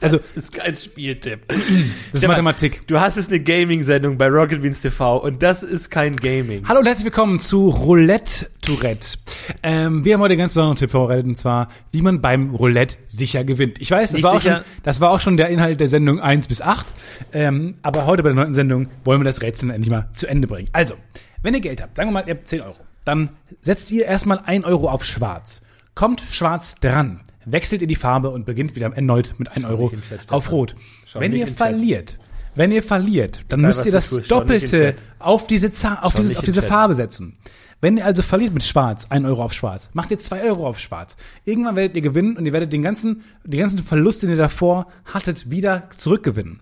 Also, 0.00 0.18
Das 0.34 0.44
ist 0.44 0.52
kein 0.52 0.76
Spieltipp. 0.76 1.46
das 1.48 1.56
ist 1.56 1.68
Stefan, 2.10 2.30
Mathematik. 2.30 2.86
Du 2.88 3.00
hast 3.00 3.16
jetzt 3.16 3.30
eine 3.30 3.40
Gaming-Sendung 3.40 4.18
bei 4.18 4.28
Rocket 4.28 4.60
Beans 4.60 4.80
TV 4.80 5.16
und 5.18 5.42
das 5.42 5.62
ist 5.62 5.88
kein 5.90 6.16
Gaming. 6.16 6.68
Hallo 6.68 6.80
und 6.80 6.86
herzlich 6.86 7.04
willkommen 7.06 7.40
zu 7.40 7.70
Roulette 7.70 8.50
Tourette. 8.60 9.16
Ähm, 9.62 10.04
wir 10.04 10.14
haben 10.14 10.20
heute 10.20 10.32
einen 10.32 10.40
ganz 10.40 10.52
besonderen 10.52 10.76
Tipp 10.76 10.90
vorbereitet 10.90 11.24
und 11.26 11.36
zwar, 11.36 11.68
wie 11.92 12.02
man 12.02 12.20
beim 12.20 12.54
Roulette 12.54 12.96
sicher 13.06 13.44
gewinnt. 13.44 13.80
Ich 13.80 13.90
weiß, 13.90 14.10
das 14.10 14.12
Nicht 14.12 14.24
war, 14.24 14.32
auch 14.32 14.40
sicher. 14.42 14.56
schon, 14.56 14.64
das 14.82 15.00
war 15.00 15.10
auch 15.10 15.20
schon 15.20 15.38
der 15.38 15.48
Inhalt 15.48 15.80
der 15.80 15.88
Sendung 15.88 16.20
1 16.20 16.48
bis 16.48 16.60
8. 16.60 16.92
Ähm, 17.32 17.76
aber 17.82 18.04
heute 18.04 18.22
bei 18.22 18.28
der 18.30 18.36
neunten 18.36 18.54
Sendung 18.54 18.88
wollen 19.04 19.20
wir 19.20 19.24
das 19.24 19.40
Rätsel 19.40 19.70
endlich 19.70 19.90
mal 19.90 20.10
zu 20.12 20.26
Ende 20.26 20.46
bringen. 20.48 20.68
Also, 20.72 20.94
wenn 21.42 21.54
ihr 21.54 21.60
Geld 21.60 21.80
habt, 21.80 21.96
sagen 21.96 22.10
wir 22.10 22.14
mal, 22.14 22.24
ihr 22.26 22.34
habt 22.34 22.46
10 22.46 22.60
Euro, 22.60 22.76
dann 23.06 23.30
setzt 23.62 23.90
ihr 23.90 24.04
erstmal 24.04 24.40
1 24.44 24.66
Euro 24.66 24.90
auf 24.90 25.02
schwarz. 25.04 25.62
Kommt 25.94 26.22
schwarz 26.30 26.74
dran, 26.74 27.20
wechselt 27.46 27.82
ihr 27.82 27.88
die 27.88 27.94
Farbe 27.94 28.30
und 28.30 28.46
beginnt 28.46 28.74
wieder 28.76 28.92
erneut 28.94 29.34
mit 29.38 29.50
1 29.50 29.64
Euro 29.64 29.92
auf 30.28 30.50
rot. 30.50 30.76
Schau 31.06 31.20
wenn 31.20 31.32
ihr 31.32 31.46
verliert, 31.46 32.18
wenn 32.54 32.70
ihr 32.70 32.82
verliert, 32.82 33.44
dann 33.48 33.60
Egal, 33.60 33.68
müsst 33.68 33.86
ihr 33.86 33.92
das 33.92 34.10
tust, 34.10 34.30
Doppelte 34.30 34.94
auf 35.18 35.46
diese 35.46 35.72
Zahl, 35.72 35.98
auf, 36.02 36.14
dieses, 36.14 36.36
auf 36.36 36.44
diese. 36.44 36.62
Farbe 36.62 36.94
setzen. 36.94 37.36
Wenn 37.80 37.98
ihr 37.98 38.06
also 38.06 38.22
verliert 38.22 38.54
mit 38.54 38.64
Schwarz, 38.64 39.06
1 39.10 39.26
Euro 39.26 39.42
auf 39.42 39.52
Schwarz, 39.52 39.90
macht 39.92 40.10
ihr 40.10 40.18
2 40.18 40.42
Euro 40.44 40.66
auf 40.66 40.78
Schwarz. 40.78 41.16
Irgendwann 41.44 41.76
werdet 41.76 41.96
ihr 41.96 42.02
gewinnen 42.02 42.36
und 42.36 42.46
ihr 42.46 42.52
werdet 42.52 42.72
den 42.72 42.82
ganzen, 42.82 43.24
den 43.44 43.60
ganzen 43.60 43.80
Verlust, 43.80 44.22
den 44.22 44.30
ihr 44.30 44.36
davor 44.36 44.86
hattet, 45.12 45.50
wieder 45.50 45.90
zurückgewinnen. 45.96 46.60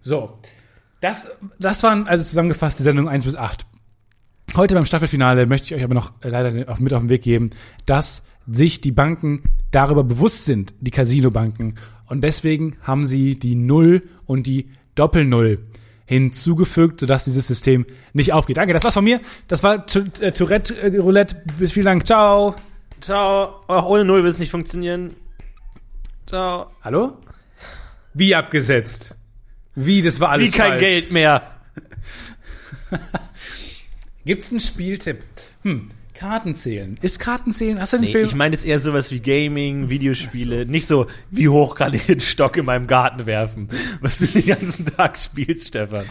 So. 0.00 0.38
Das, 1.00 1.30
das 1.58 1.82
waren 1.82 2.06
also 2.06 2.24
zusammengefasst 2.24 2.78
die 2.78 2.84
Sendung 2.84 3.08
1 3.08 3.24
bis 3.24 3.34
8. 3.34 3.66
Heute 4.56 4.74
beim 4.74 4.86
Staffelfinale 4.86 5.46
möchte 5.46 5.66
ich 5.66 5.74
euch 5.74 5.84
aber 5.84 5.94
noch 5.94 6.12
äh, 6.22 6.28
leider 6.28 6.70
auf, 6.70 6.78
mit 6.78 6.92
auf 6.92 7.00
den 7.00 7.08
Weg 7.08 7.22
geben, 7.22 7.50
dass 7.86 8.24
sich 8.50 8.80
die 8.80 8.92
Banken 8.92 9.42
darüber 9.70 10.04
bewusst 10.04 10.44
sind, 10.44 10.74
die 10.80 10.90
Casino-Banken. 10.90 11.76
Und 12.06 12.22
deswegen 12.22 12.76
haben 12.82 13.06
sie 13.06 13.38
die 13.38 13.54
Null 13.54 14.02
und 14.26 14.46
die 14.46 14.70
Doppel-Null 14.94 15.58
hinzugefügt, 16.06 17.00
sodass 17.00 17.24
dieses 17.24 17.46
System 17.46 17.86
nicht 18.12 18.32
aufgeht. 18.32 18.56
Danke, 18.58 18.74
das 18.74 18.84
war's 18.84 18.94
von 18.94 19.04
mir. 19.04 19.20
Das 19.48 19.62
war 19.62 19.86
äh, 20.20 20.32
Tourette 20.32 20.76
äh, 20.76 20.96
Roulette. 20.98 21.42
Bis 21.58 21.72
vielen 21.72 21.86
Dank. 21.86 22.06
Ciao. 22.06 22.54
Ciao. 23.00 23.62
Auch 23.66 23.86
ohne 23.86 24.04
Null 24.04 24.22
wird 24.22 24.34
es 24.34 24.38
nicht 24.38 24.50
funktionieren. 24.50 25.14
Ciao. 26.26 26.70
Hallo? 26.82 27.18
Wie 28.12 28.34
abgesetzt? 28.34 29.14
Wie, 29.74 30.02
das 30.02 30.20
war 30.20 30.30
alles 30.30 30.52
Wie 30.52 30.56
kein 30.56 30.70
falsch. 30.72 30.80
Geld 30.80 31.10
mehr. 31.10 31.50
Gibt's 34.24 34.50
einen 34.50 34.60
Spieltipp? 34.60 35.22
Hm, 35.62 35.90
Kartenzählen. 36.14 36.96
Ist 37.02 37.18
Kartenzählen? 37.18 37.80
Hast 37.80 37.92
du 37.92 37.96
den 37.98 38.04
Nee, 38.06 38.12
Film? 38.12 38.24
ich 38.26 38.34
meine 38.34 38.54
jetzt 38.54 38.64
eher 38.64 38.78
sowas 38.78 39.10
wie 39.10 39.20
Gaming, 39.20 39.88
Videospiele. 39.90 40.64
Nicht 40.64 40.86
so, 40.86 41.06
wie 41.30 41.48
hoch 41.48 41.74
kann 41.74 41.92
ich 41.92 42.06
den 42.06 42.20
Stock 42.20 42.56
in 42.56 42.64
meinem 42.64 42.86
Garten 42.86 43.26
werfen, 43.26 43.68
was 44.00 44.18
du 44.18 44.26
den 44.26 44.46
ganzen 44.46 44.86
Tag 44.86 45.18
spielst, 45.18 45.68
Stefan. 45.68 46.04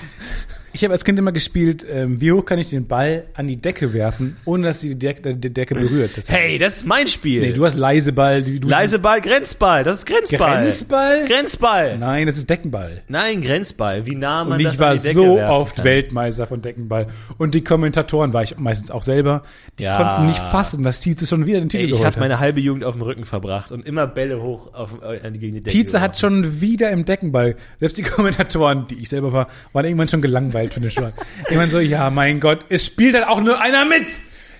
Ich 0.75 0.83
habe 0.83 0.91
als 0.93 1.05
Kind 1.05 1.19
immer 1.19 1.31
gespielt, 1.31 1.85
ähm, 1.87 2.19
wie 2.19 2.31
hoch 2.31 2.45
kann 2.45 2.57
ich 2.57 2.71
den 2.71 2.87
Ball 2.87 3.25
an 3.35 3.47
die 3.47 3.57
Decke 3.57 3.93
werfen, 3.93 4.35
ohne 4.43 4.67
dass 4.67 4.79
sie 4.79 4.89
die 4.89 4.99
Decke, 5.05 5.35
die 5.35 5.53
Decke 5.53 5.75
berührt. 5.75 6.17
Das 6.17 6.27
Hey, 6.29 6.57
das 6.57 6.77
ist 6.77 6.87
mein 6.87 7.07
Spiel. 7.07 7.41
nee, 7.41 7.53
du 7.53 7.63
hast 7.63 7.77
leise 7.77 8.11
Ball. 8.11 8.41
Du, 8.41 8.59
du 8.59 8.67
Leise 8.67 8.97
Ball, 8.97 9.21
Grenzball. 9.21 9.83
Das 9.83 9.99
ist 9.99 10.05
Grenzball. 10.07 10.63
Grenzball? 10.63 11.25
Grenzball. 11.25 11.97
Nein, 11.99 12.25
das 12.25 12.37
ist 12.37 12.49
Deckenball. 12.49 13.03
Nein, 13.07 13.43
Grenzball. 13.43 14.07
Wie 14.07 14.15
nah 14.15 14.43
man 14.45 14.57
Und 14.57 14.63
das 14.63 14.73
ich 14.73 14.79
war 14.79 14.89
an 14.89 14.97
die 14.97 15.03
Decke 15.03 15.13
so 15.13 15.39
oft 15.39 15.75
kann. 15.75 15.85
Weltmeister 15.85 16.47
von 16.47 16.63
Deckenball. 16.63 17.05
Und 17.37 17.53
die 17.53 17.63
Kommentatoren 17.63 18.33
war 18.33 18.41
ich 18.41 18.57
meistens 18.57 18.89
auch 18.89 19.03
selber. 19.03 19.43
Die 19.77 19.83
Ja. 19.83 19.97
konnten 19.97 20.25
nicht 20.25 20.39
fassen, 20.39 20.81
dass 20.83 21.01
Tietze 21.01 21.27
schon 21.27 21.45
wieder 21.45 21.59
den 21.59 21.69
Titel 21.69 21.83
Ey, 21.83 21.91
ich 21.91 22.03
habe 22.03 22.19
meine 22.19 22.39
halbe 22.39 22.61
Jugend 22.61 22.83
auf 22.83 22.95
dem 22.95 23.03
Rücken 23.03 23.25
verbracht 23.25 23.71
und 23.71 23.85
immer 23.85 24.07
Bälle 24.07 24.41
hoch 24.41 24.73
auf, 24.73 24.95
äh, 25.03 25.19
gegen 25.33 25.53
die 25.53 25.61
Decke. 25.61 25.69
Tietze 25.69 26.01
hat 26.01 26.17
schon 26.17 26.61
wieder 26.61 26.89
im 26.89 27.05
Deckenball. 27.05 27.57
Selbst 27.79 27.99
die 27.99 28.01
Kommentatoren, 28.03 28.87
die 28.87 28.95
ich 28.95 29.09
selber 29.09 29.33
war, 29.33 29.47
waren 29.71 29.85
irgendwann 29.85 30.07
schon 30.07 30.23
gelangweilt 30.23 30.62
von 30.71 30.83
der 30.83 30.91
Schlag. 30.91 31.13
irgendwann 31.49 31.69
so, 31.71 31.79
ja, 31.79 32.09
mein 32.11 32.39
Gott, 32.39 32.65
es 32.69 32.85
spielt 32.85 33.15
dann 33.15 33.23
auch 33.23 33.41
nur 33.41 33.61
einer 33.61 33.85
mit. 33.85 34.07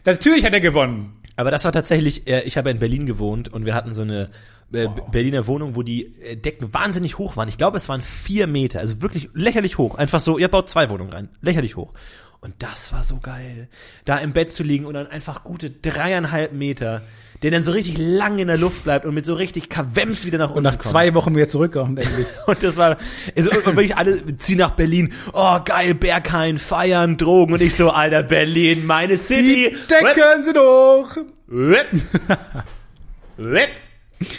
Natürlich 0.05 0.43
hat 0.43 0.53
er 0.53 0.59
gewonnen. 0.59 1.13
Aber 1.35 1.51
das 1.51 1.65
war 1.65 1.71
tatsächlich, 1.71 2.27
äh, 2.27 2.41
ich 2.41 2.57
habe 2.57 2.69
in 2.71 2.79
Berlin 2.79 3.05
gewohnt 3.05 3.47
und 3.49 3.65
wir 3.65 3.73
hatten 3.73 3.93
so 3.93 4.01
eine 4.01 4.29
äh, 4.73 4.87
Berliner 5.11 5.47
Wohnung, 5.47 5.75
wo 5.75 5.83
die 5.83 6.15
äh, 6.21 6.35
Decken 6.35 6.73
wahnsinnig 6.73 7.17
hoch 7.17 7.37
waren. 7.37 7.47
Ich 7.47 7.57
glaube, 7.57 7.77
es 7.77 7.89
waren 7.89 8.01
vier 8.01 8.47
Meter, 8.47 8.79
also 8.79 9.01
wirklich 9.01 9.29
lächerlich 9.33 9.77
hoch. 9.77 9.95
Einfach 9.95 10.19
so, 10.19 10.37
ihr 10.37 10.47
baut 10.47 10.69
zwei 10.69 10.89
Wohnungen 10.89 11.13
rein, 11.13 11.29
lächerlich 11.41 11.75
hoch. 11.75 11.93
Und 12.41 12.55
das 12.59 12.91
war 12.91 13.03
so 13.03 13.19
geil, 13.19 13.69
da 14.03 14.17
im 14.17 14.33
Bett 14.33 14.51
zu 14.51 14.63
liegen 14.63 14.85
und 14.85 14.95
dann 14.95 15.07
einfach 15.07 15.43
gute 15.43 15.69
dreieinhalb 15.69 16.51
Meter, 16.51 17.03
der 17.43 17.51
dann 17.51 17.63
so 17.63 17.71
richtig 17.73 17.97
lang 17.97 18.39
in 18.39 18.47
der 18.47 18.57
Luft 18.57 18.83
bleibt 18.83 19.05
und 19.05 19.13
mit 19.13 19.25
so 19.25 19.33
richtig 19.33 19.69
Kawems 19.69 20.25
wieder 20.25 20.37
nach 20.37 20.47
unten 20.49 20.59
Und 20.59 20.63
nach 20.63 20.71
kommt. 20.73 20.83
zwei 20.83 21.13
Wochen 21.13 21.35
wieder 21.35 21.47
zurückgekommen, 21.47 21.97
endlich. 21.97 22.25
Und 22.47 22.63
das 22.63 22.77
war, 22.77 22.97
also, 23.35 23.51
und 23.51 23.65
wirklich 23.75 23.97
alle 23.97 24.37
ziehen 24.37 24.57
nach 24.57 24.71
Berlin. 24.71 25.13
Oh, 25.33 25.59
geil, 25.63 25.93
Berghain, 25.93 26.57
feiern, 26.57 27.17
Drogen. 27.17 27.53
Und 27.53 27.61
ich 27.61 27.75
so, 27.75 27.89
Alter, 27.91 28.23
Berlin, 28.23 28.85
meine 28.85 29.17
City. 29.17 29.71
Die 29.71 29.87
Decken 29.87 30.43
sind 30.43 30.57
hoch. 30.57 31.17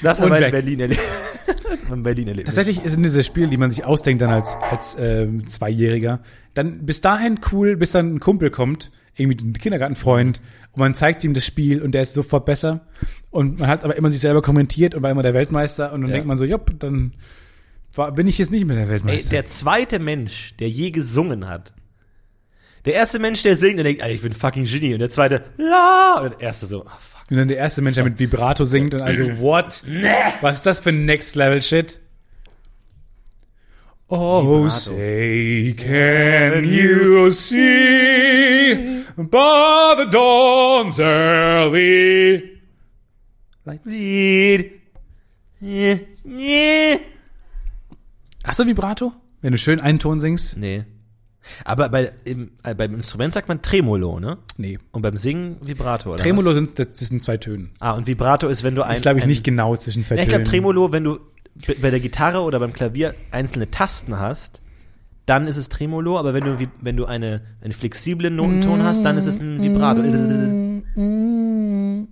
Das 0.03 0.21
Und 0.21 0.31
mein 0.31 0.41
weg. 0.43 0.53
Berlin 0.53 0.81
erlebt. 0.81 1.01
Ein 1.91 2.03
Berlin 2.03 2.29
erlebt. 2.29 2.47
Tatsächlich 2.47 2.81
sind 2.85 3.03
diese 3.03 3.23
Spiele, 3.23 3.49
die 3.49 3.57
man 3.57 3.71
sich 3.71 3.85
ausdenkt 3.85 4.23
dann 4.23 4.31
als, 4.31 4.57
als 4.57 4.97
ähm, 4.99 5.47
Zweijähriger, 5.47 6.21
dann 6.55 6.87
bis 6.87 7.01
dahin 7.01 7.41
cool, 7.53 7.77
bis 7.77 7.93
dann 7.93 8.15
ein 8.15 8.21
Kumpel 8.21 8.51
kommt, 8.51 8.91
irgendwie 9.17 9.45
ein 9.45 9.53
Kindergartenfreund, 9.53 10.41
und 10.75 10.79
man 10.79 10.95
zeigt 10.95 11.25
ihm 11.25 11.35
das 11.35 11.45
Spiel 11.47 11.83
und 11.83 11.93
der 11.93 12.03
ist 12.03 12.15
sofort 12.15 12.45
besser. 12.45 12.81
Und 13.31 13.59
man 13.59 13.69
hat 13.69 13.83
aber 13.85 13.97
immer 13.97 14.11
sich 14.11 14.21
selber 14.21 14.43
kommentiert 14.43 14.95
und 14.95 15.03
war 15.03 15.11
immer 15.11 15.23
der 15.23 15.35
Weltmeister 15.35 15.93
und 15.93 16.03
dann 16.03 16.11
Ja. 16.11 16.15
denkt 16.15 16.29
man 16.29 16.37
so, 16.37 16.45
jupp, 16.45 16.79
dann 16.79 17.15
war, 17.95 18.13
bin 18.13 18.27
ich 18.29 18.39
jetzt 18.39 18.51
nicht 18.53 18.65
mehr 18.67 18.77
der 18.77 18.85
Ey, 18.87 18.91
Weltmeister. 18.91 19.31
der 19.31 19.47
zweite 19.47 19.99
Mensch, 19.99 20.55
der 20.59 20.69
je 20.69 20.91
gesungen 20.91 21.49
hat. 21.49 21.73
Der 22.85 22.95
erste 22.95 23.19
Mensch, 23.19 23.43
der 23.43 23.57
singt 23.57 23.79
und 23.79 23.85
denkt, 23.85 24.03
Alter, 24.03 24.15
ich 24.15 24.21
bin 24.23 24.33
fucking 24.35 24.65
Genie. 24.67 24.93
Und 24.93 25.01
der 25.01 25.09
zweite, 25.11 25.45
la. 25.57 26.21
Und 26.23 26.33
der 26.35 26.41
erste 26.41 26.67
so, 26.67 26.85
ah, 26.85 26.99
fuck. 27.01 27.31
und 27.31 27.37
dann 27.39 27.49
der 27.49 27.57
erste 27.57 27.81
Mensch, 27.81 27.95
der 27.95 28.05
mit 28.05 28.19
Vibrato 28.19 28.65
singt 28.65 28.93
und 28.95 29.01
also, 29.01 29.23
what? 29.39 29.83
Was 30.43 30.59
ist 30.59 30.67
das 30.67 30.81
für 30.81 30.93
Next 30.93 31.35
Level 31.35 31.63
Shit? 31.63 31.99
Oh, 34.09 34.43
Vibrato. 34.43 34.69
say, 34.69 35.75
can 35.79 36.65
you 36.65 37.31
see 37.31 39.04
by 39.17 39.95
the 39.97 40.11
dawn's 40.11 40.99
early 40.99 42.61
light? 43.65 43.81
Yeah. 45.61 46.99
Hast 48.45 48.59
du 48.59 48.67
Vibrato? 48.67 49.13
Wenn 49.41 49.53
du 49.53 49.59
schön 49.59 49.81
einen 49.81 49.99
Ton 49.99 50.21
singst? 50.21 50.57
Nee. 50.57 50.85
Aber 51.65 51.89
bei, 51.91 52.13
im, 52.25 52.53
äh, 52.63 52.75
beim 52.75 52.95
Instrument 52.95 53.35
sagt 53.35 53.49
man 53.49 53.61
Tremolo, 53.63 54.19
ne? 54.19 54.39
Nee. 54.57 54.79
Und 54.93 55.03
beim 55.03 55.17
Singen 55.17 55.57
Vibrato, 55.63 56.13
oder? 56.15 56.23
Tremolo 56.23 56.55
sind, 56.55 56.79
das 56.79 56.99
sind 56.99 57.23
zwei 57.23 57.37
Tönen. 57.37 57.71
Ah, 57.79 57.93
und 57.93 58.07
Vibrato 58.07 58.49
ist, 58.49 58.65
wenn 58.65 58.75
du 58.75 58.83
ein. 58.83 58.97
Ich 58.97 59.03
glaube 59.03 59.19
ich 59.19 59.25
ein, 59.25 59.29
nicht 59.29 59.45
genau 59.45 59.77
zwischen 59.77 60.05
zwei 60.05 60.17
Ja, 60.17 60.23
ich 60.23 60.29
Tönen. 60.29 60.45
glaube 60.45 60.51
Tremolo, 60.51 60.93
wenn 60.93 61.05
du 61.05 61.21
bei 61.81 61.91
der 61.91 62.01
Gitarre 62.01 62.41
oder 62.41 62.59
beim 62.61 62.73
Klavier 62.73 63.15
einzelne 63.31 63.71
Tasten 63.71 64.19
hast, 64.19 64.61
dann 65.27 65.47
ist 65.47 65.57
es 65.57 65.69
Tremolo, 65.69 66.19
aber 66.19 66.35
wenn 66.35 66.45
du, 66.45 66.59
wie- 66.59 66.69
wenn 66.81 66.97
du 66.97 67.07
eine, 67.07 67.41
einen 67.63 67.73
flexiblen 67.73 68.37
Notenton 68.37 68.83
hast, 68.83 69.05
dann 69.05 69.17
ist 69.17 69.27
es 69.27 69.39
ein 69.41 69.63
Vibrato. 69.63 70.03
Ne, 70.97 72.05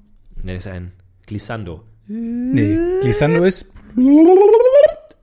das 0.45 0.57
ist 0.67 0.67
ein 0.69 0.93
Glissando. 1.27 1.85
Nee, 2.09 2.77
Glissando 3.03 3.45
ist, 3.45 3.67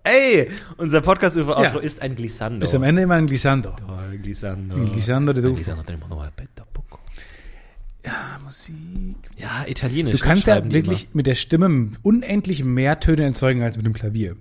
Ey, 0.04 0.50
unser 0.78 1.02
Podcast-Outro 1.02 1.62
Ja. 1.62 1.78
ist 1.80 2.02
ein 2.02 2.16
Glissando. 2.16 2.64
ist 2.64 2.74
am 2.74 2.84
Ende 2.84 3.02
immer 3.02 3.16
ein 3.16 3.28
Glissando. 3.28 3.76
Oh, 3.88 4.18
Glissando. 4.22 4.76
Ein 4.76 4.86
Glissando 4.86 5.34
de 5.34 5.46
Ein. 5.46 5.56
Glissando 5.56 5.84
nueva 6.10 6.32
petta 6.36 6.66
poco. 6.74 7.00
Ja, 8.06 8.40
Musik. 8.44 8.76
Ja, 9.38 9.66
italienisch. 9.68 10.18
Du 10.20 10.24
kannst 10.26 10.48
ja 10.48 10.64
wirklich 10.72 11.10
mit 11.14 11.28
der 11.28 11.36
Stimme 11.36 11.92
unendlich 12.02 12.64
mehr 12.64 13.00
Töne 13.00 13.24
erzeugen 13.24 13.62
als 13.62 13.76
mit 13.78 13.86
dem 13.86 13.94
Klavier. 13.94 14.36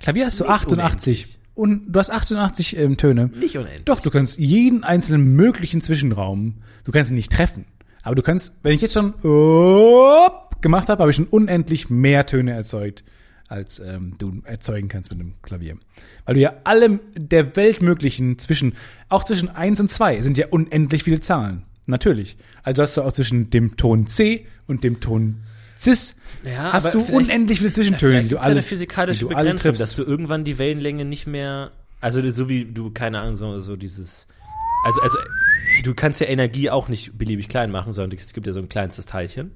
Klavier 0.00 0.26
hast 0.26 0.40
du 0.40 0.44
Nicht 0.44 0.52
88 0.54 1.38
und 1.54 1.84
du 1.88 1.98
hast 1.98 2.10
88 2.10 2.76
ähm, 2.76 2.96
Töne. 2.96 3.30
Nicht 3.34 3.56
unendlich. 3.56 3.84
Doch, 3.84 4.00
du 4.00 4.10
kannst 4.10 4.38
jeden 4.38 4.84
einzelnen 4.84 5.34
möglichen 5.34 5.80
Zwischenraum, 5.80 6.62
du 6.84 6.92
kannst 6.92 7.10
ihn 7.10 7.16
nicht 7.16 7.32
treffen. 7.32 7.66
Aber 8.02 8.14
du 8.14 8.22
kannst, 8.22 8.56
wenn 8.62 8.74
ich 8.74 8.80
jetzt 8.80 8.94
schon 8.94 9.14
up 9.14 10.60
gemacht 10.60 10.88
habe, 10.88 11.00
habe 11.00 11.10
ich 11.10 11.16
schon 11.16 11.26
unendlich 11.26 11.90
mehr 11.90 12.26
Töne 12.26 12.52
erzeugt, 12.52 13.04
als 13.48 13.80
ähm, 13.80 14.14
du 14.18 14.40
erzeugen 14.44 14.88
kannst 14.88 15.10
mit 15.10 15.20
dem 15.20 15.34
Klavier. 15.42 15.76
Weil 16.24 16.34
du 16.34 16.40
ja 16.40 16.54
alle 16.64 17.00
der 17.16 17.54
Welt 17.54 17.82
möglichen 17.82 18.38
zwischen, 18.38 18.74
auch 19.08 19.24
zwischen 19.24 19.48
eins 19.48 19.80
und 19.80 19.88
zwei 19.88 20.20
sind 20.20 20.38
ja 20.38 20.46
unendlich 20.48 21.04
viele 21.04 21.20
Zahlen. 21.20 21.64
Natürlich. 21.86 22.36
Also 22.62 22.82
hast 22.82 22.96
du 22.96 23.02
auch 23.02 23.12
zwischen 23.12 23.50
dem 23.50 23.76
Ton 23.76 24.06
C 24.06 24.46
und 24.66 24.84
dem 24.84 25.00
Ton 25.00 25.42
Cis 25.82 26.14
Ja, 26.44 26.72
hast 26.72 26.94
du 26.94 27.00
unendlich 27.00 27.58
viele 27.58 27.72
Zwischentöne, 27.72 28.22
die 28.22 28.28
du 28.28 28.38
alle, 28.38 28.52
eine 28.52 28.62
physikalische 28.62 29.26
die 29.26 29.30
du 29.30 29.36
alle 29.36 29.50
Begrenzung, 29.50 29.76
dass 29.76 29.96
du 29.96 30.02
irgendwann 30.04 30.44
die 30.44 30.58
Wellenlänge 30.58 31.04
nicht 31.04 31.26
mehr, 31.26 31.72
also 32.00 32.28
so 32.30 32.48
wie 32.48 32.64
du, 32.64 32.90
keine 32.90 33.20
Ahnung, 33.20 33.36
so, 33.36 33.60
so 33.60 33.76
dieses, 33.76 34.26
also, 34.84 35.00
also, 35.02 35.18
du 35.84 35.94
kannst 35.94 36.20
ja 36.20 36.26
Energie 36.28 36.70
auch 36.70 36.88
nicht 36.88 37.18
beliebig 37.18 37.48
klein 37.48 37.70
machen, 37.70 37.92
sondern 37.92 38.18
es 38.18 38.32
gibt 38.32 38.46
ja 38.46 38.52
so 38.52 38.60
ein 38.60 38.68
kleinstes 38.68 39.06
Teilchen. 39.06 39.52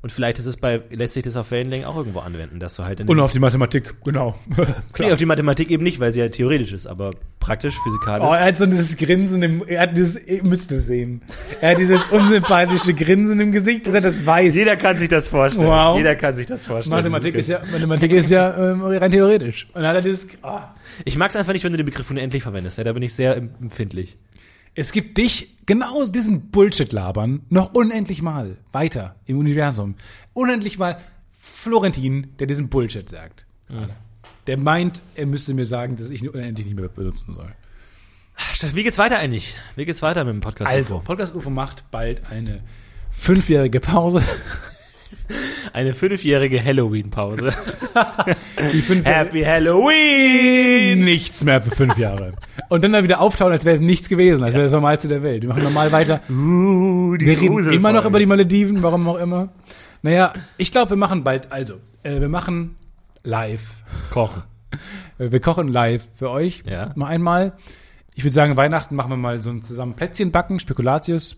Und 0.00 0.12
vielleicht 0.12 0.38
ist 0.38 0.46
es 0.46 0.56
bei, 0.56 0.80
lässt 0.90 1.14
sich 1.14 1.24
das 1.24 1.36
auf 1.36 1.50
Wellenlängen 1.50 1.84
auch 1.86 1.96
irgendwo 1.96 2.20
anwenden, 2.20 2.60
dass 2.60 2.76
du 2.76 2.84
halt 2.84 3.00
in 3.00 3.08
und 3.08 3.18
auf 3.18 3.32
die 3.32 3.40
Mathematik, 3.40 3.96
genau. 4.04 4.38
nee, 4.98 5.10
auf 5.10 5.18
die 5.18 5.26
Mathematik 5.26 5.70
eben 5.70 5.82
nicht, 5.82 5.98
weil 5.98 6.12
sie 6.12 6.20
ja 6.20 6.28
theoretisch 6.28 6.72
ist, 6.72 6.86
aber 6.86 7.10
praktisch, 7.40 7.76
physikalisch. 7.82 8.26
Oh, 8.28 8.32
er 8.32 8.44
hat 8.44 8.56
so 8.56 8.66
dieses 8.66 8.96
Grinsen 8.96 9.42
im, 9.42 9.64
er 9.66 9.82
hat 9.82 9.96
dieses, 9.96 10.22
ihr 10.24 10.44
müsst 10.44 10.70
es 10.70 10.86
sehen. 10.86 11.22
Er 11.60 11.72
hat 11.72 11.78
dieses 11.78 12.06
unsympathische 12.08 12.94
Grinsen 12.94 13.40
im 13.40 13.50
Gesicht, 13.50 13.86
dass 13.88 13.94
er 13.94 14.00
das 14.00 14.24
weiß. 14.24 14.54
Jeder 14.54 14.76
kann 14.76 14.98
sich 14.98 15.08
das 15.08 15.28
vorstellen. 15.28 15.66
Wow. 15.66 15.96
Jeder 15.96 16.14
kann 16.14 16.36
sich 16.36 16.46
das 16.46 16.64
vorstellen. 16.64 16.96
Mathematik 16.96 17.34
ist 17.34 17.48
ja, 17.48 17.60
Mathematik 17.72 18.12
ist 18.12 18.30
ja 18.30 18.72
ähm, 18.72 18.82
rein 18.82 19.10
theoretisch. 19.10 19.66
Und 19.74 19.82
dann 19.82 19.86
hat 19.86 19.96
er 19.96 20.02
dieses, 20.02 20.28
ah. 20.42 20.74
Ich 21.04 21.16
mag 21.16 21.30
es 21.30 21.36
einfach 21.36 21.52
nicht, 21.52 21.64
wenn 21.64 21.72
du 21.72 21.76
den 21.78 21.86
Begriff 21.86 22.10
unendlich 22.10 22.42
verwendest. 22.42 22.78
Ja, 22.78 22.84
da 22.84 22.92
bin 22.92 23.02
ich 23.02 23.14
sehr 23.14 23.36
em- 23.36 23.50
empfindlich. 23.60 24.16
Es 24.78 24.92
gibt 24.92 25.18
dich, 25.18 25.56
genau 25.66 26.00
aus 26.00 26.12
diesen 26.12 26.52
Bullshit-Labern, 26.52 27.40
noch 27.48 27.74
unendlich 27.74 28.22
mal 28.22 28.58
weiter 28.70 29.16
im 29.26 29.36
Universum. 29.36 29.96
Unendlich 30.34 30.78
mal 30.78 31.00
Florentin, 31.32 32.28
der 32.38 32.46
diesen 32.46 32.68
Bullshit 32.68 33.08
sagt. 33.08 33.44
Der 34.46 34.56
meint, 34.56 35.02
er 35.16 35.26
müsste 35.26 35.52
mir 35.54 35.64
sagen, 35.64 35.96
dass 35.96 36.12
ich 36.12 36.22
ihn 36.22 36.28
unendlich 36.28 36.68
nicht 36.68 36.76
mehr 36.76 36.88
benutzen 36.88 37.34
soll. 37.34 37.52
Wie 38.72 38.84
geht's 38.84 38.98
weiter 38.98 39.18
eigentlich? 39.18 39.56
Wie 39.74 39.84
geht's 39.84 40.00
weiter 40.00 40.24
mit 40.24 40.34
dem 40.34 40.42
Podcast? 40.42 40.72
Also, 40.72 41.00
Podcast 41.00 41.34
UFO 41.34 41.50
macht 41.50 41.90
bald 41.90 42.30
eine 42.30 42.62
fünfjährige 43.10 43.80
Pause. 43.80 44.22
Eine 45.72 45.94
fünfjährige 45.94 46.62
Halloween-Pause. 46.62 47.52
Happy 49.04 49.42
Halloween! 49.42 51.04
nichts 51.04 51.44
mehr 51.44 51.60
für 51.60 51.70
fünf 51.70 51.98
Jahre. 51.98 52.32
Und 52.68 52.84
dann 52.84 52.92
dann 52.92 53.04
wieder 53.04 53.20
auftauen, 53.20 53.52
als 53.52 53.64
wäre 53.64 53.76
es 53.76 53.80
nichts 53.80 54.08
gewesen, 54.08 54.44
als 54.44 54.54
wäre 54.54 54.64
das 54.64 54.72
Normalste 54.72 55.08
der 55.08 55.22
Welt. 55.22 55.42
Wir 55.42 55.48
machen 55.48 55.62
normal 55.62 55.92
weiter. 55.92 56.20
Uh, 56.30 57.16
die 57.16 57.26
Wir 57.26 57.40
reden 57.40 57.72
immer 57.72 57.92
noch 57.92 58.04
über 58.04 58.18
die 58.18 58.26
Malediven, 58.26 58.82
warum 58.82 59.08
auch 59.08 59.18
immer. 59.18 59.50
Naja, 60.02 60.32
ich 60.56 60.70
glaube, 60.72 60.90
wir 60.90 60.96
machen 60.96 61.24
bald, 61.24 61.50
also, 61.52 61.74
äh, 62.02 62.20
wir 62.20 62.28
machen 62.28 62.76
live. 63.24 63.76
Kochen. 64.10 64.42
Äh, 65.18 65.30
Wir 65.30 65.40
kochen 65.40 65.68
live 65.68 66.06
für 66.14 66.30
euch. 66.30 66.62
Ja. 66.66 66.92
Mal 66.94 67.06
einmal. 67.06 67.52
Ich 68.14 68.24
würde 68.24 68.34
sagen, 68.34 68.56
Weihnachten 68.56 68.96
machen 68.96 69.10
wir 69.10 69.16
mal 69.16 69.40
so 69.42 69.50
ein 69.50 69.62
zusammen 69.62 69.94
Plätzchen 69.94 70.32
backen, 70.32 70.60
Spekulatius 70.60 71.36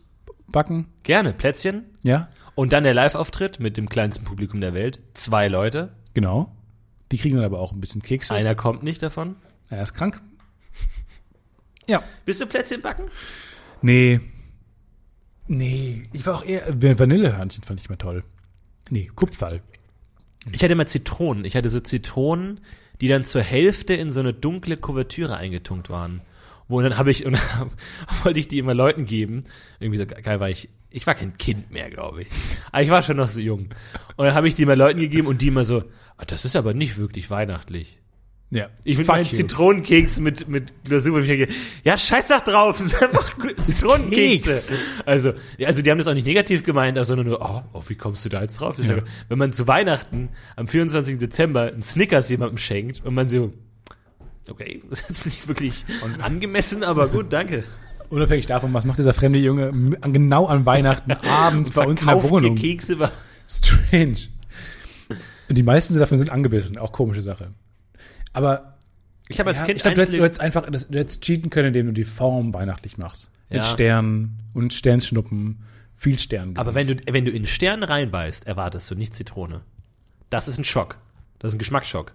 backen. 0.49 0.87
Gerne, 1.03 1.33
Plätzchen. 1.33 1.85
Ja, 2.03 2.29
Und 2.55 2.73
dann 2.73 2.85
der 2.85 2.95
Live-Auftritt 2.95 3.61
mit 3.61 3.77
dem 3.77 3.89
kleinsten 3.89 4.25
Publikum 4.25 4.61
der 4.61 4.75
Welt. 4.75 5.01
Zwei 5.15 5.49
Leute. 5.49 5.93
genau. 6.15 6.53
Die 7.13 7.19
kriegen 7.19 7.35
dann 7.35 7.45
aber 7.45 7.59
auch 7.59 7.73
ein 7.73 7.81
bisschen 7.81 8.03
Kekse. 8.03 8.33
Einer 8.35 8.55
kommt 8.55 8.85
nicht 8.85 9.03
davon. 9.03 9.35
Er 9.69 9.83
ist 9.83 9.95
krank. 9.95 10.21
Ja. 11.89 12.05
Bist 12.25 12.41
du 12.41 12.47
Plätzchen 12.47 12.83
backen? 12.83 13.11
Nee. 13.83 14.21
Nee. 15.49 16.09
Ich 16.13 16.25
war 16.25 16.35
auch 16.35 16.45
eher, 16.45 16.63
Vanillehörnchen 16.81 17.65
fand 17.65 17.81
ich 17.81 17.89
mal 17.89 17.97
toll. 17.97 18.23
Nee, 18.91 19.11
Kupferl. 19.13 19.61
Ich 20.53 20.63
hatte 20.63 20.77
mal 20.77 20.87
Zitronen. 20.87 21.45
Ich 21.45 21.57
hatte 21.57 21.69
so 21.69 21.81
Zitronen, 21.81 22.61
die 23.01 23.09
dann 23.09 23.25
zur 23.25 23.43
Hälfte 23.43 23.95
in 23.95 24.13
so 24.13 24.21
eine 24.21 24.33
dunkle 24.33 24.77
Kuvertüre 24.77 25.37
eingetunkt 25.37 25.91
waren. 25.91 26.21
Wo 26.71 26.81
dann 26.81 26.97
habe 26.97 27.11
ich, 27.11 27.27
und 27.27 27.33
dann 27.57 27.71
wollte 28.23 28.39
ich 28.39 28.49
die 28.49 28.59
immer 28.59 28.75
Leuten 28.75 29.05
geben. 29.05 29.45
Irgendwie 29.81 29.99
so 29.99 30.07
geil 30.07 30.39
war 30.39 30.49
ich, 30.49 30.69
ich 30.91 31.07
war 31.07 31.15
kein 31.15 31.37
Kind 31.37 31.73
mehr, 31.73 31.91
glaube 31.91 32.23
ich. 32.23 32.29
Aber 32.71 32.83
ich 32.83 32.91
war 32.91 33.03
schon 33.03 33.17
noch 33.17 33.29
so 33.29 33.41
jung. 33.41 33.71
Und 34.17 34.25
dann 34.25 34.35
habe 34.35 34.47
ich 34.47 34.55
die 34.55 34.65
mal 34.65 34.77
Leuten 34.77 35.01
gegeben 35.01 35.27
und 35.27 35.43
die 35.43 35.49
immer 35.49 35.65
so, 35.65 35.83
ah, 36.17 36.25
das 36.25 36.45
ist 36.45 36.55
aber 36.55 36.73
nicht 36.73 36.97
wirklich 36.97 37.29
weihnachtlich. 37.29 38.01
Ja. 38.51 38.69
Ich 38.83 38.99
will 38.99 39.05
meinen. 39.05 39.25
Zitronenkeks 39.25 40.19
mit, 40.19 40.49
mit 40.49 40.85
Glasur. 40.85 41.23
Ja, 41.85 41.99
scheiß 41.99 42.29
doch 42.29 42.43
drauf. 42.43 42.81
Es 42.81 42.93
ist 42.93 43.03
einfach 43.03 43.37
Zitronenkekse. 43.65 44.75
Also, 45.07 45.33
also 45.65 45.83
die 45.83 45.91
haben 45.91 45.99
das 45.99 46.07
auch 46.07 46.15
nicht 46.15 46.27
negativ 46.27 46.65
gemeint, 46.65 46.99
sondern 47.05 47.27
nur, 47.29 47.41
oh, 47.41 47.63
oh 47.73 47.83
wie 47.89 47.95
kommst 47.95 48.25
du 48.25 48.29
da 48.29 48.43
jetzt 48.43 48.61
drauf? 48.61 48.77
Das 48.77 48.87
Ja. 48.87 48.99
ja. 48.99 49.03
wenn 49.29 49.39
man 49.39 49.53
zu 49.53 49.67
Weihnachten 49.67 50.31
am 50.57 50.69
24. 50.69 51.19
Dezember 51.19 51.73
einen 51.73 51.83
Snickers 51.83 52.29
jemandem 52.29 52.59
schenkt 52.59 53.05
und 53.05 53.15
man 53.15 53.29
so, 53.29 53.53
okay, 54.51 54.83
das 54.91 55.01
ist 55.01 55.09
jetzt 55.09 55.27
nicht 55.27 55.49
wirklich 55.49 55.85
angemessen, 56.21 56.85
aber 56.85 57.09
gut, 57.09 57.33
danke. 57.33 57.65
Unabhängig 58.09 58.47
davon, 58.47 58.75
was 58.75 58.85
macht 58.85 58.99
dieser 58.99 59.15
fremde 59.15 59.39
Junge 59.39 59.71
genau 60.03 60.47
an 60.47 60.67
Weihnachten 60.67 61.13
abends 61.27 61.71
bei 61.71 61.87
uns 61.87 62.03
in 62.03 62.09
der 62.09 62.23
Wohnung? 62.29 62.57
Kekse 62.57 62.99
war. 62.99 63.13
Strange. 63.47 64.17
Und 65.49 65.59
die 65.59 65.63
meisten 65.63 65.97
davon 65.99 66.19
sind 66.19 66.31
angebissen, 66.31 66.77
auch 66.79 66.93
komische 66.93 67.23
Sache. 67.23 67.51
Aber 68.33 68.79
Ich 69.29 69.39
habe 69.41 69.51
als 69.51 69.61
ja, 69.61 69.65
Kind 69.65 69.77
ich 69.77 69.83
glaube, 69.83 69.95
du 69.97 70.03
hättest, 70.03 70.19
du 70.19 70.23
hättest 70.25 70.41
einfach 70.41 70.69
das, 70.71 70.89
du 70.89 70.99
hättest 70.99 71.23
cheaten 71.23 71.51
können, 71.51 71.69
indem 71.69 71.87
du 71.87 71.93
die 71.93 72.05
Form 72.05 72.53
weihnachtlich 72.53 72.99
machst. 72.99 73.31
Mit 73.49 73.59
Ja. 73.59 73.65
Sternen 73.65 74.39
und 74.55 74.73
Sternschnuppen, 74.73 75.65
viel 75.97 76.19
Sternen. 76.19 76.57
aber 76.57 76.75
wenn 76.75 76.87
du, 76.87 76.97
wenn 77.11 77.25
du 77.25 77.31
in 77.31 77.47
Stern 77.47 77.83
reinbeißt, 77.83 78.47
erwartest 78.47 78.91
du 78.91 78.95
nicht 78.95 79.15
Zitrone. 79.15 79.63
Das 80.31 80.47
ist 80.49 80.59
ein 80.59 80.65
Schock. 80.65 80.97
Das 81.39 81.51
ist 81.51 81.57
ein 81.57 81.59
Geschmacksschock. 81.59 82.13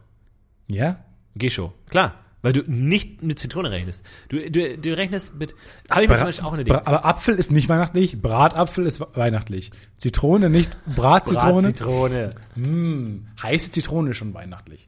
ja, 0.68 0.98
Gescho, 1.38 1.74
klar. 1.90 2.14
Weil 2.46 2.54
du 2.54 2.62
nicht 2.68 3.24
mit 3.24 3.40
Zitrone 3.40 3.72
rechnest. 3.72 4.06
Du, 4.30 4.38
du, 4.38 4.78
du 4.78 4.96
rechnest 4.96 5.34
mit. 5.34 5.56
Habe 5.90 6.04
ich 6.04 6.10
mir 6.10 6.16
zum 6.16 6.28
Beispiel 6.28 6.46
auch 6.46 6.54
eine 6.54 6.62
Idee. 6.62 6.74
Aber 6.74 7.04
Apfel 7.04 7.34
ist 7.40 7.52
nicht 7.52 7.70
weihnachtlich, 7.70 8.22
Bratapfel 8.22 8.86
ist 8.86 9.02
weihnachtlich. 9.16 9.72
Zitrone 9.98 10.52
nicht, 10.52 10.78
Bratzitrone. 10.96 11.74
Zitrone. 11.74 12.36
Hm, 12.54 13.30
heiße 13.42 13.72
Zitrone 13.72 14.12
ist 14.12 14.18
schon 14.18 14.36
weihnachtlich. 14.36 14.88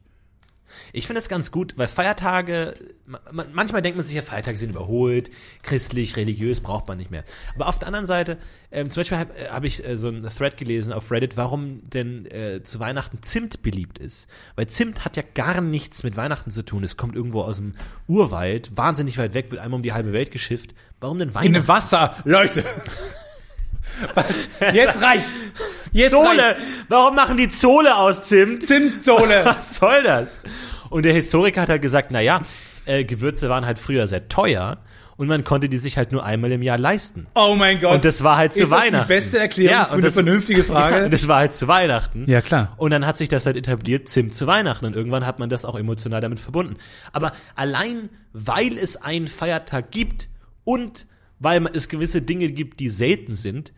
Ich 0.92 1.06
finde 1.06 1.20
das 1.20 1.28
ganz 1.28 1.50
gut, 1.52 1.74
weil 1.76 1.88
Feiertage, 1.88 2.74
ma- 3.06 3.20
ma- 3.30 3.46
manchmal 3.52 3.82
denkt 3.82 3.96
man 3.96 4.06
sich 4.06 4.16
ja, 4.16 4.22
Feiertage 4.22 4.56
sind 4.56 4.70
überholt, 4.70 5.30
christlich, 5.62 6.16
religiös 6.16 6.60
braucht 6.60 6.88
man 6.88 6.98
nicht 6.98 7.10
mehr. 7.10 7.24
Aber 7.54 7.68
auf 7.68 7.78
der 7.78 7.88
anderen 7.88 8.06
Seite, 8.06 8.38
ähm, 8.72 8.90
zum 8.90 9.00
Beispiel 9.00 9.18
habe 9.18 9.32
hab 9.50 9.64
ich 9.64 9.84
äh, 9.86 9.96
so 9.96 10.08
einen 10.08 10.28
Thread 10.28 10.56
gelesen 10.56 10.92
auf 10.92 11.10
Reddit, 11.10 11.36
warum 11.36 11.88
denn 11.90 12.26
äh, 12.26 12.62
zu 12.62 12.80
Weihnachten 12.80 13.22
Zimt 13.22 13.62
beliebt 13.62 13.98
ist. 13.98 14.28
Weil 14.56 14.66
Zimt 14.68 15.04
hat 15.04 15.16
ja 15.16 15.22
gar 15.34 15.60
nichts 15.60 16.02
mit 16.02 16.16
Weihnachten 16.16 16.50
zu 16.50 16.62
tun. 16.62 16.84
Es 16.84 16.96
kommt 16.96 17.14
irgendwo 17.16 17.42
aus 17.42 17.56
dem 17.56 17.74
Urwald, 18.06 18.76
wahnsinnig 18.76 19.18
weit 19.18 19.34
weg, 19.34 19.50
wird 19.50 19.60
einmal 19.60 19.76
um 19.78 19.82
die 19.82 19.92
halbe 19.92 20.12
Welt 20.12 20.30
geschifft. 20.30 20.74
Warum 21.00 21.18
denn 21.18 21.28
In 21.28 21.34
Weihnachten? 21.34 21.68
Wasser, 21.68 22.16
Leute. 22.24 22.64
Was? 24.14 24.26
Jetzt 24.74 25.02
reicht's. 25.02 25.52
Jetzt 25.92 26.12
Zohle! 26.12 26.42
reicht's. 26.42 26.60
Warum 26.88 27.14
machen 27.16 27.36
die 27.36 27.48
Zohle 27.48 27.96
aus 27.96 28.24
Zimt? 28.24 28.64
Zimtsohle. 28.66 29.42
Was 29.44 29.76
soll 29.76 30.02
das? 30.02 30.40
Und 30.90 31.04
der 31.04 31.12
Historiker 31.14 31.62
hat 31.62 31.68
halt 31.68 31.82
gesagt, 31.82 32.08
na 32.10 32.20
ja, 32.20 32.42
äh, 32.86 33.04
Gewürze 33.04 33.48
waren 33.48 33.66
halt 33.66 33.78
früher 33.78 34.06
sehr 34.08 34.28
teuer 34.28 34.78
und 35.16 35.26
man 35.26 35.42
konnte 35.44 35.68
die 35.68 35.78
sich 35.78 35.96
halt 35.96 36.12
nur 36.12 36.24
einmal 36.24 36.52
im 36.52 36.62
Jahr 36.62 36.78
leisten. 36.78 37.26
Oh 37.34 37.54
mein 37.58 37.80
Gott. 37.80 37.92
Und 37.92 38.04
das 38.04 38.22
war 38.22 38.36
halt 38.36 38.52
zu 38.52 38.62
ist 38.62 38.70
das 38.72 38.78
Weihnachten. 38.80 39.08
die 39.08 39.14
beste 39.14 39.38
Erklärung 39.38 39.72
Ja, 39.72 39.84
für 39.84 39.88
und 39.90 39.94
eine 39.94 40.02
das- 40.02 40.14
vernünftige 40.14 40.64
Frage? 40.72 40.96
Ja, 40.98 41.04
und 41.06 41.10
das 41.12 41.26
war 41.28 41.38
halt 41.38 41.54
zu 41.54 41.66
Weihnachten. 41.68 42.24
Ja, 42.30 42.40
klar. 42.40 42.74
Und 42.76 42.90
dann 42.92 43.04
hat 43.04 43.18
sich 43.18 43.28
das 43.28 43.44
halt 43.44 43.56
etabliert, 43.56 44.08
Zimt 44.08 44.36
zu 44.36 44.46
Weihnachten. 44.46 44.86
Und 44.86 44.94
irgendwann 44.94 45.26
hat 45.26 45.38
man 45.40 45.50
das 45.50 45.64
auch 45.64 45.76
emotional 45.78 46.20
damit 46.20 46.38
verbunden. 46.40 46.76
Aber 47.12 47.32
allein, 47.56 48.08
weil 48.32 48.78
es 48.78 48.96
einen 48.96 49.26
Feiertag 49.28 49.90
gibt 49.90 50.28
und 50.64 51.06
weil 51.40 51.66
es 51.72 51.88
gewisse 51.88 52.22
Dinge 52.22 52.48
gibt, 52.50 52.78
die 52.80 52.88
selten 52.88 53.34
sind, 53.34 53.72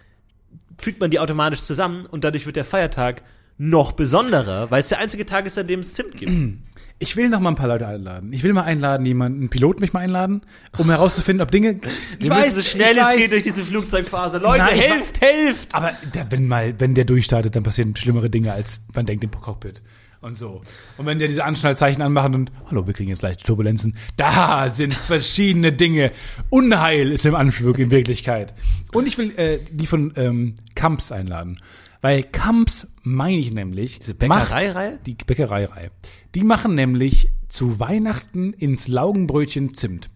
fügt 0.78 1.00
man 1.00 1.10
die 1.10 1.20
automatisch 1.20 1.62
zusammen 1.62 2.06
und 2.06 2.24
dadurch 2.24 2.46
wird 2.46 2.56
der 2.56 2.64
Feiertag 2.64 3.22
noch 3.58 3.92
besonderer, 3.92 4.70
weil 4.70 4.80
es 4.80 4.88
der 4.88 4.98
einzige 5.00 5.26
Tag 5.26 5.44
ist, 5.46 5.58
an 5.58 5.66
dem 5.66 5.80
es 5.80 5.92
Zimt 5.94 6.16
gibt. 6.16 6.32
Ich 7.02 7.16
will 7.16 7.30
noch 7.30 7.40
mal 7.40 7.48
ein 7.48 7.54
paar 7.54 7.66
Leute 7.66 7.86
einladen. 7.86 8.30
Ich 8.34 8.42
will 8.42 8.52
mal 8.52 8.64
einladen, 8.64 9.06
jemanden, 9.06 9.40
einen 9.40 9.48
Piloten 9.48 9.80
mich 9.80 9.94
mal 9.94 10.00
einladen, 10.00 10.42
um 10.76 10.90
herauszufinden, 10.90 11.42
ob 11.42 11.50
Dinge. 11.50 11.80
Ich 12.18 12.28
Wir 12.28 12.34
müssen 12.34 12.52
so 12.52 12.60
schnell 12.60 12.92
ich 12.92 12.98
es 12.98 13.04
weiß. 13.06 13.16
geht 13.16 13.32
durch 13.32 13.42
diese 13.42 13.64
Flugzeugphase. 13.64 14.36
Leute, 14.36 14.64
Nein, 14.64 14.78
helft, 14.78 15.20
helft! 15.22 15.74
Aber 15.74 15.92
der, 16.14 16.30
wenn 16.30 16.46
mal, 16.46 16.78
wenn 16.78 16.94
der 16.94 17.06
durchstartet, 17.06 17.56
dann 17.56 17.62
passieren 17.62 17.96
schlimmere 17.96 18.28
Dinge, 18.28 18.52
als 18.52 18.84
man 18.94 19.06
denkt 19.06 19.24
im 19.24 19.30
Cockpit. 19.30 19.80
Und 20.20 20.36
so. 20.36 20.60
Und 20.98 21.06
wenn 21.06 21.18
der 21.18 21.28
diese 21.28 21.44
Anschnallzeichen 21.44 22.02
anmachen 22.02 22.34
und, 22.34 22.52
hallo, 22.70 22.86
wir 22.86 22.92
kriegen 22.92 23.08
jetzt 23.08 23.22
leichte 23.22 23.44
Turbulenzen. 23.44 23.96
Da 24.18 24.68
sind 24.68 24.92
verschiedene 24.92 25.72
Dinge. 25.72 26.12
Unheil 26.50 27.12
ist 27.12 27.24
im 27.24 27.34
Anflug 27.34 27.78
in 27.78 27.90
Wirklichkeit. 27.90 28.52
Und 28.92 29.08
ich 29.08 29.16
will 29.16 29.32
äh, 29.38 29.60
die 29.70 29.86
von 29.86 30.12
ähm, 30.16 30.56
Kamps 30.74 31.12
einladen. 31.12 31.58
Weil 32.00 32.22
Kamps 32.22 32.86
meine 33.02 33.36
ich 33.38 33.52
nämlich. 33.52 33.98
Diese 33.98 34.14
Bäckereireihe? 34.14 34.98
Die 35.06 35.14
Bäckereireihe. 35.14 35.90
Die 36.34 36.42
machen 36.44 36.74
nämlich 36.74 37.30
zu 37.48 37.78
Weihnachten 37.80 38.52
ins 38.54 38.88
Laugenbrötchen 38.88 39.74
Zimt. 39.74 40.08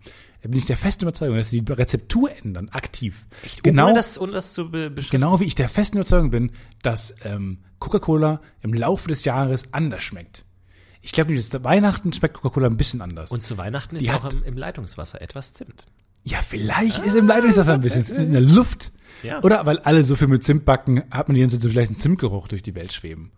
Da 0.42 0.48
bin 0.48 0.58
ich 0.58 0.66
der 0.66 0.76
festen 0.76 1.04
Überzeugung, 1.04 1.36
dass 1.36 1.50
sie 1.50 1.62
die 1.62 1.72
Rezeptur 1.72 2.30
ändern, 2.42 2.68
aktiv. 2.70 3.26
Genau, 3.62 3.86
Ohne 3.86 3.94
das, 3.94 4.20
ohne 4.20 4.32
das 4.32 4.52
zu 4.52 4.70
be 4.70 4.90
beschreiben. 4.90 5.10
genau 5.22 5.40
wie 5.40 5.44
ich 5.44 5.54
der 5.54 5.68
festen 5.70 5.96
Überzeugung 5.96 6.30
bin, 6.30 6.50
dass 6.82 7.16
ähm, 7.24 7.58
Coca-Cola 7.78 8.40
im 8.60 8.74
Laufe 8.74 9.08
des 9.08 9.24
Jahres 9.24 9.64
anders 9.72 10.02
schmeckt. 10.02 10.44
Ich 11.00 11.12
glaube, 11.12 11.34
Weihnachten 11.64 12.12
schmeckt 12.12 12.34
Coca-Cola 12.36 12.66
ein 12.68 12.76
bisschen 12.76 13.00
anders. 13.02 13.30
Und 13.30 13.42
zu 13.42 13.56
Weihnachten 13.58 13.96
ist 13.96 14.06
Die 14.06 14.10
auch 14.10 14.22
hat- 14.22 14.34
im, 14.34 14.42
im 14.42 14.56
Leitungswasser 14.56 15.20
etwas 15.22 15.52
Zimt. 15.54 15.86
ja, 16.24 16.38
vielleicht 16.46 17.04
ist 17.04 17.14
im 17.16 17.26
Leitungswasser 17.26 17.74
ein 17.74 17.80
bisschen 17.80 18.04
in 18.14 18.32
der 18.32 18.40
Luft. 18.40 18.92
Ja. 19.24 19.42
Oder 19.42 19.64
weil 19.66 19.78
alle 19.80 20.04
so 20.04 20.16
viel 20.16 20.28
mit 20.28 20.44
Zimt 20.44 20.64
backen, 20.64 21.02
hat 21.10 21.28
man 21.28 21.34
die 21.34 21.40
ganze 21.40 21.56
Zeit 21.56 21.62
so 21.62 21.70
vielleicht 21.70 21.88
einen 21.88 21.96
Zimtgeruch 21.96 22.46
durch 22.46 22.62
die 22.62 22.74
Welt 22.74 22.92
schweben. 22.92 23.32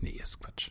Nee, 0.00 0.18
ist 0.22 0.40
Quatsch. 0.40 0.70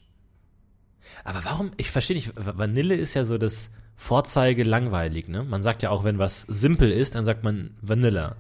Aber 1.23 1.45
warum? 1.45 1.71
Ich 1.77 1.91
verstehe 1.91 2.15
nicht. 2.15 2.33
Vanille 2.35 2.95
ist 2.95 3.13
ja 3.13 3.25
so 3.25 3.37
das 3.37 3.71
Vorzeige 3.95 4.63
langweilig, 4.63 5.27
ne? 5.27 5.43
Man 5.43 5.63
sagt 5.63 5.83
ja 5.83 5.89
auch, 5.89 6.03
wenn 6.03 6.19
was 6.19 6.41
simpel 6.41 6.91
ist, 6.91 7.15
dann 7.15 7.23
sagt 7.23 7.43
man 7.43 7.75
Vanilla. 7.81 8.35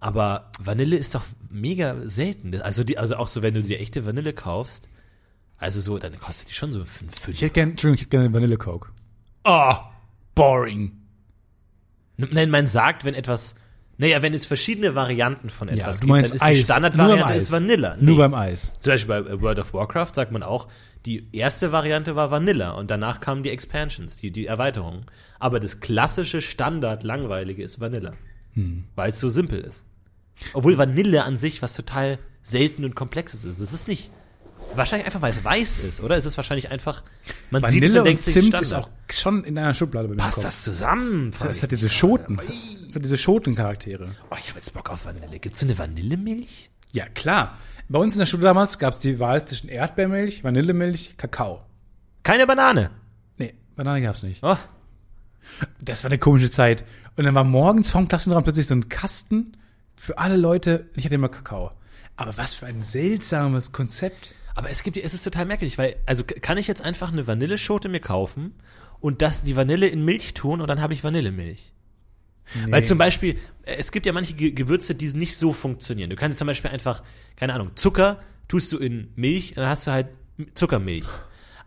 Aber 0.00 0.50
Vanille 0.60 0.96
ist 0.96 1.14
doch 1.14 1.24
mega 1.48 1.96
selten. 2.04 2.60
Also, 2.60 2.84
die, 2.84 2.98
also 2.98 3.16
auch 3.16 3.28
so, 3.28 3.40
wenn 3.40 3.54
du 3.54 3.62
dir 3.62 3.80
echte 3.80 4.04
Vanille 4.04 4.32
kaufst, 4.34 4.88
also 5.56 5.80
so, 5.80 5.98
dann 5.98 6.18
kostet 6.18 6.50
die 6.50 6.54
schon 6.54 6.72
so 6.72 6.84
fünf, 6.84 7.28
Ich 7.28 7.40
hätte 7.40 7.54
gerne, 7.54 7.70
Entschuldigung, 7.70 7.94
ich 7.94 8.00
hätte 8.02 8.10
gerne 8.10 8.32
Vanille 8.32 8.58
Coke. 8.58 8.90
Oh, 9.44 9.74
boring. 10.34 11.00
Nein, 12.16 12.50
man 12.50 12.68
sagt, 12.68 13.04
wenn 13.04 13.14
etwas, 13.14 13.54
naja, 13.98 14.22
wenn 14.22 14.34
es 14.34 14.46
verschiedene 14.46 14.94
Varianten 14.94 15.50
von 15.50 15.68
Ja, 15.68 15.74
etwas 15.74 16.00
du 16.00 16.06
gibt, 16.06 16.16
dann 16.26 16.32
ist 16.34 16.42
Eis. 16.42 16.50
die 16.52 16.56
Nur 16.58 16.64
Standardvariante 16.64 17.34
ist. 17.34 17.52
Vanilla. 17.52 17.96
Nur 18.00 18.14
Nee. 18.14 18.18
beim 18.18 18.34
Eis. 18.34 18.72
Zum 18.80 18.92
Beispiel 18.92 19.22
bei 19.22 19.30
äh, 19.30 19.40
World 19.40 19.58
of 19.58 19.72
Warcraft 19.74 20.14
sagt 20.14 20.32
man 20.32 20.42
auch, 20.42 20.68
die 21.06 21.28
erste 21.32 21.70
Variante 21.70 22.16
war 22.16 22.30
Vanilla 22.30 22.72
und 22.72 22.90
danach 22.90 23.20
kamen 23.20 23.42
die 23.42 23.50
Expansions, 23.50 24.16
die, 24.16 24.30
die 24.30 24.46
Erweiterungen. 24.46 25.04
Aber 25.38 25.60
das 25.60 25.80
klassische 25.80 26.40
Standard 26.40 27.02
langweilige 27.02 27.62
ist 27.62 27.78
Vanilla. 27.80 28.14
Hm. 28.54 28.84
Weil 28.94 29.10
es 29.10 29.20
so 29.20 29.28
simpel 29.28 29.60
ist. 29.60 29.84
Obwohl 30.54 30.78
Vanille 30.78 31.24
an 31.24 31.36
sich 31.36 31.60
was 31.62 31.74
total 31.74 32.18
selten 32.42 32.84
und 32.84 32.94
komplexes 32.94 33.44
ist. 33.44 33.60
Es 33.60 33.72
ist 33.72 33.86
nicht. 33.88 34.10
Wahrscheinlich 34.76 35.06
einfach, 35.06 35.22
weil 35.22 35.30
es 35.30 35.44
weiß 35.44 35.78
ist, 35.78 36.00
oder? 36.00 36.16
Es 36.16 36.24
ist 36.24 36.36
wahrscheinlich 36.36 36.70
einfach, 36.70 37.02
man 37.50 37.64
sieht 37.64 37.82
es 37.82 37.90
Vanille 37.90 38.00
und 38.00 38.06
denkt 38.06 38.22
sich 38.22 38.34
Zimt 38.34 38.60
ist 38.60 38.72
auch 38.72 38.88
schon 39.10 39.44
in 39.44 39.58
einer 39.58 39.74
Schublade 39.74 40.08
bei 40.08 40.14
mir. 40.14 40.20
Passt 40.20 40.44
das 40.44 40.62
zusammen? 40.62 41.32
ich 41.50 41.62
hat 41.62 41.70
diese 41.70 41.88
Schoten. 41.88 42.38
Das 42.86 42.96
hat 42.96 43.04
diese 43.04 43.16
Schotencharaktere. 43.16 44.14
Oh, 44.30 44.36
ich 44.38 44.48
habe 44.48 44.58
jetzt 44.58 44.72
Bock 44.74 44.90
auf 44.90 45.06
Vanille. 45.06 45.38
Gibt's 45.38 45.60
so 45.60 45.66
eine 45.66 45.78
Vanillemilch? 45.78 46.70
Ja, 46.92 47.06
klar. 47.08 47.58
Bei 47.88 47.98
uns 47.98 48.14
in 48.14 48.20
der 48.20 48.26
Schule 48.26 48.44
damals 48.44 48.78
gab 48.78 48.94
es 48.94 49.00
die 49.00 49.20
Wahl 49.20 49.44
zwischen 49.46 49.68
Erdbeermilch, 49.68 50.44
Vanillemilch, 50.44 51.16
Kakao. 51.16 51.62
Keine 52.22 52.46
Banane. 52.46 52.90
Nee, 53.36 53.54
Banane 53.76 54.00
gab's 54.00 54.22
nicht. 54.22 54.42
Oh, 54.42 54.56
Das 55.80 56.04
war 56.04 56.10
eine 56.10 56.18
komische 56.18 56.50
Zeit. 56.50 56.84
Und 57.16 57.24
dann 57.24 57.34
war 57.34 57.44
morgens 57.44 57.90
vom 57.90 58.08
Klassenraum 58.08 58.44
plötzlich 58.44 58.66
so 58.66 58.74
ein 58.74 58.88
Kasten 58.88 59.56
für 59.96 60.18
alle 60.18 60.36
Leute. 60.36 60.88
Ich 60.94 61.04
hatte 61.04 61.14
immer 61.14 61.28
Kakao. 61.28 61.70
Aber 62.16 62.36
was 62.36 62.54
für 62.54 62.66
ein 62.66 62.82
seltsames 62.82 63.72
Konzept. 63.72 64.30
Aber 64.54 64.70
es 64.70 64.82
gibt, 64.82 64.96
es 64.96 65.14
ist 65.14 65.24
total 65.24 65.46
merkwürdig, 65.46 65.78
weil, 65.78 65.96
also 66.06 66.24
kann 66.24 66.58
ich 66.58 66.66
jetzt 66.66 66.82
einfach 66.82 67.12
eine 67.12 67.26
Vanilleschote 67.26 67.88
mir 67.88 68.00
kaufen 68.00 68.54
und 69.00 69.20
das, 69.20 69.42
die 69.42 69.56
Vanille 69.56 69.88
in 69.88 70.04
Milch 70.04 70.34
tun 70.34 70.60
und 70.60 70.68
dann 70.68 70.80
habe 70.80 70.94
ich 70.94 71.02
Vanillemilch. 71.02 71.72
Weil 72.68 72.84
zum 72.84 72.98
Beispiel, 72.98 73.36
äh, 73.64 73.76
es 73.78 73.90
gibt 73.90 74.06
ja 74.06 74.12
manche 74.12 74.34
Ge 74.34 74.50
Gewürze, 74.52 74.94
die 74.94 75.08
nicht 75.14 75.36
so 75.36 75.52
funktionieren. 75.52 76.10
Du 76.10 76.16
kannst 76.16 76.38
zum 76.38 76.46
Beispiel 76.46 76.70
einfach, 76.70 77.02
keine 77.36 77.54
Ahnung, 77.54 77.70
Zucker 77.74 78.20
tust 78.48 78.70
du 78.72 78.78
in 78.78 79.08
Milch, 79.16 79.54
dann 79.56 79.66
hast 79.66 79.86
du 79.86 79.92
halt 79.92 80.08
Zuckermilch. 80.54 81.06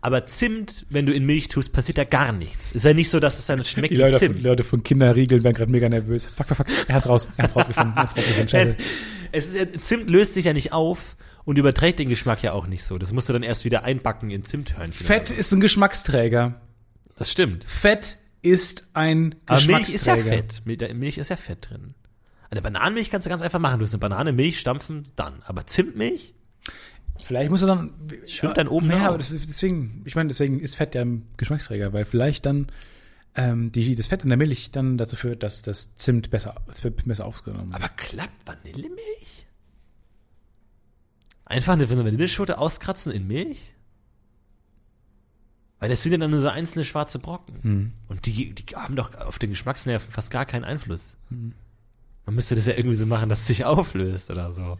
Aber 0.00 0.26
Zimt, 0.26 0.86
wenn 0.90 1.06
du 1.06 1.12
in 1.12 1.26
Milch 1.26 1.48
tust, 1.48 1.72
passiert 1.72 1.98
da 1.98 2.04
gar 2.04 2.30
nichts. 2.32 2.70
Ist 2.70 2.84
ja 2.84 2.94
nicht 2.94 3.10
so, 3.10 3.18
dass 3.18 3.38
es 3.38 3.46
dann 3.46 3.64
schmeckt 3.64 3.90
Die 3.90 3.96
wie 3.96 4.02
Leute, 4.02 4.18
von, 4.18 4.28
Zimt. 4.28 4.42
Leute 4.42 4.64
von 4.64 4.82
Kinderriegeln 4.82 5.42
werden 5.42 5.56
gerade 5.56 5.72
mega 5.72 5.88
nervös. 5.88 6.26
Fuck, 6.26 6.46
fuck, 6.46 6.56
fuck. 6.58 6.66
Er 6.86 6.94
hat's 6.94 7.08
raus. 7.08 7.28
Er 7.36 7.44
hat's 7.44 7.56
rausgefunden. 7.56 7.94
Er 7.96 8.02
hat's 8.02 8.16
rausgefunden. 8.16 8.48
Scheiße. 8.48 8.76
Es 9.30 9.54
ist 9.54 9.84
Zimt 9.84 10.08
löst 10.08 10.32
sich 10.32 10.46
ja 10.46 10.54
nicht 10.54 10.72
auf 10.72 11.14
und 11.48 11.56
überträgt 11.56 11.98
den 11.98 12.10
Geschmack 12.10 12.42
ja 12.42 12.52
auch 12.52 12.66
nicht 12.66 12.84
so. 12.84 12.98
Das 12.98 13.14
musst 13.14 13.30
du 13.30 13.32
dann 13.32 13.42
erst 13.42 13.64
wieder 13.64 13.82
einbacken 13.82 14.28
in 14.28 14.44
Zimthörnchen. 14.44 15.06
Fett 15.06 15.30
ist 15.30 15.50
ein 15.50 15.60
Geschmacksträger. 15.60 16.60
Das 17.16 17.30
stimmt. 17.30 17.64
Fett 17.64 18.18
ist 18.42 18.88
ein 18.92 19.34
Aber 19.46 19.56
Geschmacksträger. 19.56 19.78
Milch 19.78 19.94
ist 19.94 20.06
ja 20.06 20.16
Fett. 20.18 20.94
Milch 20.94 21.16
ist 21.16 21.30
ja 21.30 21.36
Fett 21.38 21.70
drin. 21.70 21.94
Eine 22.50 22.60
Bananenmilch 22.60 23.08
kannst 23.08 23.24
du 23.24 23.30
ganz 23.30 23.40
einfach 23.40 23.60
machen. 23.60 23.78
Du 23.78 23.86
hast 23.86 23.94
eine 23.94 24.00
Banane, 24.00 24.32
Milch, 24.32 24.60
stampfen, 24.60 25.08
dann. 25.16 25.42
Aber 25.46 25.66
Zimtmilch? 25.66 26.34
Vielleicht 27.24 27.48
muss 27.48 27.62
er 27.62 27.68
dann. 27.68 27.94
Schwimmt 28.26 28.58
dann 28.58 28.68
oben 28.68 28.90
Ja, 28.90 29.08
aber 29.08 29.16
deswegen, 29.16 30.02
ich 30.04 30.16
meine, 30.16 30.28
deswegen 30.28 30.60
ist 30.60 30.74
Fett 30.74 30.94
ja 30.94 31.00
ein 31.00 31.28
Geschmacksträger, 31.38 31.94
weil 31.94 32.04
vielleicht 32.04 32.44
dann 32.44 32.66
ähm, 33.36 33.72
die, 33.72 33.94
das 33.94 34.08
Fett 34.08 34.22
in 34.22 34.28
der 34.28 34.36
Milch 34.36 34.70
dann 34.70 34.98
dazu 34.98 35.16
führt, 35.16 35.42
dass 35.42 35.62
das 35.62 35.96
Zimt 35.96 36.28
besser, 36.28 36.56
besser 37.06 37.24
aufgenommen 37.24 37.72
wird. 37.72 37.82
Aber 37.82 37.88
klappt 37.88 38.46
Vanillemilch? 38.46 39.37
Einfach 41.48 41.72
eine 41.72 41.88
Vanilleschote 41.88 42.58
auskratzen 42.58 43.10
in 43.10 43.26
Milch? 43.26 43.74
Weil 45.80 45.88
das 45.88 46.02
sind 46.02 46.12
ja 46.12 46.18
dann 46.18 46.30
nur 46.30 46.40
so 46.40 46.48
einzelne 46.48 46.84
schwarze 46.84 47.18
Brocken. 47.18 47.92
Und 48.08 48.26
die, 48.26 48.52
die 48.54 48.76
haben 48.76 48.96
doch 48.96 49.14
auf 49.14 49.38
den 49.38 49.50
Geschmacksnerv 49.50 50.02
fast 50.10 50.30
gar 50.30 50.44
keinen 50.44 50.64
Einfluss. 50.64 51.16
Man 51.30 52.34
müsste 52.34 52.54
das 52.54 52.66
ja 52.66 52.74
irgendwie 52.74 52.96
so 52.96 53.06
machen, 53.06 53.28
dass 53.28 53.40
es 53.40 53.46
sich 53.46 53.64
auflöst 53.64 54.30
oder 54.30 54.52
so. 54.52 54.76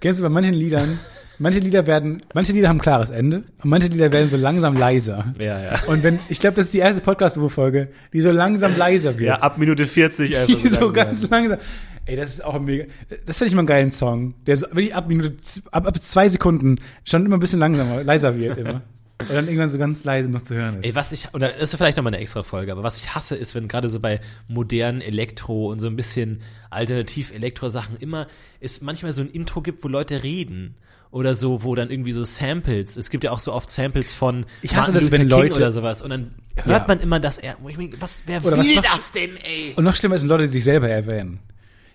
Kennst 0.00 0.20
du 0.20 0.24
bei 0.24 0.28
manchen 0.28 0.52
Liedern, 0.52 0.98
manche 1.38 1.60
Lieder 1.60 1.86
werden, 1.86 2.20
manche 2.34 2.52
Lieder 2.52 2.68
haben 2.68 2.76
ein 2.78 2.82
klares 2.82 3.08
Ende 3.08 3.44
und 3.62 3.70
manche 3.70 3.88
Lieder 3.88 4.12
werden 4.12 4.28
so 4.28 4.36
langsam 4.36 4.76
leiser. 4.76 5.32
Ja, 5.38 5.58
ja. 5.58 5.82
Und 5.86 6.02
wenn, 6.02 6.18
ich 6.28 6.38
glaube, 6.38 6.56
das 6.56 6.66
ist 6.66 6.74
die 6.74 6.80
erste 6.80 7.00
Podcast-Folge, 7.00 7.88
die 8.12 8.20
so 8.20 8.30
langsam 8.30 8.76
leiser 8.76 9.18
wird. 9.18 9.28
Ja, 9.28 9.36
ab 9.36 9.56
Minute 9.56 9.86
40 9.86 10.36
einfach. 10.36 10.60
Die 10.60 10.68
so 10.68 10.80
langsam. 10.80 10.92
ganz 10.92 11.30
langsam. 11.30 11.58
Ey, 12.06 12.16
das 12.16 12.30
ist 12.34 12.44
auch 12.44 12.54
ein 12.54 12.64
mega. 12.64 12.84
Das 13.26 13.38
finde 13.38 13.48
ich 13.48 13.54
mal 13.54 13.60
einen 13.60 13.66
geilen 13.66 13.92
Song. 13.92 14.34
Der 14.46 14.56
so, 14.56 14.66
wenn 14.72 14.84
ich 14.86 14.94
ab 14.94 15.08
Minute, 15.08 15.34
ab, 15.72 15.86
ab 15.86 16.02
zwei 16.02 16.28
Sekunden 16.28 16.80
schon 17.04 17.26
immer 17.26 17.36
ein 17.36 17.40
bisschen 17.40 17.58
langsamer, 17.58 18.02
leiser 18.04 18.36
wird 18.36 18.56
immer. 18.58 18.82
Und 19.18 19.30
dann 19.30 19.46
irgendwann 19.46 19.70
so 19.70 19.78
ganz 19.78 20.04
leise 20.04 20.28
noch 20.28 20.42
zu 20.42 20.54
hören 20.54 20.76
ist. 20.80 20.84
Ey, 20.86 20.94
was 20.94 21.10
ich, 21.12 21.32
oder 21.32 21.48
das 21.48 21.70
ist 21.72 21.76
vielleicht 21.76 21.96
nochmal 21.96 22.12
eine 22.12 22.22
extra 22.22 22.42
Folge, 22.42 22.70
aber 22.72 22.82
was 22.82 22.98
ich 22.98 23.14
hasse, 23.14 23.34
ist, 23.34 23.54
wenn 23.54 23.66
gerade 23.66 23.88
so 23.88 23.98
bei 23.98 24.20
modernen 24.46 25.00
Elektro 25.00 25.70
und 25.72 25.80
so 25.80 25.86
ein 25.86 25.96
bisschen 25.96 26.42
alternativ 26.70 27.32
Elektro-Sachen 27.32 27.96
immer 27.96 28.26
es 28.60 28.82
manchmal 28.82 29.12
so 29.14 29.22
ein 29.22 29.30
Intro 29.30 29.62
gibt, 29.62 29.82
wo 29.84 29.88
Leute 29.88 30.22
reden. 30.22 30.74
Oder 31.12 31.34
so, 31.34 31.62
wo 31.62 31.74
dann 31.74 31.88
irgendwie 31.90 32.12
so 32.12 32.24
Samples, 32.24 32.96
es 32.98 33.08
gibt 33.08 33.24
ja 33.24 33.30
auch 33.30 33.38
so 33.40 33.52
oft 33.54 33.70
Samples 33.70 34.12
von 34.12 34.44
Ich 34.60 34.72
hasse 34.76 34.92
Martin 34.92 34.94
das, 34.94 35.02
Luther 35.04 35.12
wenn 35.12 35.20
King 35.22 35.30
Leute- 35.30 35.54
oder 35.56 35.72
sowas 35.72 36.02
und 36.02 36.10
dann 36.10 36.34
hört 36.56 36.82
Ja. 36.82 36.84
man 36.86 37.00
immer, 37.00 37.18
dass 37.20 37.38
er, 37.38 37.56
was, 38.00 38.24
wer 38.26 38.44
Oder 38.44 38.58
was 38.58 38.66
will 38.68 38.76
noch- 38.76 38.82
das 38.82 39.12
denn, 39.12 39.30
ey? 39.42 39.72
Und 39.76 39.84
noch 39.84 39.94
schlimmer 39.94 40.18
sind 40.18 40.28
Leute, 40.28 40.42
die 40.42 40.48
sich 40.50 40.64
selber 40.64 40.90
erwähnen. 40.90 41.38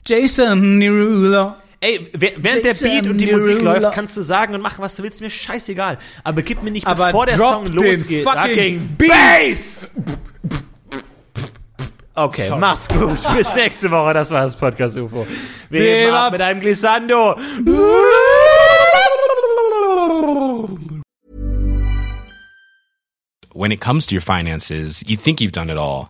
Jason 0.05 0.79
Derulo. 0.79 1.53
Ey, 1.79 2.09
während 2.13 2.63
der 2.63 2.71
Jason 2.73 2.89
Beat 2.89 3.07
und 3.07 3.17
die 3.17 3.25
Derulo. 3.25 3.43
Musik 3.43 3.61
läuft, 3.61 3.91
kannst 3.93 4.15
du 4.17 4.21
sagen 4.21 4.53
und 4.53 4.61
machen, 4.61 4.81
was 4.83 4.95
du 4.95 5.03
willst, 5.03 5.21
mir 5.21 5.29
scheißegal. 5.29 5.97
Aber 6.23 6.41
gib 6.41 6.61
mir 6.63 6.71
nicht, 6.71 6.85
Aber 6.85 7.07
bevor 7.07 7.25
der 7.25 7.37
Song 7.37 7.65
losgeht, 7.67 8.23
fucking 8.23 8.97
Bass! 8.97 9.91
Okay, 12.13 12.41
Sorry. 12.41 12.59
macht's 12.59 12.87
gut. 12.89 13.17
Bis 13.37 13.55
nächste 13.55 13.89
Woche. 13.89 14.13
Das 14.13 14.29
war 14.31 14.43
das 14.43 14.55
Podcast 14.55 14.97
UFO. 14.97 15.25
Wir 15.69 15.79
Dem 15.79 15.87
heben 16.05 16.13
ab 16.13 16.25
ab. 16.25 16.31
mit 16.33 16.41
einem 16.41 16.59
Glissando. 16.59 17.35
when 23.53 23.71
it 23.71 23.81
comes 23.81 24.05
to 24.05 24.15
your 24.15 24.21
finances, 24.21 25.03
you 25.07 25.17
think 25.17 25.39
you've 25.41 25.51
done 25.51 25.69
it 25.69 25.77
all. 25.77 26.09